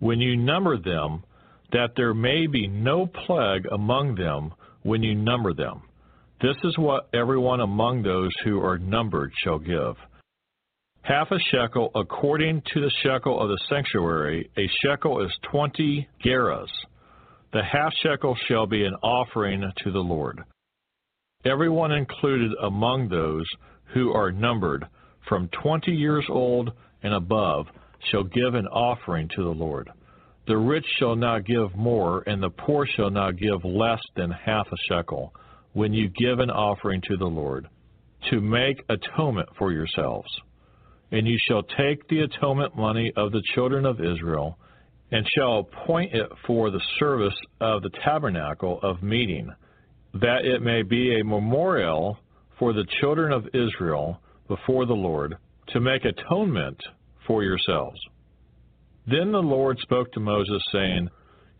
When 0.00 0.20
you 0.20 0.36
number 0.36 0.76
them, 0.76 1.24
that 1.72 1.90
there 1.96 2.14
may 2.14 2.46
be 2.46 2.66
no 2.68 3.06
plague 3.06 3.66
among 3.72 4.16
them 4.16 4.52
when 4.84 5.02
you 5.02 5.14
number 5.14 5.52
them. 5.52 5.82
This 6.40 6.56
is 6.62 6.78
what 6.78 7.08
everyone 7.12 7.60
among 7.60 8.02
those 8.02 8.30
who 8.44 8.60
are 8.60 8.78
numbered 8.78 9.32
shall 9.42 9.58
give. 9.58 9.96
Half 11.02 11.32
a 11.32 11.38
shekel 11.50 11.90
according 11.94 12.62
to 12.72 12.80
the 12.80 12.90
shekel 13.02 13.40
of 13.40 13.48
the 13.48 13.60
sanctuary, 13.68 14.50
a 14.56 14.68
shekel 14.82 15.24
is 15.24 15.32
twenty 15.50 16.08
gerahs. 16.24 16.70
The 17.52 17.62
half 17.62 17.92
shekel 18.02 18.36
shall 18.48 18.66
be 18.66 18.84
an 18.84 18.94
offering 19.02 19.62
to 19.84 19.90
the 19.90 19.98
Lord. 19.98 20.42
Everyone 21.44 21.92
included 21.92 22.52
among 22.62 23.08
those 23.08 23.44
who 23.92 24.12
are 24.12 24.32
numbered 24.32 24.86
from 25.28 25.48
twenty 25.62 25.92
years 25.92 26.24
old 26.28 26.72
and 27.02 27.14
above 27.14 27.66
shall 28.10 28.24
give 28.24 28.54
an 28.54 28.66
offering 28.66 29.28
to 29.36 29.44
the 29.44 29.50
Lord. 29.50 29.90
The 30.46 30.56
rich 30.56 30.84
shall 30.98 31.16
not 31.16 31.46
give 31.46 31.74
more, 31.74 32.22
and 32.26 32.42
the 32.42 32.50
poor 32.50 32.86
shall 32.86 33.10
not 33.10 33.38
give 33.38 33.64
less 33.64 34.00
than 34.14 34.30
half 34.30 34.66
a 34.70 34.76
shekel, 34.88 35.32
when 35.72 35.92
you 35.94 36.08
give 36.10 36.38
an 36.38 36.50
offering 36.50 37.00
to 37.08 37.16
the 37.16 37.24
Lord, 37.26 37.66
to 38.30 38.40
make 38.40 38.84
atonement 38.88 39.48
for 39.58 39.72
yourselves. 39.72 40.28
And 41.10 41.26
you 41.26 41.38
shall 41.48 41.62
take 41.62 42.06
the 42.08 42.20
atonement 42.20 42.76
money 42.76 43.12
of 43.16 43.32
the 43.32 43.42
children 43.54 43.86
of 43.86 44.00
Israel, 44.00 44.58
and 45.10 45.26
shall 45.34 45.60
appoint 45.60 46.12
it 46.12 46.30
for 46.46 46.70
the 46.70 46.82
service 46.98 47.38
of 47.60 47.82
the 47.82 47.90
tabernacle 48.04 48.80
of 48.82 49.02
meeting, 49.02 49.50
that 50.14 50.44
it 50.44 50.60
may 50.60 50.82
be 50.82 51.18
a 51.18 51.24
memorial 51.24 52.18
for 52.58 52.72
the 52.72 52.86
children 53.00 53.32
of 53.32 53.46
Israel 53.54 54.20
before 54.48 54.84
the 54.84 54.92
Lord, 54.92 55.36
to 55.68 55.80
make 55.80 56.04
atonement 56.04 56.78
for 57.26 57.42
yourselves. 57.42 57.98
Then 59.06 59.32
the 59.32 59.42
Lord 59.42 59.78
spoke 59.80 60.10
to 60.12 60.20
Moses, 60.20 60.62
saying, 60.72 61.08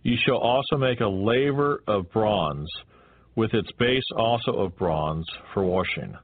You 0.02 0.16
shall 0.24 0.38
also 0.38 0.76
make 0.78 1.00
a 1.00 1.06
laver 1.06 1.82
of 1.86 2.10
bronze, 2.10 2.70
with 3.36 3.52
its 3.52 3.70
base 3.78 4.04
also 4.16 4.52
of 4.52 4.76
bronze, 4.76 5.26
for 5.52 5.62
washing. 5.62 6.14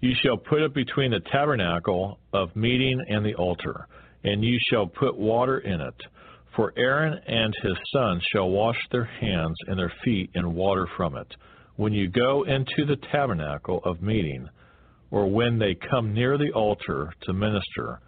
You 0.00 0.12
shall 0.22 0.36
put 0.36 0.60
it 0.60 0.74
between 0.74 1.12
the 1.12 1.20
tabernacle 1.32 2.18
of 2.34 2.54
meeting 2.54 3.02
and 3.08 3.24
the 3.24 3.34
altar, 3.34 3.86
and 4.24 4.44
you 4.44 4.58
shall 4.70 4.86
put 4.86 5.16
water 5.16 5.58
in 5.60 5.80
it. 5.80 6.02
For 6.54 6.74
Aaron 6.76 7.18
and 7.26 7.54
his 7.62 7.76
sons 7.92 8.22
shall 8.30 8.50
wash 8.50 8.78
their 8.90 9.04
hands 9.04 9.56
and 9.66 9.78
their 9.78 9.92
feet 10.04 10.30
in 10.34 10.54
water 10.54 10.86
from 10.98 11.16
it, 11.16 11.34
when 11.76 11.94
you 11.94 12.08
go 12.08 12.42
into 12.42 12.84
the 12.86 12.96
tabernacle 13.10 13.80
of 13.84 14.02
meeting, 14.02 14.48
or 15.10 15.30
when 15.30 15.58
they 15.58 15.74
come 15.74 16.12
near 16.12 16.36
the 16.36 16.52
altar 16.52 17.10
to 17.22 17.32
minister 17.32 18.00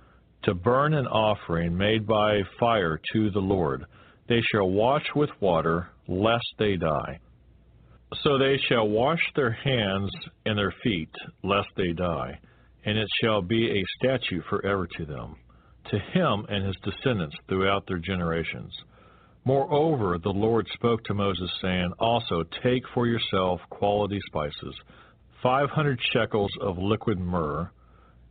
to 0.45 0.55
burn 0.55 0.95
an 0.95 1.07
offering 1.07 1.77
made 1.77 2.07
by 2.07 2.41
fire 2.59 3.01
to 3.13 3.31
the 3.31 3.41
Lord. 3.41 3.85
They 4.29 4.41
shall 4.53 4.71
wash 4.71 5.07
with 5.15 5.31
water, 5.41 5.89
lest 6.07 6.47
they 6.59 6.77
die. 6.77 7.19
So 8.23 8.39
they 8.39 8.59
shall 8.69 8.89
wash 8.89 9.21
their 9.35 9.51
hands 9.51 10.11
and 10.47 10.57
their 10.57 10.75
feet, 10.83 11.11
lest 11.43 11.69
they 11.77 11.93
die, 11.93 12.39
and 12.85 12.97
it 12.97 13.09
shall 13.21 13.43
be 13.43 13.71
a 13.71 13.85
statute 13.99 14.45
forever 14.49 14.87
to 14.97 15.05
them, 15.05 15.37
to 15.91 15.99
him 15.99 16.47
and 16.49 16.67
his 16.67 16.77
descendants 16.83 17.37
throughout 17.49 17.87
their 17.87 17.99
generations. 17.99 18.73
Moreover, 19.45 20.19
the 20.19 20.31
Lord 20.31 20.67
spoke 20.75 21.05
to 21.05 21.15
Moses, 21.15 21.51
saying, 21.63 21.93
Also 21.99 22.45
take 22.63 22.83
for 22.95 23.07
yourself 23.07 23.61
quality 23.71 24.21
spices, 24.27 24.75
five 25.43 25.71
hundred 25.71 25.99
shekels 26.13 26.51
of 26.61 26.79
liquid 26.79 27.19
myrrh, 27.19 27.71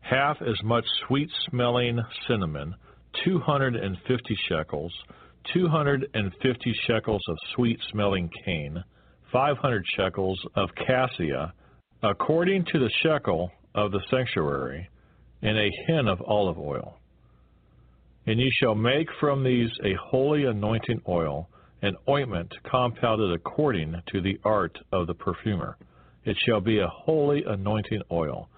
half 0.09 0.37
as 0.41 0.55
much 0.63 0.85
sweet 1.05 1.29
smelling 1.49 1.99
cinnamon, 2.27 2.73
250 3.25 4.37
shekels, 4.47 4.93
250 5.53 6.73
shekels 6.87 7.21
of 7.27 7.37
sweet 7.55 7.79
smelling 7.91 8.29
cane, 8.45 8.81
500 9.31 9.85
shekels 9.97 10.39
of 10.55 10.69
cassia, 10.75 11.53
according 12.03 12.63
to 12.65 12.79
the 12.79 12.91
shekel 13.03 13.51
of 13.75 13.91
the 13.91 14.01
sanctuary, 14.09 14.89
and 15.41 15.57
a 15.57 15.69
hin 15.87 16.07
of 16.07 16.21
olive 16.21 16.57
oil. 16.57 16.97
And 18.25 18.39
ye 18.39 18.51
shall 18.59 18.75
make 18.75 19.07
from 19.19 19.43
these 19.43 19.69
a 19.83 19.93
holy 20.01 20.45
anointing 20.45 21.01
oil, 21.07 21.49
an 21.81 21.95
ointment 22.07 22.53
compounded 22.69 23.33
according 23.33 23.95
to 24.11 24.21
the 24.21 24.39
art 24.45 24.77
of 24.91 25.07
the 25.07 25.13
perfumer. 25.13 25.77
It 26.23 26.37
shall 26.45 26.61
be 26.61 26.79
a 26.79 26.87
holy 26.87 27.43
anointing 27.45 28.01
oil 28.11 28.49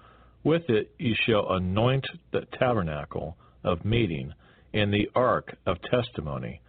with 0.44 0.62
it 0.68 0.90
ye 0.98 1.16
shall 1.26 1.52
anoint 1.52 2.06
the 2.32 2.42
tabernacle 2.58 3.36
of 3.64 3.84
meeting 3.84 4.32
and 4.72 4.92
the 4.92 5.08
ark 5.14 5.56
of 5.66 5.76
testimony, 5.82 6.60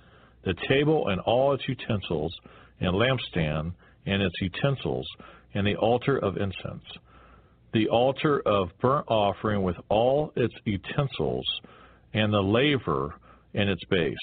the 0.44 0.56
table 0.68 1.08
and 1.08 1.22
all 1.22 1.54
its 1.54 1.64
utensils, 1.68 2.34
and 2.80 2.94
lampstand 2.94 3.74
and 4.06 4.22
its 4.22 4.36
utensils, 4.42 5.08
and 5.54 5.66
the 5.68 5.76
altar 5.76 6.18
of 6.18 6.38
incense, 6.38 6.84
the 7.74 7.88
altar 7.90 8.42
of 8.46 8.70
burnt 8.82 9.06
offering 9.08 9.62
with 9.62 9.76
all 9.90 10.34
its 10.36 10.54
utensils, 10.66 11.46
and 12.14 12.34
the 12.34 12.42
laver 12.42 13.14
and 13.54 13.70
its 13.70 13.84
base. 13.90 14.16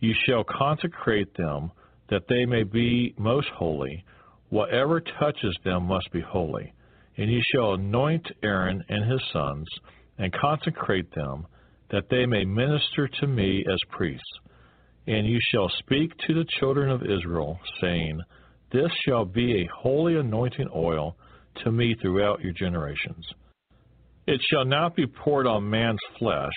You 0.00 0.14
shall 0.26 0.44
consecrate 0.44 1.34
them 1.36 1.72
that 2.08 2.28
they 2.28 2.46
may 2.46 2.62
be 2.62 3.14
most 3.18 3.48
holy. 3.48 4.04
Whatever 4.50 5.00
touches 5.00 5.56
them 5.64 5.84
must 5.84 6.10
be 6.12 6.20
holy. 6.20 6.72
And 7.16 7.30
ye 7.30 7.42
shall 7.52 7.74
anoint 7.74 8.26
Aaron 8.42 8.82
and 8.88 9.10
his 9.10 9.20
sons, 9.32 9.68
and 10.18 10.32
consecrate 10.32 11.14
them, 11.14 11.46
that 11.90 12.08
they 12.10 12.26
may 12.26 12.44
minister 12.44 13.08
to 13.20 13.26
me 13.26 13.64
as 13.70 13.78
priests. 13.90 14.38
And 15.06 15.26
you 15.26 15.38
shall 15.50 15.68
speak 15.80 16.16
to 16.26 16.34
the 16.34 16.46
children 16.58 16.90
of 16.90 17.02
Israel, 17.02 17.58
saying, 17.80 18.20
This 18.72 18.90
shall 19.04 19.24
be 19.24 19.56
a 19.62 19.70
holy 19.74 20.16
anointing 20.16 20.68
oil 20.74 21.16
to 21.64 21.72
me 21.72 21.94
throughout 22.00 22.40
your 22.40 22.52
generations. 22.52 23.26
It 24.26 24.40
shall 24.48 24.64
not 24.64 24.94
be 24.94 25.06
poured 25.06 25.46
on 25.46 25.68
man's 25.68 25.98
flesh, 26.18 26.52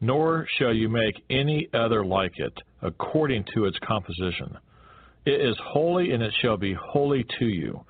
nor 0.00 0.46
shall 0.58 0.72
you 0.72 0.88
make 0.88 1.22
any 1.28 1.68
other 1.74 2.04
like 2.04 2.38
it, 2.38 2.54
according 2.80 3.44
to 3.54 3.66
its 3.66 3.78
composition. 3.86 4.56
It 5.26 5.40
is 5.40 5.56
holy, 5.62 6.12
and 6.12 6.22
it 6.22 6.32
shall 6.40 6.56
be 6.56 6.74
holy 6.74 7.24
to 7.38 7.44
you. 7.44 7.84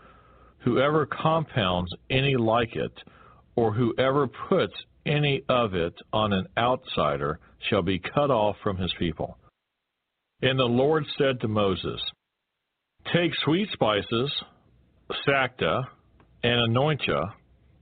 Whoever 0.64 1.06
compounds 1.06 1.90
any 2.10 2.36
like 2.36 2.76
it, 2.76 2.92
or 3.56 3.72
whoever 3.72 4.26
puts 4.48 4.74
any 5.06 5.42
of 5.48 5.74
it 5.74 5.94
on 6.12 6.32
an 6.32 6.46
outsider, 6.58 7.38
shall 7.68 7.82
be 7.82 7.98
cut 7.98 8.30
off 8.30 8.56
from 8.62 8.76
his 8.76 8.92
people. 8.98 9.38
And 10.42 10.58
the 10.58 10.64
Lord 10.64 11.04
said 11.18 11.40
to 11.40 11.48
Moses, 11.48 12.00
Take 13.12 13.32
sweet 13.44 13.68
spices, 13.72 14.32
stacte, 15.22 15.84
and 16.42 16.76
onycha, 16.76 17.32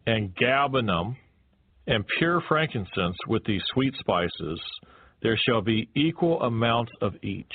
and 0.07 0.35
galbanum, 0.37 1.17
and 1.87 2.05
pure 2.19 2.43
frankincense 2.49 3.17
with 3.27 3.45
these 3.45 3.63
sweet 3.73 3.95
spices. 3.99 4.61
There 5.23 5.39
shall 5.47 5.63
be 5.63 5.89
equal 5.95 6.43
amounts 6.43 6.93
of 7.01 7.15
each. 7.23 7.53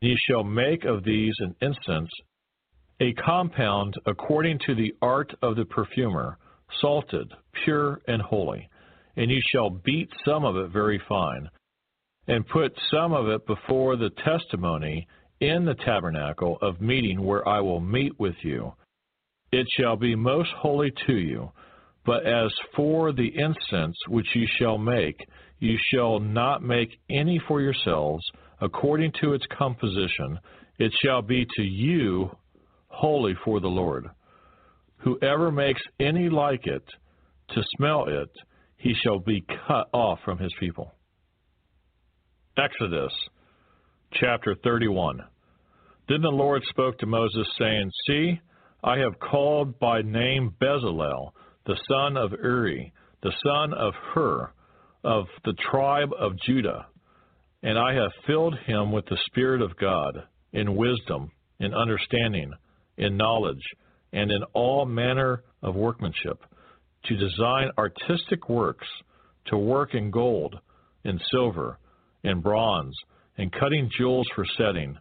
Ye 0.00 0.16
shall 0.28 0.44
make 0.44 0.84
of 0.84 1.04
these 1.04 1.34
an 1.38 1.54
incense, 1.60 2.10
a 3.00 3.12
compound 3.14 3.94
according 4.06 4.58
to 4.66 4.74
the 4.74 4.94
art 5.00 5.32
of 5.42 5.56
the 5.56 5.64
perfumer, 5.64 6.36
salted, 6.80 7.32
pure, 7.64 8.00
and 8.06 8.20
holy. 8.20 8.68
And 9.16 9.30
you 9.30 9.40
shall 9.52 9.70
beat 9.70 10.10
some 10.24 10.44
of 10.44 10.56
it 10.56 10.70
very 10.70 11.00
fine, 11.08 11.48
and 12.28 12.46
put 12.46 12.72
some 12.90 13.12
of 13.12 13.28
it 13.28 13.46
before 13.46 13.96
the 13.96 14.10
testimony 14.24 15.08
in 15.40 15.64
the 15.64 15.74
tabernacle 15.74 16.58
of 16.60 16.80
meeting 16.80 17.22
where 17.24 17.46
I 17.48 17.60
will 17.60 17.80
meet 17.80 18.18
with 18.20 18.36
you. 18.42 18.74
It 19.52 19.66
shall 19.78 19.96
be 19.96 20.14
most 20.14 20.50
holy 20.56 20.92
to 21.06 21.14
you. 21.14 21.50
But 22.06 22.24
as 22.24 22.50
for 22.74 23.12
the 23.12 23.30
incense 23.36 23.96
which 24.08 24.26
you 24.34 24.46
shall 24.58 24.78
make, 24.78 25.26
you 25.58 25.76
shall 25.92 26.18
not 26.18 26.62
make 26.62 26.98
any 27.10 27.40
for 27.46 27.60
yourselves, 27.60 28.24
according 28.60 29.12
to 29.20 29.34
its 29.34 29.44
composition. 29.56 30.38
It 30.78 30.92
shall 31.02 31.20
be 31.20 31.46
to 31.56 31.62
you 31.62 32.30
holy 32.90 33.34
for 33.44 33.60
the 33.60 33.68
Lord. 33.68 34.08
Whoever 34.98 35.50
makes 35.50 35.80
any 35.98 36.28
like 36.28 36.66
it, 36.66 36.84
to 37.50 37.62
smell 37.76 38.04
it, 38.06 38.30
he 38.76 38.94
shall 39.02 39.18
be 39.18 39.44
cut 39.66 39.88
off 39.92 40.18
from 40.24 40.38
his 40.38 40.52
people. 40.60 40.92
Exodus 42.56 43.12
chapter 44.12 44.54
31. 44.62 45.20
Then 46.08 46.22
the 46.22 46.28
Lord 46.28 46.62
spoke 46.68 46.98
to 46.98 47.06
Moses, 47.06 47.46
saying, 47.58 47.90
See, 48.06 48.40
I 48.82 48.98
have 48.98 49.18
called 49.20 49.78
by 49.78 50.02
name 50.02 50.54
Bezalel, 50.60 51.30
the 51.66 51.78
son 51.88 52.16
of 52.16 52.32
Uri, 52.32 52.92
the 53.22 53.32
son 53.44 53.72
of 53.74 53.94
Hur, 54.12 54.50
of 55.04 55.26
the 55.44 55.54
tribe 55.70 56.10
of 56.18 56.32
Judah, 56.46 56.86
and 57.62 57.78
I 57.78 57.94
have 57.94 58.10
filled 58.26 58.58
him 58.66 58.90
with 58.92 59.06
the 59.06 59.18
Spirit 59.26 59.62
of 59.62 59.76
God, 59.76 60.24
in 60.52 60.76
wisdom, 60.76 61.30
in 61.60 61.74
understanding, 61.74 62.52
in 63.00 63.16
knowledge, 63.16 63.62
and 64.12 64.30
in 64.30 64.42
all 64.52 64.84
manner 64.84 65.42
of 65.62 65.74
workmanship, 65.74 66.44
to 67.04 67.16
design 67.16 67.70
artistic 67.78 68.48
works, 68.48 68.86
to 69.46 69.56
work 69.56 69.94
in 69.94 70.10
gold, 70.10 70.58
in 71.04 71.18
silver, 71.30 71.78
in 72.22 72.40
bronze, 72.40 72.94
in 73.38 73.50
cutting 73.50 73.90
jewels 73.96 74.28
for 74.34 74.44
setting, 74.58 74.96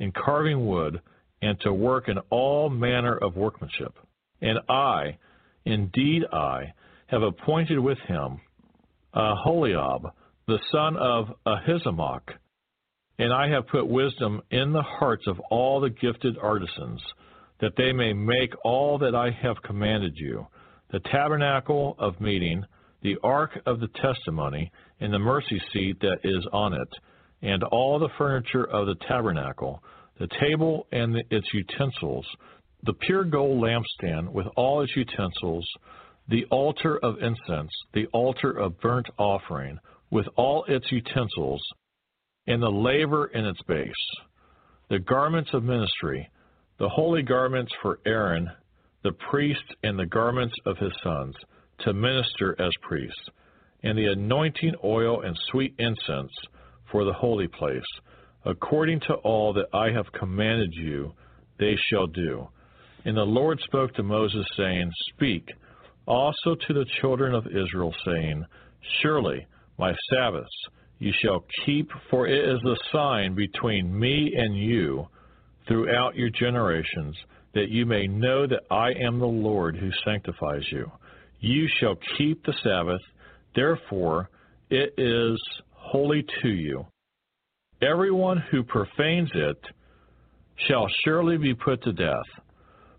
in 0.00 0.12
carving 0.12 0.66
wood, 0.66 1.00
and 1.40 1.58
to 1.60 1.72
work 1.72 2.08
in 2.08 2.18
all 2.30 2.68
manner 2.68 3.16
of 3.16 3.36
workmanship. 3.36 3.94
And 4.42 4.58
I, 4.68 5.18
indeed 5.64 6.24
I, 6.32 6.72
have 7.06 7.22
appointed 7.22 7.78
with 7.78 7.98
him 8.08 8.40
Aholiab, 9.14 10.10
the 10.48 10.58
son 10.72 10.96
of 10.96 11.28
Ahisamach, 11.46 12.22
and 13.18 13.32
I 13.32 13.48
have 13.48 13.68
put 13.68 13.86
wisdom 13.86 14.42
in 14.50 14.72
the 14.72 14.82
hearts 14.82 15.26
of 15.26 15.40
all 15.50 15.80
the 15.80 15.90
gifted 15.90 16.36
artisans, 16.38 17.00
that 17.60 17.76
they 17.76 17.92
may 17.92 18.12
make 18.12 18.52
all 18.64 18.98
that 18.98 19.14
I 19.14 19.30
have 19.42 19.62
commanded 19.62 20.16
you 20.16 20.46
the 20.92 21.00
tabernacle 21.10 21.96
of 21.98 22.20
meeting, 22.20 22.64
the 23.02 23.16
ark 23.24 23.50
of 23.66 23.80
the 23.80 23.88
testimony, 24.00 24.70
and 25.00 25.12
the 25.12 25.18
mercy 25.18 25.60
seat 25.72 25.98
that 26.00 26.18
is 26.22 26.46
on 26.52 26.74
it, 26.74 26.88
and 27.42 27.62
all 27.64 27.98
the 27.98 28.08
furniture 28.16 28.64
of 28.64 28.86
the 28.86 28.94
tabernacle, 29.08 29.82
the 30.18 30.28
table 30.40 30.86
and 30.92 31.16
its 31.30 31.46
utensils, 31.52 32.26
the 32.84 32.92
pure 32.92 33.24
gold 33.24 33.62
lampstand 33.62 34.30
with 34.30 34.46
all 34.56 34.80
its 34.82 34.94
utensils, 34.96 35.66
the 36.28 36.44
altar 36.46 36.98
of 36.98 37.16
incense, 37.20 37.70
the 37.94 38.06
altar 38.12 38.52
of 38.52 38.80
burnt 38.80 39.06
offering, 39.18 39.78
with 40.10 40.26
all 40.36 40.64
its 40.68 40.90
utensils, 40.90 41.60
and 42.46 42.62
the 42.62 42.70
laver 42.70 43.26
in 43.26 43.44
its 43.44 43.60
base, 43.66 43.92
the 44.88 44.98
garments 44.98 45.50
of 45.52 45.64
ministry, 45.64 46.30
the 46.78 46.88
holy 46.88 47.22
garments 47.22 47.72
for 47.80 48.00
Aaron, 48.06 48.50
the 49.02 49.12
priest, 49.30 49.64
and 49.82 49.98
the 49.98 50.06
garments 50.06 50.54
of 50.66 50.76
his 50.78 50.92
sons, 51.02 51.34
to 51.80 51.92
minister 51.92 52.54
as 52.60 52.72
priests, 52.82 53.28
and 53.82 53.96
the 53.96 54.06
anointing 54.06 54.74
oil 54.84 55.22
and 55.22 55.36
sweet 55.50 55.74
incense 55.78 56.32
for 56.90 57.04
the 57.04 57.12
holy 57.12 57.48
place, 57.48 57.84
according 58.44 59.00
to 59.00 59.14
all 59.14 59.52
that 59.52 59.66
I 59.72 59.90
have 59.90 60.12
commanded 60.18 60.72
you, 60.74 61.12
they 61.58 61.76
shall 61.88 62.06
do. 62.06 62.48
And 63.04 63.16
the 63.16 63.22
Lord 63.22 63.60
spoke 63.64 63.94
to 63.94 64.02
Moses, 64.02 64.44
saying, 64.56 64.90
Speak 65.14 65.48
also 66.06 66.54
to 66.66 66.74
the 66.74 66.86
children 67.00 67.34
of 67.34 67.46
Israel, 67.46 67.94
saying, 68.04 68.44
Surely 69.00 69.46
my 69.78 69.94
Sabbaths 70.10 70.48
you 70.98 71.12
shall 71.22 71.44
keep, 71.64 71.90
for 72.10 72.26
it 72.26 72.48
is 72.48 72.60
the 72.62 72.78
sign 72.92 73.34
between 73.34 73.98
me 73.98 74.32
and 74.36 74.56
you 74.56 75.06
throughout 75.66 76.16
your 76.16 76.30
generations, 76.30 77.16
that 77.54 77.70
you 77.70 77.86
may 77.86 78.06
know 78.06 78.46
that 78.46 78.64
I 78.70 78.90
am 78.92 79.18
the 79.18 79.26
Lord 79.26 79.76
who 79.76 79.90
sanctifies 80.04 80.64
you. 80.70 80.90
You 81.40 81.68
shall 81.80 81.96
keep 82.16 82.44
the 82.44 82.54
Sabbath, 82.62 83.00
therefore 83.54 84.28
it 84.70 84.94
is 84.98 85.40
holy 85.72 86.24
to 86.42 86.48
you. 86.48 86.86
Everyone 87.82 88.42
who 88.50 88.62
profanes 88.62 89.30
it 89.34 89.58
shall 90.66 90.86
surely 91.04 91.36
be 91.36 91.54
put 91.54 91.82
to 91.84 91.92
death. 91.92 92.24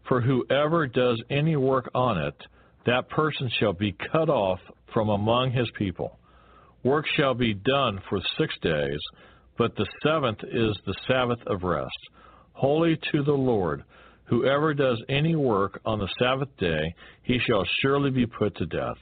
For 0.07 0.21
whoever 0.21 0.87
does 0.87 1.21
any 1.29 1.55
work 1.55 1.89
on 1.93 2.17
it, 2.17 2.35
that 2.85 3.09
person 3.09 3.49
shall 3.59 3.73
be 3.73 3.95
cut 4.11 4.29
off 4.29 4.59
from 4.93 5.09
among 5.09 5.51
his 5.51 5.69
people. 5.77 6.17
Work 6.83 7.05
shall 7.15 7.33
be 7.33 7.53
done 7.53 7.99
for 8.07 8.21
six 8.37 8.53
days, 8.61 8.99
but 9.57 9.75
the 9.75 9.87
seventh 10.03 10.39
is 10.43 10.77
the 10.85 10.95
Sabbath 11.07 11.39
of 11.47 11.63
rest, 11.63 11.89
holy 12.57 12.97
to 13.11 13.23
the 13.23 13.31
Lord. 13.31 13.83
Whoever 14.25 14.73
does 14.73 15.01
any 15.07 15.35
work 15.35 15.79
on 15.85 15.99
the 15.99 16.09
Sabbath 16.19 16.49
day, 16.57 16.93
he 17.23 17.39
shall 17.39 17.63
surely 17.81 18.09
be 18.09 18.25
put 18.25 18.55
to 18.57 18.65
death. 18.65 18.97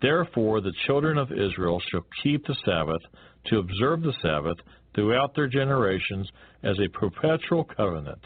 Therefore, 0.00 0.60
the 0.60 0.72
children 0.86 1.18
of 1.18 1.30
Israel 1.30 1.80
shall 1.90 2.06
keep 2.22 2.46
the 2.46 2.56
Sabbath, 2.64 3.02
to 3.46 3.58
observe 3.58 4.02
the 4.02 4.14
Sabbath 4.22 4.56
throughout 4.94 5.34
their 5.34 5.48
generations 5.48 6.28
as 6.62 6.76
a 6.78 6.88
perpetual 6.98 7.64
covenant. 7.64 8.20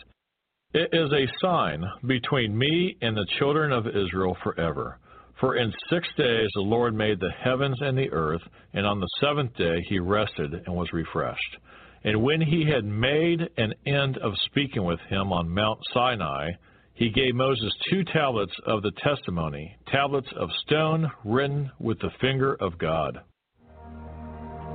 It 0.74 0.90
is 0.92 1.10
a 1.10 1.32
sign 1.40 1.82
between 2.06 2.56
me 2.56 2.96
and 3.00 3.16
the 3.16 3.26
children 3.38 3.72
of 3.72 3.86
Israel 3.86 4.36
forever. 4.42 4.98
For 5.40 5.56
in 5.56 5.72
six 5.90 6.06
days 6.16 6.48
the 6.54 6.60
Lord 6.62 6.94
made 6.94 7.20
the 7.20 7.30
heavens 7.42 7.76
and 7.80 7.96
the 7.96 8.10
earth, 8.10 8.42
and 8.72 8.86
on 8.86 9.00
the 9.00 9.08
seventh 9.20 9.54
day 9.56 9.82
he 9.88 9.98
rested 9.98 10.52
and 10.52 10.74
was 10.74 10.92
refreshed. 10.92 11.56
And 12.06 12.22
when 12.22 12.40
he 12.40 12.64
had 12.72 12.84
made 12.84 13.40
an 13.58 13.74
end 13.84 14.16
of 14.18 14.32
speaking 14.46 14.84
with 14.84 15.00
him 15.10 15.32
on 15.32 15.50
Mount 15.50 15.80
Sinai, 15.92 16.52
he 16.94 17.10
gave 17.10 17.34
Moses 17.34 17.74
two 17.90 18.04
tablets 18.04 18.52
of 18.64 18.82
the 18.82 18.92
testimony, 19.02 19.76
tablets 19.88 20.28
of 20.38 20.48
stone 20.64 21.10
written 21.24 21.68
with 21.80 21.98
the 21.98 22.10
finger 22.20 22.54
of 22.60 22.78
God. 22.78 23.18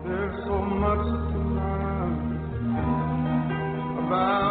There's 0.04 0.44
so 0.46 0.60
much 0.60 1.06
to 1.32 1.38
learn 1.40 2.38
about 4.08 4.51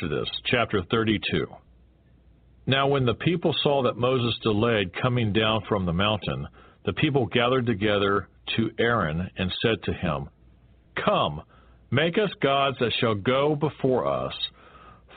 Exodus 0.00 0.28
chapter 0.44 0.82
32. 0.92 1.46
Now, 2.66 2.86
when 2.86 3.04
the 3.04 3.14
people 3.14 3.52
saw 3.64 3.82
that 3.82 3.96
Moses 3.96 4.32
delayed 4.44 4.92
coming 5.02 5.32
down 5.32 5.62
from 5.68 5.86
the 5.86 5.92
mountain, 5.92 6.46
the 6.84 6.92
people 6.92 7.26
gathered 7.26 7.66
together 7.66 8.28
to 8.56 8.70
Aaron 8.78 9.28
and 9.36 9.52
said 9.60 9.82
to 9.84 9.92
him, 9.92 10.28
Come, 11.04 11.42
make 11.90 12.16
us 12.16 12.30
gods 12.40 12.76
that 12.78 12.92
shall 13.00 13.16
go 13.16 13.56
before 13.56 14.06
us. 14.06 14.34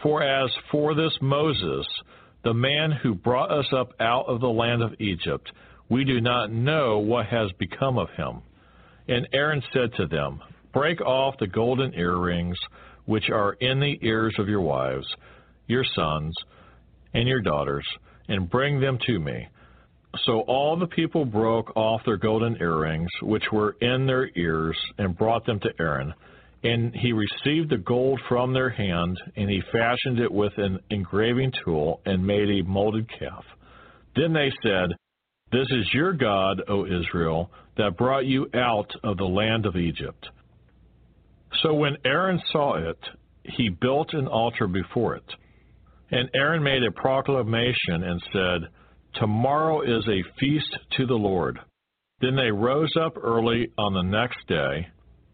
For 0.02 0.24
as 0.24 0.50
for 0.72 0.96
this 0.96 1.16
Moses, 1.22 1.86
the 2.44 2.56
man 2.56 2.92
who 3.04 3.14
brought 3.14 3.52
us 3.52 3.72
up 3.72 3.94
out 4.00 4.26
of 4.28 4.42
the 4.42 4.48
land 4.48 4.82
of 4.82 5.00
Egypt, 5.00 5.52
we 5.90 6.06
do 6.06 6.22
not 6.22 6.52
know 6.52 6.98
what 6.98 7.28
has 7.28 7.52
become 7.60 8.00
of 8.00 8.10
him. 8.18 8.42
And 9.08 9.28
Aaron 9.32 9.62
said 9.74 9.92
to 9.98 10.08
them, 10.08 10.40
Break 10.74 11.02
off 11.02 11.36
the 11.40 11.48
golden 11.48 11.94
earrings 11.94 12.58
which 13.06 13.30
are 13.30 13.54
in 13.54 13.80
the 13.80 13.98
ears 14.02 14.36
of 14.40 14.48
your 14.48 14.62
wives, 14.62 15.08
your 15.68 15.84
sons, 15.96 16.34
and 17.14 17.28
your 17.28 17.42
daughters, 17.42 17.86
and 18.28 18.50
bring 18.50 18.80
them 18.80 18.98
to 19.08 19.20
me. 19.20 19.48
So 20.26 20.42
all 20.42 20.78
the 20.78 20.88
people 20.88 21.26
broke 21.26 21.76
off 21.76 22.02
their 22.06 22.18
golden 22.18 22.58
earrings, 22.58 23.10
which 23.22 23.44
were 23.52 23.78
in 23.82 24.06
their 24.06 24.30
ears, 24.36 24.78
and 24.98 25.18
brought 25.18 25.46
them 25.46 25.60
to 25.62 25.70
Aaron. 25.80 26.14
And 26.64 26.94
he 26.94 27.12
received 27.14 27.70
the 27.70 27.78
gold 27.78 28.20
from 28.28 28.54
their 28.54 28.70
hand, 28.70 29.18
and 29.36 29.50
he 29.50 29.62
fashioned 29.72 30.20
it 30.20 30.32
with 30.32 30.54
an 30.58 30.80
engraving 30.90 31.54
tool, 31.64 32.02
and 32.06 32.26
made 32.26 32.50
a 32.50 32.68
molded 32.68 33.10
calf. 33.18 33.44
Then 34.16 34.34
they 34.34 34.52
said, 34.62 34.90
This 35.52 35.68
is 35.72 35.94
your 35.94 36.14
God, 36.14 36.62
O 36.68 36.86
Israel, 36.86 37.50
that 37.78 37.98
brought 37.98 38.26
you 38.26 38.50
out 38.54 38.92
of 39.04 39.18
the 39.18 39.26
land 39.26 39.66
of 39.66 39.76
Egypt. 39.78 40.28
So 41.62 41.74
when 41.74 41.98
Aaron 42.06 42.42
saw 42.52 42.76
it, 42.78 42.98
he 43.44 43.70
built 43.70 44.14
an 44.14 44.28
altar 44.28 44.68
before 44.68 45.16
it. 45.16 45.34
And 46.12 46.30
Aaron 46.34 46.64
made 46.64 46.84
a 46.84 46.92
proclamation 46.92 48.04
and 48.04 48.22
said, 48.32 48.70
Tomorrow 49.16 49.82
is 49.82 50.08
a 50.08 50.24
feast 50.40 50.78
to 50.98 51.06
the 51.06 51.16
Lord. 51.16 51.60
Then 52.22 52.36
they 52.36 52.52
rose 52.52 52.94
up 53.00 53.18
early 53.22 53.72
on 53.78 53.94
the 53.94 54.04
next 54.04 54.48
day, 54.48 54.88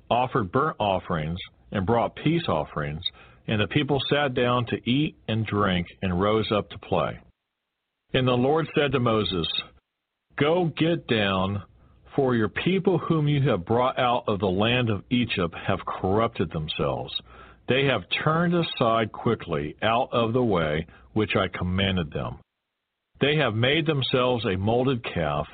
offered 0.09 0.51
burnt 0.51 0.77
offerings, 0.79 1.37
and 1.71 1.85
brought 1.85 2.15
peace 2.15 2.47
offerings, 2.47 3.03
and 3.47 3.61
the 3.61 3.67
people 3.67 3.99
sat 4.09 4.33
down 4.33 4.65
to 4.67 4.89
eat 4.89 5.15
and 5.27 5.45
drink 5.45 5.87
and 6.01 6.19
rose 6.19 6.49
up 6.51 6.69
to 6.69 6.79
play. 6.79 7.19
And 8.13 8.27
the 8.27 8.31
Lord 8.31 8.67
said 8.73 8.93
to 8.93 8.99
Moses, 8.99 9.47
Go 10.39 10.71
get 10.77 11.07
down 11.07 11.63
for 12.17 12.35
your 12.35 12.49
people 12.49 12.97
whom 12.97 13.27
you 13.27 13.47
have 13.47 13.63
brought 13.63 13.99
out 13.99 14.23
of 14.27 14.39
the 14.39 14.47
land 14.47 14.89
of 14.89 15.03
Egypt 15.11 15.55
have 15.67 15.79
corrupted 15.85 16.51
themselves. 16.51 17.13
They 17.69 17.85
have 17.85 18.01
turned 18.23 18.55
aside 18.55 19.11
quickly 19.11 19.75
out 19.83 20.09
of 20.11 20.33
the 20.33 20.43
way 20.43 20.87
which 21.13 21.35
I 21.35 21.55
commanded 21.55 22.11
them. 22.11 22.39
They 23.21 23.35
have 23.35 23.53
made 23.53 23.85
themselves 23.85 24.43
a 24.45 24.57
molded 24.57 25.03
calf, 25.03 25.47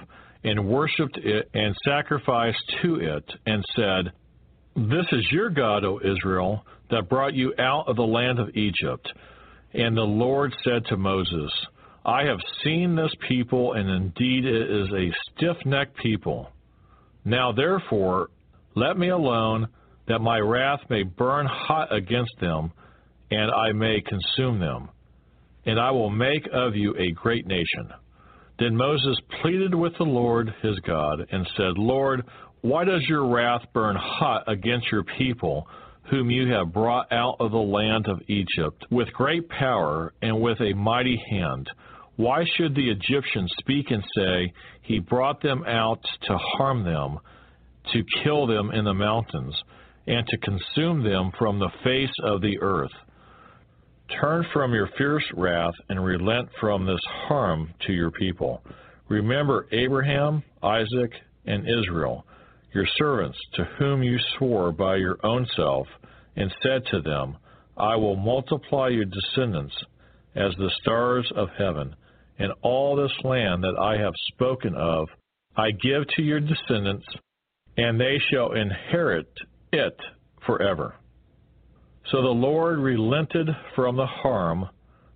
and 0.45 0.67
worshipped 0.67 1.17
it, 1.17 1.49
and 1.53 1.75
sacrificed 1.85 2.63
to 2.81 2.95
it, 2.95 3.25
and 3.45 3.63
said, 3.75 4.13
This 4.75 5.05
is 5.11 5.31
your 5.31 5.49
God, 5.49 5.83
O 5.83 5.99
Israel, 5.99 6.65
that 6.91 7.09
brought 7.09 7.33
you 7.33 7.53
out 7.59 7.89
of 7.89 7.97
the 7.97 8.03
land 8.03 8.39
of 8.39 8.55
Egypt. 8.55 9.11
And 9.73 9.97
the 9.97 10.01
Lord 10.01 10.53
said 10.63 10.85
to 10.85 10.97
Moses, 10.97 11.51
I 12.05 12.23
have 12.25 12.39
seen 12.63 12.95
this 12.95 13.13
people, 13.27 13.73
and 13.73 13.89
indeed 13.89 14.45
it 14.45 14.69
is 14.69 14.87
a 14.93 15.13
stiff 15.31 15.57
necked 15.65 15.97
people. 15.97 16.52
Now 17.25 17.51
therefore, 17.51 18.29
let 18.75 18.97
me 18.97 19.09
alone, 19.09 19.67
that 20.07 20.19
my 20.19 20.39
wrath 20.39 20.81
may 20.89 21.03
burn 21.03 21.45
hot 21.45 21.95
against 21.95 22.33
them, 22.41 22.71
and 23.31 23.51
I 23.51 23.71
may 23.71 24.01
consume 24.01 24.59
them. 24.59 24.89
And 25.65 25.79
I 25.79 25.91
will 25.91 26.09
make 26.09 26.47
of 26.51 26.75
you 26.75 26.93
a 26.97 27.11
great 27.11 27.47
nation. 27.47 27.89
Then 28.59 28.75
Moses 28.75 29.17
pleaded 29.41 29.73
with 29.73 29.93
the 29.97 30.03
Lord 30.03 30.53
his 30.61 30.77
God, 30.79 31.25
and 31.31 31.47
said, 31.55 31.77
Lord, 31.77 32.23
why 32.61 32.83
does 32.83 33.01
your 33.07 33.27
wrath 33.27 33.61
burn 33.73 33.95
hot 33.95 34.43
against 34.47 34.91
your 34.91 35.03
people, 35.17 35.67
whom 36.09 36.29
you 36.29 36.51
have 36.51 36.73
brought 36.73 37.11
out 37.11 37.37
of 37.39 37.51
the 37.51 37.57
land 37.57 38.07
of 38.07 38.21
Egypt, 38.27 38.85
with 38.91 39.11
great 39.13 39.47
power 39.49 40.13
and 40.21 40.39
with 40.41 40.59
a 40.59 40.73
mighty 40.73 41.21
hand? 41.29 41.69
Why 42.15 42.45
should 42.55 42.75
the 42.75 42.91
Egyptians 42.91 43.51
speak 43.59 43.89
and 43.89 44.03
say, 44.15 44.53
He 44.83 44.99
brought 44.99 45.41
them 45.41 45.63
out 45.65 45.99
to 46.27 46.37
harm 46.37 46.83
them, 46.83 47.17
to 47.91 48.03
kill 48.23 48.45
them 48.45 48.69
in 48.71 48.85
the 48.85 48.93
mountains, 48.93 49.55
and 50.05 50.25
to 50.27 50.37
consume 50.37 51.03
them 51.03 51.31
from 51.39 51.57
the 51.57 51.71
face 51.83 52.13
of 52.23 52.41
the 52.41 52.59
earth? 52.61 52.91
Turn 54.21 54.45
from 54.53 54.73
your 54.73 54.89
fierce 54.95 55.23
wrath 55.33 55.73
and 55.89 56.05
relent 56.05 56.49
from 56.59 56.85
this 56.85 57.01
harm 57.27 57.73
to 57.87 57.93
your 57.93 58.11
people. 58.11 58.61
Remember 59.09 59.65
Abraham, 59.71 60.43
Isaac, 60.61 61.11
and 61.45 61.67
Israel, 61.67 62.27
your 62.75 62.85
servants, 62.95 63.37
to 63.55 63.63
whom 63.79 64.03
you 64.03 64.19
swore 64.37 64.71
by 64.71 64.97
your 64.97 65.17
own 65.23 65.47
self, 65.55 65.87
and 66.35 66.53
said 66.61 66.85
to 66.91 67.01
them, 67.01 67.37
I 67.75 67.95
will 67.95 68.15
multiply 68.15 68.89
your 68.89 69.05
descendants 69.05 69.73
as 70.35 70.53
the 70.57 70.71
stars 70.81 71.31
of 71.35 71.49
heaven 71.57 71.95
and 72.39 72.51
all 72.61 72.95
this 72.95 73.13
land 73.23 73.63
that 73.63 73.77
I 73.79 73.97
have 73.97 74.13
spoken 74.33 74.75
of, 74.75 75.07
I 75.55 75.71
give 75.71 76.07
to 76.15 76.23
your 76.23 76.39
descendants, 76.39 77.05
and 77.77 77.99
they 77.99 78.19
shall 78.29 78.53
inherit 78.53 79.29
it 79.71 79.97
forever. 80.45 80.95
So 82.11 82.21
the 82.21 82.27
Lord 82.27 82.79
relented 82.79 83.49
from 83.75 83.95
the 83.95 84.05
harm 84.05 84.69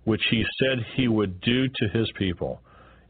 which 0.04 0.22
he 0.30 0.42
said 0.58 0.78
he 0.96 1.06
would 1.06 1.40
do 1.42 1.68
to 1.68 1.88
his 1.92 2.10
people. 2.16 2.62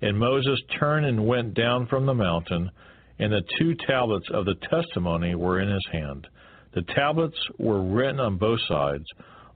And 0.02 0.18
Moses 0.18 0.60
turned 0.80 1.06
and 1.06 1.26
went 1.26 1.54
down 1.54 1.86
from 1.86 2.06
the 2.06 2.14
mountain, 2.14 2.70
and 3.18 3.32
the 3.32 3.44
two 3.58 3.74
tablets 3.86 4.26
of 4.32 4.44
the 4.46 4.56
testimony 4.68 5.34
were 5.34 5.60
in 5.60 5.68
his 5.68 5.86
hand. 5.92 6.26
The 6.74 6.82
tablets 6.94 7.38
were 7.58 7.82
written 7.82 8.20
on 8.20 8.36
both 8.36 8.60
sides. 8.68 9.04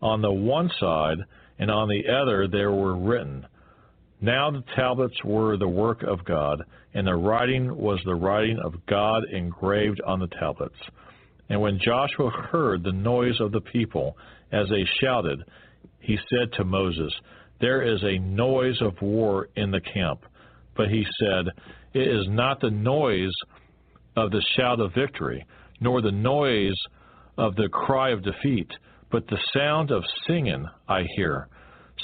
On 0.01 0.21
the 0.21 0.33
one 0.33 0.71
side 0.81 1.19
and 1.59 1.71
on 1.71 1.89
the 1.89 2.05
other 2.09 2.49
there 2.49 2.73
were 2.73 2.97
written, 2.97 3.47
now 4.23 4.51
the 4.51 4.65
tablets 4.77 5.17
were 5.25 5.57
the 5.57 5.69
work 5.69 6.03
of 6.03 6.25
God, 6.25 6.63
and 6.95 7.07
the 7.07 7.15
writing 7.15 7.77
was 7.77 8.01
the 8.05 8.15
writing 8.15 8.59
of 8.65 8.75
God 8.87 9.25
engraved 9.31 10.01
on 10.07 10.21
the 10.21 10.29
tablets. 10.29 10.77
And 11.49 11.61
when 11.61 11.81
Joshua 11.85 12.31
heard 12.31 12.83
the 12.83 12.93
noise 12.93 13.41
of 13.41 13.53
the 13.53 13.61
people 13.61 14.17
as 14.53 14.69
they 14.69 14.87
shouted, 15.01 15.43
he 16.01 16.17
said 16.31 16.53
to 16.55 16.65
Moses, 16.65 17.13
There 17.61 17.83
is 17.83 18.03
a 18.03 18.19
noise 18.19 18.81
of 18.81 18.95
war 19.03 19.49
in 19.57 19.71
the 19.71 19.81
camp. 19.81 20.21
But 20.77 20.89
he 20.89 21.05
said, 21.19 21.47
It 21.93 22.09
is 22.09 22.27
not 22.29 22.61
the 22.61 22.71
noise 22.71 23.35
of 24.17 24.31
the 24.31 24.45
shout 24.57 24.81
of 24.81 24.95
victory, 24.95 25.45
nor 25.81 26.01
the 26.01 26.13
noise 26.13 26.79
of 27.37 27.57
the 27.57 27.69
cry 27.69 28.11
of 28.11 28.23
defeat, 28.23 28.71
but 29.11 29.27
the 29.27 29.39
sound 29.53 29.91
of 29.91 30.03
singing 30.27 30.67
I 30.89 31.03
hear. 31.17 31.49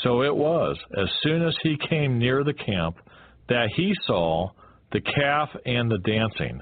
So 0.02 0.22
it 0.22 0.34
was, 0.34 0.76
as 0.96 1.08
soon 1.22 1.42
as 1.46 1.56
he 1.62 1.76
came 1.88 2.18
near 2.18 2.44
the 2.44 2.54
camp, 2.54 2.96
that 3.48 3.70
he 3.74 3.94
saw 4.06 4.50
the 4.92 5.00
calf 5.00 5.48
and 5.66 5.90
the 5.90 5.98
dancing. 5.98 6.60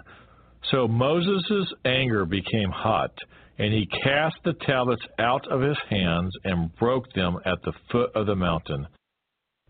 So 0.70 0.88
Moses' 0.88 1.72
anger 1.84 2.24
became 2.24 2.70
hot, 2.70 3.12
and 3.58 3.72
he 3.72 3.86
cast 4.02 4.36
the 4.44 4.54
tablets 4.66 5.02
out 5.18 5.46
of 5.48 5.60
his 5.60 5.78
hands 5.88 6.32
and 6.44 6.74
broke 6.76 7.12
them 7.12 7.36
at 7.44 7.62
the 7.62 7.72
foot 7.90 8.10
of 8.14 8.26
the 8.26 8.36
mountain. 8.36 8.86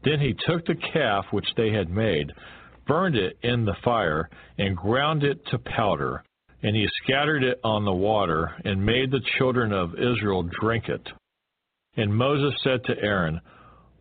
Then 0.05 0.21
he 0.21 0.35
took 0.47 0.65
the 0.65 0.77
calf 0.93 1.27
which 1.33 1.49
they 1.57 1.71
had 1.71 1.91
made, 1.91 2.33
burned 2.87 3.17
it 3.17 3.37
in 3.43 3.65
the 3.65 3.77
fire, 3.85 4.29
and 4.59 4.77
ground 4.77 5.25
it 5.25 5.45
to 5.47 5.59
powder. 5.59 6.23
And 6.63 6.75
he 6.75 6.87
scattered 7.03 7.43
it 7.43 7.61
on 7.65 7.85
the 7.85 7.93
water, 7.93 8.53
and 8.65 8.87
made 8.87 9.11
the 9.11 9.25
children 9.39 9.73
of 9.73 9.95
Israel 9.95 10.49
drink 10.61 10.89
it. 10.89 11.07
And 11.97 12.15
Moses 12.15 12.55
said 12.63 12.85
to 12.85 12.99
Aaron, 13.03 13.41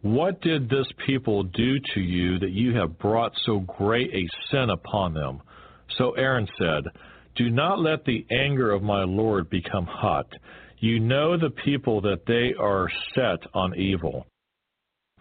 What 0.06 0.40
did 0.42 0.70
this 0.70 0.86
people 1.08 1.42
do 1.42 1.80
to 1.96 2.00
you 2.00 2.38
that 2.38 2.52
you 2.52 2.76
have 2.76 3.00
brought 3.00 3.32
so 3.44 3.62
great 3.62 4.14
a 4.14 4.28
sin 4.52 4.70
upon 4.70 5.16
them? 5.16 5.42
So 5.98 6.12
Aaron 6.12 6.48
said, 6.60 6.84
Do 7.36 7.50
not 7.50 7.80
let 7.80 8.06
the 8.06 8.24
anger 8.30 8.70
of 8.70 8.84
my 8.84 9.04
Lord 9.04 9.50
become 9.50 9.88
hot. 9.88 10.28
You 10.78 11.00
know 11.00 11.38
the 11.38 11.50
people 11.50 12.02
that 12.02 12.24
they 12.28 12.54
are 12.54 12.88
set 13.16 13.50
on 13.56 13.80
evil. 13.80 14.28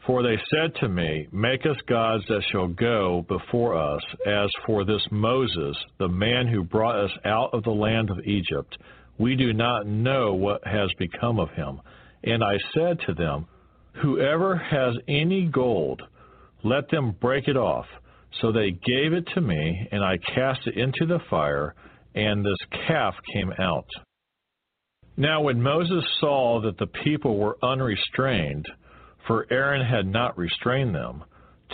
For 0.07 0.23
they 0.23 0.37
said 0.51 0.75
to 0.81 0.89
me, 0.91 1.29
Make 1.33 1.65
us 1.65 1.81
gods 1.89 2.25
that 2.29 2.43
shall 2.53 2.69
go 2.69 3.25
before 3.27 3.79
us, 3.79 4.03
as 4.27 4.51
for 4.67 4.85
this 4.85 5.07
Moses, 5.11 5.79
the 5.99 6.09
man 6.09 6.47
who 6.47 6.63
brought 6.63 7.03
us 7.03 7.13
out 7.25 7.55
of 7.55 7.63
the 7.63 7.71
land 7.71 8.11
of 8.11 8.19
Egypt. 8.27 8.77
We 9.17 9.35
do 9.35 9.55
not 9.55 9.87
know 9.87 10.35
what 10.35 10.61
has 10.67 10.91
become 10.99 11.41
of 11.41 11.49
him. 11.53 11.81
And 12.23 12.45
I 12.45 12.59
said 12.75 12.99
to 13.07 13.15
them, 13.15 13.47
Whoever 14.03 14.57
has 14.57 14.95
any 15.09 15.47
gold, 15.47 16.03
let 16.63 16.91
them 16.91 17.13
break 17.21 17.49
it 17.49 17.57
off. 17.57 17.87
So 18.41 18.51
they 18.51 18.73
gave 18.73 19.13
it 19.13 19.27
to 19.35 19.41
me, 19.41 19.89
and 19.93 20.05
I 20.05 20.19
cast 20.35 20.67
it 20.67 20.77
into 20.77 21.07
the 21.07 21.21
fire, 21.31 21.75
and 22.15 22.45
this 22.45 22.59
calf 22.87 23.15
came 23.33 23.53
out. 23.61 23.87
Now, 25.17 25.43
when 25.43 25.63
Moses 25.63 26.05
saw 26.19 26.61
that 26.63 26.79
the 26.79 26.89
people 26.89 27.39
were 27.39 27.57
unrestrained, 27.63 28.67
for 29.29 29.47
Aaron 29.51 29.87
had 29.87 30.07
not 30.07 30.37
restrained 30.37 30.95
them, 30.95 31.23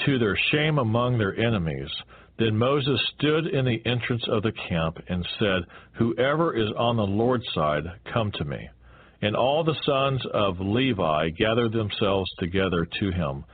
to 0.04 0.18
their 0.18 0.36
shame 0.52 0.78
among 0.78 1.18
their 1.18 1.34
enemies, 1.34 1.88
then 2.38 2.56
Moses 2.56 3.00
stood 3.14 3.46
in 3.46 3.64
the 3.64 3.82
entrance 3.86 4.24
of 4.28 4.42
the 4.42 4.52
camp 4.52 4.98
and 5.08 5.26
said, 5.38 5.62
Whoever 5.94 6.54
is 6.54 6.70
on 6.76 6.96
the 6.96 7.02
Lord's 7.02 7.46
side, 7.54 7.84
come 8.12 8.30
to 8.32 8.44
me. 8.44 8.68
And 9.22 9.36
all 9.36 9.64
the 9.64 9.76
sons 9.84 10.22
of 10.32 10.60
Levi 10.60 11.30
gathered 11.30 11.72
themselves 11.72 12.30
together 12.38 12.86
to 13.00 13.10
him. 13.10 13.44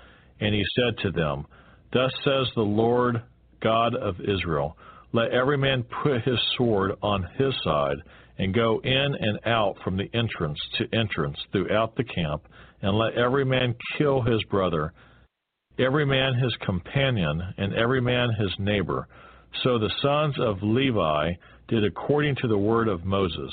And 0.40 0.54
he 0.54 0.64
said 0.76 0.98
to 1.02 1.10
them, 1.10 1.46
Thus 1.92 2.12
says 2.24 2.46
the 2.54 2.62
Lord 2.62 3.22
God 3.60 3.94
of 3.94 4.20
Israel, 4.20 4.76
Let 5.12 5.32
every 5.32 5.56
man 5.56 5.84
put 6.02 6.22
his 6.22 6.38
sword 6.56 6.92
on 7.02 7.26
his 7.38 7.54
side, 7.64 7.96
and 8.38 8.54
go 8.54 8.80
in 8.84 9.16
and 9.18 9.38
out 9.46 9.76
from 9.82 9.96
the 9.96 10.10
entrance 10.12 10.58
to 10.78 10.94
entrance 10.94 11.38
throughout 11.52 11.96
the 11.96 12.04
camp, 12.04 12.42
and 12.82 12.96
let 12.96 13.14
every 13.14 13.44
man 13.44 13.74
kill 13.96 14.20
his 14.20 14.42
brother, 14.44 14.92
every 15.78 16.04
man 16.04 16.34
his 16.34 16.54
companion, 16.64 17.42
and 17.56 17.74
every 17.74 18.00
man 18.00 18.28
his 18.38 18.54
neighbor. 18.58 19.08
So 19.62 19.78
the 19.78 19.92
sons 20.02 20.36
of 20.38 20.62
Levi 20.62 21.32
did 21.68 21.84
according 21.84 22.36
to 22.36 22.48
the 22.48 22.58
word 22.58 22.88
of 22.88 23.04
Moses. 23.04 23.52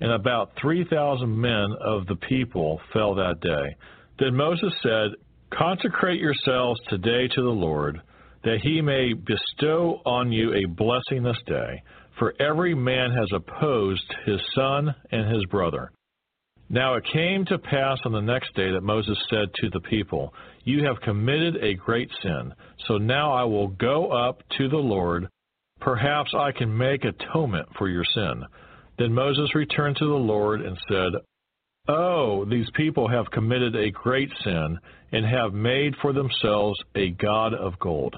And 0.00 0.12
about 0.12 0.52
three 0.60 0.84
thousand 0.84 1.40
men 1.40 1.66
of 1.80 2.06
the 2.06 2.16
people 2.16 2.80
fell 2.92 3.14
that 3.14 3.40
day. 3.40 3.76
Then 4.18 4.34
Moses 4.34 4.72
said, 4.82 5.12
Consecrate 5.52 6.20
yourselves 6.20 6.80
today 6.88 7.28
to 7.28 7.42
the 7.42 7.48
Lord, 7.48 8.00
that 8.42 8.60
he 8.62 8.80
may 8.80 9.12
bestow 9.12 10.00
on 10.04 10.32
you 10.32 10.52
a 10.52 10.66
blessing 10.66 11.22
this 11.22 11.40
day. 11.46 11.82
For 12.18 12.34
every 12.40 12.74
man 12.74 13.10
has 13.10 13.28
opposed 13.34 14.14
his 14.24 14.40
son 14.54 14.94
and 15.10 15.34
his 15.34 15.44
brother. 15.46 15.90
Now 16.68 16.94
it 16.94 17.04
came 17.12 17.44
to 17.46 17.58
pass 17.58 17.98
on 18.04 18.12
the 18.12 18.20
next 18.20 18.54
day 18.54 18.72
that 18.72 18.82
Moses 18.82 19.18
said 19.28 19.52
to 19.54 19.70
the 19.70 19.80
people, 19.80 20.32
You 20.64 20.84
have 20.84 21.00
committed 21.00 21.56
a 21.56 21.74
great 21.74 22.10
sin, 22.22 22.54
so 22.86 22.98
now 22.98 23.32
I 23.32 23.44
will 23.44 23.68
go 23.68 24.10
up 24.10 24.42
to 24.58 24.68
the 24.68 24.76
Lord. 24.76 25.28
Perhaps 25.80 26.32
I 26.34 26.52
can 26.52 26.76
make 26.76 27.04
atonement 27.04 27.68
for 27.76 27.88
your 27.88 28.04
sin. 28.14 28.44
Then 28.98 29.12
Moses 29.12 29.54
returned 29.54 29.96
to 29.96 30.06
the 30.06 30.14
Lord 30.14 30.60
and 30.60 30.78
said, 30.88 31.12
Oh, 31.88 32.44
these 32.44 32.68
people 32.74 33.08
have 33.08 33.30
committed 33.30 33.76
a 33.76 33.90
great 33.90 34.30
sin 34.42 34.78
and 35.12 35.26
have 35.26 35.52
made 35.52 35.94
for 36.00 36.12
themselves 36.12 36.78
a 36.94 37.10
god 37.10 37.52
of 37.52 37.78
gold. 37.78 38.16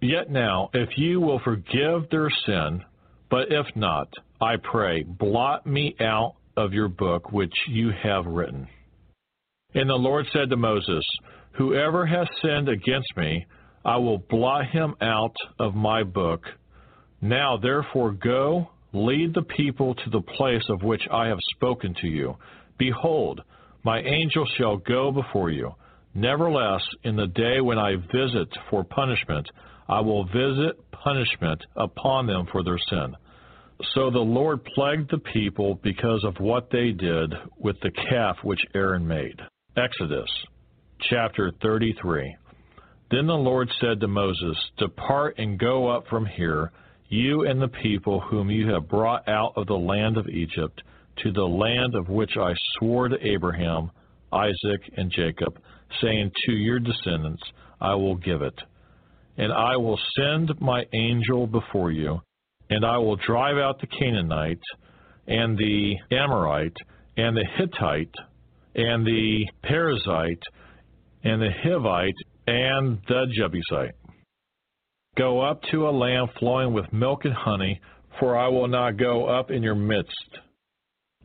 Yet 0.00 0.30
now, 0.30 0.70
if 0.72 0.88
you 0.96 1.20
will 1.20 1.40
forgive 1.40 2.08
their 2.10 2.30
sin, 2.46 2.82
but 3.30 3.52
if 3.52 3.66
not, 3.76 4.08
I 4.40 4.56
pray, 4.56 5.02
blot 5.02 5.66
me 5.66 5.94
out 6.00 6.34
of 6.56 6.72
your 6.72 6.88
book 6.88 7.30
which 7.30 7.54
you 7.68 7.90
have 8.02 8.26
written. 8.26 8.66
And 9.74 9.88
the 9.88 9.94
Lord 9.94 10.26
said 10.32 10.50
to 10.50 10.56
Moses, 10.56 11.04
Whoever 11.52 12.06
has 12.06 12.26
sinned 12.42 12.68
against 12.68 13.16
me, 13.16 13.46
I 13.84 13.96
will 13.98 14.18
blot 14.18 14.66
him 14.70 14.94
out 15.00 15.34
of 15.58 15.74
my 15.74 16.02
book. 16.02 16.42
Now 17.20 17.56
therefore 17.56 18.12
go, 18.12 18.70
lead 18.92 19.34
the 19.34 19.42
people 19.42 19.94
to 19.94 20.10
the 20.10 20.20
place 20.20 20.64
of 20.68 20.82
which 20.82 21.02
I 21.10 21.26
have 21.28 21.38
spoken 21.54 21.94
to 22.00 22.06
you. 22.06 22.36
Behold, 22.78 23.42
my 23.84 24.00
angel 24.00 24.46
shall 24.56 24.76
go 24.76 25.12
before 25.12 25.50
you. 25.50 25.74
Nevertheless, 26.14 26.82
in 27.04 27.16
the 27.16 27.28
day 27.28 27.60
when 27.60 27.78
I 27.78 27.96
visit 27.96 28.48
for 28.68 28.84
punishment, 28.84 29.48
I 29.88 30.00
will 30.00 30.24
visit 30.24 30.90
punishment 30.90 31.64
upon 31.76 32.26
them 32.26 32.46
for 32.50 32.62
their 32.62 32.78
sin. 32.90 33.16
So 33.94 34.10
the 34.10 34.18
Lord 34.18 34.64
plagued 34.74 35.10
the 35.10 35.18
people 35.18 35.78
because 35.82 36.22
of 36.24 36.36
what 36.38 36.70
they 36.70 36.90
did 36.90 37.32
with 37.58 37.76
the 37.80 37.90
calf 37.90 38.36
which 38.42 38.60
Aaron 38.74 39.06
made. 39.06 39.40
Exodus 39.76 40.28
chapter 41.08 41.52
33. 41.62 42.36
Then 43.10 43.26
the 43.26 43.34
Lord 43.34 43.70
said 43.80 44.00
to 44.00 44.08
Moses, 44.08 44.56
Depart 44.78 45.38
and 45.38 45.58
go 45.58 45.88
up 45.88 46.06
from 46.08 46.26
here, 46.26 46.70
you 47.10 47.46
and 47.46 47.60
the 47.60 47.68
people 47.68 48.20
whom 48.20 48.50
you 48.50 48.72
have 48.72 48.88
brought 48.88 49.28
out 49.28 49.52
of 49.56 49.66
the 49.66 49.74
land 49.74 50.16
of 50.16 50.28
Egypt, 50.28 50.82
to 51.22 51.32
the 51.32 51.44
land 51.44 51.94
of 51.94 52.08
which 52.08 52.38
I 52.38 52.54
swore 52.78 53.08
to 53.08 53.26
Abraham, 53.26 53.90
Isaac, 54.32 54.80
and 54.96 55.12
Jacob, 55.12 55.60
saying, 56.00 56.32
To 56.46 56.52
your 56.52 56.78
descendants 56.78 57.42
I 57.80 57.94
will 57.94 58.16
give 58.16 58.40
it. 58.40 58.58
And 59.36 59.52
I 59.52 59.76
will 59.76 59.98
send 60.16 60.58
my 60.60 60.84
angel 60.92 61.46
before 61.46 61.90
you 61.90 62.22
and 62.70 62.84
I 62.84 62.96
will 62.98 63.16
drive 63.16 63.58
out 63.58 63.80
the 63.80 63.88
Canaanite, 63.88 64.62
and 65.26 65.58
the 65.58 65.96
Amorite, 66.12 66.76
and 67.16 67.36
the 67.36 67.44
Hittite, 67.56 68.14
and 68.76 69.04
the 69.04 69.44
Perizzite, 69.64 70.42
and 71.24 71.42
the 71.42 71.50
Hivite, 71.64 72.14
and 72.46 72.98
the 73.08 73.26
Jebusite. 73.36 73.96
Go 75.20 75.42
up 75.42 75.60
to 75.70 75.86
a 75.86 75.90
land 75.90 76.30
flowing 76.38 76.72
with 76.72 76.90
milk 76.94 77.26
and 77.26 77.34
honey, 77.34 77.78
for 78.18 78.38
I 78.38 78.48
will 78.48 78.68
not 78.68 78.96
go 78.96 79.26
up 79.26 79.50
in 79.50 79.62
your 79.62 79.74
midst, 79.74 80.38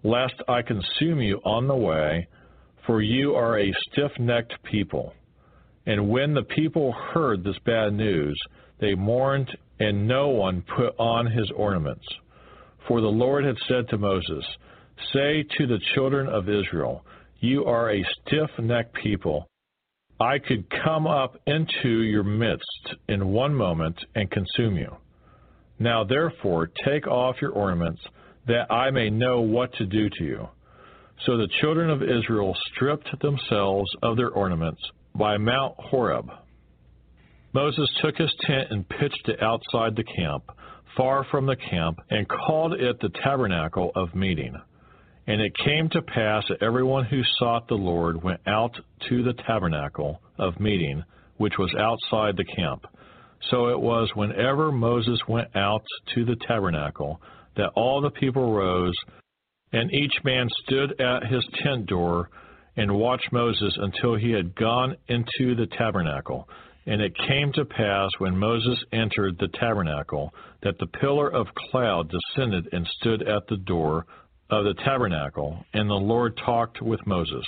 lest 0.04 0.34
I 0.50 0.64
consume 0.64 1.22
you 1.22 1.40
on 1.46 1.70
the 1.70 1.78
way, 1.78 2.28
for 2.86 3.02
you 3.02 3.36
are 3.36 3.58
a 3.58 3.74
stiff 3.88 4.12
necked 4.20 4.62
people. 4.64 5.14
And 5.86 6.10
when 6.10 6.34
the 6.34 6.44
people 6.44 6.92
heard 6.92 7.42
this 7.42 7.58
bad 7.66 7.94
news, 7.94 8.38
they 8.82 8.96
mourned 8.96 9.50
and 9.80 10.06
no 10.06 10.28
one 10.28 10.66
put 10.76 10.94
on 11.00 11.28
his 11.28 11.50
ornaments. 11.56 12.06
For 12.90 13.00
the 13.00 13.08
Lord 13.08 13.46
had 13.46 13.56
said 13.70 13.88
to 13.92 13.98
Moses, 13.98 14.44
Say 15.14 15.46
to 15.58 15.68
the 15.68 15.80
children 15.94 16.28
of 16.28 16.50
Israel, 16.50 17.06
You 17.40 17.64
are 17.64 17.92
a 17.92 18.06
stiff 18.20 18.50
necked 18.60 18.96
people. 18.96 19.48
I 20.20 20.40
could 20.40 20.70
come 20.84 21.08
up 21.08 21.36
into 21.46 22.02
your 22.02 22.24
midst 22.24 22.96
in 23.10 23.28
one 23.28 23.54
moment 23.54 23.98
and 24.16 24.32
consume 24.32 24.78
you. 24.78 24.96
Now 25.78 26.06
therefore 26.06 26.72
take 26.86 27.06
off 27.06 27.42
your 27.42 27.52
ornaments, 27.52 28.02
that 28.48 28.72
I 28.72 28.92
may 28.92 29.10
know 29.10 29.42
what 29.42 29.74
to 29.74 29.86
do 29.86 30.10
to 30.10 30.24
you. 30.24 30.48
So 31.26 31.38
the 31.38 31.50
children 31.62 31.90
of 31.90 32.02
Israel 32.02 32.56
stripped 32.72 33.10
themselves 33.22 33.90
of 34.04 34.16
their 34.16 34.30
ornaments 34.30 34.82
by 35.16 35.38
Mount 35.38 35.76
Horeb. 35.78 36.30
Moses 37.54 37.90
took 38.02 38.18
his 38.18 38.34
tent 38.42 38.68
and 38.72 38.88
pitched 38.88 39.28
it 39.28 39.42
outside 39.42 39.96
the 39.96 40.04
camp, 40.04 40.44
far 40.96 41.26
from 41.32 41.46
the 41.46 41.56
camp, 41.56 42.00
and 42.10 42.28
called 42.28 42.74
it 42.74 43.00
the 43.00 43.12
tabernacle 43.24 43.92
of 43.96 44.14
meeting. 44.14 44.54
And 45.28 45.42
it 45.42 45.58
came 45.58 45.90
to 45.90 46.02
pass 46.02 46.44
that 46.50 46.62
everyone 46.62 47.06
who 47.06 47.22
sought 47.40 47.68
the 47.68 47.76
Lord 47.76 48.24
went 48.24 48.42
out 48.46 48.76
to 49.10 49.24
the 49.24 49.34
tabernacle 49.34 50.22
of 50.38 50.60
meeting, 50.60 51.04
which 51.38 51.58
was 51.58 51.74
outside 51.76 52.38
the 52.38 52.46
camp. 52.46 52.86
So 53.50 53.68
it 53.70 53.80
was 53.80 54.10
whenever 54.14 54.72
Moses 54.72 55.20
went 55.28 55.56
out 55.56 55.84
to 56.14 56.26
the 56.26 56.36
tabernacle 56.48 57.22
that 57.56 57.72
all 57.76 58.02
the 58.02 58.12
people 58.12 58.54
rose, 58.54 58.94
and 59.72 59.92
each 59.92 60.14
man 60.24 60.48
stood 60.64 61.00
at 61.02 61.28
his 61.28 61.46
tent 61.64 61.88
door 61.88 62.30
and 62.78 62.96
watched 62.96 63.32
Moses 63.32 63.78
until 63.78 64.16
he 64.16 64.32
had 64.32 64.56
gone 64.56 64.96
into 65.08 65.56
the 65.56 65.68
tabernacle. 65.78 66.48
And 66.86 67.02
it 67.02 67.18
came 67.28 67.52
to 67.54 67.66
pass 67.66 68.10
when 68.20 68.38
Moses 68.38 68.78
entered 68.92 69.38
the 69.40 69.48
tabernacle 69.60 70.34
that 70.62 70.78
the 70.78 70.86
pillar 70.86 71.32
of 71.32 71.48
cloud 71.72 72.12
descended 72.12 72.70
and 72.74 72.86
stood 73.00 73.28
at 73.28 73.48
the 73.48 73.58
door 73.58 74.06
of 74.50 74.66
the 74.66 74.74
tabernacle, 74.84 75.64
and 75.74 75.90
the 75.90 75.94
Lord 75.94 76.38
talked 76.46 76.82
with 76.82 77.06
Moses. 77.06 77.46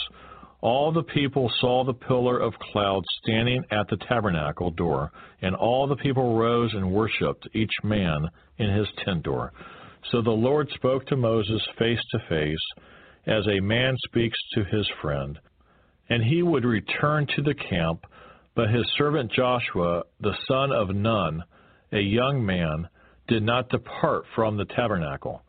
All 0.62 0.92
the 0.92 1.04
people 1.04 1.52
saw 1.60 1.84
the 1.84 1.94
pillar 1.94 2.40
of 2.40 2.54
cloud 2.72 3.04
standing 3.22 3.64
at 3.72 3.88
the 3.90 3.98
tabernacle 4.08 4.72
door, 4.72 5.12
and 5.42 5.56
all 5.56 5.88
the 5.88 5.96
people 5.96 6.36
rose 6.36 6.74
and 6.74 6.92
worshipped, 6.92 7.48
each 7.54 7.74
man 7.84 8.28
in 8.58 8.70
his 8.70 8.88
tent 9.06 9.24
door. 9.24 9.54
So 10.12 10.22
the 10.22 10.32
Lord 10.32 10.70
spoke 10.76 11.06
to 11.08 11.16
Moses 11.16 11.62
face 11.78 12.00
to 12.12 12.20
face, 12.28 12.84
as 13.28 13.46
a 13.48 13.60
man 13.60 13.96
speaks 14.06 14.38
to 14.54 14.64
his 14.64 14.88
friend. 15.02 15.38
And 16.10 16.24
he 16.24 16.42
would 16.42 16.64
return 16.64 17.28
to 17.36 17.42
the 17.42 17.54
camp 17.54 18.06
but 18.58 18.72
his 18.72 18.88
servant 18.98 19.32
Joshua, 19.32 20.02
the 20.20 20.36
son 20.48 20.72
of 20.72 20.90
Nun, 20.90 21.44
a 21.92 22.00
young 22.00 22.44
man, 22.44 22.90
did 23.28 23.44
not 23.44 23.70
depart 23.70 24.24
from 24.34 24.58
the 24.58 24.66
tabernacle. 24.66 25.44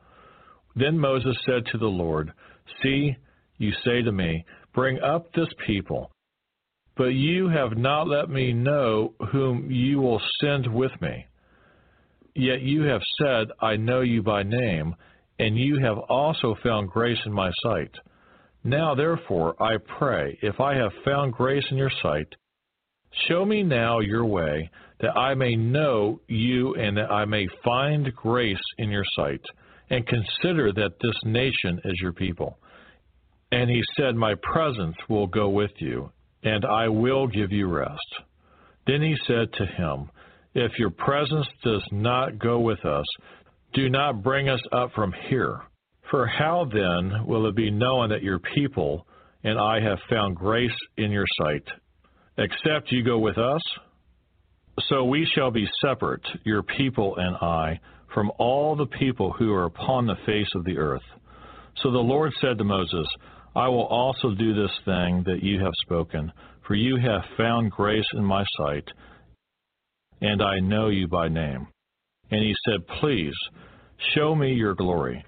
Then 0.76 0.98
Moses 0.98 1.36
said 1.46 1.66
to 1.72 1.78
the 1.78 1.86
Lord, 1.86 2.32
See, 2.82 3.16
you 3.58 3.72
say 3.84 4.02
to 4.02 4.12
me, 4.12 4.44
Bring 4.74 5.00
up 5.00 5.32
this 5.32 5.48
people. 5.66 6.10
But 6.96 7.14
you 7.14 7.48
have 7.48 7.76
not 7.76 8.08
let 8.08 8.28
me 8.28 8.52
know 8.52 9.14
whom 9.32 9.70
you 9.70 10.00
will 10.00 10.20
send 10.40 10.72
with 10.72 10.92
me. 11.00 11.26
Yet 12.34 12.60
you 12.60 12.82
have 12.82 13.02
said, 13.20 13.48
I 13.60 13.76
know 13.76 14.00
you 14.00 14.22
by 14.22 14.42
name, 14.42 14.94
and 15.38 15.58
you 15.58 15.78
have 15.78 15.98
also 15.98 16.56
found 16.62 16.90
grace 16.90 17.18
in 17.24 17.32
my 17.32 17.50
sight. 17.62 17.90
Now 18.64 18.94
therefore, 18.94 19.60
I 19.62 19.76
pray, 19.98 20.38
if 20.42 20.60
I 20.60 20.74
have 20.74 20.92
found 21.04 21.32
grace 21.32 21.64
in 21.70 21.76
your 21.76 21.92
sight, 22.02 22.28
show 23.28 23.44
me 23.44 23.62
now 23.62 24.00
your 24.00 24.24
way, 24.24 24.70
that 25.00 25.16
I 25.16 25.34
may 25.34 25.54
know 25.54 26.20
you 26.26 26.74
and 26.74 26.96
that 26.96 27.10
I 27.10 27.24
may 27.24 27.46
find 27.64 28.14
grace 28.14 28.56
in 28.78 28.90
your 28.90 29.04
sight, 29.14 29.40
and 29.90 30.06
consider 30.06 30.72
that 30.72 30.98
this 31.00 31.16
nation 31.24 31.80
is 31.84 31.98
your 32.00 32.12
people. 32.12 32.58
And 33.50 33.70
he 33.70 33.82
said, 33.96 34.14
My 34.14 34.34
presence 34.42 34.96
will 35.08 35.26
go 35.26 35.48
with 35.48 35.70
you, 35.78 36.10
and 36.42 36.64
I 36.64 36.88
will 36.88 37.26
give 37.26 37.52
you 37.52 37.66
rest. 37.66 38.14
Then 38.86 39.02
he 39.02 39.16
said 39.26 39.52
to 39.54 39.66
him, 39.66 40.10
If 40.54 40.78
your 40.78 40.90
presence 40.90 41.46
does 41.64 41.86
not 41.90 42.38
go 42.38 42.60
with 42.60 42.84
us, 42.84 43.06
do 43.72 43.88
not 43.88 44.22
bring 44.22 44.48
us 44.48 44.60
up 44.72 44.92
from 44.94 45.14
here. 45.28 45.60
For 46.10 46.26
how 46.26 46.66
then 46.72 47.26
will 47.26 47.46
it 47.46 47.54
be 47.56 47.70
known 47.70 48.10
that 48.10 48.22
your 48.22 48.38
people 48.38 49.06
and 49.44 49.58
I 49.58 49.80
have 49.80 49.98
found 50.10 50.36
grace 50.36 50.70
in 50.96 51.10
your 51.10 51.26
sight, 51.42 51.64
except 52.38 52.90
you 52.90 53.04
go 53.04 53.18
with 53.18 53.38
us? 53.38 53.62
So 54.88 55.04
we 55.04 55.28
shall 55.34 55.50
be 55.50 55.68
separate, 55.82 56.26
your 56.44 56.62
people 56.62 57.16
and 57.16 57.36
I, 57.36 57.80
from 58.12 58.32
all 58.38 58.76
the 58.76 58.86
people 58.86 59.32
who 59.32 59.52
are 59.52 59.66
upon 59.66 60.06
the 60.06 60.16
face 60.26 60.48
of 60.54 60.64
the 60.64 60.78
earth. 60.78 61.02
So 61.82 61.90
the 61.90 61.98
Lord 61.98 62.32
said 62.40 62.58
to 62.58 62.64
Moses, 62.64 63.06
I 63.54 63.68
will 63.68 63.86
also 63.86 64.34
do 64.34 64.54
this 64.54 64.72
thing 64.84 65.22
that 65.26 65.42
you 65.42 65.60
have 65.60 65.72
spoken, 65.82 66.32
for 66.66 66.74
you 66.74 66.96
have 66.96 67.22
found 67.36 67.70
grace 67.70 68.06
in 68.14 68.24
my 68.24 68.44
sight, 68.56 68.84
and 70.20 70.42
I 70.42 70.60
know 70.60 70.88
you 70.88 71.08
by 71.08 71.28
name. 71.28 71.66
And 72.30 72.42
he 72.42 72.54
said, 72.66 72.86
Please, 73.00 73.34
show 74.14 74.34
me 74.34 74.52
your 74.52 74.74
glory. 74.74 75.24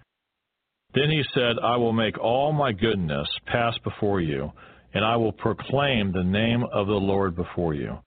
Then 0.94 1.10
he 1.10 1.22
said, 1.34 1.56
I 1.62 1.76
will 1.76 1.92
make 1.92 2.18
all 2.18 2.52
my 2.52 2.72
goodness 2.72 3.28
pass 3.46 3.74
before 3.84 4.20
you, 4.20 4.52
and 4.92 5.04
I 5.04 5.16
will 5.16 5.32
proclaim 5.32 6.12
the 6.12 6.24
name 6.24 6.64
of 6.72 6.88
the 6.88 6.92
Lord 6.92 7.36
before 7.36 7.74
you. 7.74 7.98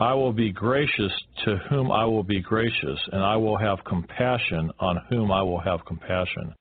I 0.00 0.14
will 0.14 0.32
be 0.32 0.52
gracious 0.52 1.12
to 1.44 1.56
whom 1.68 1.90
I 1.90 2.04
will 2.04 2.22
be 2.22 2.40
gracious, 2.40 2.98
and 3.12 3.22
I 3.22 3.36
will 3.36 3.56
have 3.56 3.84
compassion 3.84 4.70
on 4.78 5.02
whom 5.08 5.32
I 5.32 5.42
will 5.42 5.60
have 5.60 5.84
compassion. 5.84 6.54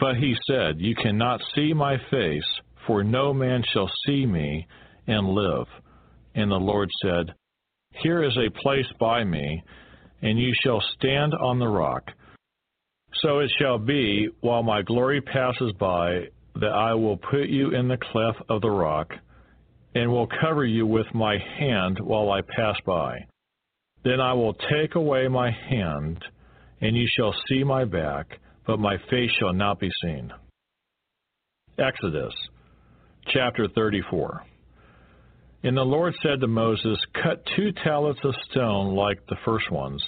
But 0.00 0.16
he 0.16 0.34
said, 0.46 0.80
You 0.80 0.94
cannot 0.94 1.42
see 1.54 1.74
my 1.74 1.96
face, 2.10 2.60
for 2.86 3.04
no 3.04 3.34
man 3.34 3.62
shall 3.72 3.90
see 4.06 4.24
me 4.24 4.66
and 5.06 5.28
live. 5.28 5.66
And 6.34 6.50
the 6.50 6.56
Lord 6.56 6.88
said, 7.02 7.34
Here 8.02 8.22
is 8.22 8.36
a 8.38 8.60
place 8.62 8.90
by 8.98 9.24
me, 9.24 9.62
and 10.22 10.38
you 10.38 10.54
shall 10.62 10.82
stand 10.96 11.34
on 11.34 11.58
the 11.58 11.68
rock. 11.68 12.10
So 13.16 13.40
it 13.40 13.50
shall 13.58 13.78
be, 13.78 14.28
while 14.40 14.62
my 14.62 14.80
glory 14.82 15.20
passes 15.20 15.72
by, 15.78 16.28
that 16.54 16.72
I 16.72 16.94
will 16.94 17.18
put 17.18 17.48
you 17.48 17.74
in 17.74 17.88
the 17.88 17.98
cleft 17.98 18.40
of 18.48 18.62
the 18.62 18.70
rock, 18.70 19.12
and 19.94 20.10
will 20.10 20.28
cover 20.40 20.64
you 20.64 20.86
with 20.86 21.06
my 21.14 21.36
hand 21.58 21.98
while 22.00 22.30
I 22.30 22.40
pass 22.40 22.76
by. 22.86 23.26
Then 24.04 24.20
I 24.20 24.32
will 24.32 24.54
take 24.54 24.94
away 24.94 25.28
my 25.28 25.50
hand, 25.50 26.24
and 26.80 26.96
you 26.96 27.06
shall 27.16 27.34
see 27.48 27.62
my 27.62 27.84
back, 27.84 28.38
but 28.66 28.78
my 28.78 28.96
face 29.10 29.30
shall 29.38 29.52
not 29.52 29.78
be 29.78 29.90
seen. 30.02 30.32
Exodus 31.78 32.34
chapter 33.32 33.68
34. 33.68 34.44
And 35.64 35.76
the 35.76 35.82
Lord 35.82 36.14
said 36.22 36.40
to 36.40 36.48
Moses, 36.48 36.98
Cut 37.22 37.44
two 37.56 37.70
tablets 37.84 38.18
of 38.24 38.34
stone 38.50 38.96
like 38.96 39.24
the 39.26 39.36
first 39.44 39.70
ones, 39.70 40.02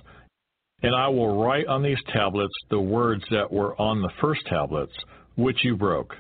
and 0.83 0.95
I 0.95 1.09
will 1.09 1.41
write 1.43 1.67
on 1.67 1.83
these 1.83 2.03
tablets 2.13 2.53
the 2.71 2.81
words 2.81 3.23
that 3.31 3.53
were 3.53 3.81
on 3.81 4.03
the 4.03 4.11
first 4.21 4.41
tablets, 4.47 4.93
which 5.37 5.65
you 5.65 5.77
broke. 5.77 6.15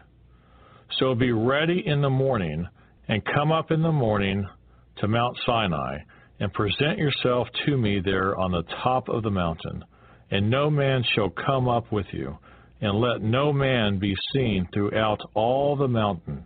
So 0.98 1.14
be 1.14 1.32
ready 1.32 1.82
in 1.84 2.00
the 2.00 2.10
morning, 2.10 2.66
and 3.08 3.22
come 3.24 3.52
up 3.52 3.70
in 3.70 3.82
the 3.82 3.92
morning 3.92 4.46
to 4.96 5.08
Mount 5.08 5.36
Sinai, 5.44 5.98
and 6.40 6.52
present 6.52 6.98
yourself 6.98 7.48
to 7.66 7.76
me 7.76 8.00
there 8.04 8.36
on 8.36 8.50
the 8.50 8.64
top 8.82 9.08
of 9.08 9.22
the 9.22 9.30
mountain. 9.30 9.84
And 10.30 10.50
no 10.50 10.70
man 10.70 11.04
shall 11.14 11.30
come 11.30 11.68
up 11.68 11.92
with 11.92 12.06
you, 12.12 12.38
and 12.80 12.98
let 12.98 13.22
no 13.22 13.52
man 13.52 13.98
be 13.98 14.14
seen 14.32 14.68
throughout 14.72 15.20
all 15.34 15.76
the 15.76 15.88
mountain. 15.88 16.44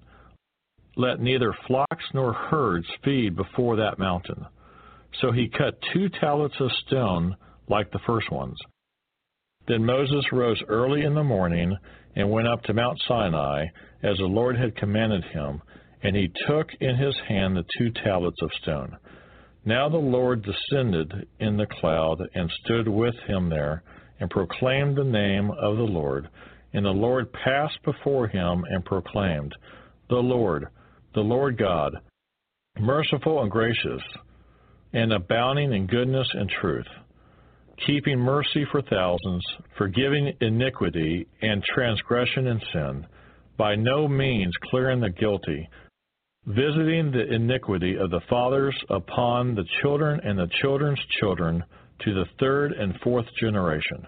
Let 0.96 1.20
neither 1.20 1.54
flocks 1.66 2.04
nor 2.12 2.32
herds 2.32 2.86
feed 3.04 3.36
before 3.36 3.76
that 3.76 3.98
mountain. 3.98 4.44
So 5.20 5.32
he 5.32 5.48
cut 5.48 5.78
two 5.92 6.08
tablets 6.20 6.56
of 6.60 6.70
stone 6.86 7.36
like 7.68 7.90
the 7.90 8.00
first 8.06 8.30
ones. 8.30 8.56
Then 9.68 9.84
Moses 9.84 10.24
rose 10.32 10.60
early 10.68 11.02
in 11.02 11.14
the 11.14 11.22
morning 11.22 11.76
and 12.16 12.30
went 12.30 12.48
up 12.48 12.62
to 12.64 12.74
Mount 12.74 12.98
Sinai, 13.06 13.66
as 14.02 14.16
the 14.16 14.24
Lord 14.24 14.56
had 14.56 14.76
commanded 14.76 15.24
him, 15.24 15.62
and 16.02 16.14
he 16.16 16.30
took 16.46 16.68
in 16.80 16.96
his 16.96 17.16
hand 17.28 17.56
the 17.56 17.64
two 17.76 17.90
tablets 17.90 18.40
of 18.42 18.50
stone. 18.62 18.96
Now 19.64 19.88
the 19.88 19.96
Lord 19.96 20.42
descended 20.42 21.26
in 21.40 21.56
the 21.56 21.66
cloud 21.66 22.18
and 22.34 22.50
stood 22.64 22.88
with 22.88 23.14
him 23.26 23.48
there, 23.48 23.82
and 24.20 24.30
proclaimed 24.30 24.96
the 24.96 25.04
name 25.04 25.50
of 25.50 25.76
the 25.76 25.82
Lord. 25.82 26.28
And 26.72 26.84
the 26.84 26.90
Lord 26.90 27.32
passed 27.32 27.78
before 27.84 28.28
him 28.28 28.64
and 28.68 28.84
proclaimed, 28.84 29.54
The 30.10 30.16
Lord, 30.16 30.68
the 31.14 31.20
Lord 31.20 31.56
God, 31.56 31.96
merciful 32.78 33.42
and 33.42 33.50
gracious, 33.50 34.02
and 34.92 35.12
abounding 35.12 35.72
in 35.72 35.86
goodness 35.86 36.28
and 36.34 36.50
truth 36.60 36.86
keeping 37.86 38.18
mercy 38.18 38.64
for 38.70 38.82
thousands, 38.82 39.44
forgiving 39.76 40.32
iniquity 40.40 41.26
and 41.42 41.62
transgression 41.62 42.48
and 42.48 42.62
sin, 42.72 43.06
by 43.56 43.74
no 43.74 44.08
means 44.08 44.52
clearing 44.70 45.00
the 45.00 45.10
guilty, 45.10 45.68
visiting 46.48 47.10
the 47.10 47.34
iniquity 47.34 47.96
of 47.96 48.10
the 48.10 48.22
fathers 48.30 48.74
upon 48.88 49.54
the 49.54 49.66
children 49.82 50.18
and 50.24 50.38
the 50.38 50.48
children's 50.62 51.00
children 51.20 51.62
to 52.00 52.14
the 52.14 52.24
third 52.40 52.72
and 52.72 52.98
fourth 53.02 53.26
generation. 53.38 54.06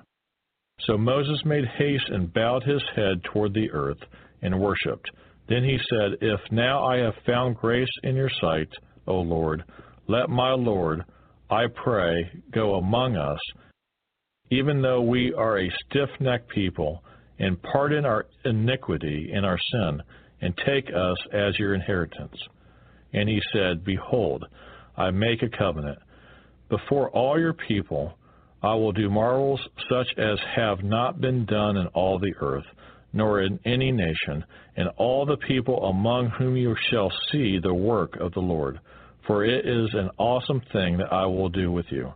So 0.86 0.97
Moses 0.97 1.43
made 1.44 1.67
haste 1.77 2.09
and 2.09 2.33
bowed 2.33 2.62
his 2.62 2.83
head 2.97 3.23
toward 3.25 3.52
the 3.52 3.70
earth 3.73 3.99
and 4.41 4.59
worshipped. 4.59 5.10
Then 5.49 5.65
he 5.65 5.78
said, 5.91 6.19
If 6.23 6.41
now 6.51 6.83
I 6.83 6.99
have 6.99 7.15
found 7.27 7.57
grace 7.57 7.89
in 8.05 8.17
your 8.17 8.31
sight, 8.41 8.69
O 9.07 9.17
Lord, 9.17 9.62
let 10.09 10.31
my 10.31 10.52
Lord, 10.52 11.05
I 11.51 11.65
pray, 11.85 12.31
go 12.52 12.77
among 12.77 13.17
us, 13.17 13.39
even 14.51 14.81
though 14.81 15.02
we 15.02 15.35
are 15.35 15.59
a 15.59 15.70
stiff 15.85 16.09
necked 16.20 16.49
people, 16.51 17.05
and 17.39 17.60
pardon 17.62 18.07
our 18.07 18.27
iniquity 18.44 19.31
and 19.35 19.44
our 19.44 19.59
sin, 19.73 20.01
and 20.41 20.57
take 20.67 20.89
us 20.89 21.17
as 21.33 21.59
your 21.59 21.75
inheritance. 21.75 22.36
And 23.12 23.28
he 23.28 23.41
said, 23.52 23.85
Behold, 23.85 24.44
I 24.97 25.10
make 25.10 25.43
a 25.43 25.57
covenant. 25.57 25.99
Before 26.69 27.10
all 27.10 27.39
your 27.39 27.52
people, 27.52 28.15
I 28.62 28.75
will 28.75 28.93
do 28.93 29.10
marvels 29.10 29.60
such 29.89 30.09
as 30.19 30.39
have 30.55 30.85
not 30.85 31.20
been 31.20 31.47
done 31.47 31.77
in 31.77 31.86
all 31.89 32.19
the 32.19 32.35
earth, 32.41 32.67
nor 33.12 33.43
in 33.43 33.59
any 33.65 33.91
nation, 33.91 34.44
and 34.77 34.89
all 34.97 35.27
the 35.27 35.36
people 35.36 35.85
among 35.86 36.28
whom 36.31 36.57
you 36.57 36.77
shall 36.91 37.10
see 37.33 37.59
the 37.59 37.75
work 37.75 38.17
of 38.17 38.33
the 38.33 38.41
Lord 38.41 38.78
for 39.31 39.44
it 39.44 39.67
is 39.67 39.91
an 39.94 40.10
awesome 40.19 40.60
thing 40.73 40.99
that 40.99 41.12
I 41.12 41.27
will 41.27 41.49
do 41.49 41.70
with 41.70 41.86
you. 41.91 42.12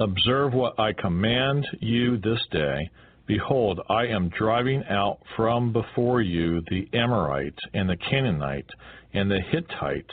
Observe 0.00 0.52
what 0.52 0.78
I 0.78 0.92
command 0.92 1.64
you 1.80 2.18
this 2.18 2.40
day. 2.50 2.90
Behold, 3.26 3.80
I 3.88 4.06
am 4.06 4.28
driving 4.28 4.84
out 4.88 5.18
from 5.36 5.72
before 5.72 6.22
you 6.22 6.62
the 6.70 6.88
Amorite, 6.92 7.58
and 7.74 7.88
the 7.88 7.96
Canaanite, 7.96 8.70
and 9.12 9.30
the 9.30 9.40
Hittite, 9.40 10.10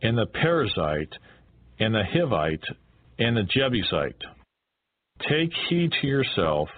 and 0.00 0.18
the 0.18 0.26
Perizzite, 0.26 1.12
and 1.78 1.94
the 1.94 2.02
Hivite, 2.02 2.64
and 3.18 3.36
the 3.36 3.44
Jebusite. 3.44 4.22
Take 5.28 5.52
heed 5.68 5.92
to 6.00 6.06
yourself, 6.06 6.68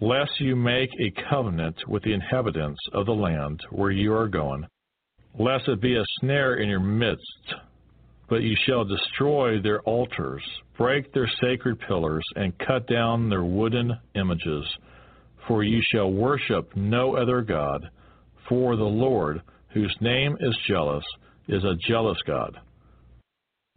lest 0.00 0.40
you 0.40 0.56
make 0.56 0.90
a 0.98 1.12
covenant 1.30 1.76
with 1.86 2.02
the 2.02 2.12
inhabitants 2.12 2.80
of 2.92 3.06
the 3.06 3.14
land 3.14 3.60
where 3.70 3.92
you 3.92 4.12
are 4.12 4.28
going, 4.28 4.66
lest 5.38 5.68
it 5.68 5.80
be 5.80 5.96
a 5.96 6.04
snare 6.20 6.56
in 6.56 6.68
your 6.68 6.80
midst 6.80 7.54
but 8.28 8.42
you 8.42 8.56
shall 8.66 8.84
destroy 8.84 9.60
their 9.60 9.80
altars, 9.82 10.42
break 10.76 11.12
their 11.12 11.30
sacred 11.40 11.78
pillars, 11.80 12.24
and 12.34 12.58
cut 12.58 12.86
down 12.88 13.28
their 13.28 13.44
wooden 13.44 13.96
images. 14.14 14.64
For 15.46 15.62
ye 15.62 15.82
shall 15.92 16.10
worship 16.10 16.74
no 16.76 17.16
other 17.16 17.40
God, 17.42 17.88
for 18.48 18.76
the 18.76 18.84
Lord, 18.84 19.42
whose 19.68 19.94
name 20.00 20.36
is 20.40 20.56
jealous, 20.68 21.04
is 21.48 21.62
a 21.64 21.76
jealous 21.88 22.18
God. 22.26 22.58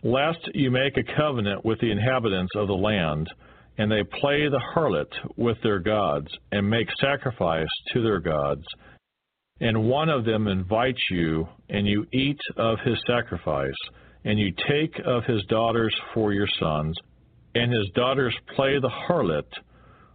Lest 0.03 0.49
you 0.53 0.71
make 0.71 0.97
a 0.97 1.15
covenant 1.17 1.65
with 1.65 1.79
the 1.79 1.91
inhabitants 1.91 2.51
of 2.55 2.67
the 2.67 2.73
land, 2.73 3.27
and 3.77 3.91
they 3.91 4.03
play 4.03 4.47
the 4.47 4.61
harlot 4.73 5.11
with 5.35 5.57
their 5.61 5.79
gods, 5.79 6.27
and 6.51 6.69
make 6.69 6.87
sacrifice 6.99 7.67
to 7.93 8.01
their 8.01 8.19
gods, 8.19 8.65
and 9.61 9.89
one 9.89 10.09
of 10.09 10.25
them 10.25 10.47
invites 10.47 11.01
you, 11.09 11.47
and 11.69 11.85
you 11.85 12.05
eat 12.13 12.39
of 12.57 12.79
his 12.85 12.97
sacrifice, 13.05 13.73
and 14.23 14.39
you 14.39 14.53
take 14.69 14.97
of 15.05 15.25
his 15.25 15.43
daughters 15.45 15.93
for 16.13 16.33
your 16.33 16.47
sons, 16.59 16.95
and 17.55 17.73
his 17.73 17.89
daughters 17.93 18.35
play 18.55 18.79
the 18.79 18.89
harlot 18.89 19.51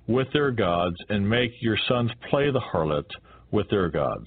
with 0.06 0.28
their 0.32 0.50
gods, 0.50 0.96
and 1.08 1.28
make 1.28 1.52
your 1.60 1.78
sons 1.88 2.10
play 2.30 2.50
the 2.50 2.60
harlot 2.60 3.08
with 3.50 3.68
their 3.70 3.88
gods. 3.88 4.26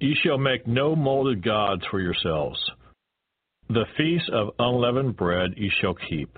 Ye 0.00 0.14
shall 0.22 0.38
make 0.38 0.66
no 0.66 0.96
molded 0.96 1.44
gods 1.44 1.82
for 1.90 2.00
yourselves. 2.00 2.58
The 3.68 3.86
feast 3.96 4.28
of 4.30 4.54
unleavened 4.58 5.16
bread 5.16 5.54
ye 5.56 5.70
shall 5.80 5.94
keep. 5.94 6.36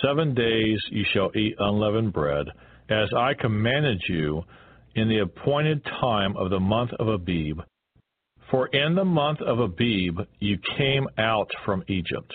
Seven 0.00 0.34
days 0.34 0.78
ye 0.90 1.04
shall 1.12 1.30
eat 1.36 1.54
unleavened 1.58 2.12
bread, 2.12 2.46
as 2.88 3.08
I 3.16 3.34
commanded 3.34 4.02
you 4.08 4.42
in 4.94 5.08
the 5.08 5.18
appointed 5.18 5.84
time 5.84 6.36
of 6.36 6.50
the 6.50 6.60
month 6.60 6.92
of 6.98 7.08
Abib. 7.08 7.60
For 8.50 8.66
in 8.68 8.94
the 8.94 9.04
month 9.04 9.40
of 9.40 9.60
Abib 9.60 10.20
you 10.40 10.58
came 10.76 11.06
out 11.18 11.50
from 11.64 11.84
Egypt. 11.88 12.34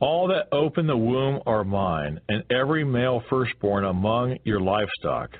All 0.00 0.28
that 0.28 0.48
open 0.50 0.86
the 0.86 0.96
womb 0.96 1.40
are 1.44 1.62
mine, 1.62 2.20
and 2.28 2.42
every 2.50 2.84
male 2.84 3.22
firstborn 3.28 3.84
among 3.84 4.38
your 4.44 4.60
livestock, 4.60 5.30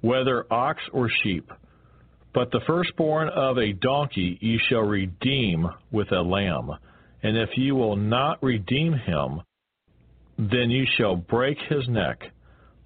whether 0.00 0.46
ox 0.52 0.80
or 0.92 1.10
sheep. 1.22 1.50
But 2.32 2.52
the 2.52 2.60
firstborn 2.66 3.28
of 3.28 3.58
a 3.58 3.72
donkey 3.72 4.38
ye 4.40 4.58
shall 4.68 4.82
redeem 4.82 5.66
with 5.90 6.12
a 6.12 6.22
lamb. 6.22 6.70
And 7.24 7.36
if 7.36 7.50
ye 7.56 7.72
will 7.72 7.96
not 7.96 8.42
redeem 8.42 8.94
him, 8.94 9.42
then 10.38 10.70
you 10.70 10.86
shall 10.96 11.16
break 11.16 11.58
his 11.68 11.86
neck. 11.88 12.22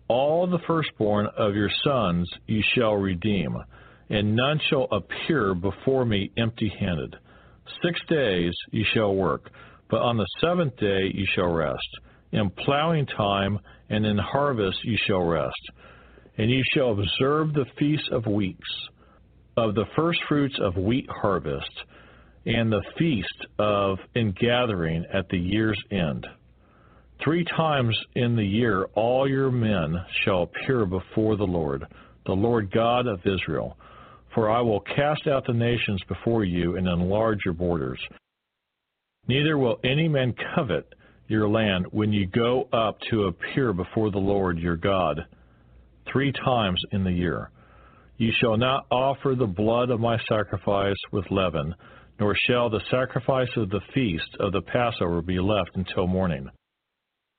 All 0.09 0.47
the 0.47 0.59
firstborn 0.67 1.27
of 1.37 1.55
your 1.55 1.71
sons 1.85 2.29
ye 2.47 2.65
shall 2.75 2.95
redeem, 2.95 3.57
and 4.09 4.35
none 4.35 4.61
shall 4.69 4.89
appear 4.91 5.55
before 5.55 6.05
me 6.05 6.31
empty 6.37 6.73
handed. 6.81 7.17
Six 7.83 8.01
days 8.09 8.55
ye 8.73 8.85
shall 8.95 9.15
work, 9.15 9.51
but 9.91 10.03
on 10.03 10.17
the 10.17 10.27
seventh 10.41 10.77
day 10.77 11.11
you 11.15 11.27
shall 11.35 11.53
rest. 11.53 11.89
In 12.33 12.51
plowing 12.51 13.07
time 13.07 13.59
and 13.89 14.05
in 14.05 14.19
harvest 14.19 14.79
you 14.85 14.99
shall 15.07 15.23
rest. 15.23 15.71
And 16.39 16.51
you 16.51 16.63
shall 16.75 16.93
observe 16.93 17.55
the 17.55 17.67
feast 17.79 18.09
of 18.11 18.27
weeks, 18.27 18.69
of 19.57 19.75
the 19.75 19.87
firstfruits 19.95 20.59
of 20.61 20.77
wheat 20.77 21.09
harvest, 21.09 21.71
and 22.45 22.71
the 22.71 22.83
feast 22.99 23.47
of 23.59 23.99
ingathering 24.15 25.05
at 25.13 25.29
the 25.29 25.39
year's 25.39 25.81
end. 25.91 26.27
Three 27.25 27.45
times 27.45 27.99
in 28.15 28.37
the 28.37 28.45
year 28.45 28.85
all 28.95 29.29
your 29.29 29.51
men 29.51 29.97
shall 30.25 30.43
appear 30.43 30.85
before 30.85 31.37
the 31.37 31.45
Lord, 31.45 31.87
the 32.27 32.33
Lord 32.33 32.71
God 32.71 33.07
of 33.07 33.21
Israel. 33.25 33.79
For 34.35 34.51
I 34.51 34.61
will 34.61 34.81
cast 34.81 35.27
out 35.27 35.47
the 35.47 35.55
nations 35.55 36.03
before 36.09 36.45
you 36.45 36.77
and 36.77 36.87
enlarge 36.87 37.39
your 37.45 37.55
borders. 37.55 37.99
Neither 39.29 39.59
will 39.59 39.81
any 39.83 40.09
man 40.09 40.35
covet 40.55 40.95
your 41.29 41.49
land 41.49 41.87
when 41.91 42.13
you 42.13 42.27
go 42.27 42.69
up 42.73 42.99
to 43.11 43.25
appear 43.25 43.73
before 43.73 44.11
the 44.11 44.19
Lord 44.19 44.59
your 44.59 44.77
God 44.77 45.27
three 46.11 46.33
times 46.33 46.81
in 46.93 47.03
the 47.03 47.13
year. 47.13 47.51
You 48.19 48.33
shall 48.41 48.57
not 48.57 48.87
offer 48.91 49.35
the 49.35 49.47
blood 49.47 49.91
of 49.91 50.01
my 50.01 50.19
sacrifice 50.29 50.97
with 51.13 51.31
leaven, 51.31 51.75
nor 52.19 52.35
shall 52.47 52.71
the 52.71 52.81
sacrifice 52.91 53.51
of 53.57 53.69
the 53.69 53.81
feast 53.93 54.37
of 54.41 54.53
the 54.53 54.63
Passover 54.63 55.21
be 55.21 55.39
left 55.39 55.71
until 55.75 56.07
morning. 56.07 56.49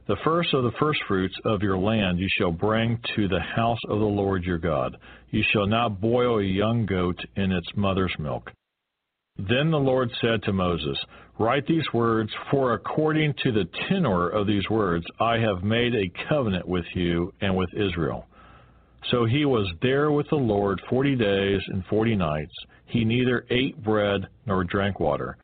The 0.07 0.17
first 0.23 0.53
of 0.53 0.63
the 0.63 0.71
firstfruits 0.79 1.35
of 1.45 1.61
your 1.61 1.77
land 1.77 2.19
you 2.19 2.29
shall 2.37 2.51
bring 2.51 2.99
to 3.15 3.27
the 3.27 3.41
house 3.41 3.79
of 3.89 3.99
the 3.99 4.05
Lord 4.05 4.43
your 4.43 4.57
God. 4.57 4.97
You 5.31 5.43
shall 5.51 5.67
not 5.67 5.99
boil 5.99 6.39
a 6.39 6.43
young 6.43 6.85
goat 6.85 7.19
in 7.35 7.51
its 7.51 7.67
mother's 7.75 8.13
milk. 8.19 8.51
Then 9.37 9.69
the 9.69 9.77
Lord 9.77 10.09
said 10.19 10.41
to 10.43 10.53
Moses, 10.53 10.97
Write 11.39 11.67
these 11.67 11.85
words, 11.93 12.31
for 12.49 12.73
according 12.73 13.35
to 13.43 13.51
the 13.51 13.65
tenor 13.87 14.29
of 14.29 14.47
these 14.47 14.67
words 14.69 15.05
I 15.19 15.37
have 15.37 15.63
made 15.63 15.93
a 15.93 16.11
covenant 16.27 16.67
with 16.67 16.85
you 16.95 17.31
and 17.41 17.55
with 17.55 17.69
Israel. 17.75 18.25
So 19.11 19.25
he 19.25 19.45
was 19.45 19.71
there 19.81 20.11
with 20.11 20.27
the 20.29 20.35
Lord 20.35 20.81
forty 20.89 21.15
days 21.15 21.61
and 21.67 21.85
forty 21.85 22.15
nights. 22.15 22.53
He 22.87 23.05
neither 23.05 23.45
ate 23.51 23.81
bread 23.83 24.27
nor 24.47 24.63
drank 24.63 24.99
water. 24.99 25.37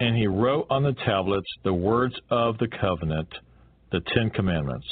And 0.00 0.16
he 0.16 0.26
wrote 0.26 0.66
on 0.68 0.82
the 0.82 0.96
tablets 1.06 1.48
the 1.62 1.72
words 1.72 2.14
of 2.30 2.58
the 2.58 2.68
covenant, 2.80 3.28
the 3.92 4.00
Ten 4.14 4.30
Commandments. 4.30 4.86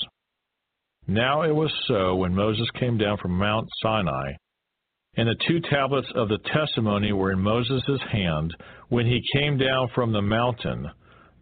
Now 1.08 1.42
it 1.42 1.54
was 1.54 1.72
so 1.86 2.14
when 2.16 2.34
Moses 2.34 2.68
came 2.78 2.98
down 2.98 3.18
from 3.18 3.32
Mount 3.32 3.68
Sinai, 3.82 4.32
and 5.16 5.28
the 5.28 5.36
two 5.48 5.60
tablets 5.60 6.08
of 6.14 6.28
the 6.28 6.38
testimony 6.52 7.12
were 7.12 7.32
in 7.32 7.40
Moses' 7.40 8.00
hand 8.10 8.54
when 8.88 9.06
he 9.06 9.22
came 9.34 9.56
down 9.56 9.88
from 9.94 10.12
the 10.12 10.22
mountain, 10.22 10.90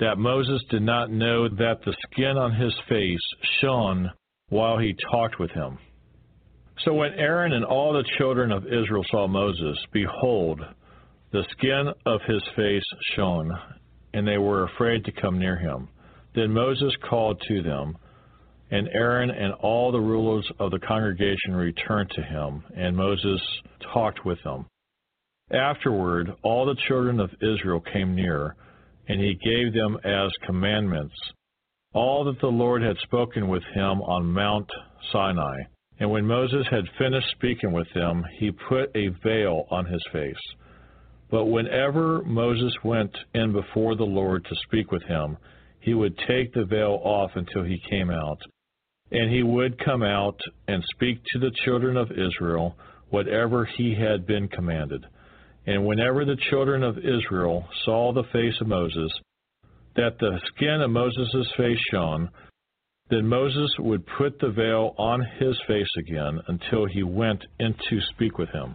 that 0.00 0.18
Moses 0.18 0.62
did 0.70 0.82
not 0.82 1.10
know 1.10 1.48
that 1.48 1.80
the 1.84 1.96
skin 2.10 2.36
on 2.36 2.52
his 2.52 2.74
face 2.88 3.20
shone 3.60 4.10
while 4.48 4.78
he 4.78 4.94
talked 5.10 5.38
with 5.38 5.50
him. 5.50 5.78
So 6.84 6.92
when 6.92 7.12
Aaron 7.14 7.52
and 7.52 7.64
all 7.64 7.92
the 7.92 8.08
children 8.18 8.50
of 8.50 8.66
Israel 8.66 9.04
saw 9.10 9.26
Moses, 9.28 9.78
behold, 9.92 10.60
the 11.32 11.44
skin 11.52 11.92
of 12.06 12.20
his 12.26 12.42
face 12.56 12.84
shone, 13.16 13.50
and 14.12 14.26
they 14.26 14.38
were 14.38 14.64
afraid 14.64 15.04
to 15.04 15.12
come 15.12 15.38
near 15.38 15.56
him. 15.56 15.88
Then 16.34 16.52
Moses 16.52 16.92
called 17.08 17.40
to 17.48 17.62
them, 17.62 17.96
and 18.74 18.88
Aaron 18.92 19.30
and 19.30 19.52
all 19.60 19.92
the 19.92 20.00
rulers 20.00 20.50
of 20.58 20.72
the 20.72 20.80
congregation 20.80 21.54
returned 21.54 22.10
to 22.10 22.22
him, 22.22 22.64
and 22.76 22.96
Moses 22.96 23.40
talked 23.92 24.24
with 24.24 24.42
them. 24.42 24.66
Afterward, 25.52 26.32
all 26.42 26.66
the 26.66 26.80
children 26.88 27.20
of 27.20 27.30
Israel 27.40 27.80
came 27.92 28.16
near, 28.16 28.56
and 29.06 29.20
he 29.20 29.38
gave 29.44 29.72
them 29.72 29.96
as 30.04 30.32
commandments 30.44 31.14
all 31.92 32.24
that 32.24 32.40
the 32.40 32.48
Lord 32.48 32.82
had 32.82 32.96
spoken 33.04 33.46
with 33.46 33.62
him 33.72 34.02
on 34.02 34.32
Mount 34.32 34.68
Sinai. 35.12 35.58
And 36.00 36.10
when 36.10 36.26
Moses 36.26 36.66
had 36.68 36.88
finished 36.98 37.30
speaking 37.30 37.70
with 37.70 37.86
them, 37.94 38.24
he 38.40 38.50
put 38.50 38.90
a 38.96 39.14
veil 39.22 39.68
on 39.70 39.86
his 39.86 40.02
face. 40.12 40.34
But 41.30 41.44
whenever 41.44 42.24
Moses 42.24 42.74
went 42.82 43.16
in 43.34 43.52
before 43.52 43.94
the 43.94 44.02
Lord 44.02 44.44
to 44.46 44.56
speak 44.66 44.90
with 44.90 45.04
him, 45.04 45.36
he 45.78 45.94
would 45.94 46.18
take 46.26 46.52
the 46.52 46.64
veil 46.64 47.00
off 47.04 47.30
until 47.36 47.62
he 47.62 47.80
came 47.88 48.10
out. 48.10 48.40
And 49.14 49.30
he 49.30 49.44
would 49.44 49.78
come 49.78 50.02
out 50.02 50.40
and 50.66 50.82
speak 50.92 51.20
to 51.32 51.38
the 51.38 51.52
children 51.64 51.96
of 51.96 52.10
Israel 52.10 52.76
whatever 53.10 53.64
he 53.64 53.94
had 53.94 54.26
been 54.26 54.48
commanded. 54.48 55.06
And 55.66 55.86
whenever 55.86 56.24
the 56.24 56.36
children 56.50 56.82
of 56.82 56.98
Israel 56.98 57.64
saw 57.84 58.12
the 58.12 58.24
face 58.32 58.60
of 58.60 58.66
Moses, 58.66 59.12
that 59.94 60.18
the 60.18 60.40
skin 60.48 60.80
of 60.80 60.90
Moses' 60.90 61.46
face 61.56 61.78
shone, 61.92 62.28
then 63.08 63.24
Moses 63.28 63.70
would 63.78 64.04
put 64.18 64.40
the 64.40 64.50
veil 64.50 64.96
on 64.98 65.24
his 65.38 65.56
face 65.68 65.92
again 65.96 66.40
until 66.48 66.86
he 66.86 67.04
went 67.04 67.46
in 67.60 67.72
to 67.88 68.00
speak 68.10 68.36
with 68.36 68.48
him. 68.48 68.74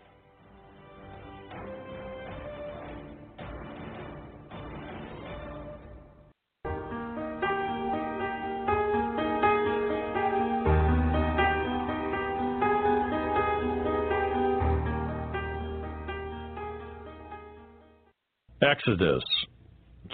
Exodus 18.71 19.23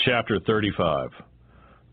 chapter 0.03 0.39
35. 0.47 1.09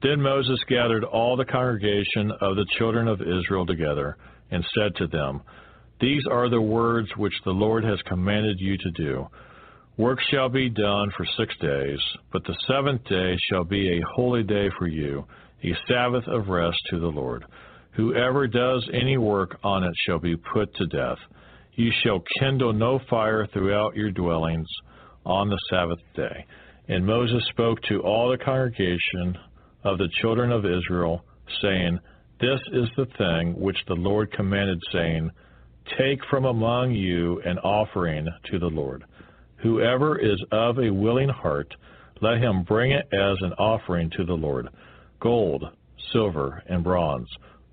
Then 0.03 0.23
Moses 0.23 0.59
gathered 0.67 1.05
all 1.05 1.37
the 1.37 1.45
congregation 1.45 2.33
of 2.41 2.57
the 2.57 2.65
children 2.79 3.07
of 3.07 3.21
Israel 3.21 3.67
together 3.67 4.17
and 4.51 4.65
said 4.75 4.97
to 4.97 5.07
them, 5.07 5.43
These 6.01 6.23
are 6.31 6.49
the 6.49 6.63
words 6.63 7.09
which 7.19 7.35
the 7.45 7.51
Lord 7.51 7.85
has 7.85 7.99
commanded 8.07 8.61
you 8.61 8.79
to 8.79 8.91
do. 8.93 9.27
Work 9.99 10.21
shall 10.31 10.49
be 10.49 10.71
done 10.71 11.11
for 11.15 11.27
six 11.37 11.55
days, 11.61 11.99
but 12.33 12.43
the 12.45 12.57
seventh 12.67 13.05
day 13.11 13.37
shall 13.51 13.65
be 13.65 13.99
a 13.99 14.07
holy 14.15 14.43
day 14.43 14.71
for 14.79 14.87
you, 14.87 15.27
a 15.63 15.77
Sabbath 15.87 16.27
of 16.29 16.49
rest 16.49 16.79
to 16.89 16.99
the 16.99 17.09
Lord. 17.09 17.45
Whoever 17.91 18.47
does 18.47 18.89
any 18.95 19.19
work 19.19 19.59
on 19.63 19.85
it 19.85 19.95
shall 20.07 20.19
be 20.19 20.37
put 20.37 20.75
to 20.77 20.87
death. 20.87 21.19
You 21.75 21.91
shall 22.03 22.23
kindle 22.41 22.73
no 22.73 23.01
fire 23.11 23.47
throughout 23.53 23.97
your 23.97 24.13
dwellings 24.13 24.69
on 25.25 25.49
the 25.49 25.59
Sabbath 25.71 26.01
day. 26.15 26.47
And 26.89 27.07
Moses 27.07 27.43
spoke 27.51 27.81
to 27.89 28.01
all 28.01 28.31
the 28.31 28.45
congregation 28.45 29.39
of 29.85 29.99
the 29.99 30.09
children 30.21 30.53
of 30.53 30.65
Israel, 30.65 31.25
saying, 31.63 31.99
This 32.41 32.61
is 32.73 32.89
the 32.97 33.07
thing 33.19 33.59
which 33.59 33.79
the 33.87 33.95
Lord 33.95 34.33
commanded, 34.33 34.81
saying, 34.93 35.31
Take 35.99 36.19
from 36.31 36.45
among 36.45 36.93
you 36.93 37.41
an 37.45 37.59
offering 37.59 38.27
to 38.51 38.59
the 38.59 38.67
Lord. 38.67 39.05
Whoever 39.57 40.19
is 40.19 40.43
of 40.53 40.79
a 40.79 40.93
willing 40.93 41.29
heart, 41.29 41.75
let 42.21 42.39
him 42.39 42.63
bring 42.63 42.93
it 42.93 43.07
as 43.13 43.37
an 43.41 43.53
offering 43.55 44.11
to 44.11 44.25
the 44.25 44.35
Lord 44.35 44.69
gold, 45.21 45.65
silver, 46.13 46.63
and 46.69 46.85
bronze, 46.85 47.29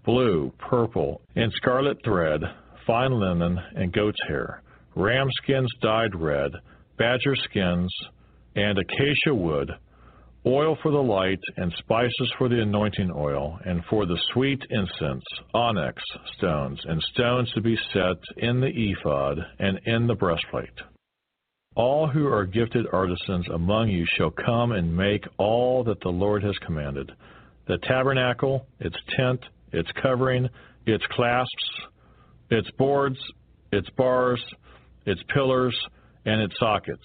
blue, 0.06 0.54
purple, 0.58 1.22
and 1.36 1.52
scarlet 1.58 1.98
thread, 2.04 2.40
fine 2.88 3.12
linen, 3.12 3.60
and 3.76 3.92
goat's 3.92 4.20
hair, 4.28 4.62
ram 4.96 5.28
skins 5.44 5.70
dyed 5.82 6.16
red, 6.16 6.52
badger 6.98 7.36
skins, 7.50 7.92
and 8.56 8.78
acacia 8.78 9.34
wood, 9.34 9.72
oil 10.46 10.78
for 10.82 10.92
the 10.92 10.98
light, 10.98 11.40
and 11.58 11.72
spices 11.80 12.34
for 12.38 12.50
the 12.50 12.62
anointing 12.62 13.12
oil, 13.16 13.60
and 13.66 13.84
for 13.90 14.06
the 14.06 14.20
sweet 14.34 14.62
incense, 14.70 15.24
onyx 15.54 16.02
stones, 16.38 16.80
and 16.86 17.02
stones 17.14 17.52
to 17.54 17.62
be 17.62 17.78
set 17.94 18.18
in 18.38 18.60
the 18.60 18.72
ephod 18.74 19.40
and 19.60 19.80
in 19.86 20.08
the 20.08 20.16
breastplate. 20.16 20.70
All 21.76 22.08
who 22.08 22.28
are 22.28 22.46
gifted 22.46 22.86
artisans 22.92 23.48
among 23.54 23.90
you 23.90 24.06
shall 24.18 24.32
come 24.32 24.74
and 24.74 24.96
make 24.96 25.24
all 25.38 25.84
that 25.86 26.02
the 26.02 26.10
Lord 26.10 26.44
has 26.44 26.58
commanded 26.66 27.12
the 27.68 27.78
tabernacle, 27.88 28.66
its 28.80 28.98
tent, 29.16 29.40
its 29.72 29.90
covering, 30.02 30.50
its 30.86 31.04
clasps, 31.12 31.70
its 32.50 32.70
boards, 32.72 33.18
its 33.72 33.90
bars, 33.92 34.44
its 35.06 35.22
pillars, 35.34 35.78
and 36.26 36.42
its 36.42 36.54
sockets, 36.60 37.04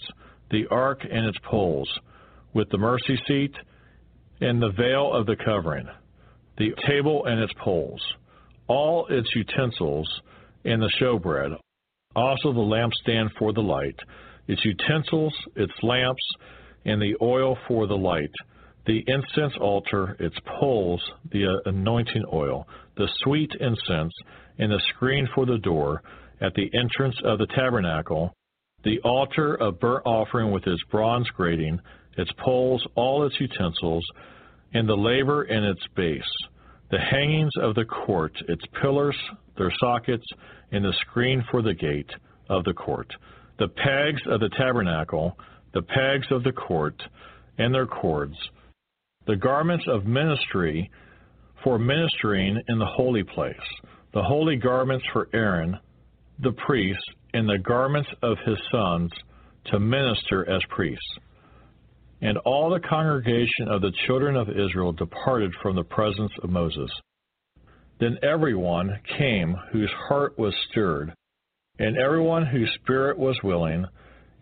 the 0.51 0.67
ark 0.71 1.01
and 1.03 1.27
its 1.27 1.39
poles, 1.45 1.89
with 2.55 2.69
the 2.71 2.79
mercy 2.79 3.19
seat 3.27 3.55
and 4.41 4.61
the 4.61 4.73
veil 4.77 5.13
of 5.13 5.27
the 5.27 5.37
covering, 5.37 5.87
the 6.59 6.73
table 6.87 7.25
and 7.27 7.41
its 7.41 7.53
poles, 7.63 8.01
all 8.69 9.07
its 9.09 9.29
utensils, 9.35 10.09
and 10.65 10.83
the 10.83 10.91
showbread, 11.01 11.57
also 12.15 12.53
the 12.53 12.59
lampstand 12.59 13.31
for 13.39 13.53
the 13.53 13.61
light, 13.61 13.99
its 14.49 14.65
utensils, 14.65 15.35
its 15.55 15.73
lamps, 15.83 16.23
and 16.85 17.01
the 17.01 17.17
oil 17.21 17.57
for 17.69 17.87
the 17.87 17.97
light, 17.97 18.31
the 18.87 19.03
incense 19.07 19.55
altar, 19.61 20.17
its 20.21 20.37
poles, 20.61 21.03
the 21.33 21.61
anointing 21.67 22.25
oil, 22.33 22.67
the 22.97 23.09
sweet 23.23 23.51
incense, 23.61 24.13
and 24.59 24.71
the 24.71 24.81
screen 24.95 25.29
for 25.35 25.45
the 25.45 25.59
door, 25.59 26.03
at 26.41 26.55
the 26.55 26.71
entrance 26.79 27.17
of 27.25 27.39
the 27.39 27.47
tabernacle, 27.47 28.33
the 28.87 29.01
altar 29.01 29.57
of 29.57 29.81
burnt 29.81 30.07
offering 30.07 30.53
with 30.53 30.65
its 30.65 30.81
bronze 30.93 31.29
grating, 31.31 31.81
its 32.17 32.31
poles, 32.39 32.87
all 32.95 33.27
its 33.27 33.35
utensils, 33.41 34.07
and 34.75 34.89
the 34.89 34.95
laver 34.95 35.43
in 35.43 35.65
its 35.65 35.83
base, 35.97 36.23
the 36.93 36.99
hangings 36.99 37.51
of 37.61 37.75
the 37.75 37.85
court, 37.85 38.33
its 38.49 38.63
pillars, 38.81 39.17
their 39.59 39.73
sockets, 39.81 40.25
and 40.71 40.85
the 40.85 40.95
screen 41.01 41.45
for 41.51 41.63
the 41.63 41.75
gate 41.75 42.11
of 42.49 42.63
the 42.63 42.73
court, 42.73 43.13
the 43.59 43.67
pegs 43.67 44.23
of 44.29 44.39
the 44.39 44.51
tabernacle, 44.57 45.37
the 45.75 45.83
pegs 45.83 46.29
of 46.31 46.45
the 46.45 46.53
court, 46.53 47.03
and 47.59 47.75
their 47.75 47.89
cords, 47.89 48.37
the 49.27 49.35
garments 49.35 49.85
of 49.89 50.07
ministry 50.07 50.89
for 51.65 51.77
ministering 51.77 52.63
in 52.69 52.79
the 52.79 52.87
holy 52.87 53.25
place, 53.25 53.57
the 54.15 54.23
holy 54.23 54.55
garments 54.55 55.05
for 55.13 55.29
Aaron, 55.33 55.77
the 56.39 56.53
priest, 56.53 57.03
and 57.37 57.47
the 57.47 57.59
garments 57.59 58.09
of 58.23 58.39
his 58.47 58.57
sons 58.73 59.13
to 59.67 59.79
minister 59.79 60.49
as 60.49 60.63
priests. 60.71 61.19
And 62.23 62.39
all 62.39 62.71
the 62.71 62.81
congregation 62.89 63.69
of 63.69 63.83
the 63.83 63.93
children 64.07 64.37
of 64.37 64.49
Israel 64.49 64.93
departed 64.93 65.53
from 65.61 65.77
the 65.77 65.85
presence 65.85 66.33
of 66.43 66.49
Moses. 66.49 66.91
Then 68.01 68.17
everyone 68.23 68.99
came 69.19 69.55
whose 69.71 69.93
heart 70.09 70.39
was 70.39 70.55
stirred, 70.71 71.13
and 71.79 71.99
everyone 71.99 72.47
whose 72.47 72.73
spirit 72.83 73.19
was 73.19 73.39
willing, 73.45 73.85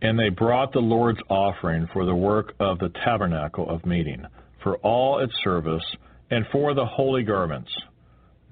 and 0.00 0.16
they 0.16 0.28
brought 0.28 0.72
the 0.72 0.78
Lord's 0.78 1.20
offering 1.28 1.88
for 1.92 2.06
the 2.06 2.14
work 2.14 2.54
of 2.60 2.78
the 2.78 2.92
tabernacle 3.04 3.68
of 3.68 3.84
meeting, 3.84 4.24
for 4.62 4.76
all 4.76 5.18
its 5.18 5.34
service, 5.42 5.84
and 6.30 6.46
for 6.52 6.74
the 6.74 6.86
holy 6.86 7.24
garments. 7.24 7.72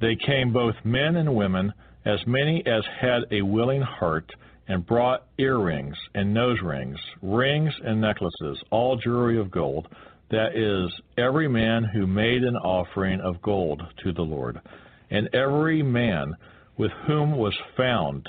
They 0.00 0.16
came 0.16 0.52
both 0.52 0.74
men 0.84 1.14
and 1.14 1.36
women, 1.36 1.72
as 2.04 2.18
many 2.26 2.62
as 2.66 2.84
had 3.00 3.22
a 3.30 3.42
willing 3.42 3.82
heart, 3.82 4.30
and 4.68 4.86
brought 4.86 5.26
earrings 5.38 5.96
and 6.14 6.32
nose 6.32 6.58
rings, 6.62 6.98
rings 7.20 7.72
and 7.84 8.00
necklaces, 8.00 8.58
all 8.70 8.96
jewelry 8.96 9.38
of 9.38 9.50
gold, 9.50 9.88
that 10.30 10.56
is, 10.56 10.90
every 11.18 11.48
man 11.48 11.84
who 11.84 12.06
made 12.06 12.42
an 12.42 12.56
offering 12.56 13.20
of 13.20 13.42
gold 13.42 13.82
to 14.02 14.12
the 14.12 14.22
Lord. 14.22 14.60
And 15.10 15.28
every 15.34 15.82
man 15.82 16.34
with 16.78 16.90
whom 17.06 17.36
was 17.36 17.56
found 17.76 18.28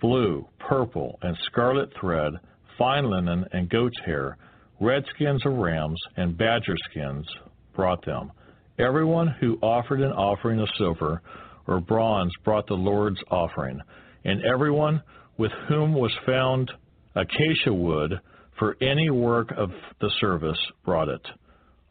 blue, 0.00 0.46
purple, 0.58 1.18
and 1.22 1.36
scarlet 1.46 1.90
thread, 1.98 2.32
fine 2.76 3.08
linen, 3.08 3.46
and 3.52 3.70
goat's 3.70 3.98
hair, 4.04 4.36
red 4.80 5.04
skins 5.14 5.46
of 5.46 5.54
rams, 5.54 5.98
and 6.16 6.36
badger 6.36 6.76
skins 6.90 7.26
brought 7.74 8.04
them. 8.04 8.30
Everyone 8.78 9.28
who 9.40 9.58
offered 9.62 10.00
an 10.00 10.12
offering 10.12 10.60
of 10.60 10.68
silver 10.76 11.22
or 11.66 11.80
bronze 11.80 12.32
brought 12.44 12.66
the 12.66 12.74
Lord's 12.74 13.20
offering, 13.30 13.80
and 14.24 14.44
everyone 14.44 15.02
with 15.38 15.52
whom 15.68 15.94
was 15.94 16.12
found 16.26 16.70
acacia 17.14 17.72
wood 17.72 18.20
for 18.58 18.76
any 18.80 19.10
work 19.10 19.52
of 19.56 19.70
the 20.00 20.10
service 20.20 20.58
brought 20.84 21.08
it. 21.08 21.26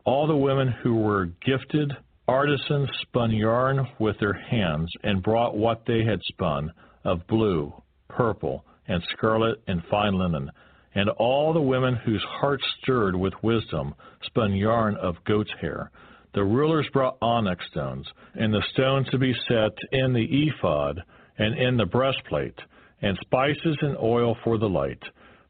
All 0.06 0.28
the 0.28 0.36
women 0.36 0.74
who 0.84 0.96
were 0.96 1.30
gifted 1.46 1.92
artisans 2.28 2.90
spun 3.02 3.32
yarn 3.32 3.86
with 4.00 4.18
their 4.20 4.34
hands 4.34 4.90
and 5.04 5.22
brought 5.22 5.58
what 5.58 5.84
they 5.86 6.04
had 6.04 6.20
spun 6.24 6.72
of 7.04 7.26
blue, 7.28 7.74
purple, 8.08 8.64
and 8.88 9.04
scarlet 9.12 9.62
and 9.68 9.82
fine 9.90 10.18
linen. 10.18 10.50
And 10.96 11.10
all 11.10 11.54
the 11.54 11.62
women 11.62 11.96
whose 11.96 12.24
hearts 12.28 12.64
stirred 12.82 13.16
with 13.16 13.34
wisdom 13.44 13.96
spun 14.24 14.54
yarn 14.54 14.96
of 14.98 15.16
goat's 15.26 15.52
hair. 15.60 15.92
The 16.34 16.44
rulers 16.44 16.88
brought 16.94 17.18
onyx 17.22 17.66
stones, 17.72 18.08
and 18.36 18.54
the 18.54 18.64
stones 18.72 19.08
to 19.10 19.18
be 19.18 19.34
set 19.48 19.78
in 19.92 20.14
the 20.14 20.48
ephod 20.48 21.02
and 21.38 21.58
in 21.58 21.76
the 21.76 21.86
breastplate, 21.86 22.58
and 23.02 23.18
spices 23.22 23.78
and 23.82 23.98
oil 23.98 24.38
for 24.44 24.58
the 24.58 24.70
light, 24.70 25.02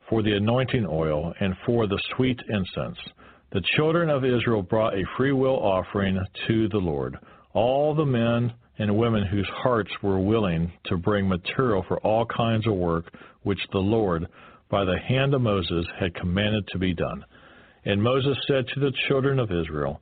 for 0.10 0.24
the 0.24 0.36
anointing 0.36 0.88
oil, 0.90 1.34
and 1.40 1.56
for 1.66 1.86
the 1.86 2.02
sweet 2.16 2.40
incense. 2.50 2.98
The 3.52 3.62
children 3.76 4.10
of 4.10 4.26
Israel 4.26 4.62
brought 4.62 4.96
a 4.96 5.06
freewill 5.18 5.60
offering 5.60 6.20
to 6.48 6.68
the 6.70 6.78
Lord. 6.78 7.18
All 7.54 7.94
the 7.94 8.06
men 8.06 8.54
and 8.80 8.98
women 8.98 9.26
whose 9.26 9.50
hearts 9.50 9.92
were 10.02 10.20
willing 10.20 10.72
to 10.86 10.98
bring 10.98 11.28
material 11.28 11.84
for 11.88 12.00
all 12.00 12.26
kinds 12.26 12.66
of 12.66 12.74
work 12.74 13.14
which 13.44 13.60
the 13.72 13.80
Lord, 13.80 14.26
by 14.70 14.86
the 14.86 14.98
hand 14.98 15.34
of 15.34 15.42
Moses, 15.42 15.86
had 16.00 16.16
commanded 16.16 16.68
to 16.70 16.80
be 16.80 16.94
done. 16.94 17.24
And 17.86 18.02
Moses 18.02 18.38
said 18.48 18.66
to 18.70 18.80
the 18.80 18.94
children 19.08 19.38
of 19.38 19.52
Israel, 19.52 20.02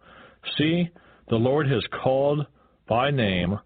See, 0.57 0.89
the 1.29 1.35
Lord 1.35 1.69
has 1.69 1.83
called 2.03 2.45
by 2.87 3.11
name 3.11 3.59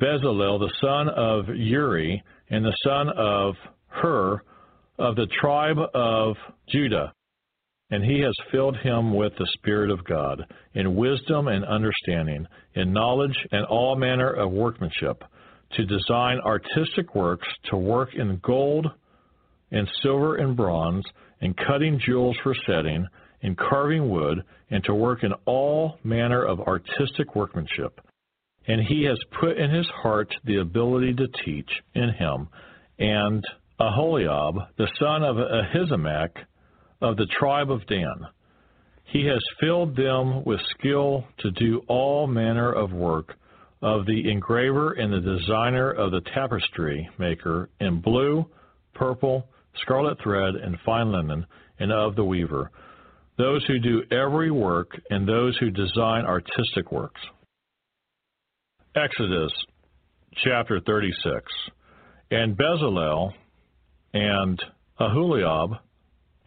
Bezalel 0.00 0.60
the 0.60 0.72
son 0.80 1.08
of 1.08 1.48
Uri 1.48 2.22
and 2.50 2.64
the 2.64 2.76
son 2.84 3.08
of 3.16 3.54
Hur 3.88 4.40
of 4.98 5.16
the 5.16 5.28
tribe 5.40 5.78
of 5.94 6.36
Judah, 6.68 7.12
and 7.90 8.04
he 8.04 8.20
has 8.20 8.34
filled 8.50 8.76
him 8.78 9.14
with 9.14 9.32
the 9.38 9.48
Spirit 9.54 9.90
of 9.90 10.04
God, 10.04 10.44
in 10.74 10.96
wisdom 10.96 11.48
and 11.48 11.64
understanding, 11.64 12.46
in 12.74 12.92
knowledge 12.92 13.36
and 13.52 13.64
all 13.66 13.96
manner 13.96 14.30
of 14.30 14.50
workmanship, 14.50 15.22
to 15.72 15.86
design 15.86 16.38
artistic 16.44 17.14
works, 17.14 17.48
to 17.70 17.76
work 17.76 18.14
in 18.14 18.40
gold 18.42 18.86
and 19.70 19.88
silver 20.02 20.36
and 20.36 20.56
bronze, 20.56 21.04
in 21.40 21.54
cutting 21.54 22.00
jewels 22.04 22.36
for 22.42 22.54
setting, 22.66 23.06
in 23.42 23.54
carving 23.54 24.10
wood, 24.10 24.42
and 24.70 24.82
to 24.84 24.94
work 24.94 25.22
in 25.22 25.32
all 25.46 25.98
manner 26.02 26.44
of 26.44 26.60
artistic 26.60 27.34
workmanship. 27.34 28.00
And 28.66 28.80
he 28.82 29.04
has 29.04 29.18
put 29.40 29.56
in 29.56 29.70
his 29.70 29.86
heart 29.88 30.34
the 30.44 30.56
ability 30.56 31.14
to 31.14 31.28
teach 31.44 31.70
in 31.94 32.10
him, 32.10 32.48
and 32.98 33.44
Aholiab, 33.80 34.56
the 34.76 34.90
son 34.98 35.22
of 35.22 35.36
Ahisamach, 35.36 36.36
of 37.00 37.16
the 37.16 37.26
tribe 37.38 37.70
of 37.70 37.86
Dan. 37.86 38.26
He 39.04 39.24
has 39.26 39.40
filled 39.60 39.96
them 39.96 40.44
with 40.44 40.60
skill 40.78 41.24
to 41.38 41.50
do 41.52 41.82
all 41.88 42.26
manner 42.26 42.72
of 42.72 42.92
work 42.92 43.36
of 43.80 44.04
the 44.06 44.30
engraver 44.30 44.92
and 44.92 45.12
the 45.12 45.38
designer 45.38 45.90
of 45.90 46.10
the 46.10 46.20
tapestry 46.34 47.08
maker 47.18 47.70
in 47.80 48.00
blue, 48.00 48.44
purple, 48.94 49.46
scarlet 49.82 50.18
thread, 50.22 50.56
and 50.56 50.76
fine 50.84 51.12
linen, 51.12 51.46
and 51.78 51.92
of 51.92 52.16
the 52.16 52.24
weaver, 52.24 52.70
those 53.38 53.64
who 53.66 53.78
do 53.78 54.02
every 54.10 54.50
work, 54.50 54.90
and 55.10 55.26
those 55.26 55.56
who 55.58 55.70
design 55.70 56.26
artistic 56.26 56.90
works. 56.90 57.20
Exodus 58.94 59.52
chapter 60.44 60.80
36. 60.80 61.44
And 62.30 62.56
Bezalel 62.58 63.32
and 64.12 64.60
Aholiab 64.98 65.78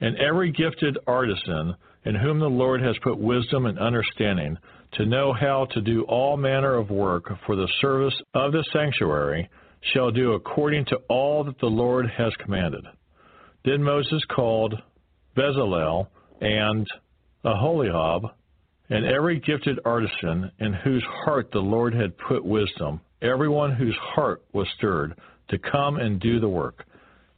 and 0.02 0.18
every 0.18 0.52
gifted 0.52 0.98
artisan 1.08 1.76
in 2.06 2.16
whom 2.16 2.40
the 2.40 2.46
Lord 2.46 2.82
has 2.82 2.96
put 3.04 3.18
wisdom 3.18 3.66
and 3.66 3.80
understanding 3.80 4.58
to 4.94 5.06
know 5.06 5.34
how 5.34 5.68
to 5.72 5.82
do 5.82 6.04
all 6.04 6.36
manner 6.36 6.76
of 6.76 6.90
work 6.90 7.32
for 7.46 7.56
the 7.56 7.70
service 7.80 8.16
of 8.34 8.52
the 8.52 8.66
sanctuary 8.74 9.50
shall 9.94 10.12
do 10.12 10.34
according 10.34 10.86
to 10.86 10.98
all 11.08 11.44
that 11.44 11.60
the 11.60 11.68
Lord 11.68 12.08
has 12.18 12.34
commanded. 12.44 12.86
Then 13.64 13.82
Moses 13.82 14.22
called 14.36 14.76
Bezalel 15.38 16.08
and 16.42 16.88
Aholiab 17.44 18.24
and 18.90 19.06
every 19.06 19.40
gifted 19.40 19.80
artisan 19.86 20.52
in 20.60 20.74
whose 20.74 21.06
heart 21.24 21.50
the 21.52 21.60
Lord 21.60 21.94
had 21.94 22.18
put 22.18 22.44
wisdom, 22.44 23.00
everyone 23.22 23.74
whose 23.74 23.98
heart 24.02 24.42
was 24.52 24.68
stirred, 24.76 25.14
to 25.50 25.58
come 25.58 25.98
and 25.98 26.20
do 26.20 26.40
the 26.40 26.50
work. 26.50 26.86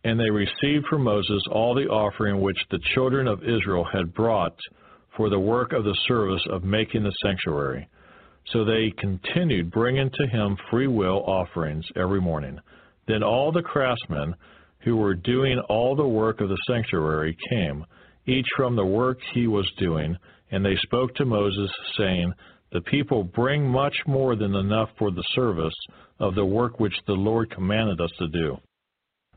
And 0.04 0.20
they 0.20 0.30
received 0.30 0.88
from 0.90 1.04
Moses 1.04 1.42
all 1.52 1.76
the 1.76 1.88
offering 1.88 2.42
which 2.42 2.58
the 2.72 2.80
children 2.94 3.28
of 3.28 3.44
Israel 3.44 3.86
had 3.92 4.14
brought 4.14 4.58
for 5.16 5.30
the 5.30 5.40
work 5.40 5.74
of 5.74 5.84
the 5.84 5.98
service 6.08 6.42
of 6.50 6.64
making 6.64 7.04
the 7.04 7.14
sanctuary. 7.24 7.88
So 8.52 8.66
they 8.66 8.92
continued 8.98 9.72
bringing 9.72 10.10
to 10.10 10.28
him 10.28 10.58
free 10.70 10.88
will 10.88 11.24
offerings 11.26 11.86
every 11.96 12.20
morning. 12.20 12.60
Then 13.08 13.24
all 13.24 13.52
the 13.52 13.62
craftsmen 13.62 14.36
who 14.80 14.98
were 14.98 15.14
doing 15.14 15.60
all 15.70 15.96
the 15.96 16.08
work 16.08 16.42
of 16.42 16.50
the 16.50 16.58
sanctuary 16.68 17.38
came, 17.50 17.86
each 18.26 18.48
from 18.56 18.76
the 18.76 18.86
work 18.86 19.20
he 19.34 19.48
was 19.48 19.70
doing, 19.78 20.18
and 20.52 20.64
they 20.64 20.76
spoke 20.84 21.14
to 21.16 21.26
Moses, 21.26 21.70
saying, 21.98 22.34
The 22.72 22.82
people 22.82 23.24
bring 23.24 23.68
much 23.68 23.96
more 24.08 24.36
than 24.36 24.56
enough 24.56 24.90
for 24.98 25.12
the 25.12 25.24
service 25.34 25.74
of 26.20 26.36
the 26.36 26.46
work 26.46 26.80
which 26.80 26.96
the 27.08 27.14
Lord 27.14 27.52
commanded 27.52 28.00
us 28.00 28.12
to 28.20 28.28
do. 28.28 28.58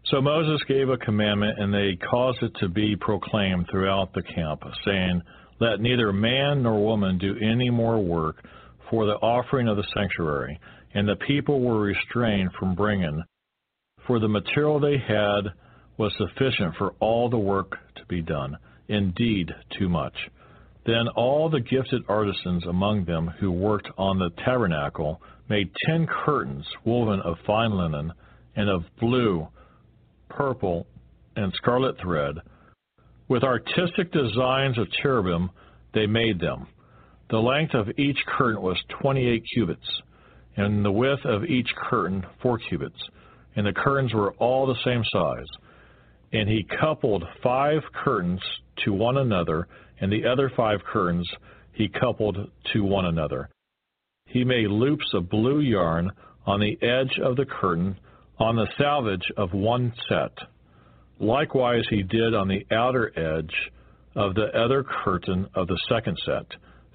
So 0.07 0.21
Moses 0.21 0.63
gave 0.69 0.89
a 0.89 0.97
commandment, 0.99 1.59
and 1.59 1.75
they 1.75 1.99
caused 2.11 2.43
it 2.43 2.53
to 2.61 2.69
be 2.69 2.95
proclaimed 2.95 3.67
throughout 3.71 4.13
the 4.15 4.23
camp, 4.23 4.63
saying, 4.85 5.21
Let 5.61 5.81
neither 5.81 6.13
man 6.13 6.63
nor 6.63 6.81
woman 6.81 7.19
do 7.19 7.35
any 7.43 7.71
more 7.71 7.99
work 7.99 8.45
for 8.89 9.07
the 9.07 9.15
offering 9.15 9.67
of 9.67 9.77
the 9.77 9.87
sanctuary. 9.95 10.61
And 10.95 11.09
the 11.09 11.17
people 11.27 11.61
were 11.61 11.81
restrained 11.81 12.51
from 12.59 12.77
bringing, 12.77 13.23
for 14.07 14.21
the 14.21 14.29
material 14.29 14.79
they 14.79 14.97
had 14.97 15.53
was 15.99 16.15
sufficient 16.17 16.77
for 16.77 16.95
all 17.01 17.29
the 17.29 17.39
work 17.39 17.77
to 17.97 18.07
be 18.07 18.23
done, 18.23 18.57
indeed, 18.89 19.51
too 19.79 19.89
much. 19.89 20.15
Then 20.85 21.09
all 21.17 21.49
the 21.49 21.61
gifted 21.61 22.03
artisans 22.09 22.65
among 22.67 23.05
them 23.05 23.27
who 23.41 23.51
worked 23.51 23.89
on 23.99 24.19
the 24.19 24.31
tabernacle 24.45 25.21
made 25.49 25.71
ten 25.85 26.07
curtains 26.07 26.65
woven 26.85 27.21
of 27.21 27.37
fine 27.47 27.73
linen 27.73 28.13
and 28.55 28.71
of 28.71 28.85
blue, 29.01 29.49
purple, 30.29 30.87
and 31.35 31.53
scarlet 31.55 31.97
thread. 32.01 32.37
With 33.29 33.43
artistic 33.43 34.13
designs 34.13 34.79
of 34.79 34.91
cherubim, 35.03 35.51
they 35.93 36.07
made 36.07 36.41
them. 36.41 36.69
The 37.31 37.39
length 37.39 37.75
of 37.75 37.99
each 37.99 38.19
curtain 38.27 38.63
was 38.63 38.79
28 39.03 39.43
cubits, 39.53 40.03
and 40.57 40.85
the 40.85 40.93
width 40.93 41.25
of 41.25 41.45
each 41.45 41.69
curtain 41.77 42.25
four 42.41 42.59
cubits, 42.59 42.99
and 43.57 43.67
the 43.67 43.73
curtains 43.73 44.15
were 44.15 44.33
all 44.35 44.67
the 44.67 44.79
same 44.85 45.03
size. 45.13 45.49
And 46.37 46.51
he 46.51 46.65
coupled 46.65 47.25
five 47.43 47.81
curtains 47.95 48.43
to 48.85 48.93
one 48.93 49.17
another, 49.17 49.69
and 49.99 50.13
the 50.13 50.27
other 50.27 50.53
five 50.55 50.81
curtains 50.85 51.27
he 51.73 51.89
coupled 51.89 52.51
to 52.75 52.85
one 52.85 53.07
another. 53.07 53.49
He 54.27 54.45
made 54.45 54.67
loops 54.67 55.15
of 55.15 55.31
blue 55.31 55.61
yarn 55.61 56.11
on 56.45 56.61
the 56.61 56.77
edge 56.83 57.19
of 57.25 57.37
the 57.37 57.47
curtain 57.47 57.99
on 58.39 58.57
the 58.57 58.69
selvedge 58.79 59.25
of 59.39 59.55
one 59.55 59.95
set. 60.11 60.37
Likewise 61.19 61.85
he 61.89 62.03
did 62.03 62.35
on 62.35 62.49
the 62.49 62.67
outer 62.71 63.19
edge 63.19 63.55
of 64.15 64.35
the 64.35 64.49
other 64.55 64.85
curtain 64.85 65.49
of 65.55 65.69
the 65.69 65.81
second 65.89 66.19
set. 66.27 66.45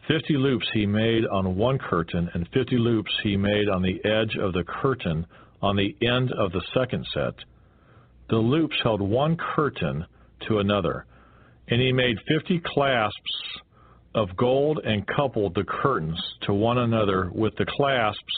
Fifty 0.08 0.38
loops 0.38 0.70
he 0.72 0.86
made 0.86 1.26
on 1.26 1.58
one 1.58 1.80
curtain, 1.80 2.30
and 2.36 2.48
fifty 2.54 2.78
loops 2.78 3.12
he 3.24 3.38
made 3.38 3.70
on 3.70 3.82
the 3.82 4.06
edge 4.06 4.38
of 4.38 4.54
the 4.54 4.64
curtain 4.64 5.26
on 5.64 5.76
the 5.78 5.96
end 6.00 6.32
of 6.32 6.52
the 6.52 6.62
second 6.76 7.08
set. 7.12 7.34
The 8.32 8.38
loops 8.38 8.78
held 8.82 9.02
one 9.02 9.36
curtain 9.36 10.06
to 10.48 10.60
another. 10.60 11.06
And 11.68 11.82
he 11.82 11.92
made 11.92 12.16
fifty 12.30 12.62
clasps 12.66 13.60
of 14.16 14.36
gold 14.38 14.80
and 14.86 15.06
coupled 15.06 15.54
the 15.54 15.66
curtains 15.66 16.18
to 16.44 16.54
one 16.54 16.78
another 16.78 17.30
with 17.34 17.54
the 17.58 17.66
clasps 17.66 18.34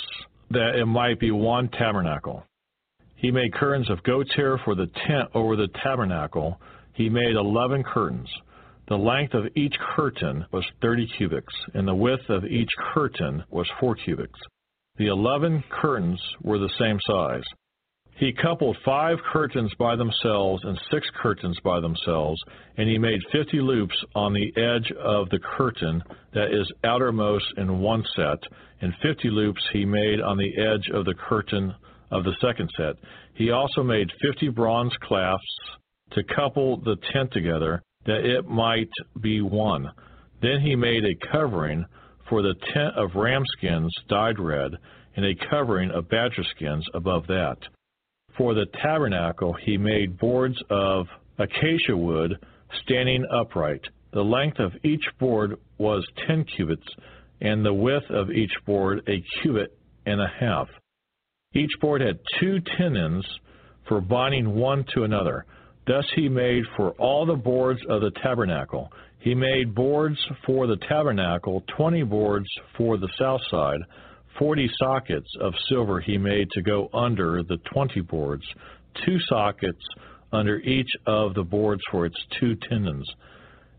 that 0.50 0.76
it 0.80 0.88
might 0.88 1.20
be 1.20 1.30
one 1.30 1.70
tabernacle. 1.70 2.44
He 3.16 3.30
made 3.30 3.54
curtains 3.54 3.90
of 3.92 4.02
goat's 4.04 4.34
hair 4.36 4.60
for 4.66 4.74
the 4.74 4.88
tent 5.08 5.30
over 5.36 5.56
the 5.56 5.70
tabernacle. 5.84 6.60
He 6.94 7.08
made 7.08 7.36
eleven 7.36 7.84
curtains. 7.84 8.30
The 8.90 8.98
length 8.98 9.36
of 9.36 9.46
each 9.56 9.76
curtain 9.96 10.44
was 10.52 10.66
thirty 10.82 11.08
cubits, 11.18 11.54
and 11.76 11.88
the 11.88 11.96
width 11.96 12.30
of 12.30 12.46
each 12.46 12.72
curtain 12.94 13.44
was 13.52 13.70
four 13.80 13.96
cubits. 13.96 14.40
The 14.98 15.08
eleven 15.08 15.64
curtains 15.70 16.22
were 16.42 16.58
the 16.58 16.74
same 16.80 17.00
size. 17.08 17.44
He 18.16 18.32
coupled 18.32 18.78
five 18.86 19.18
curtains 19.32 19.72
by 19.80 19.96
themselves 19.96 20.64
and 20.64 20.80
six 20.92 21.08
curtains 21.22 21.58
by 21.64 21.80
themselves, 21.80 22.40
and 22.78 22.88
he 22.88 22.98
made 22.98 23.20
fifty 23.32 23.60
loops 23.60 23.96
on 24.14 24.34
the 24.34 24.54
edge 24.56 24.92
of 24.92 25.30
the 25.30 25.40
curtain 25.40 26.04
that 26.34 26.54
is 26.54 26.72
outermost 26.84 27.46
in 27.58 27.80
one 27.80 28.04
set, 28.16 28.40
and 28.82 28.94
fifty 29.02 29.30
loops 29.30 29.62
he 29.74 29.84
made 29.84 30.22
on 30.22 30.38
the 30.38 30.56
edge 30.58 30.90
of 30.94 31.06
the 31.06 31.16
curtain 31.16 31.74
of 32.12 32.24
the 32.24 32.36
second 32.40 32.70
set. 32.78 32.96
He 33.34 33.50
also 33.50 33.82
made 33.82 34.12
fifty 34.22 34.50
bronze 34.50 34.94
clasps 35.02 35.60
to 36.12 36.24
couple 36.24 36.78
the 36.78 36.98
tent 37.12 37.32
together, 37.32 37.82
that 38.06 38.26
it 38.26 38.48
might 38.48 38.92
be 39.22 39.42
one. 39.42 39.90
Then 40.42 40.62
he 40.62 40.76
made 40.76 41.04
a 41.04 41.16
covering 41.32 41.86
for 42.30 42.42
the 42.42 42.54
tent 42.74 42.96
of 42.96 43.16
ram 43.16 43.44
skins 43.58 43.92
dyed 44.08 44.38
red, 44.38 44.72
and 45.16 45.26
a 45.26 45.36
covering 45.50 45.90
of 45.92 46.10
badger 46.10 46.44
skins 46.56 46.86
above 46.94 47.26
that. 47.28 47.58
For 48.38 48.54
the 48.54 48.66
tabernacle 48.82 49.54
he 49.54 49.78
made 49.78 50.18
boards 50.18 50.58
of 50.70 51.08
acacia 51.38 51.96
wood 51.96 52.34
standing 52.84 53.26
upright. 53.32 53.82
The 54.12 54.24
length 54.24 54.60
of 54.60 54.74
each 54.84 55.04
board 55.20 55.58
was 55.78 56.06
ten 56.28 56.44
cubits, 56.44 56.88
and 57.42 57.66
the 57.66 57.74
width 57.74 58.10
of 58.10 58.32
each 58.32 58.54
board 58.66 59.02
a 59.08 59.24
cubit 59.42 59.78
and 60.06 60.20
a 60.20 60.32
half. 60.40 60.68
Each 61.54 61.72
board 61.80 62.02
had 62.02 62.20
two 62.40 62.60
tenons 62.78 63.26
for 63.88 64.02
binding 64.02 64.56
one 64.56 64.86
to 64.96 65.04
another. 65.04 65.46
Thus 65.86 66.06
he 66.16 66.30
made 66.30 66.64
for 66.76 66.92
all 66.92 67.26
the 67.26 67.36
boards 67.36 67.82
of 67.90 68.02
the 68.02 68.12
tabernacle. 68.24 68.92
He 69.20 69.36
made 69.36 69.76
boards 69.76 70.18
for 70.46 70.68
the 70.68 70.78
tabernacle, 70.90 71.64
twenty 71.76 72.04
boards 72.04 72.48
for 72.78 72.98
the 72.98 73.10
south 73.20 73.42
side. 73.50 73.82
Forty 74.40 74.70
sockets 74.80 75.28
of 75.40 75.54
silver 75.70 76.00
he 76.00 76.18
made 76.18 76.50
to 76.52 76.62
go 76.62 76.90
under 76.94 77.44
the 77.44 77.58
twenty 77.72 78.02
boards, 78.02 78.44
two 79.06 79.20
sockets 79.28 79.84
under 80.32 80.58
each 80.58 80.90
of 81.06 81.36
the 81.36 81.44
boards 81.44 81.82
for 81.92 82.06
its 82.06 82.18
two 82.40 82.56
tenons. 82.56 83.08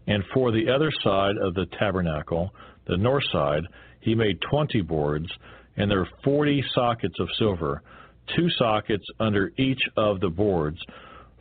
And 0.07 0.23
for 0.33 0.53
the 0.53 0.71
other 0.71 0.93
side 1.03 1.37
of 1.43 1.55
the 1.55 1.67
tabernacle, 1.79 2.55
the 2.87 2.97
north 2.97 3.25
side, 3.33 3.63
he 4.01 4.15
made 4.15 4.41
twenty 4.43 4.81
boards, 4.81 5.27
and 5.77 5.91
there 5.91 6.01
were 6.01 6.09
forty 6.23 6.63
sockets 6.73 7.19
of 7.19 7.29
silver, 7.39 7.83
two 8.37 8.49
sockets 8.51 9.05
under 9.19 9.51
each 9.57 9.83
of 9.97 10.21
the 10.21 10.29
boards. 10.29 10.79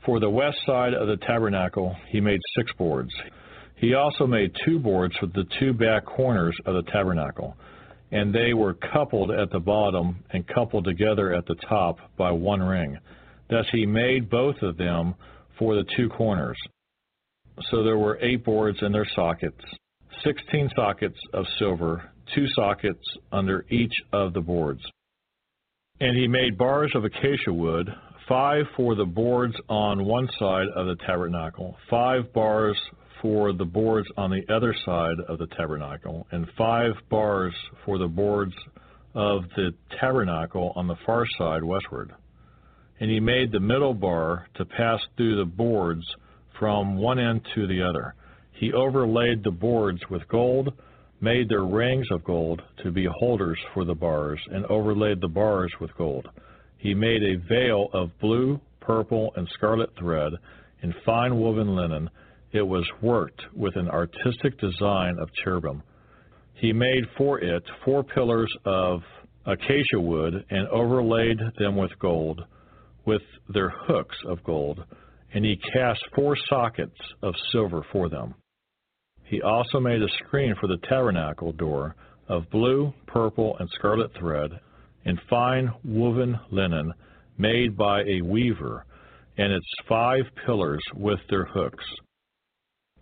For 0.06 0.20
the 0.20 0.30
west 0.30 0.58
side 0.66 0.94
of 0.94 1.08
the 1.08 1.18
tabernacle, 1.18 1.96
he 2.10 2.20
made 2.20 2.40
six 2.58 2.72
boards. 2.78 3.12
He 3.76 3.94
also 3.94 4.26
made 4.26 4.56
two 4.66 4.80
boards 4.80 5.16
for 5.20 5.28
the 5.28 5.46
two 5.60 5.74
back 5.74 6.06
corners 6.06 6.56
of 6.66 6.74
the 6.74 6.92
tabernacle, 6.92 7.56
and 8.14 8.32
they 8.34 8.54
were 8.54 8.76
coupled 8.76 9.32
at 9.32 9.50
the 9.50 9.60
bottom 9.60 10.24
and 10.30 10.48
coupled 10.48 10.86
together 10.86 11.34
at 11.34 11.48
the 11.48 11.56
top 11.68 11.98
by 12.16 12.32
one 12.32 12.62
ring. 12.62 12.96
Thus 13.50 13.66
he 13.72 13.88
made 13.88 14.30
both 14.30 14.56
of 14.62 14.78
them 14.78 15.16
for 15.58 15.74
the 15.76 15.84
two 15.98 16.10
corners. 16.10 16.58
So 17.72 17.84
there 17.84 17.98
were 17.98 18.20
eight 18.22 18.46
boards 18.46 18.78
in 18.84 18.92
their 18.92 19.08
sockets, 19.16 19.60
sixteen 20.24 20.70
sockets 20.76 21.18
of 21.34 21.46
silver, 21.58 22.12
two 22.36 22.46
sockets 22.56 23.04
under 23.32 23.66
each 23.70 23.94
of 24.12 24.34
the 24.34 24.42
boards. 24.42 24.82
And 26.00 26.16
he 26.16 26.28
made 26.28 26.58
bars 26.58 26.92
of 26.96 27.06
acacia 27.06 27.52
wood, 27.52 27.90
five 28.30 28.66
for 28.76 28.94
the 28.94 29.06
boards 29.06 29.56
on 29.70 30.06
one 30.06 30.30
side 30.38 30.68
of 30.76 30.86
the 30.86 30.98
tabernacle, 31.08 31.76
five 31.90 32.32
bars 32.32 32.78
for 33.24 33.54
the 33.54 33.66
boards 33.66 34.08
on 34.18 34.30
the 34.30 34.44
other 34.54 34.76
side 34.86 35.16
of 35.30 35.40
the 35.40 35.48
tabernacle, 35.58 36.28
and 36.32 36.46
five 36.58 36.92
bars 37.10 37.54
for 37.86 37.98
the 37.98 38.08
boards 38.08 38.54
of 39.16 39.44
the 39.56 39.74
tabernacle 40.00 40.74
on 40.76 40.88
the 40.88 40.98
far 41.06 41.26
side 41.38 41.64
westward. 41.64 42.12
And 43.00 43.10
he 43.10 43.22
made 43.22 43.52
the 43.52 43.62
middle 43.62 43.94
bar 43.94 44.48
to 44.56 44.66
pass 44.66 45.00
through 45.16 45.38
the 45.38 45.50
boards 45.50 46.04
from 46.60 46.98
one 46.98 47.18
end 47.18 47.42
to 47.56 47.66
the 47.66 47.82
other. 47.82 48.14
He 48.52 48.74
overlaid 48.74 49.42
the 49.44 49.52
boards 49.52 50.02
with 50.10 50.28
gold, 50.28 50.74
made 51.22 51.48
their 51.48 51.64
rings 51.64 52.08
of 52.12 52.26
gold 52.26 52.62
to 52.84 52.92
be 52.92 53.08
holders 53.10 53.58
for 53.74 53.86
the 53.86 53.96
bars, 53.96 54.40
and 54.52 54.66
overlaid 54.66 55.22
the 55.22 55.30
bars 55.30 55.72
with 55.80 55.96
gold. 55.98 56.28
He 56.78 56.94
made 56.94 57.24
a 57.24 57.38
veil 57.48 57.88
of 57.94 58.20
blue, 58.20 58.60
purple, 58.82 59.32
and 59.38 59.48
scarlet 59.54 59.92
thread 59.98 60.34
in 60.82 60.94
fine 61.06 61.38
woven 61.38 61.74
linen. 61.74 62.10
It 62.54 62.62
was 62.62 62.88
worked 63.02 63.42
with 63.56 63.76
an 63.76 63.90
artistic 63.90 64.60
design 64.60 65.18
of 65.20 65.34
cherubim. 65.44 65.82
He 66.54 66.72
made 66.72 67.04
for 67.18 67.40
it 67.40 67.64
four 67.84 68.04
pillars 68.04 68.54
of 68.64 69.02
acacia 69.46 70.00
wood 70.00 70.46
and 70.52 70.68
overlaid 70.68 71.40
them 71.58 71.76
with 71.76 71.98
gold, 72.00 72.46
with 73.06 73.24
their 73.50 73.70
hooks 73.70 74.16
of 74.28 74.44
gold, 74.44 74.86
and 75.34 75.44
he 75.44 75.60
cast 75.74 76.00
four 76.16 76.38
sockets 76.48 76.98
of 77.24 77.34
silver 77.52 77.84
for 77.92 78.08
them. 78.08 78.36
He 79.24 79.42
also 79.42 79.80
made 79.80 80.04
a 80.04 80.08
screen 80.24 80.54
for 80.62 80.68
the 80.68 80.78
tabernacle 80.88 81.54
door 81.54 81.96
of 82.30 82.50
blue, 82.52 82.94
purple, 83.08 83.58
and 83.60 83.68
scarlet 83.72 84.12
thread 84.20 84.52
and 85.06 85.20
fine 85.30 85.72
woven 85.84 86.40
linen 86.52 86.94
made 87.38 87.76
by 87.76 88.04
a 88.04 88.22
weaver, 88.22 88.86
and 89.38 89.52
its 89.52 89.66
five 89.90 90.24
pillars 90.46 90.84
with 90.96 91.20
their 91.30 91.46
hooks. 91.46 91.84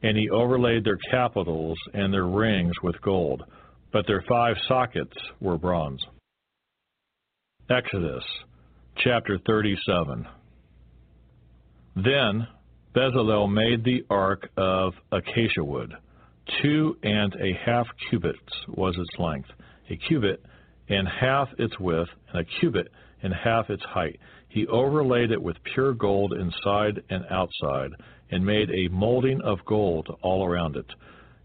And 0.04 0.18
he 0.18 0.30
overlaid 0.30 0.84
their 0.84 0.98
capitals 1.10 1.78
and 1.94 2.14
their 2.14 2.26
rings 2.26 2.74
with 2.84 3.00
gold, 3.02 3.44
but 3.92 4.08
their 4.08 4.24
five 4.28 4.56
sockets 4.68 5.16
were 5.40 5.58
bronze. 5.58 6.04
Exodus 7.70 8.24
chapter 8.98 9.38
37. 9.46 10.28
Then 11.96 12.48
Bezalel 12.96 13.52
made 13.52 13.84
the 13.84 14.04
ark 14.10 14.50
of 14.58 14.94
acacia 15.12 15.64
wood. 15.64 15.94
Two 16.62 16.98
and 17.04 17.34
a 17.36 17.54
half 17.66 17.88
cubits 18.10 18.40
was 18.68 18.96
its 18.98 19.20
length, 19.20 19.50
a 19.90 19.96
cubit 19.96 20.44
and 20.90 21.08
half 21.08 21.48
its 21.58 21.80
width, 21.80 22.10
and 22.34 22.42
a 22.42 22.60
cubit 22.60 22.90
and 23.24 23.34
half 23.34 23.70
its 23.70 23.84
height. 23.84 24.20
He 24.50 24.68
overlaid 24.68 25.32
it 25.32 25.42
with 25.42 25.56
pure 25.74 25.94
gold 25.94 26.34
inside 26.34 27.02
and 27.10 27.24
outside, 27.30 27.92
and 28.32 28.46
made 28.46 28.70
a 28.70 28.90
molding 28.90 29.42
of 29.42 29.64
gold 29.66 30.08
all 30.22 30.46
around 30.46 30.78
it. 30.78 30.86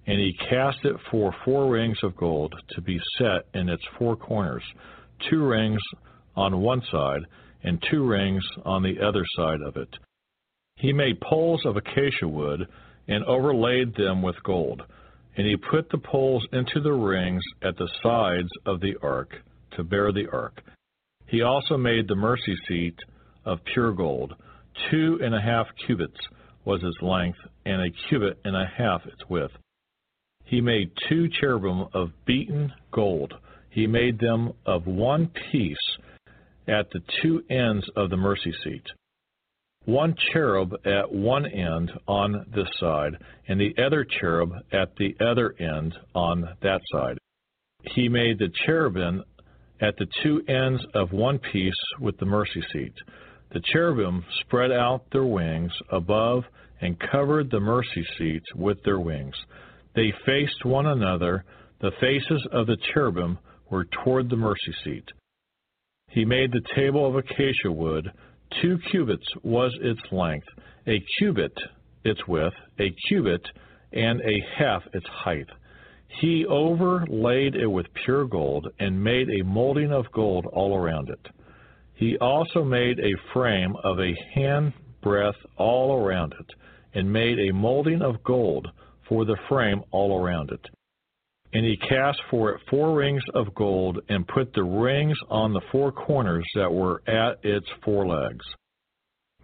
And 0.07 0.21
he 0.21 0.33
cast 0.49 0.79
it 0.85 0.97
for 1.11 1.35
four 1.45 1.71
rings 1.71 1.99
of 2.03 2.17
gold 2.17 2.55
to 2.71 2.81
be 2.81 2.99
set 3.19 3.47
in 3.55 3.69
its 3.69 3.83
four 3.99 4.17
corners, 4.17 4.63
two 5.29 5.45
rings 5.45 5.81
on 6.37 6.61
one 6.61 6.83
side, 6.93 7.23
and 7.65 7.85
two 7.91 8.07
rings 8.07 8.45
on 8.65 8.83
the 8.83 9.01
other 9.05 9.25
side 9.37 9.61
of 9.67 9.77
it. 9.77 9.89
He 10.77 10.93
made 10.93 11.21
poles 11.21 11.63
of 11.65 11.77
acacia 11.77 12.29
wood 12.29 12.69
and 13.09 13.25
overlaid 13.25 13.95
them 13.97 14.23
with 14.23 14.37
gold. 14.45 14.83
And 15.37 15.47
he 15.47 15.57
put 15.57 15.91
the 15.91 15.99
poles 15.99 16.47
into 16.53 16.81
the 16.81 16.93
rings 16.93 17.43
at 17.63 17.77
the 17.77 17.91
sides 18.03 18.49
of 18.65 18.81
the 18.81 18.95
ark 19.03 19.35
to 19.77 19.85
bear 19.85 20.13
the 20.13 20.29
ark. 20.33 20.63
He 21.27 21.43
also 21.43 21.77
made 21.77 22.07
the 22.07 22.15
mercy 22.15 22.57
seat 22.69 22.97
of 23.45 23.65
pure 23.65 23.93
gold. 23.93 24.35
Two 24.91 25.19
and 25.23 25.35
a 25.35 25.41
half 25.41 25.67
cubits 25.87 26.19
was 26.67 26.83
its 26.83 27.01
length, 27.01 27.39
and 27.65 27.81
a 27.81 27.91
cubit 28.09 28.39
and 28.45 28.55
a 28.55 28.67
half 28.67 29.07
its 29.07 29.23
width. 29.31 29.53
He 30.45 30.61
made 30.61 30.91
two 31.09 31.29
cherubim 31.29 31.87
of 31.95 32.11
beaten 32.27 32.73
gold. 32.93 33.33
He 33.71 33.87
made 33.87 34.19
them 34.19 34.53
of 34.67 34.87
one 34.87 35.31
piece 35.51 35.77
at 36.69 36.91
the 36.91 37.01
two 37.23 37.43
ends 37.49 37.89
of 37.97 38.11
the 38.11 38.17
mercy 38.17 38.53
seat. 38.65 38.85
One 39.85 40.17
cherub 40.33 40.75
at 40.85 41.13
one 41.13 41.47
end 41.47 41.93
on 42.09 42.47
this 42.55 42.69
side, 42.81 43.17
and 43.47 43.61
the 43.61 43.75
other 43.81 44.05
cherub 44.05 44.51
at 44.73 44.97
the 44.97 45.15
other 45.21 45.55
end 45.61 45.95
on 46.15 46.49
that 46.63 46.81
side. 46.93 47.19
He 47.95 48.09
made 48.09 48.39
the 48.39 48.51
cherubim 48.65 49.23
at 49.81 49.97
the 49.97 50.07
two 50.23 50.43
ends 50.49 50.85
of 50.95 51.13
one 51.13 51.39
piece 51.39 51.75
with 52.01 52.19
the 52.19 52.27
mercy 52.27 52.63
seat. 52.73 52.95
The 53.57 53.63
cherubim 53.73 54.23
spread 54.43 54.71
out 54.71 55.11
their 55.11 55.25
wings 55.25 55.73
above 55.89 56.45
and 56.83 57.01
covered 57.01 57.51
the 57.51 57.59
mercy 57.59 58.05
seat 58.19 58.43
with 58.55 58.77
their 58.83 59.01
wings. 59.01 59.35
They 59.95 60.13
faced 60.27 60.67
one 60.67 60.85
another. 60.85 61.43
The 61.81 61.93
faces 61.93 62.47
of 62.53 62.67
the 62.67 62.77
cherubim 62.93 63.39
were 63.71 63.87
toward 63.87 64.29
the 64.29 64.37
mercy 64.37 64.75
seat. 64.85 65.09
He 66.11 66.27
made 66.27 66.53
the 66.53 66.69
table 66.75 67.07
of 67.07 67.17
acacia 67.17 67.73
wood. 67.73 68.13
Two 68.61 68.79
cubits 68.91 69.27
was 69.43 69.75
its 69.81 70.03
length, 70.13 70.49
a 70.87 71.03
cubit 71.17 71.57
its 72.05 72.29
width, 72.29 72.57
a 72.79 72.95
cubit 73.09 73.49
and 73.91 74.21
a 74.21 74.45
half 74.59 74.83
its 74.93 75.07
height. 75.07 75.49
He 76.21 76.45
overlaid 76.45 77.55
it 77.55 77.69
with 77.69 77.87
pure 78.05 78.27
gold 78.27 78.69
and 78.79 79.03
made 79.03 79.31
a 79.31 79.45
molding 79.45 79.93
of 79.93 80.13
gold 80.13 80.45
all 80.45 80.77
around 80.77 81.09
it. 81.09 81.27
He 81.97 82.19
also 82.19 82.63
made 82.63 83.01
a 83.01 83.17
frame 83.33 83.75
of 83.83 83.99
a 83.99 84.15
hand 84.35 84.75
breadth 85.03 85.39
all 85.57 85.99
around 85.99 86.35
it, 86.39 86.55
and 86.95 87.11
made 87.11 87.39
a 87.39 87.55
molding 87.55 88.03
of 88.03 88.23
gold 88.23 88.69
for 89.09 89.25
the 89.25 89.39
frame 89.49 89.83
all 89.93 90.21
around 90.21 90.51
it. 90.51 90.61
And 91.55 91.65
he 91.65 91.79
cast 91.79 92.21
for 92.31 92.51
it 92.51 92.61
four 92.69 92.95
rings 92.95 93.23
of 93.35 93.55
gold, 93.55 94.01
and 94.11 94.29
put 94.29 94.53
the 94.53 94.63
rings 94.63 95.17
on 95.31 95.55
the 95.55 95.63
four 95.73 95.91
corners 95.91 96.45
that 96.55 96.71
were 96.71 97.03
at 97.07 97.43
its 97.43 97.67
four 97.83 98.07
legs. 98.07 98.45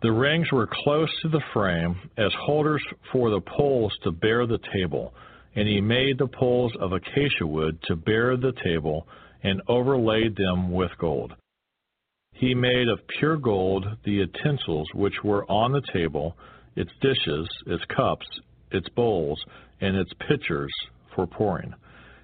The 0.02 0.12
rings 0.12 0.52
were 0.52 0.68
close 0.84 1.10
to 1.22 1.28
the 1.28 1.42
frame, 1.54 1.96
as 2.18 2.32
holders 2.34 2.82
for 3.12 3.30
the 3.30 3.40
poles 3.40 3.96
to 4.02 4.10
bear 4.10 4.46
the 4.46 4.60
table. 4.74 5.14
And 5.54 5.66
he 5.66 5.80
made 5.80 6.18
the 6.18 6.26
poles 6.26 6.72
of 6.80 6.92
acacia 6.92 7.46
wood 7.46 7.78
to 7.84 7.96
bear 7.96 8.36
the 8.36 8.52
table, 8.62 9.06
and 9.42 9.62
overlaid 9.68 10.36
them 10.36 10.70
with 10.70 10.90
gold. 10.98 11.32
He 12.32 12.54
made 12.54 12.88
of 12.88 13.06
pure 13.06 13.36
gold 13.36 13.86
the 14.04 14.12
utensils 14.12 14.88
which 14.94 15.22
were 15.22 15.44
on 15.50 15.72
the 15.72 15.82
table, 15.92 16.36
its 16.74 16.90
dishes, 17.00 17.48
its 17.66 17.84
cups, 17.86 18.26
its 18.70 18.88
bowls, 18.90 19.42
and 19.80 19.96
its 19.96 20.12
pitchers 20.28 20.72
for 21.14 21.26
pouring. 21.26 21.74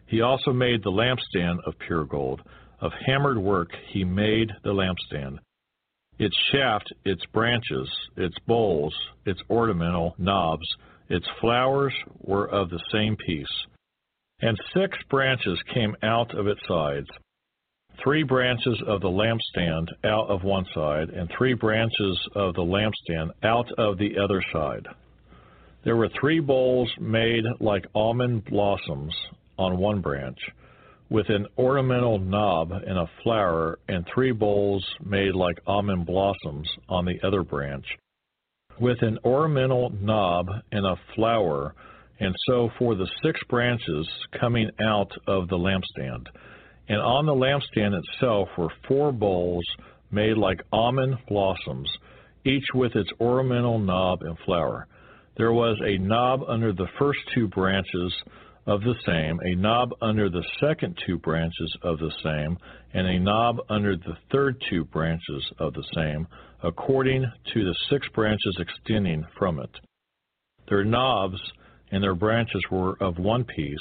He 0.06 0.22
also 0.22 0.52
made 0.52 0.82
the 0.82 0.90
lampstand 0.90 1.58
of 1.66 1.78
pure 1.78 2.04
gold. 2.04 2.40
Of 2.80 2.92
hammered 3.06 3.38
work 3.38 3.68
he 3.88 4.04
made 4.04 4.50
the 4.62 4.72
lampstand. 4.72 5.38
Its 6.18 6.36
shaft, 6.52 6.92
its 7.04 7.24
branches, 7.26 7.88
its 8.16 8.36
bowls, 8.46 8.94
its 9.26 9.40
ornamental 9.50 10.14
knobs, 10.18 10.66
its 11.08 11.26
flowers 11.40 11.94
were 12.20 12.48
of 12.48 12.70
the 12.70 12.82
same 12.92 13.16
piece. 13.16 13.66
And 14.40 14.58
six 14.74 14.96
branches 15.10 15.60
came 15.74 15.94
out 16.02 16.34
of 16.34 16.46
its 16.46 16.60
sides 16.66 17.08
three 18.02 18.22
branches 18.22 18.80
of 18.86 19.00
the 19.00 19.08
lampstand 19.08 19.88
out 20.04 20.28
of 20.28 20.44
one 20.44 20.66
side, 20.74 21.10
and 21.10 21.28
three 21.36 21.54
branches 21.54 22.18
of 22.34 22.54
the 22.54 22.62
lampstand 22.62 23.30
out 23.42 23.70
of 23.78 23.98
the 23.98 24.18
other 24.18 24.42
side. 24.52 24.86
There 25.84 25.96
were 25.96 26.10
three 26.20 26.40
bowls 26.40 26.90
made 27.00 27.44
like 27.60 27.86
almond 27.94 28.44
blossoms 28.44 29.14
on 29.58 29.78
one 29.78 30.00
branch, 30.00 30.38
with 31.10 31.28
an 31.28 31.46
ornamental 31.56 32.18
knob 32.18 32.70
and 32.72 32.98
a 32.98 33.10
flower, 33.22 33.78
and 33.88 34.06
three 34.12 34.32
bowls 34.32 34.84
made 35.04 35.34
like 35.34 35.58
almond 35.66 36.06
blossoms 36.06 36.68
on 36.88 37.04
the 37.04 37.18
other 37.26 37.42
branch, 37.42 37.86
with 38.80 39.00
an 39.02 39.18
ornamental 39.24 39.90
knob 40.00 40.46
and 40.72 40.84
a 40.86 40.96
flower, 41.14 41.74
and 42.20 42.34
so 42.46 42.68
for 42.78 42.94
the 42.94 43.08
six 43.22 43.40
branches 43.48 44.08
coming 44.38 44.68
out 44.80 45.10
of 45.26 45.48
the 45.48 45.56
lampstand. 45.56 46.26
And 46.88 47.00
on 47.00 47.26
the 47.26 47.34
lampstand 47.34 47.94
itself 47.94 48.48
were 48.56 48.72
four 48.86 49.12
bowls 49.12 49.64
made 50.10 50.38
like 50.38 50.60
almond 50.72 51.18
blossoms, 51.28 51.90
each 52.44 52.64
with 52.74 52.96
its 52.96 53.10
ornamental 53.20 53.78
knob 53.78 54.22
and 54.22 54.38
flower. 54.44 54.86
There 55.36 55.52
was 55.52 55.78
a 55.84 55.98
knob 55.98 56.40
under 56.48 56.72
the 56.72 56.88
first 56.98 57.20
two 57.34 57.46
branches 57.48 58.14
of 58.66 58.80
the 58.82 58.94
same, 59.06 59.38
a 59.44 59.54
knob 59.54 59.90
under 60.02 60.28
the 60.28 60.44
second 60.60 60.98
two 61.06 61.18
branches 61.18 61.76
of 61.82 61.98
the 61.98 62.12
same, 62.22 62.58
and 62.92 63.06
a 63.06 63.18
knob 63.18 63.58
under 63.68 63.96
the 63.96 64.16
third 64.32 64.62
two 64.68 64.84
branches 64.84 65.52
of 65.58 65.74
the 65.74 65.84
same, 65.94 66.26
according 66.62 67.24
to 67.52 67.64
the 67.64 67.74
six 67.88 68.06
branches 68.14 68.58
extending 68.58 69.24
from 69.38 69.58
it. 69.58 69.70
Their 70.68 70.84
knobs 70.84 71.40
and 71.90 72.02
their 72.02 72.14
branches 72.14 72.62
were 72.70 72.96
of 73.00 73.18
one 73.18 73.44
piece. 73.44 73.78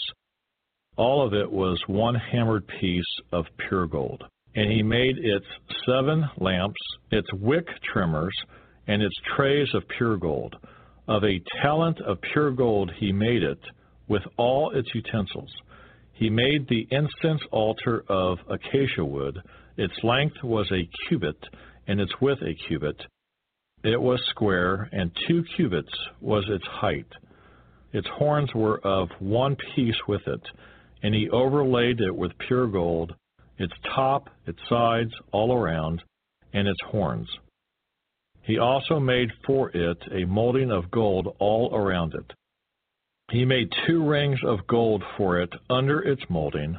All 0.98 1.26
of 1.26 1.34
it 1.34 1.51
was 1.51 1.80
one 1.85 2.16
hammered 2.16 2.67
piece 2.67 3.06
of 3.32 3.45
pure 3.69 3.85
gold. 3.85 4.24
And 4.56 4.72
he 4.72 4.82
made 4.82 5.17
its 5.19 5.45
seven 5.85 6.27
lamps, 6.38 6.80
its 7.11 7.32
wick 7.34 7.67
trimmers, 7.93 8.34
and 8.88 9.03
its 9.03 9.16
trays 9.35 9.67
of 9.76 9.88
pure 9.98 10.17
gold. 10.17 10.56
Of 11.08 11.24
a 11.24 11.42
talent 11.61 12.01
of 12.01 12.19
pure 12.34 12.51
gold 12.51 12.92
he 12.98 13.11
made 13.11 13.43
it, 13.43 13.59
with 14.08 14.24
all 14.38 14.72
its 14.72 14.90
utensils. 14.95 15.51
He 16.14 16.32
made 16.32 16.67
the 16.67 16.88
incense 16.90 17.42
altar 17.51 18.03
of 18.09 18.40
acacia 18.50 19.06
wood. 19.06 19.40
Its 19.77 19.93
length 20.03 20.43
was 20.43 20.67
a 20.72 20.90
cubit, 21.08 21.38
and 21.88 22.01
its 22.01 22.19
width 22.19 22.42
a 22.42 22.56
cubit. 22.67 23.00
It 23.84 24.01
was 24.01 24.19
square, 24.32 24.90
and 24.92 25.11
two 25.27 25.43
cubits 25.56 25.93
was 26.19 26.43
its 26.50 26.66
height. 26.66 27.06
Its 27.93 28.08
horns 28.08 28.50
were 28.56 28.80
of 28.80 29.09
one 29.19 29.56
piece 29.76 29.95
with 30.08 30.27
it, 30.27 30.42
and 31.03 31.14
he 31.14 31.30
overlaid 31.30 32.01
it 32.01 32.16
with 32.16 32.38
pure 32.38 32.67
gold, 32.67 33.14
its 33.58 33.74
top, 33.95 34.30
its 34.45 34.59
sides, 34.69 35.11
all 35.32 35.53
around, 35.53 36.03
and 36.53 36.67
its 36.67 36.80
horns. 36.85 37.27
He 38.42 38.58
also 38.58 39.00
made 39.00 39.30
for 39.45 39.69
it 39.72 39.98
a 40.11 40.26
molding 40.26 40.72
of 40.72 40.90
gold 40.90 41.35
all 41.40 41.76
around 41.76 42.14
it. 42.14 42.34
He 43.30 43.43
made 43.43 43.74
two 43.85 44.08
rings 44.08 44.40
of 44.45 44.66
gold 44.67 45.03
for 45.17 45.42
it 45.42 45.53
under 45.69 46.01
its 46.01 46.22
molding, 46.30 46.77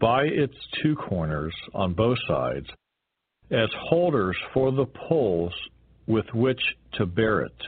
by 0.00 0.24
its 0.24 0.54
two 0.82 0.96
corners 0.96 1.54
on 1.72 1.94
both 1.94 2.18
sides, 2.26 2.66
as 3.50 3.68
holders 3.88 4.36
for 4.52 4.72
the 4.72 4.86
poles 4.86 5.52
with 6.06 6.26
which 6.34 6.60
to 6.94 7.06
bear 7.06 7.42
it. 7.42 7.62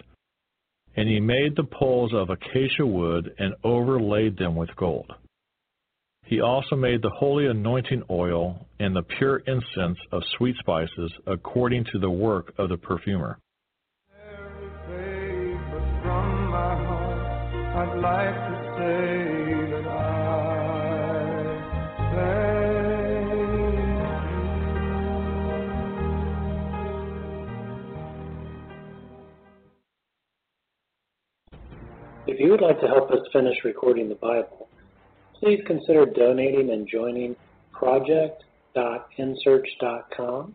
And 0.97 1.09
he 1.09 1.21
made 1.21 1.55
the 1.55 1.65
poles 1.65 2.13
of 2.15 2.31
acacia 2.31 2.85
wood 2.85 3.33
and 3.39 3.55
overlaid 3.63 4.37
them 4.37 4.57
with 4.57 4.75
gold. 4.75 5.13
He 6.27 6.41
also 6.41 6.75
made 6.75 7.03
the 7.03 7.11
holy 7.11 7.47
anointing 7.47 8.03
oil 8.11 8.67
and 8.81 8.97
the 8.97 9.03
pure 9.03 9.37
incense 9.47 9.99
of 10.11 10.25
sweet 10.37 10.57
spices 10.59 11.13
according 11.25 11.85
to 11.93 12.01
the 12.01 12.11
work 12.11 12.53
of 12.59 12.69
the 12.69 12.77
perfumer. 12.77 13.39
I'd 17.77 18.01
like 18.01 18.35
to 18.35 18.57
say 18.77 19.71
that 19.71 19.87
I 19.87 20.01
thank 22.17 23.31
you. 23.31 23.37
If 32.27 32.41
you 32.41 32.51
would 32.51 32.63
like 32.63 32.81
to 32.81 32.89
help 32.89 33.13
us 33.13 33.21
finish 33.33 33.57
recording 33.65 34.09
the 34.09 34.17
Bible, 34.17 34.66
please 35.41 35.61
consider 35.67 36.07
donating 36.07 36.71
and 36.71 36.89
joining 36.89 37.37
project.nsearch.com. 37.73 40.55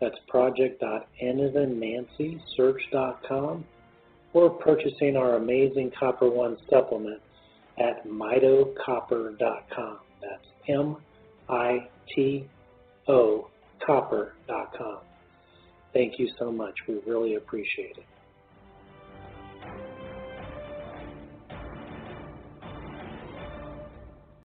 That's 0.00 0.16
project.n 0.28 1.40
as 1.40 1.54
in 1.54 1.78
Nancy, 1.78 2.42
search.com, 2.56 3.64
or 4.32 4.50
purchasing 4.50 5.16
our 5.16 5.36
amazing 5.36 5.92
Copper 5.98 6.28
One 6.28 6.56
supplement 6.68 7.22
at 7.78 8.06
mitocopper.com. 8.06 9.98
That's 10.20 10.44
M 10.68 10.96
I 11.48 11.88
T 12.14 12.46
O 13.08 13.48
copper.com. 13.86 14.98
Thank 15.92 16.18
you 16.18 16.30
so 16.38 16.50
much. 16.50 16.74
We 16.88 17.00
really 17.06 17.34
appreciate 17.34 17.98
it. 17.98 18.04